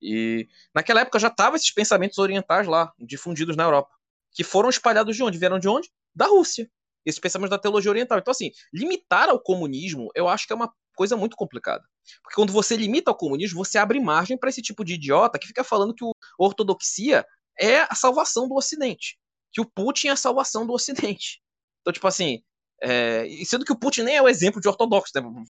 [0.02, 3.90] E naquela época já estavam esses pensamentos orientais lá, difundidos na Europa,
[4.32, 5.38] que foram espalhados de onde?
[5.38, 5.90] Vieram de onde?
[6.14, 6.70] Da Rússia.
[7.06, 8.18] Esses pensamentos da teologia oriental.
[8.18, 11.84] Então, assim, limitar ao comunismo, eu acho que é uma coisa muito complicada.
[12.22, 15.48] Porque quando você limita ao comunismo, você abre margem para esse tipo de idiota que
[15.48, 17.26] fica falando que a ortodoxia
[17.60, 19.18] é a salvação do Ocidente.
[19.52, 21.42] Que o Putin é a salvação do Ocidente.
[21.82, 22.42] Então, tipo assim,
[22.84, 25.22] é, sendo que o Putin nem é o exemplo de ortodoxo, né?
[25.22, 25.50] Vamos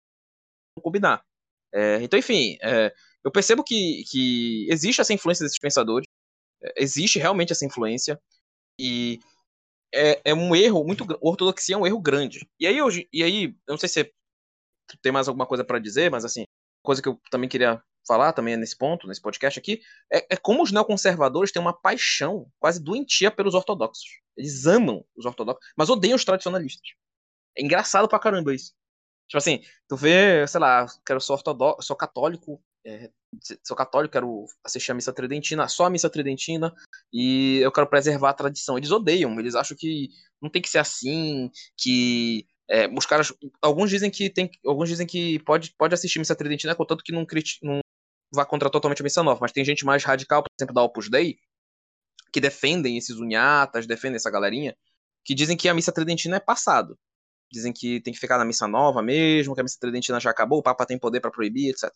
[0.82, 1.22] combinar.
[1.72, 2.92] É, então, enfim, é,
[3.24, 6.06] eu percebo que, que existe essa influência desses pensadores.
[6.76, 8.20] existe realmente essa influência
[8.80, 9.20] e
[9.94, 11.04] é, é um erro muito.
[11.20, 12.48] Ortodoxia é um erro grande.
[12.60, 14.12] E aí, hoje, e aí eu não sei se
[15.02, 16.44] tem mais alguma coisa para dizer, mas assim,
[16.82, 20.62] coisa que eu também queria falar também nesse ponto, nesse podcast aqui, é, é, como
[20.62, 24.08] os neoconservadores têm uma paixão quase doentia pelos ortodoxos.
[24.36, 26.88] Eles amam os ortodoxos, mas odeiam os tradicionalistas.
[27.58, 28.72] É engraçado pra caramba isso.
[29.28, 33.10] Tipo assim, tu vê, sei lá, quero sou ortodoxo, sou católico, é,
[33.62, 36.74] sou católico, quero assistir a missa tridentina, só a missa tridentina,
[37.12, 38.78] e eu quero preservar a tradição.
[38.78, 40.08] Eles odeiam, eles acham que
[40.40, 45.06] não tem que ser assim, que é, os caras, alguns dizem que tem, alguns dizem
[45.06, 47.26] que pode, pode assistir missa tridentina, contanto que não,
[47.62, 47.80] não
[48.32, 51.10] vá contra totalmente a missa nova, mas tem gente mais radical, por exemplo, da Opus
[51.10, 51.38] Dei,
[52.32, 54.76] que defendem esses unhatas, defendem essa galerinha,
[55.24, 56.98] que dizem que a missa tridentina é passado.
[57.50, 60.58] Dizem que tem que ficar na missa nova mesmo, que a missa tridentina já acabou,
[60.58, 61.90] o Papa tem poder para proibir, etc.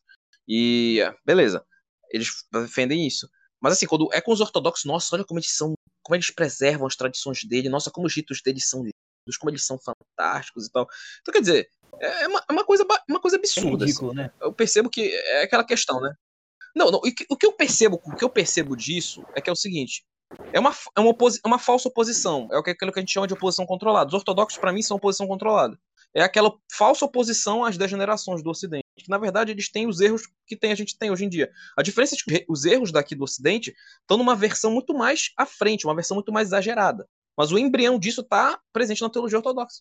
[0.48, 1.64] E beleza,
[2.10, 3.28] eles defendem isso.
[3.60, 6.86] Mas assim, quando é com os ortodoxos, nossa, olha como eles são, como eles preservam
[6.86, 10.72] as tradições dele, nossa, como os ritos deles são lindos, como eles são fantásticos e
[10.72, 10.89] tal.
[11.20, 13.84] Então, quer dizer, é uma, é uma coisa, uma coisa absurda.
[13.84, 14.20] É ridículo, assim.
[14.20, 14.32] né?
[14.40, 16.12] Eu percebo que é aquela questão, né?
[16.74, 19.56] Não, não, o que eu percebo, o que eu percebo disso é que é o
[19.56, 20.05] seguinte,
[20.52, 22.49] é uma, é uma, é uma falsa oposição.
[22.52, 24.09] É aquilo que a gente chama de oposição controlada.
[24.09, 25.78] Os ortodoxos, para mim, são oposição controlada.
[26.15, 28.85] É aquela falsa oposição às degenerações do Ocidente.
[28.99, 31.51] Que, na verdade, eles têm os erros que tem, a gente tem hoje em dia.
[31.77, 35.47] A diferença é que os erros daqui do Ocidente estão numa versão muito mais à
[35.47, 37.09] frente, uma versão muito mais exagerada.
[37.36, 39.81] Mas o embrião disso está presente na teologia ortodoxa.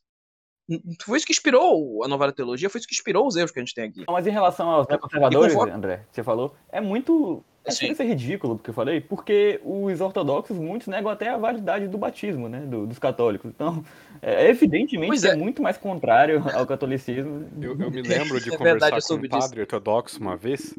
[1.03, 3.61] Foi isso que inspirou a nova teologia, foi isso que inspirou os erros que a
[3.61, 4.03] gente tem aqui.
[4.07, 8.55] Mas em relação aos conservadores, André, você falou, é muito é chega a ser ridículo
[8.55, 12.61] o que eu falei, porque os ortodoxos, muitos negam até a validade do batismo, né,
[12.61, 13.51] do, dos católicos.
[13.53, 13.85] Então,
[14.21, 15.31] é, evidentemente, é.
[15.31, 15.35] é.
[15.35, 17.47] muito mais contrário ao catolicismo.
[17.61, 19.61] Eu, eu me lembro de é conversar verdade, com um padre disso.
[19.61, 20.73] ortodoxo uma vez,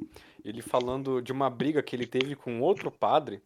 [0.45, 3.41] ele falando de uma briga que ele teve com outro padre,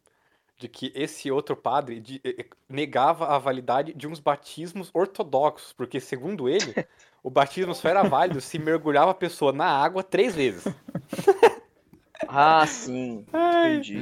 [0.59, 2.21] de que esse outro padre de,
[2.69, 6.75] negava a validade de uns batismos ortodoxos, porque, segundo ele,
[7.23, 10.67] o batismo só era válido se mergulhava a pessoa na água três vezes.
[12.29, 13.25] Ah, sim.
[13.29, 13.99] Entendi.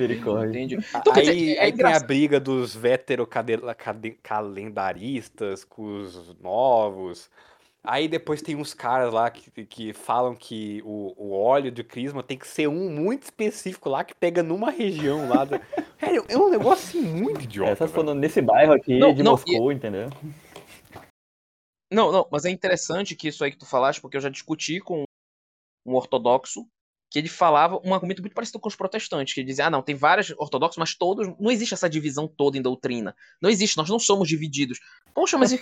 [0.49, 0.78] Entendi.
[0.94, 7.28] Então, aí, dizer, é aí tem a briga dos veterocalendaristas com os novos.
[7.87, 12.23] Aí depois tem uns caras lá que, que falam que o, o óleo de crisma
[12.23, 15.45] tem que ser um muito específico lá que pega numa região lá.
[15.45, 15.61] Da...
[16.01, 17.71] É, é um negócio assim, muito idiota.
[17.71, 19.75] Essas foram nesse bairro aqui não, de não, Moscou, e...
[19.75, 20.11] entendeu?
[21.91, 24.81] Não, não, mas é interessante que isso aí que tu falaste, porque eu já discuti
[24.81, 25.05] com
[25.87, 26.67] um ortodoxo
[27.11, 29.81] que ele falava um argumento muito parecido com os protestantes, que ele dizia, ah, não,
[29.81, 33.17] tem vários ortodoxos, mas todos, não existe essa divisão toda em doutrina.
[33.41, 34.79] Não existe, nós não somos divididos.
[35.15, 35.53] Poxa, mas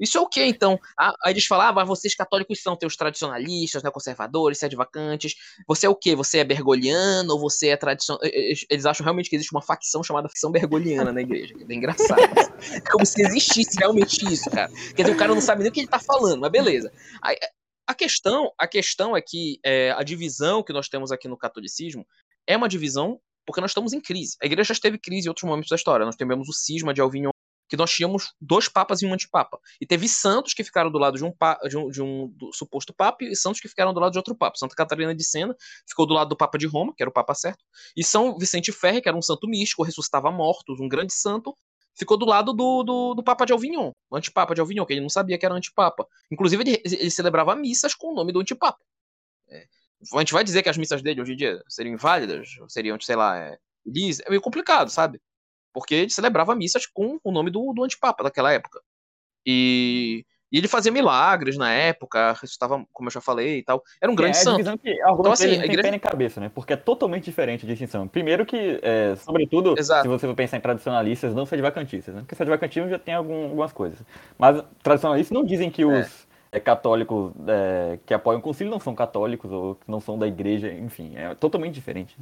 [0.00, 0.78] isso é o que então?
[0.98, 5.34] Ah, aí eles falam, ah, mas vocês católicos são teus tradicionalistas, né, conservadores, sede vacantes.
[5.68, 6.16] Você é o quê?
[6.16, 8.20] Você é bergoliano ou você é tradicional?
[8.24, 11.54] Eles acham realmente que existe uma facção chamada facção bergoliana na igreja.
[11.68, 12.20] É engraçado.
[12.74, 14.72] é como se existisse realmente isso, cara.
[14.96, 16.90] Quer dizer, o cara não sabe nem o que ele tá falando, mas beleza.
[17.22, 17.36] Aí,
[17.86, 22.06] a questão, a questão é que é, a divisão que nós temos aqui no catolicismo
[22.46, 24.36] é uma divisão porque nós estamos em crise.
[24.40, 26.06] A igreja já esteve crise em outros momentos da história.
[26.06, 27.30] Nós tivemos o cisma de Alvignon,
[27.70, 29.58] que nós tínhamos dois papas e um antipapa.
[29.80, 31.32] E teve santos que ficaram do lado de um,
[31.68, 34.58] de um, de um suposto papa e santos que ficaram do lado de outro papa.
[34.58, 35.54] Santa Catarina de Sena
[35.88, 37.64] ficou do lado do papa de Roma, que era o papa certo,
[37.96, 41.54] e São Vicente Ferre, que era um santo místico, ressuscitava mortos, um grande santo,
[41.96, 45.00] ficou do lado do, do, do Papa de Alvignon, o antipapa de Alvignon, que ele
[45.00, 46.06] não sabia que era antipapa.
[46.30, 48.78] Inclusive, ele, ele celebrava missas com o nome do antipapa.
[49.48, 49.66] É,
[50.14, 53.16] a gente vai dizer que as missas dele hoje em dia seriam inválidas, seriam, sei
[53.16, 55.20] lá, é, é meio complicado, sabe?
[55.72, 58.80] Porque ele celebrava missas com o nome do, do antipapa daquela época.
[59.46, 63.82] E e ele fazia milagres na época, ressuscitava, como eu já falei e tal.
[64.00, 64.78] Era um grande é, santo.
[64.78, 65.82] Que então, assim, a igreja...
[65.82, 66.50] tem em cabeça, né?
[66.52, 68.08] Porque é totalmente diferente a distinção.
[68.08, 70.02] Primeiro que, é, sobretudo, Exato.
[70.02, 72.22] se você for pensar em tradicionalistas, não sedivacantistas, né?
[72.22, 73.98] Porque sedivacantismo já tem algum, algumas coisas.
[74.36, 76.58] Mas tradicionalistas não dizem que os é.
[76.58, 80.26] é católicos é, que apoiam o concílio não são católicos ou que não são da
[80.26, 82.16] igreja, enfim, é totalmente diferente.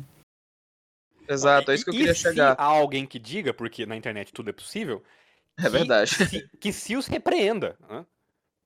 [1.28, 2.56] Exato, é isso que eu queria chegar.
[2.58, 5.02] há alguém que diga, porque na internet tudo é possível,
[5.58, 6.16] é verdade.
[6.16, 7.76] Que se, que se os repreenda.
[7.88, 8.06] Né?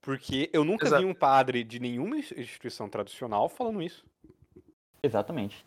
[0.00, 1.02] Porque eu nunca Exato.
[1.02, 4.04] vi um padre de nenhuma instituição tradicional falando isso.
[5.02, 5.64] Exatamente.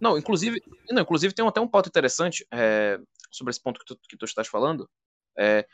[0.00, 3.00] Não, inclusive, não, inclusive tem até um ponto interessante é,
[3.30, 4.88] sobre esse ponto que tu, que tu estás falando.
[5.36, 5.66] É,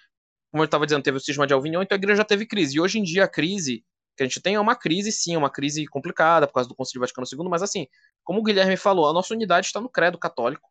[0.50, 2.76] como eu estava dizendo, teve o cisma de Alvignon, então a igreja já teve crise.
[2.76, 3.84] E hoje em dia a crise
[4.16, 6.74] que a gente tem é uma crise, sim, é uma crise complicada por causa do
[6.74, 7.88] Concílio Vaticano II, mas assim,
[8.24, 10.68] como o Guilherme falou, a nossa unidade está no credo católico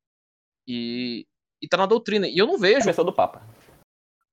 [0.68, 1.26] e
[1.62, 2.28] está na doutrina.
[2.28, 2.90] E eu não vejo.
[2.90, 3.42] A do Papa.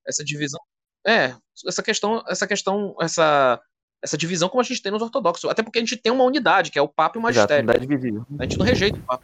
[0.05, 0.59] Essa divisão.
[1.05, 1.35] É,
[1.67, 3.61] essa questão, essa questão, essa,
[4.03, 5.49] essa divisão como a gente tem nos ortodoxos.
[5.49, 7.63] Até porque a gente tem uma unidade, que é o Papa e o Magistério.
[7.63, 8.25] Exato, unidade visível.
[8.39, 9.23] A gente não rejeita o Papa.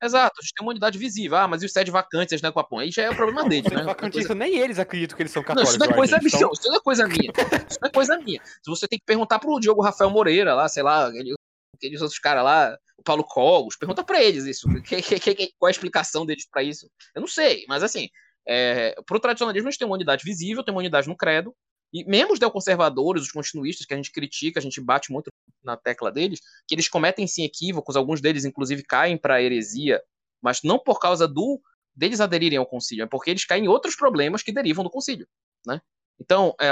[0.00, 1.36] Exato, a gente tem uma unidade visível.
[1.36, 2.78] Ah, mas e os sete vacantes, né, Capão?
[2.78, 3.82] Aí já é o problema deles, né?
[3.82, 5.74] Vacantistas, nem eles acreditam que eles são Não, católicos.
[5.74, 6.28] isso não é coisa minha.
[6.52, 7.32] Isso não é coisa minha.
[7.68, 8.40] Isso não é coisa minha.
[8.44, 11.34] Se você tem que perguntar pro Diogo Rafael Moreira lá, sei lá, aquele-
[11.78, 14.68] aqueles outros caras lá, o Paulo Cogos, pergunta pra eles isso.
[14.82, 16.90] Que- que- que- qual a explicação deles pra isso?
[17.14, 18.08] Eu não sei, mas assim,
[18.46, 21.54] é, pro tradicionalismo a gente tem uma unidade visível, tem uma unidade no credo,
[21.92, 25.30] e mesmo os neoconservadores, os continuistas, que a gente critica, a gente bate muito
[25.64, 30.02] na tecla deles, que eles cometem sim equívocos, alguns deles inclusive caem pra heresia,
[30.42, 31.60] mas não por causa do
[31.94, 35.26] deles aderirem ao concílio, é porque eles caem em outros problemas que derivam do concílio,
[35.66, 35.80] né?
[36.20, 36.68] Então, é,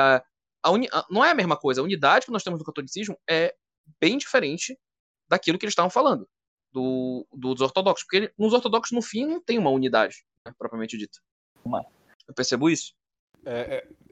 [0.62, 1.81] a uni- a- não é a mesma coisa.
[1.81, 3.55] A unidade que nós temos no catolicismo é
[4.01, 4.78] bem diferente
[5.28, 6.28] daquilo que eles estavam falando,
[6.72, 10.96] do, dos ortodoxos, porque ele- nos ortodoxos, no fim, não tem uma unidade, né, propriamente
[10.96, 11.18] dita.
[11.64, 11.84] Uma.
[12.26, 12.94] Eu percebo isso.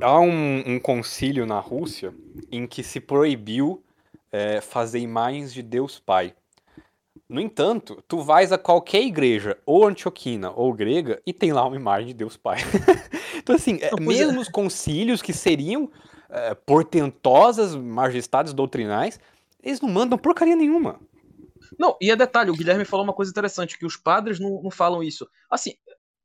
[0.00, 2.14] Há um, um concílio na Rússia
[2.52, 3.82] em que se proibiu
[4.30, 6.34] é, fazer imagens de Deus Pai.
[7.28, 11.76] No entanto, tu vais a qualquer igreja, ou antioquina ou grega, e tem lá uma
[11.76, 12.58] imagem de Deus Pai.
[13.36, 14.00] então, assim, é, é.
[14.00, 15.90] mesmo os concílios que seriam
[16.28, 19.18] é, portentosas majestades doutrinais,
[19.64, 21.00] eles não mandam porcaria nenhuma.
[21.78, 24.70] Não, e é detalhe, o Guilherme falou uma coisa interessante, que os padres não, não
[24.70, 25.28] falam isso.
[25.50, 25.74] Assim,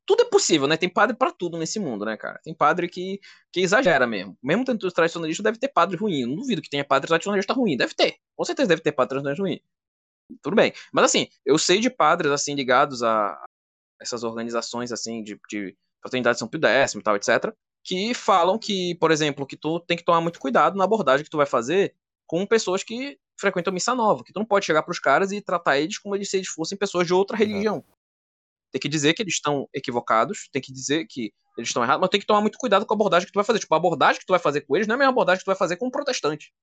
[0.06, 0.76] tudo é possível, né?
[0.76, 2.40] Tem padre pra tudo nesse mundo, né, cara?
[2.42, 3.20] Tem padre que,
[3.52, 4.36] que exagera mesmo.
[4.42, 6.26] Mesmo tendo os tradicionalistas, deve ter padre ruim.
[6.26, 7.76] Não duvido que tenha padre tradicionalista ruim.
[7.76, 8.16] Deve ter.
[8.36, 9.60] Com certeza deve ter padre tradicionalista ruim.
[10.42, 10.72] Tudo bem.
[10.92, 13.40] Mas assim, eu sei de padres, assim, ligados a
[14.00, 17.52] essas organizações, assim, de, de fraternidade de São Pio X e tal, etc.,
[17.82, 21.30] que falam que, por exemplo, que tu tem que tomar muito cuidado na abordagem que
[21.30, 21.94] tu vai fazer
[22.30, 25.80] com pessoas que frequentam missa nova, que tu não pode chegar pros caras e tratar
[25.80, 27.84] eles como eles se eles fossem pessoas de outra religião.
[28.70, 32.08] Tem que dizer que eles estão equivocados, tem que dizer que eles estão errados, mas
[32.08, 33.58] tem que tomar muito cuidado com a abordagem que tu vai fazer.
[33.58, 35.44] Tipo, a abordagem que tu vai fazer com eles não é a mesma abordagem que
[35.44, 36.54] tu vai fazer com um protestante.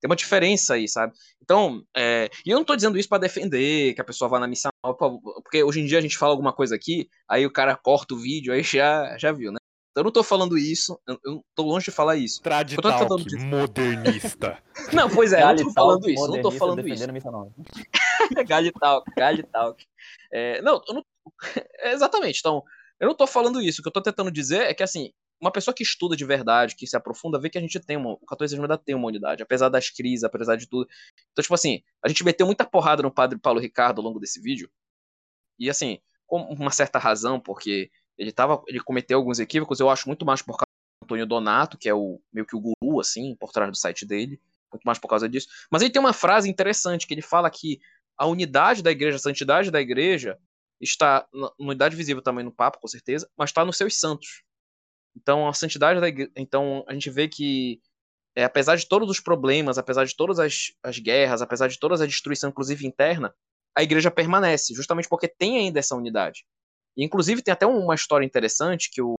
[0.00, 1.12] Tem uma diferença aí, sabe?
[1.42, 4.48] Então, é, e eu não tô dizendo isso pra defender que a pessoa vá na
[4.48, 4.96] missa nova,
[5.42, 8.18] porque hoje em dia a gente fala alguma coisa aqui, aí o cara corta o
[8.18, 9.58] vídeo, aí já, já viu, né?
[9.94, 12.42] Então eu não tô falando isso, eu, eu tô longe de falar isso.
[12.96, 14.60] Traditalk, dizer- modernista.
[14.92, 17.04] Não, pois é, eu não tô falando isso, eu não tô falando isso.
[19.16, 19.86] Gali Talk.
[20.32, 21.04] É, não, eu não-
[21.78, 22.40] é, exatamente.
[22.40, 22.64] Então,
[22.98, 23.80] eu não tô falando isso.
[23.80, 26.74] O que eu tô tentando dizer é que, assim, uma pessoa que estuda de verdade,
[26.74, 28.14] que se aprofunda, vê que a gente tem uma.
[28.14, 30.88] O catolicismo ainda tem uma unidade, apesar das crises, apesar de tudo.
[31.30, 34.40] Então, tipo assim, a gente meteu muita porrada no padre Paulo Ricardo ao longo desse
[34.40, 34.68] vídeo.
[35.56, 38.62] E, assim, com uma certa razão, porque ele tava.
[38.66, 40.66] Ele cometeu alguns equívocos, eu acho muito mais por causa
[41.00, 44.06] do Antônio Donato, que é o meio que o guru, assim, por trás do site
[44.06, 44.40] dele.
[44.72, 45.48] Muito mais por causa disso.
[45.70, 47.78] Mas ele tem uma frase interessante que ele fala que
[48.16, 50.38] a unidade da igreja, a santidade da igreja,
[50.80, 54.42] está na unidade visível também no Papa, com certeza, mas está nos seus santos.
[55.16, 56.30] Então, a santidade da igreja.
[56.36, 57.80] Então, a gente vê que,
[58.34, 62.02] é, apesar de todos os problemas, apesar de todas as, as guerras, apesar de toda
[62.02, 63.32] a destruição, inclusive interna,
[63.76, 66.44] a igreja permanece, justamente porque tem ainda essa unidade.
[66.96, 69.14] E, inclusive, tem até uma história interessante que o,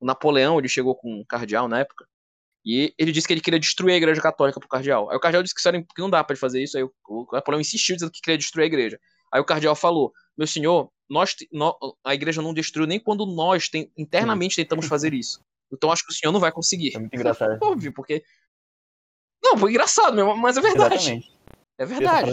[0.00, 2.06] o Napoleão ele chegou com um cardeal na época.
[2.66, 5.10] E ele disse que ele queria destruir a igreja católica pro cardeal.
[5.10, 6.76] Aí o cardeal disse que, era, que não dá ele fazer isso.
[6.78, 8.98] Aí o, o Napoleão insistiu dizendo que queria destruir a igreja.
[9.30, 11.36] Aí o cardeal falou: Meu senhor, nós,
[12.02, 15.40] a igreja não destruiu nem quando nós tem- internamente tentamos fazer isso.
[15.70, 16.96] Então acho que o senhor não vai conseguir.
[16.96, 17.58] É muito engraçado.
[17.62, 18.24] Óbvio, porque.
[19.42, 20.94] Não, foi engraçado mesmo, mas é verdade.
[20.94, 21.34] Exatamente.
[21.76, 22.30] É verdade.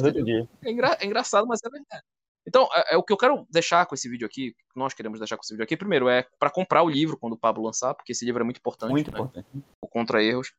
[0.64, 2.04] É, engra- é engraçado, mas é verdade.
[2.48, 5.20] Então, é, é o que eu quero deixar com esse vídeo aqui, que nós queremos
[5.20, 7.94] deixar com esse vídeo aqui, primeiro, é para comprar o livro quando o Pablo lançar,
[7.94, 8.92] porque esse livro é muito importante.
[8.92, 9.20] Muito né?
[9.20, 9.48] importante.
[9.82, 10.54] o Contra Erros.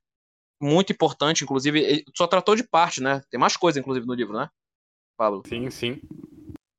[0.60, 3.20] Muito importante, inclusive, ele só tratou de parte, né?
[3.30, 4.48] Tem mais coisa, inclusive, no livro, né?
[5.16, 5.42] Pablo.
[5.46, 6.00] Sim, sim.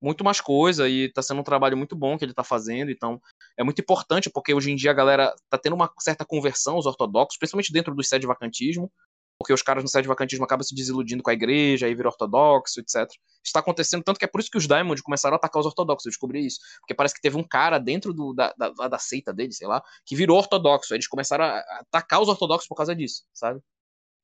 [0.01, 3.21] Muito mais coisa e tá sendo um trabalho muito bom que ele tá fazendo, então
[3.57, 6.85] é muito importante porque hoje em dia a galera tá tendo uma certa conversão, os
[6.85, 8.91] ortodoxos, principalmente dentro do sede vacantismo,
[9.39, 12.79] porque os caras no sede vacantismo acabam se desiludindo com a igreja, aí vira ortodoxo,
[12.79, 13.09] etc.
[13.43, 16.05] Está acontecendo tanto que é por isso que os Diamond começaram a atacar os ortodoxos,
[16.05, 16.59] eu descobri isso.
[16.79, 19.83] Porque parece que teve um cara dentro do, da, da, da seita dele, sei lá,
[20.05, 20.93] que virou ortodoxo.
[20.93, 23.61] Eles começaram a a atacar os ortodoxos por causa disso, sabe?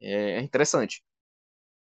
[0.01, 1.03] É, é interessante.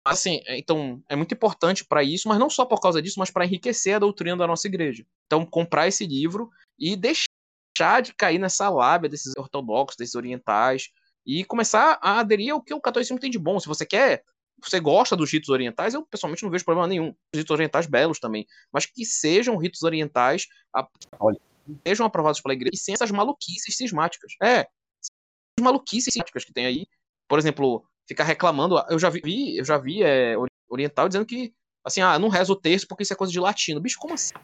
[0.05, 3.31] Assim, é, então, é muito importante para isso, mas não só por causa disso, mas
[3.31, 5.07] para enriquecer a doutrina da nossa igreja.
[5.27, 10.91] Então, comprar esse livro e deixar de cair nessa lábia desses ortodoxos, desses orientais,
[11.27, 13.59] e começar a aderir ao que o catolicismo tem de bom.
[13.61, 14.25] Se você quer,
[14.63, 17.09] você gosta dos ritos orientais, eu pessoalmente não vejo problema nenhum.
[17.35, 20.87] Os ritos orientais belos também, mas que sejam ritos orientais, a-
[21.19, 21.39] Olha.
[21.87, 24.33] sejam aprovados pela igreja, e sem essas maluquices cismáticas.
[24.43, 24.61] É,
[25.01, 26.87] as maluquices cismáticas que tem aí.
[27.29, 31.55] Por exemplo, ficar reclamando, eu já vi, eu já vi é, ori- oriental dizendo que,
[31.85, 33.81] assim, ah, não reza o terço porque isso é coisa de latino.
[33.81, 34.35] Bicho, como assim?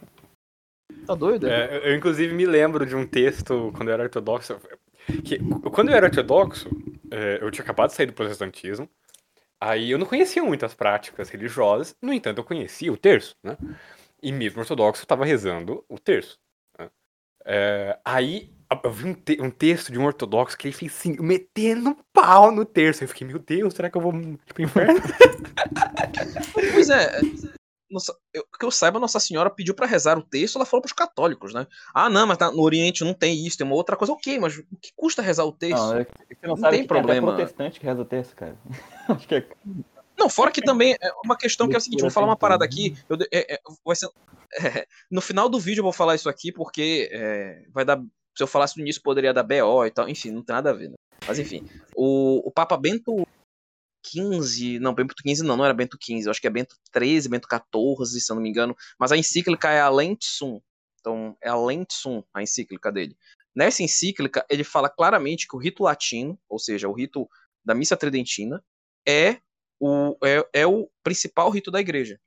[1.07, 1.49] Tá doido?
[1.49, 4.59] É, eu, eu, inclusive, me lembro de um texto, quando eu era ortodoxo,
[5.25, 5.39] que
[5.71, 6.69] quando eu era ortodoxo,
[7.11, 8.89] é, eu tinha acabado de sair do protestantismo,
[9.61, 13.57] aí eu não conhecia muitas práticas religiosas, no entanto, eu conhecia o terço, né?
[14.23, 16.39] e mesmo ortodoxo estava rezando o terço.
[16.79, 16.91] né?
[17.45, 18.53] É, aí
[18.85, 22.51] eu vi um, te- um texto de um ortodoxo que ele fez assim, metendo pau
[22.53, 23.03] no terço.
[23.03, 25.01] Eu fiquei, meu Deus, será que eu vou tipo, pro inferno?
[26.73, 27.21] Pois é.
[27.91, 30.93] Nossa, eu, que eu saiba, Nossa Senhora pediu pra rezar o texto, ela falou pros
[30.93, 31.67] católicos, né?
[31.95, 34.13] Ah, não, mas no Oriente não tem isso, tem uma outra coisa.
[34.13, 35.77] Ok, mas o que custa rezar o texto?
[35.79, 37.35] Não, é que você não, Não tem até problema.
[37.35, 38.57] protestante que reza o texto, cara.
[39.09, 39.49] Acho que é...
[40.19, 42.65] Não, fora que também é uma questão que é o seguinte, vou falar uma parada
[42.65, 42.97] aqui.
[43.09, 44.11] Eu é- é- vai ser-
[44.83, 47.99] é, no final do vídeo eu vou falar isso aqui porque é, vai dar.
[48.37, 50.09] Se eu falasse no início poderia dar BO e tal.
[50.09, 50.89] Enfim, não tem nada a ver.
[50.89, 50.95] Né?
[51.27, 53.25] Mas enfim, o, o Papa Bento
[54.09, 57.29] XV, não, Bento XV não, não era Bento XV, eu acho que é Bento XIII,
[57.29, 58.77] Bento XIV, se eu não me engano.
[58.99, 60.61] Mas a encíclica é a Lentissum.
[61.01, 63.17] Então, é a Lentissum, a encíclica dele.
[63.55, 67.29] Nessa encíclica, ele fala claramente que o rito latino, ou seja, o rito
[67.65, 68.63] da missa tridentina,
[69.07, 69.39] é
[69.81, 72.21] o, é, é o principal rito da igreja.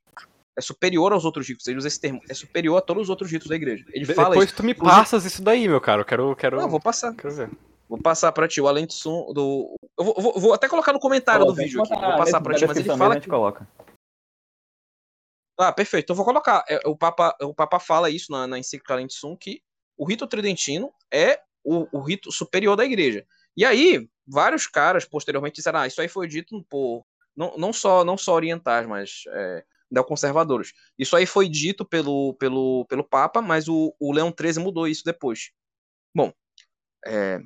[0.58, 1.66] É superior aos outros ritos.
[1.68, 2.22] Ele usa esse termo.
[2.30, 3.86] É superior a todos os outros ritos da igreja.
[3.94, 6.02] Ele De- fala Depois tu me passas isso daí, meu cara.
[6.02, 6.36] Eu quero.
[6.36, 6.58] quero...
[6.58, 7.16] Não, vou passar.
[7.16, 7.50] quero ver.
[7.92, 9.76] Vou passar pra ti o além som do.
[10.00, 11.90] Eu vou, vou- vou até colocar no comentário do Coloca, vídeo aqui.
[11.94, 13.68] Vou passar na pra ti, mas ele fala a gente coloca.
[15.60, 16.06] Ah, perfeito.
[16.06, 16.64] Então eu vou colocar.
[16.70, 19.62] É, o, Papa, o Papa fala isso na, na encíclica Laudato Sum, que
[19.98, 23.26] o rito tridentino é o, o rito superior da igreja.
[23.58, 27.06] E aí, vários caras posteriormente disseram, ah, isso aí foi dito por
[27.36, 30.72] não, não só não só orientais, mas é, neoconservadores.
[30.98, 35.04] Isso aí foi dito pelo, pelo, pelo Papa, mas o, o Leão XIII mudou isso
[35.04, 35.52] depois.
[36.16, 36.32] Bom,
[37.06, 37.42] é,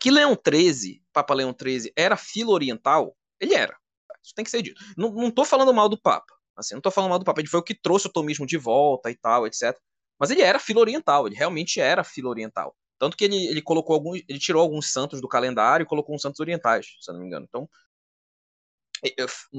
[0.00, 3.76] que Leão XIII, Papa Leão XIII, era filo oriental, ele era.
[4.22, 4.80] Isso tem que ser dito.
[4.96, 6.32] Não, não tô falando mal do Papa.
[6.56, 7.40] Assim, não tô falando mal do Papa.
[7.40, 9.76] Ele foi o que trouxe o tomismo de volta e tal, etc.
[10.18, 12.76] Mas ele era filo oriental, ele realmente era filo oriental.
[12.98, 14.22] Tanto que ele, ele colocou alguns.
[14.28, 17.26] Ele tirou alguns santos do calendário e colocou uns santos orientais, se eu não me
[17.26, 17.46] engano.
[17.48, 17.68] Então.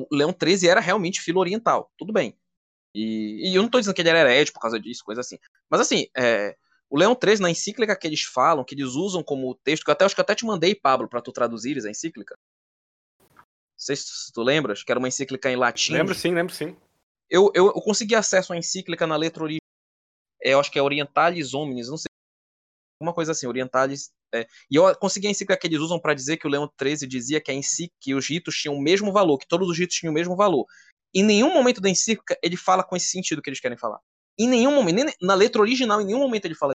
[0.10, 2.38] Leão XIII era realmente filo oriental, tudo bem.
[2.96, 5.38] E, e eu não tô dizendo que ele era herético por causa disso, coisa assim.
[5.70, 6.56] Mas assim, é,
[6.94, 9.94] o Leão XIII, na encíclica que eles falam, que eles usam como texto, que eu
[9.94, 12.36] até acho que eu até te mandei, Pablo, para tu traduzires a encíclica.
[13.36, 15.94] Não sei se tu lembras, que era uma encíclica em latim.
[15.94, 16.78] Lembro sim, lembro sim.
[17.28, 19.60] Eu, eu, eu consegui acesso à encíclica na letra original.
[20.40, 22.06] É, eu acho que é Orientalis Omnis, não sei.
[23.02, 24.12] Alguma coisa assim, Orientalis.
[24.32, 24.46] é.
[24.70, 27.42] E eu consegui a encíclica que eles usam para dizer que o Leão XIII dizia
[27.42, 30.12] que, a encí- que os ritos tinham o mesmo valor, que todos os ritos tinham
[30.12, 30.68] o mesmo valor.
[31.12, 34.00] Em nenhum momento da encíclica ele fala com esse sentido que eles querem falar.
[34.38, 36.74] Em nenhum momento, nem na letra original, em nenhum momento ele fala.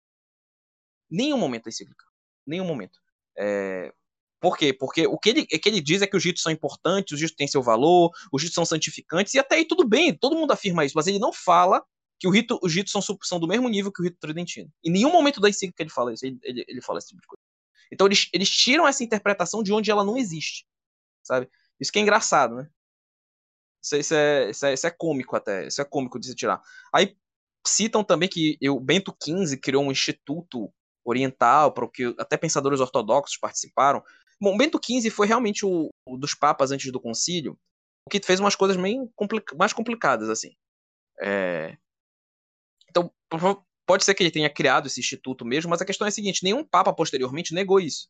[1.10, 2.06] Nenhum momento da encíclica.
[2.46, 3.00] Nenhum momento.
[3.38, 3.94] É,
[4.40, 4.74] Por quê?
[4.74, 7.22] Porque o que ele, o que ele diz é que os ritos são importantes, os
[7.22, 10.52] ritos têm seu valor, os ritos são santificantes, e até aí tudo bem, todo mundo
[10.52, 11.84] afirma isso, mas ele não fala
[12.20, 14.72] que o rito, os ritos são, são do mesmo nível que o rito tridentino.
[14.84, 17.28] Em nenhum momento da encíclica ele fala isso, ele, ele, ele fala esse tipo de
[17.28, 17.42] coisa.
[17.92, 20.66] Então eles, eles tiram essa interpretação de onde ela não existe,
[21.24, 21.50] sabe?
[21.80, 22.70] Isso que é engraçado, né?
[23.84, 26.62] Isso, isso é, isso, é, isso é cômico até, isso é cômico de se tirar.
[26.94, 27.16] Aí
[27.66, 30.74] citam também que o Bento XV criou um instituto
[31.06, 34.04] oriental para o que até pensadores ortodoxos participaram.
[34.42, 37.58] Bom, Bento XV foi realmente o, o dos papas antes do concílio,
[38.06, 40.52] o que fez umas coisas meio complica mais complicadas assim.
[41.22, 41.78] É...
[42.90, 43.12] Então
[43.86, 46.44] pode ser que ele tenha criado esse instituto mesmo, mas a questão é a seguinte:
[46.44, 48.08] nenhum papa posteriormente negou isso.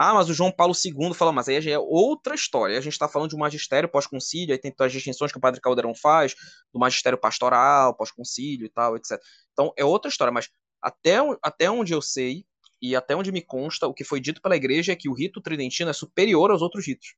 [0.00, 2.78] Ah, mas o João Paulo II falou, mas aí já é outra história.
[2.78, 5.60] A gente está falando de um magistério pós-concílio, aí tem as distinções que o padre
[5.60, 6.36] Caldeirão faz,
[6.72, 9.20] do magistério pastoral, pós-concílio e tal, etc.
[9.52, 10.48] Então é outra história, mas
[10.82, 12.44] até, até onde eu sei,
[12.80, 15.40] e até onde me consta, o que foi dito pela igreja é que o rito
[15.40, 17.14] tridentino é superior aos outros ritos.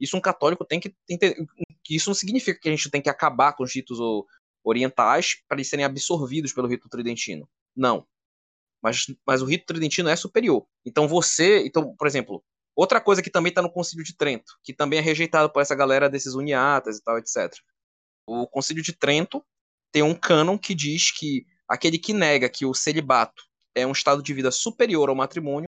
[0.00, 1.44] Isso um católico tem que entender.
[1.88, 3.98] Isso não significa que a gente tem que acabar com os ritos
[4.64, 7.48] orientais para eles serem absorvidos pelo rito tridentino.
[7.74, 8.06] Não.
[8.82, 10.66] Mas, mas o rito tridentino é superior.
[10.84, 11.64] Então você.
[11.64, 15.02] Então, por exemplo, outra coisa que também está no Concílio de Trento, que também é
[15.02, 17.52] rejeitado por essa galera desses uniatas e tal, etc.
[18.26, 19.44] O Concílio de Trento
[19.92, 23.42] tem um cânon que diz que aquele que nega que o celibato
[23.74, 25.68] é um estado de vida superior ao matrimônio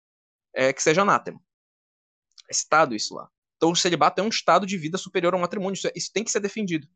[0.54, 1.40] é que seja anátema.
[2.50, 3.28] É citado isso lá.
[3.56, 5.74] Então o celibato é um estado de vida superior ao matrimônio.
[5.74, 6.86] Isso, é- isso tem que ser defendido.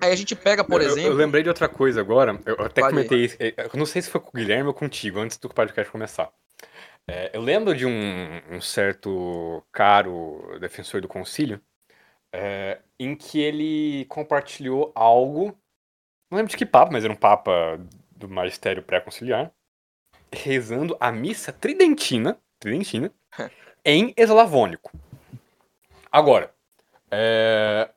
[0.00, 1.10] Aí a gente pega, por Eu- exemplo.
[1.10, 2.40] Eu, lembrei de outra coisa agora.
[2.46, 3.04] Eu até Fale aí.
[3.08, 3.36] comentei isso.
[3.40, 6.32] eh, Eu não sei se foi com o Guilherme ou contigo, antes do podcast começar.
[7.08, 11.60] É, eu lembro de um, um certo caro defensor do concílio
[12.32, 15.46] é, em que ele compartilhou algo.
[16.30, 17.52] Não lembro de que papa, mas era um papa
[18.26, 19.50] do magistério pré-conciliar.
[20.32, 23.12] Rezando a missa tridentina, tridentina
[23.84, 24.90] em eslavônico.
[26.10, 26.54] Agora,
[27.10, 27.90] é,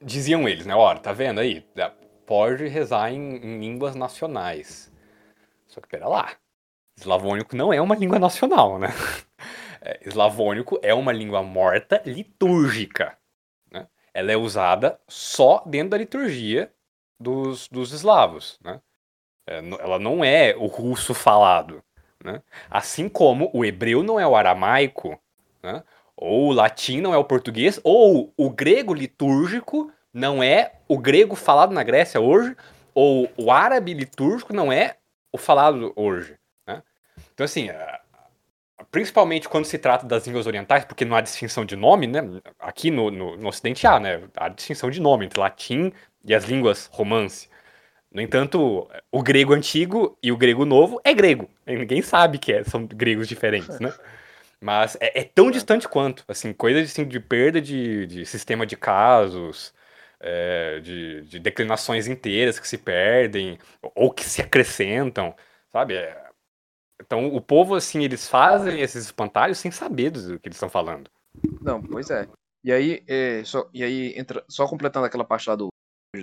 [0.00, 0.74] diziam eles, né?
[0.74, 1.66] Olha, tá vendo aí?
[1.74, 1.92] Dá-
[2.26, 4.92] Pode rezar em, em línguas nacionais.
[5.66, 6.36] Só que pera lá.
[6.96, 8.88] Eslavônico não é uma língua nacional, né?
[9.80, 13.16] É, eslavônico é uma língua morta litúrgica.
[13.70, 13.86] né?
[14.12, 16.74] Ela é usada só dentro da liturgia
[17.18, 18.80] dos, dos eslavos, né?
[19.48, 21.82] É, ela não é o russo falado,
[22.22, 22.42] né?
[22.70, 25.18] Assim como o hebreu não é o aramaico,
[25.62, 25.82] né?
[26.14, 31.34] Ou o latim não é o português, ou o grego litúrgico não é o grego
[31.34, 32.54] falado na Grécia hoje,
[32.94, 34.96] ou o árabe litúrgico não é
[35.32, 36.36] o falado hoje,
[36.66, 36.82] né?
[37.32, 37.70] Então assim,
[38.90, 42.20] principalmente quando se trata das línguas orientais, porque não há distinção de nome, né?
[42.58, 44.20] Aqui no, no, no Ocidente há, né?
[44.36, 45.90] Há distinção de nome entre latim
[46.22, 47.48] e as línguas romance.
[48.10, 51.48] No entanto, o grego antigo e o grego novo é grego.
[51.66, 53.92] E Ninguém sabe que é- são gregos diferentes, né?
[54.60, 58.76] Mas é, é tão distante quanto, assim, coisas assim, de perda de, de sistema de
[58.76, 59.72] casos,
[60.20, 63.58] é, de, de declinações inteiras que se perdem
[63.94, 65.34] ou que se acrescentam,
[65.70, 65.94] sabe?
[65.94, 66.28] É,
[67.00, 71.08] então, o povo, assim, eles fazem esses espantalhos sem saber do que eles estão falando.
[71.60, 72.26] Não, pois é.
[72.64, 75.68] E aí, é, só, e aí entra, só completando aquela parte lá do,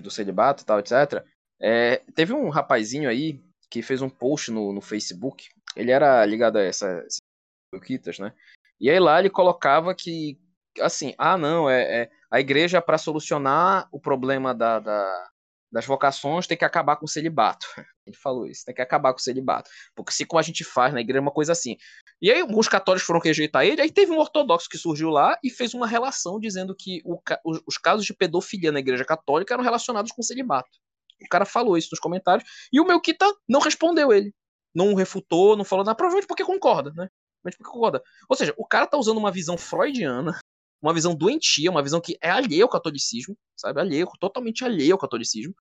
[0.01, 1.23] do celibato e tal, etc.
[1.61, 5.47] é, teve um rapazinho aí que fez um post no, no Facebook.
[5.75, 7.05] Ele era ligado a essa,
[7.83, 8.33] Quitas, né?
[8.79, 10.37] E aí lá ele colocava que,
[10.79, 15.29] assim, ah, não, é, é a igreja para solucionar o problema da, da-
[15.71, 17.67] das vocações tem que acabar com o celibato.
[18.07, 19.69] Ele falou isso, tem que acabar com o celibato.
[19.95, 21.75] Porque se como a gente faz na igreja é uma coisa assim.
[22.21, 25.49] E aí alguns católicos foram rejeitar ele, aí teve um ortodoxo que surgiu lá e
[25.49, 29.63] fez uma relação dizendo que o os, os casos de pedofilia na igreja católica eram
[29.63, 30.69] relacionados com celibato.
[31.21, 34.33] O cara falou isso nos comentários e o Melquita não respondeu ele.
[34.73, 37.09] Não refutou, não falou nada, provavelmente porque concorda, né?
[37.41, 38.03] Provavelmente porque concorda.
[38.29, 40.37] Ou seja, o cara tá usando uma visão freudiana,
[40.81, 43.79] uma visão doentia, uma visão que é alheia ao catolicismo, sabe?
[43.79, 45.55] Alheio, totalmente alheia ao catolicismo,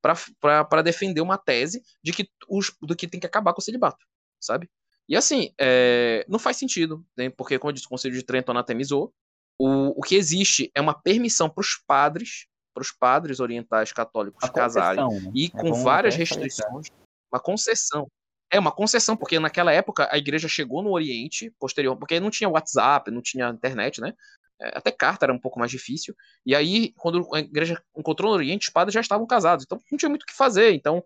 [0.00, 4.04] para defender uma tese de que, os, do que tem que acabar com o celibato,
[4.40, 4.68] sabe?
[5.08, 7.30] E assim, é, não faz sentido, né?
[7.30, 9.12] porque, como eu disse, o Conselho de Trento anatemizou.
[9.58, 14.48] O, o que existe é uma permissão para os padres, para os padres orientais católicos
[14.50, 15.30] casarem, né?
[15.34, 16.88] e É com bom várias restrições,
[17.32, 18.08] uma concessão.
[18.50, 22.50] É uma concessão, porque naquela época a igreja chegou no Oriente, posterior, porque não tinha
[22.50, 24.12] WhatsApp, não tinha internet, né?
[24.60, 26.14] É, Até carta era um pouco mais difícil.
[26.44, 29.98] E aí, quando a igreja encontrou no Oriente, os padres já estavam casados, então não
[29.98, 30.72] tinha muito o que fazer.
[30.72, 31.02] Então,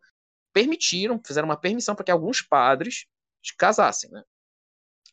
[0.53, 3.07] permitiram, fizeram uma permissão para que alguns padres
[3.57, 4.25] casassem, né?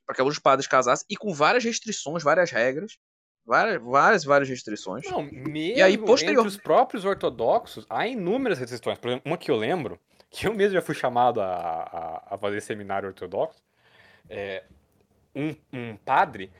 [0.05, 2.97] Para que alguns padres casassem, e com várias restrições, várias regras,
[3.45, 5.05] várias, várias, várias restrições.
[5.09, 8.97] Não, mesmo aí, posterior- entre os próprios ortodoxos, há inúmeras restrições.
[8.97, 9.99] Por exemplo, uma que eu lembro,
[10.29, 11.45] que eu mesmo já fui chamado a,
[12.29, 13.61] a, a fazer seminário ortodoxo,
[14.29, 14.63] é,
[15.35, 16.51] um, um padre,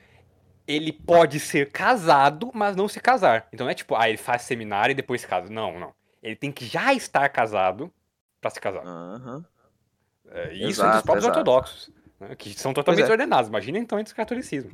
[0.68, 3.48] ele pode ser casado, mas não se casar.
[3.52, 5.50] Então não é tipo, ah, ele faz seminário e depois se casa.
[5.50, 5.94] Não, não.
[6.22, 7.92] Ele tem que já estar casado
[8.40, 8.86] para se casar.
[8.86, 9.46] Aham.
[10.30, 11.40] É, e isso Exato, entre os próprios exato.
[11.40, 11.92] ortodoxos,
[12.24, 13.12] né, que são totalmente é.
[13.12, 13.50] ordenados.
[13.50, 14.72] Imagina então entre o catolicismo.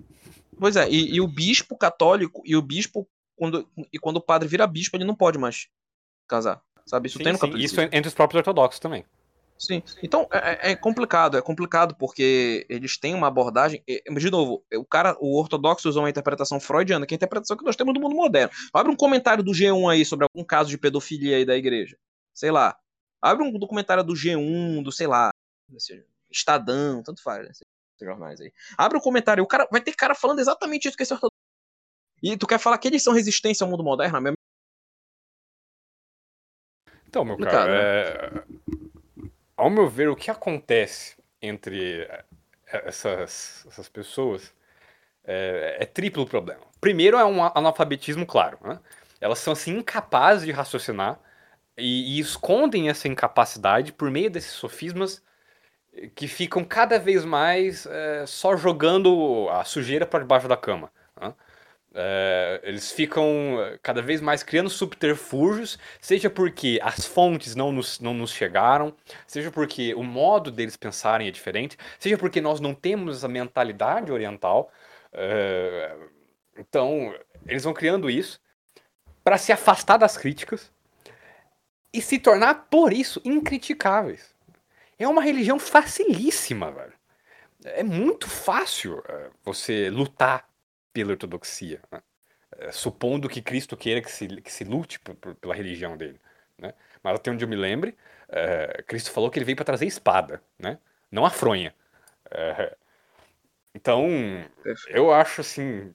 [0.58, 4.48] Pois é, e, e o bispo católico, e o bispo, quando, e quando o padre
[4.48, 5.68] vira bispo, ele não pode mais
[6.28, 6.62] casar.
[6.86, 7.08] Sabe?
[7.08, 7.82] Isso Sim, tem no catolicismo.
[7.82, 9.06] isso entre os próprios ortodoxos também.
[9.60, 9.84] Sim.
[10.02, 13.84] Então, é, é- é complicado, é complicado porque eles têm uma abordagem.
[13.86, 17.66] De novo, o cara, o ortodoxo usou uma interpretação freudiana, que é a interpretação que
[17.66, 18.52] nós temos do mundo moderno.
[18.74, 21.98] Abre um comentário do G1 aí sobre algum caso de pedofilia aí da igreja.
[22.34, 22.78] Sei lá.
[23.22, 25.30] Abre um documentário do G1, do sei lá,
[26.32, 27.66] Estadão, tanto faz, né, esses
[28.02, 28.52] jornais aí.
[28.78, 31.38] Abre um comentário, o cara vai ter cara falando exatamente isso que esse ortodoxo.
[32.22, 34.36] E tu quer falar que eles são resistência ao mundo moderno?
[37.08, 38.44] Então, meu cara, é...
[39.58, 42.26] ao meu ver, o que acontece entre eh,
[42.68, 44.54] essas, essas pessoas
[45.24, 46.62] é, é triplo problema.
[46.80, 48.80] Primeiro é um analfabetismo claro, né?
[49.20, 51.20] Elas são assim incapazes de raciocinar
[51.78, 55.22] e, e escondem essa incapacidade por meio desses sofismas
[56.16, 60.92] que ficam cada vez mais eh, só jogando a sujeira para debaixo da cama.
[61.20, 61.34] né?
[61.94, 63.24] É, eles ficam
[63.60, 68.96] eh, cada vez mais criando subterfúgios, seja porque as fontes não nos, não nos chegaram,
[69.26, 74.12] seja porque o modo deles pensarem é diferente, seja porque nós não temos a mentalidade
[74.12, 74.72] oriental.
[75.14, 75.96] é,
[76.58, 77.16] então,
[77.48, 78.40] eles vão criando isso
[79.24, 80.72] para se afastar das críticas
[81.94, 84.29] e se tornar, por isso, incriticáveis.
[85.00, 86.94] É uma religião facilíssima, velho.
[87.66, 90.48] É muito fácil é, você lutar
[90.94, 92.02] pela ortodoxia, né?
[92.60, 96.20] É, supondo que Cristo queira que se, que se lute por- por- pela religião dele.
[96.58, 96.74] Né?
[97.04, 97.98] Mas até onde eu me lembre,
[98.30, 100.80] é, Cristo falou que ele veio para trazer espada, né?
[101.12, 101.74] não a fronha.
[103.74, 104.08] Então,
[104.88, 105.94] eu acho assim,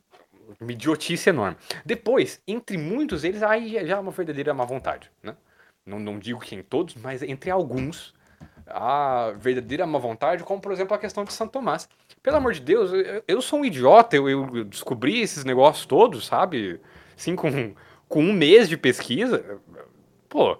[0.60, 1.56] uma idiotice enorme.
[1.84, 5.10] Depois, entre muitos eles, aí já- já é uma verdadeira má vontade.
[5.22, 5.36] Né?
[5.84, 8.14] Não, não digo que em todos, mas entre alguns,
[8.66, 11.88] a verdadeira má vontade, como por exemplo a questão de Santo Tomás.
[12.22, 16.26] Pelo amor de Deus, eu, eu sou um idiota, eu, eu descobri esses negócios todos,
[16.26, 16.80] sabe?
[17.16, 17.74] Assim, com,
[18.08, 19.60] com um mês de pesquisa.
[20.28, 20.58] Pô,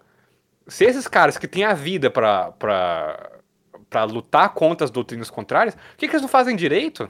[0.67, 3.41] se esses caras que têm a vida pra, pra,
[3.89, 7.09] pra lutar contra as doutrinas contrárias, por que, que eles não fazem direito?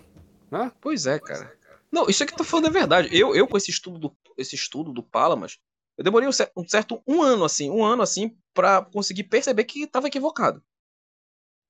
[0.51, 0.71] Né?
[0.81, 1.53] Pois é, cara.
[1.91, 3.09] Não, isso aqui que tá falando é verdade.
[3.13, 5.59] Eu, eu com esse estudo do, esse estudo do Palamas,
[5.97, 9.65] eu demorei um certo, um certo um ano assim, um ano assim, para conseguir perceber
[9.65, 10.63] que tava equivocado.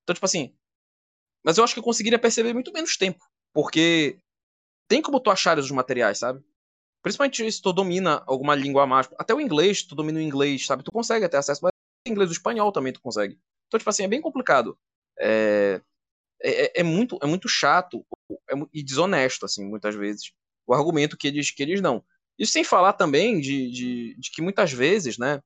[0.05, 0.55] Então, tipo assim,
[1.45, 4.19] mas eu acho que eu conseguiria perceber muito menos tempo, porque
[4.89, 6.43] tem como tu achar os materiais, sabe?
[7.03, 10.83] Principalmente se tu domina alguma língua mais, até o inglês, tu domina o inglês, sabe?
[10.83, 11.71] Tu consegue ter acesso, mas
[12.07, 13.39] o inglês, o espanhol também tu consegue.
[13.67, 14.79] Então, tipo assim, é bem complicado.
[15.19, 15.81] É,
[16.43, 18.07] é, é muito, é muito chato
[18.51, 20.33] é, e desonesto, assim, muitas vezes,
[20.67, 22.05] o argumento que eles, que eles dão.
[22.39, 25.41] Isso sem falar também de, de, de que muitas vezes, né,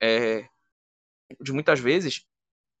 [0.00, 0.46] é,
[1.40, 2.24] de muitas vezes,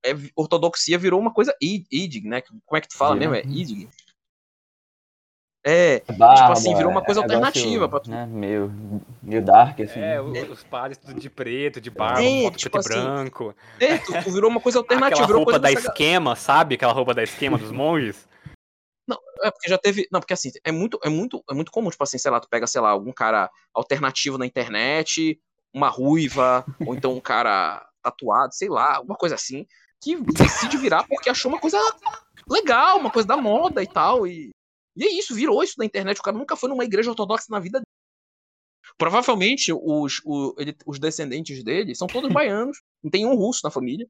[0.04, 2.42] é, ortodoxia virou uma coisa idig, né?
[2.42, 3.34] Como é que tu fala mesmo?
[3.34, 3.88] É idig.
[5.64, 8.10] É, Barba, tipo assim, virou uma coisa é, alternativa pra tu.
[8.10, 8.72] Né, meio,
[9.22, 10.00] meio dark, assim.
[10.00, 13.54] É, os padres tudo de preto, de barba, é, tipo preto assim, e branco.
[13.80, 15.24] É, tu, tu, virou uma coisa alternativa.
[15.24, 16.76] Aquela roupa da esquema, sabe?
[16.76, 18.26] Aquela roupa da esquema dos monges.
[19.06, 20.06] Não, é porque já teve.
[20.12, 22.48] Não, porque assim, é muito, é muito, é muito comum, tipo assim, sei lá, tu
[22.48, 25.38] pega, sei lá, algum cara alternativo na internet,
[25.74, 29.66] uma ruiva, ou então um cara tatuado, sei lá, alguma coisa assim
[30.00, 31.78] que decide virar porque achou uma coisa
[32.48, 34.26] legal, uma coisa da moda e tal.
[34.26, 34.50] E,
[34.96, 36.18] e é isso, virou isso na internet.
[36.18, 37.86] O cara nunca foi numa igreja ortodoxa na vida dele.
[38.96, 43.70] Provavelmente os, o, ele, os descendentes dele são todos baianos, não tem um russo na
[43.70, 44.08] família.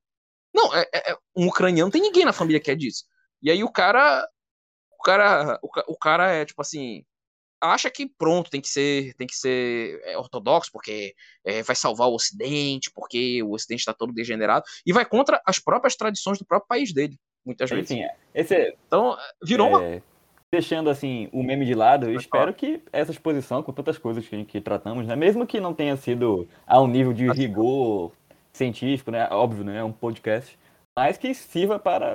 [0.55, 3.05] Não, é, é, é, um ucraniano, tem ninguém na família que é disso.
[3.43, 4.27] E aí o cara.
[4.99, 5.59] O cara.
[5.63, 7.05] O, o cara é tipo assim
[7.61, 11.15] acha que pronto, tem que ser, tem que ser é, ortodoxo, porque
[11.45, 15.59] é, vai salvar o Ocidente, porque o Ocidente está todo degenerado, e vai contra as
[15.59, 17.91] próprias tradições do próprio país dele, muitas vezes.
[17.91, 18.05] Enfim,
[18.35, 20.03] esse, então, virou é, uma...
[20.51, 24.45] Deixando assim o meme de lado, eu espero que essa exposição, com tantas coisas que,
[24.47, 28.13] que tratamos, né, mesmo que não tenha sido a um nível de rigor
[28.53, 30.59] científico, né, óbvio, né, é um podcast,
[30.99, 32.15] mas que sirva para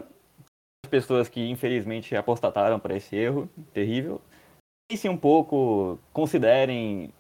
[0.84, 4.20] as pessoas que infelizmente apostataram para esse erro terrível,
[4.94, 7.12] pensem um pouco, considerem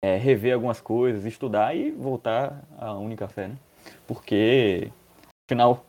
[0.00, 3.58] é, rever algumas coisas, estudar e voltar à única fé, né?
[4.06, 4.92] Porque,
[5.44, 5.84] afinal,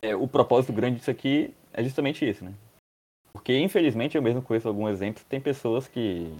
[0.00, 2.54] é, o propósito grande disso aqui é justamente isso, né?
[3.34, 6.34] Porque, infelizmente, eu mesmo conheço alguns exemplos, tem pessoas que,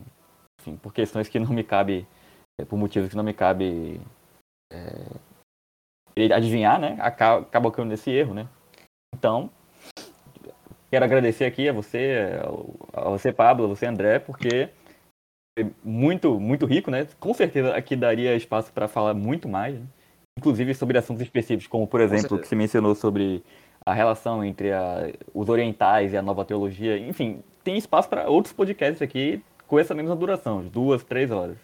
[0.58, 2.06] enfim, por questões que não me cabe,
[2.58, 4.00] é, por motivos que não me cabe
[4.72, 6.96] é, adivinhar, né?
[7.00, 8.48] Acaba, acaba caindo nesse erro, né?
[9.14, 9.50] Então,
[10.92, 12.38] Quero agradecer aqui a você,
[12.92, 14.68] a você, Pablo, a você, André, porque
[15.58, 17.08] é muito, muito rico, né?
[17.18, 19.86] Com certeza aqui daria espaço para falar muito mais, né?
[20.38, 23.42] inclusive sobre assuntos específicos, como, por exemplo, o que você mencionou sobre
[23.86, 26.98] a relação entre a, os orientais e a nova teologia.
[26.98, 31.56] Enfim, tem espaço para outros podcasts aqui com essa mesma duração, duas, três horas.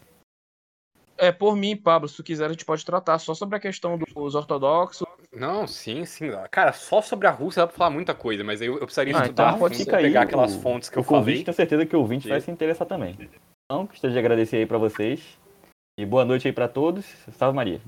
[1.18, 3.98] É, por mim, Pablo, se tu quiser, a gente pode tratar só sobre a questão
[3.98, 5.06] dos ortodoxos.
[5.38, 6.30] Não, sim, sim.
[6.50, 9.22] Cara, só sobre a Rússia dá pra falar muita coisa, mas eu, eu precisaria ah,
[9.22, 11.44] estudar, então pegar aquelas o, fontes que eu convite, falei.
[11.44, 12.28] Tenho certeza que o ouvinte sim.
[12.28, 13.16] vai se interessar também.
[13.64, 15.38] Então, gostaria de agradecer aí pra vocês.
[15.98, 17.06] E boa noite aí pra todos.
[17.32, 17.80] Salve Maria.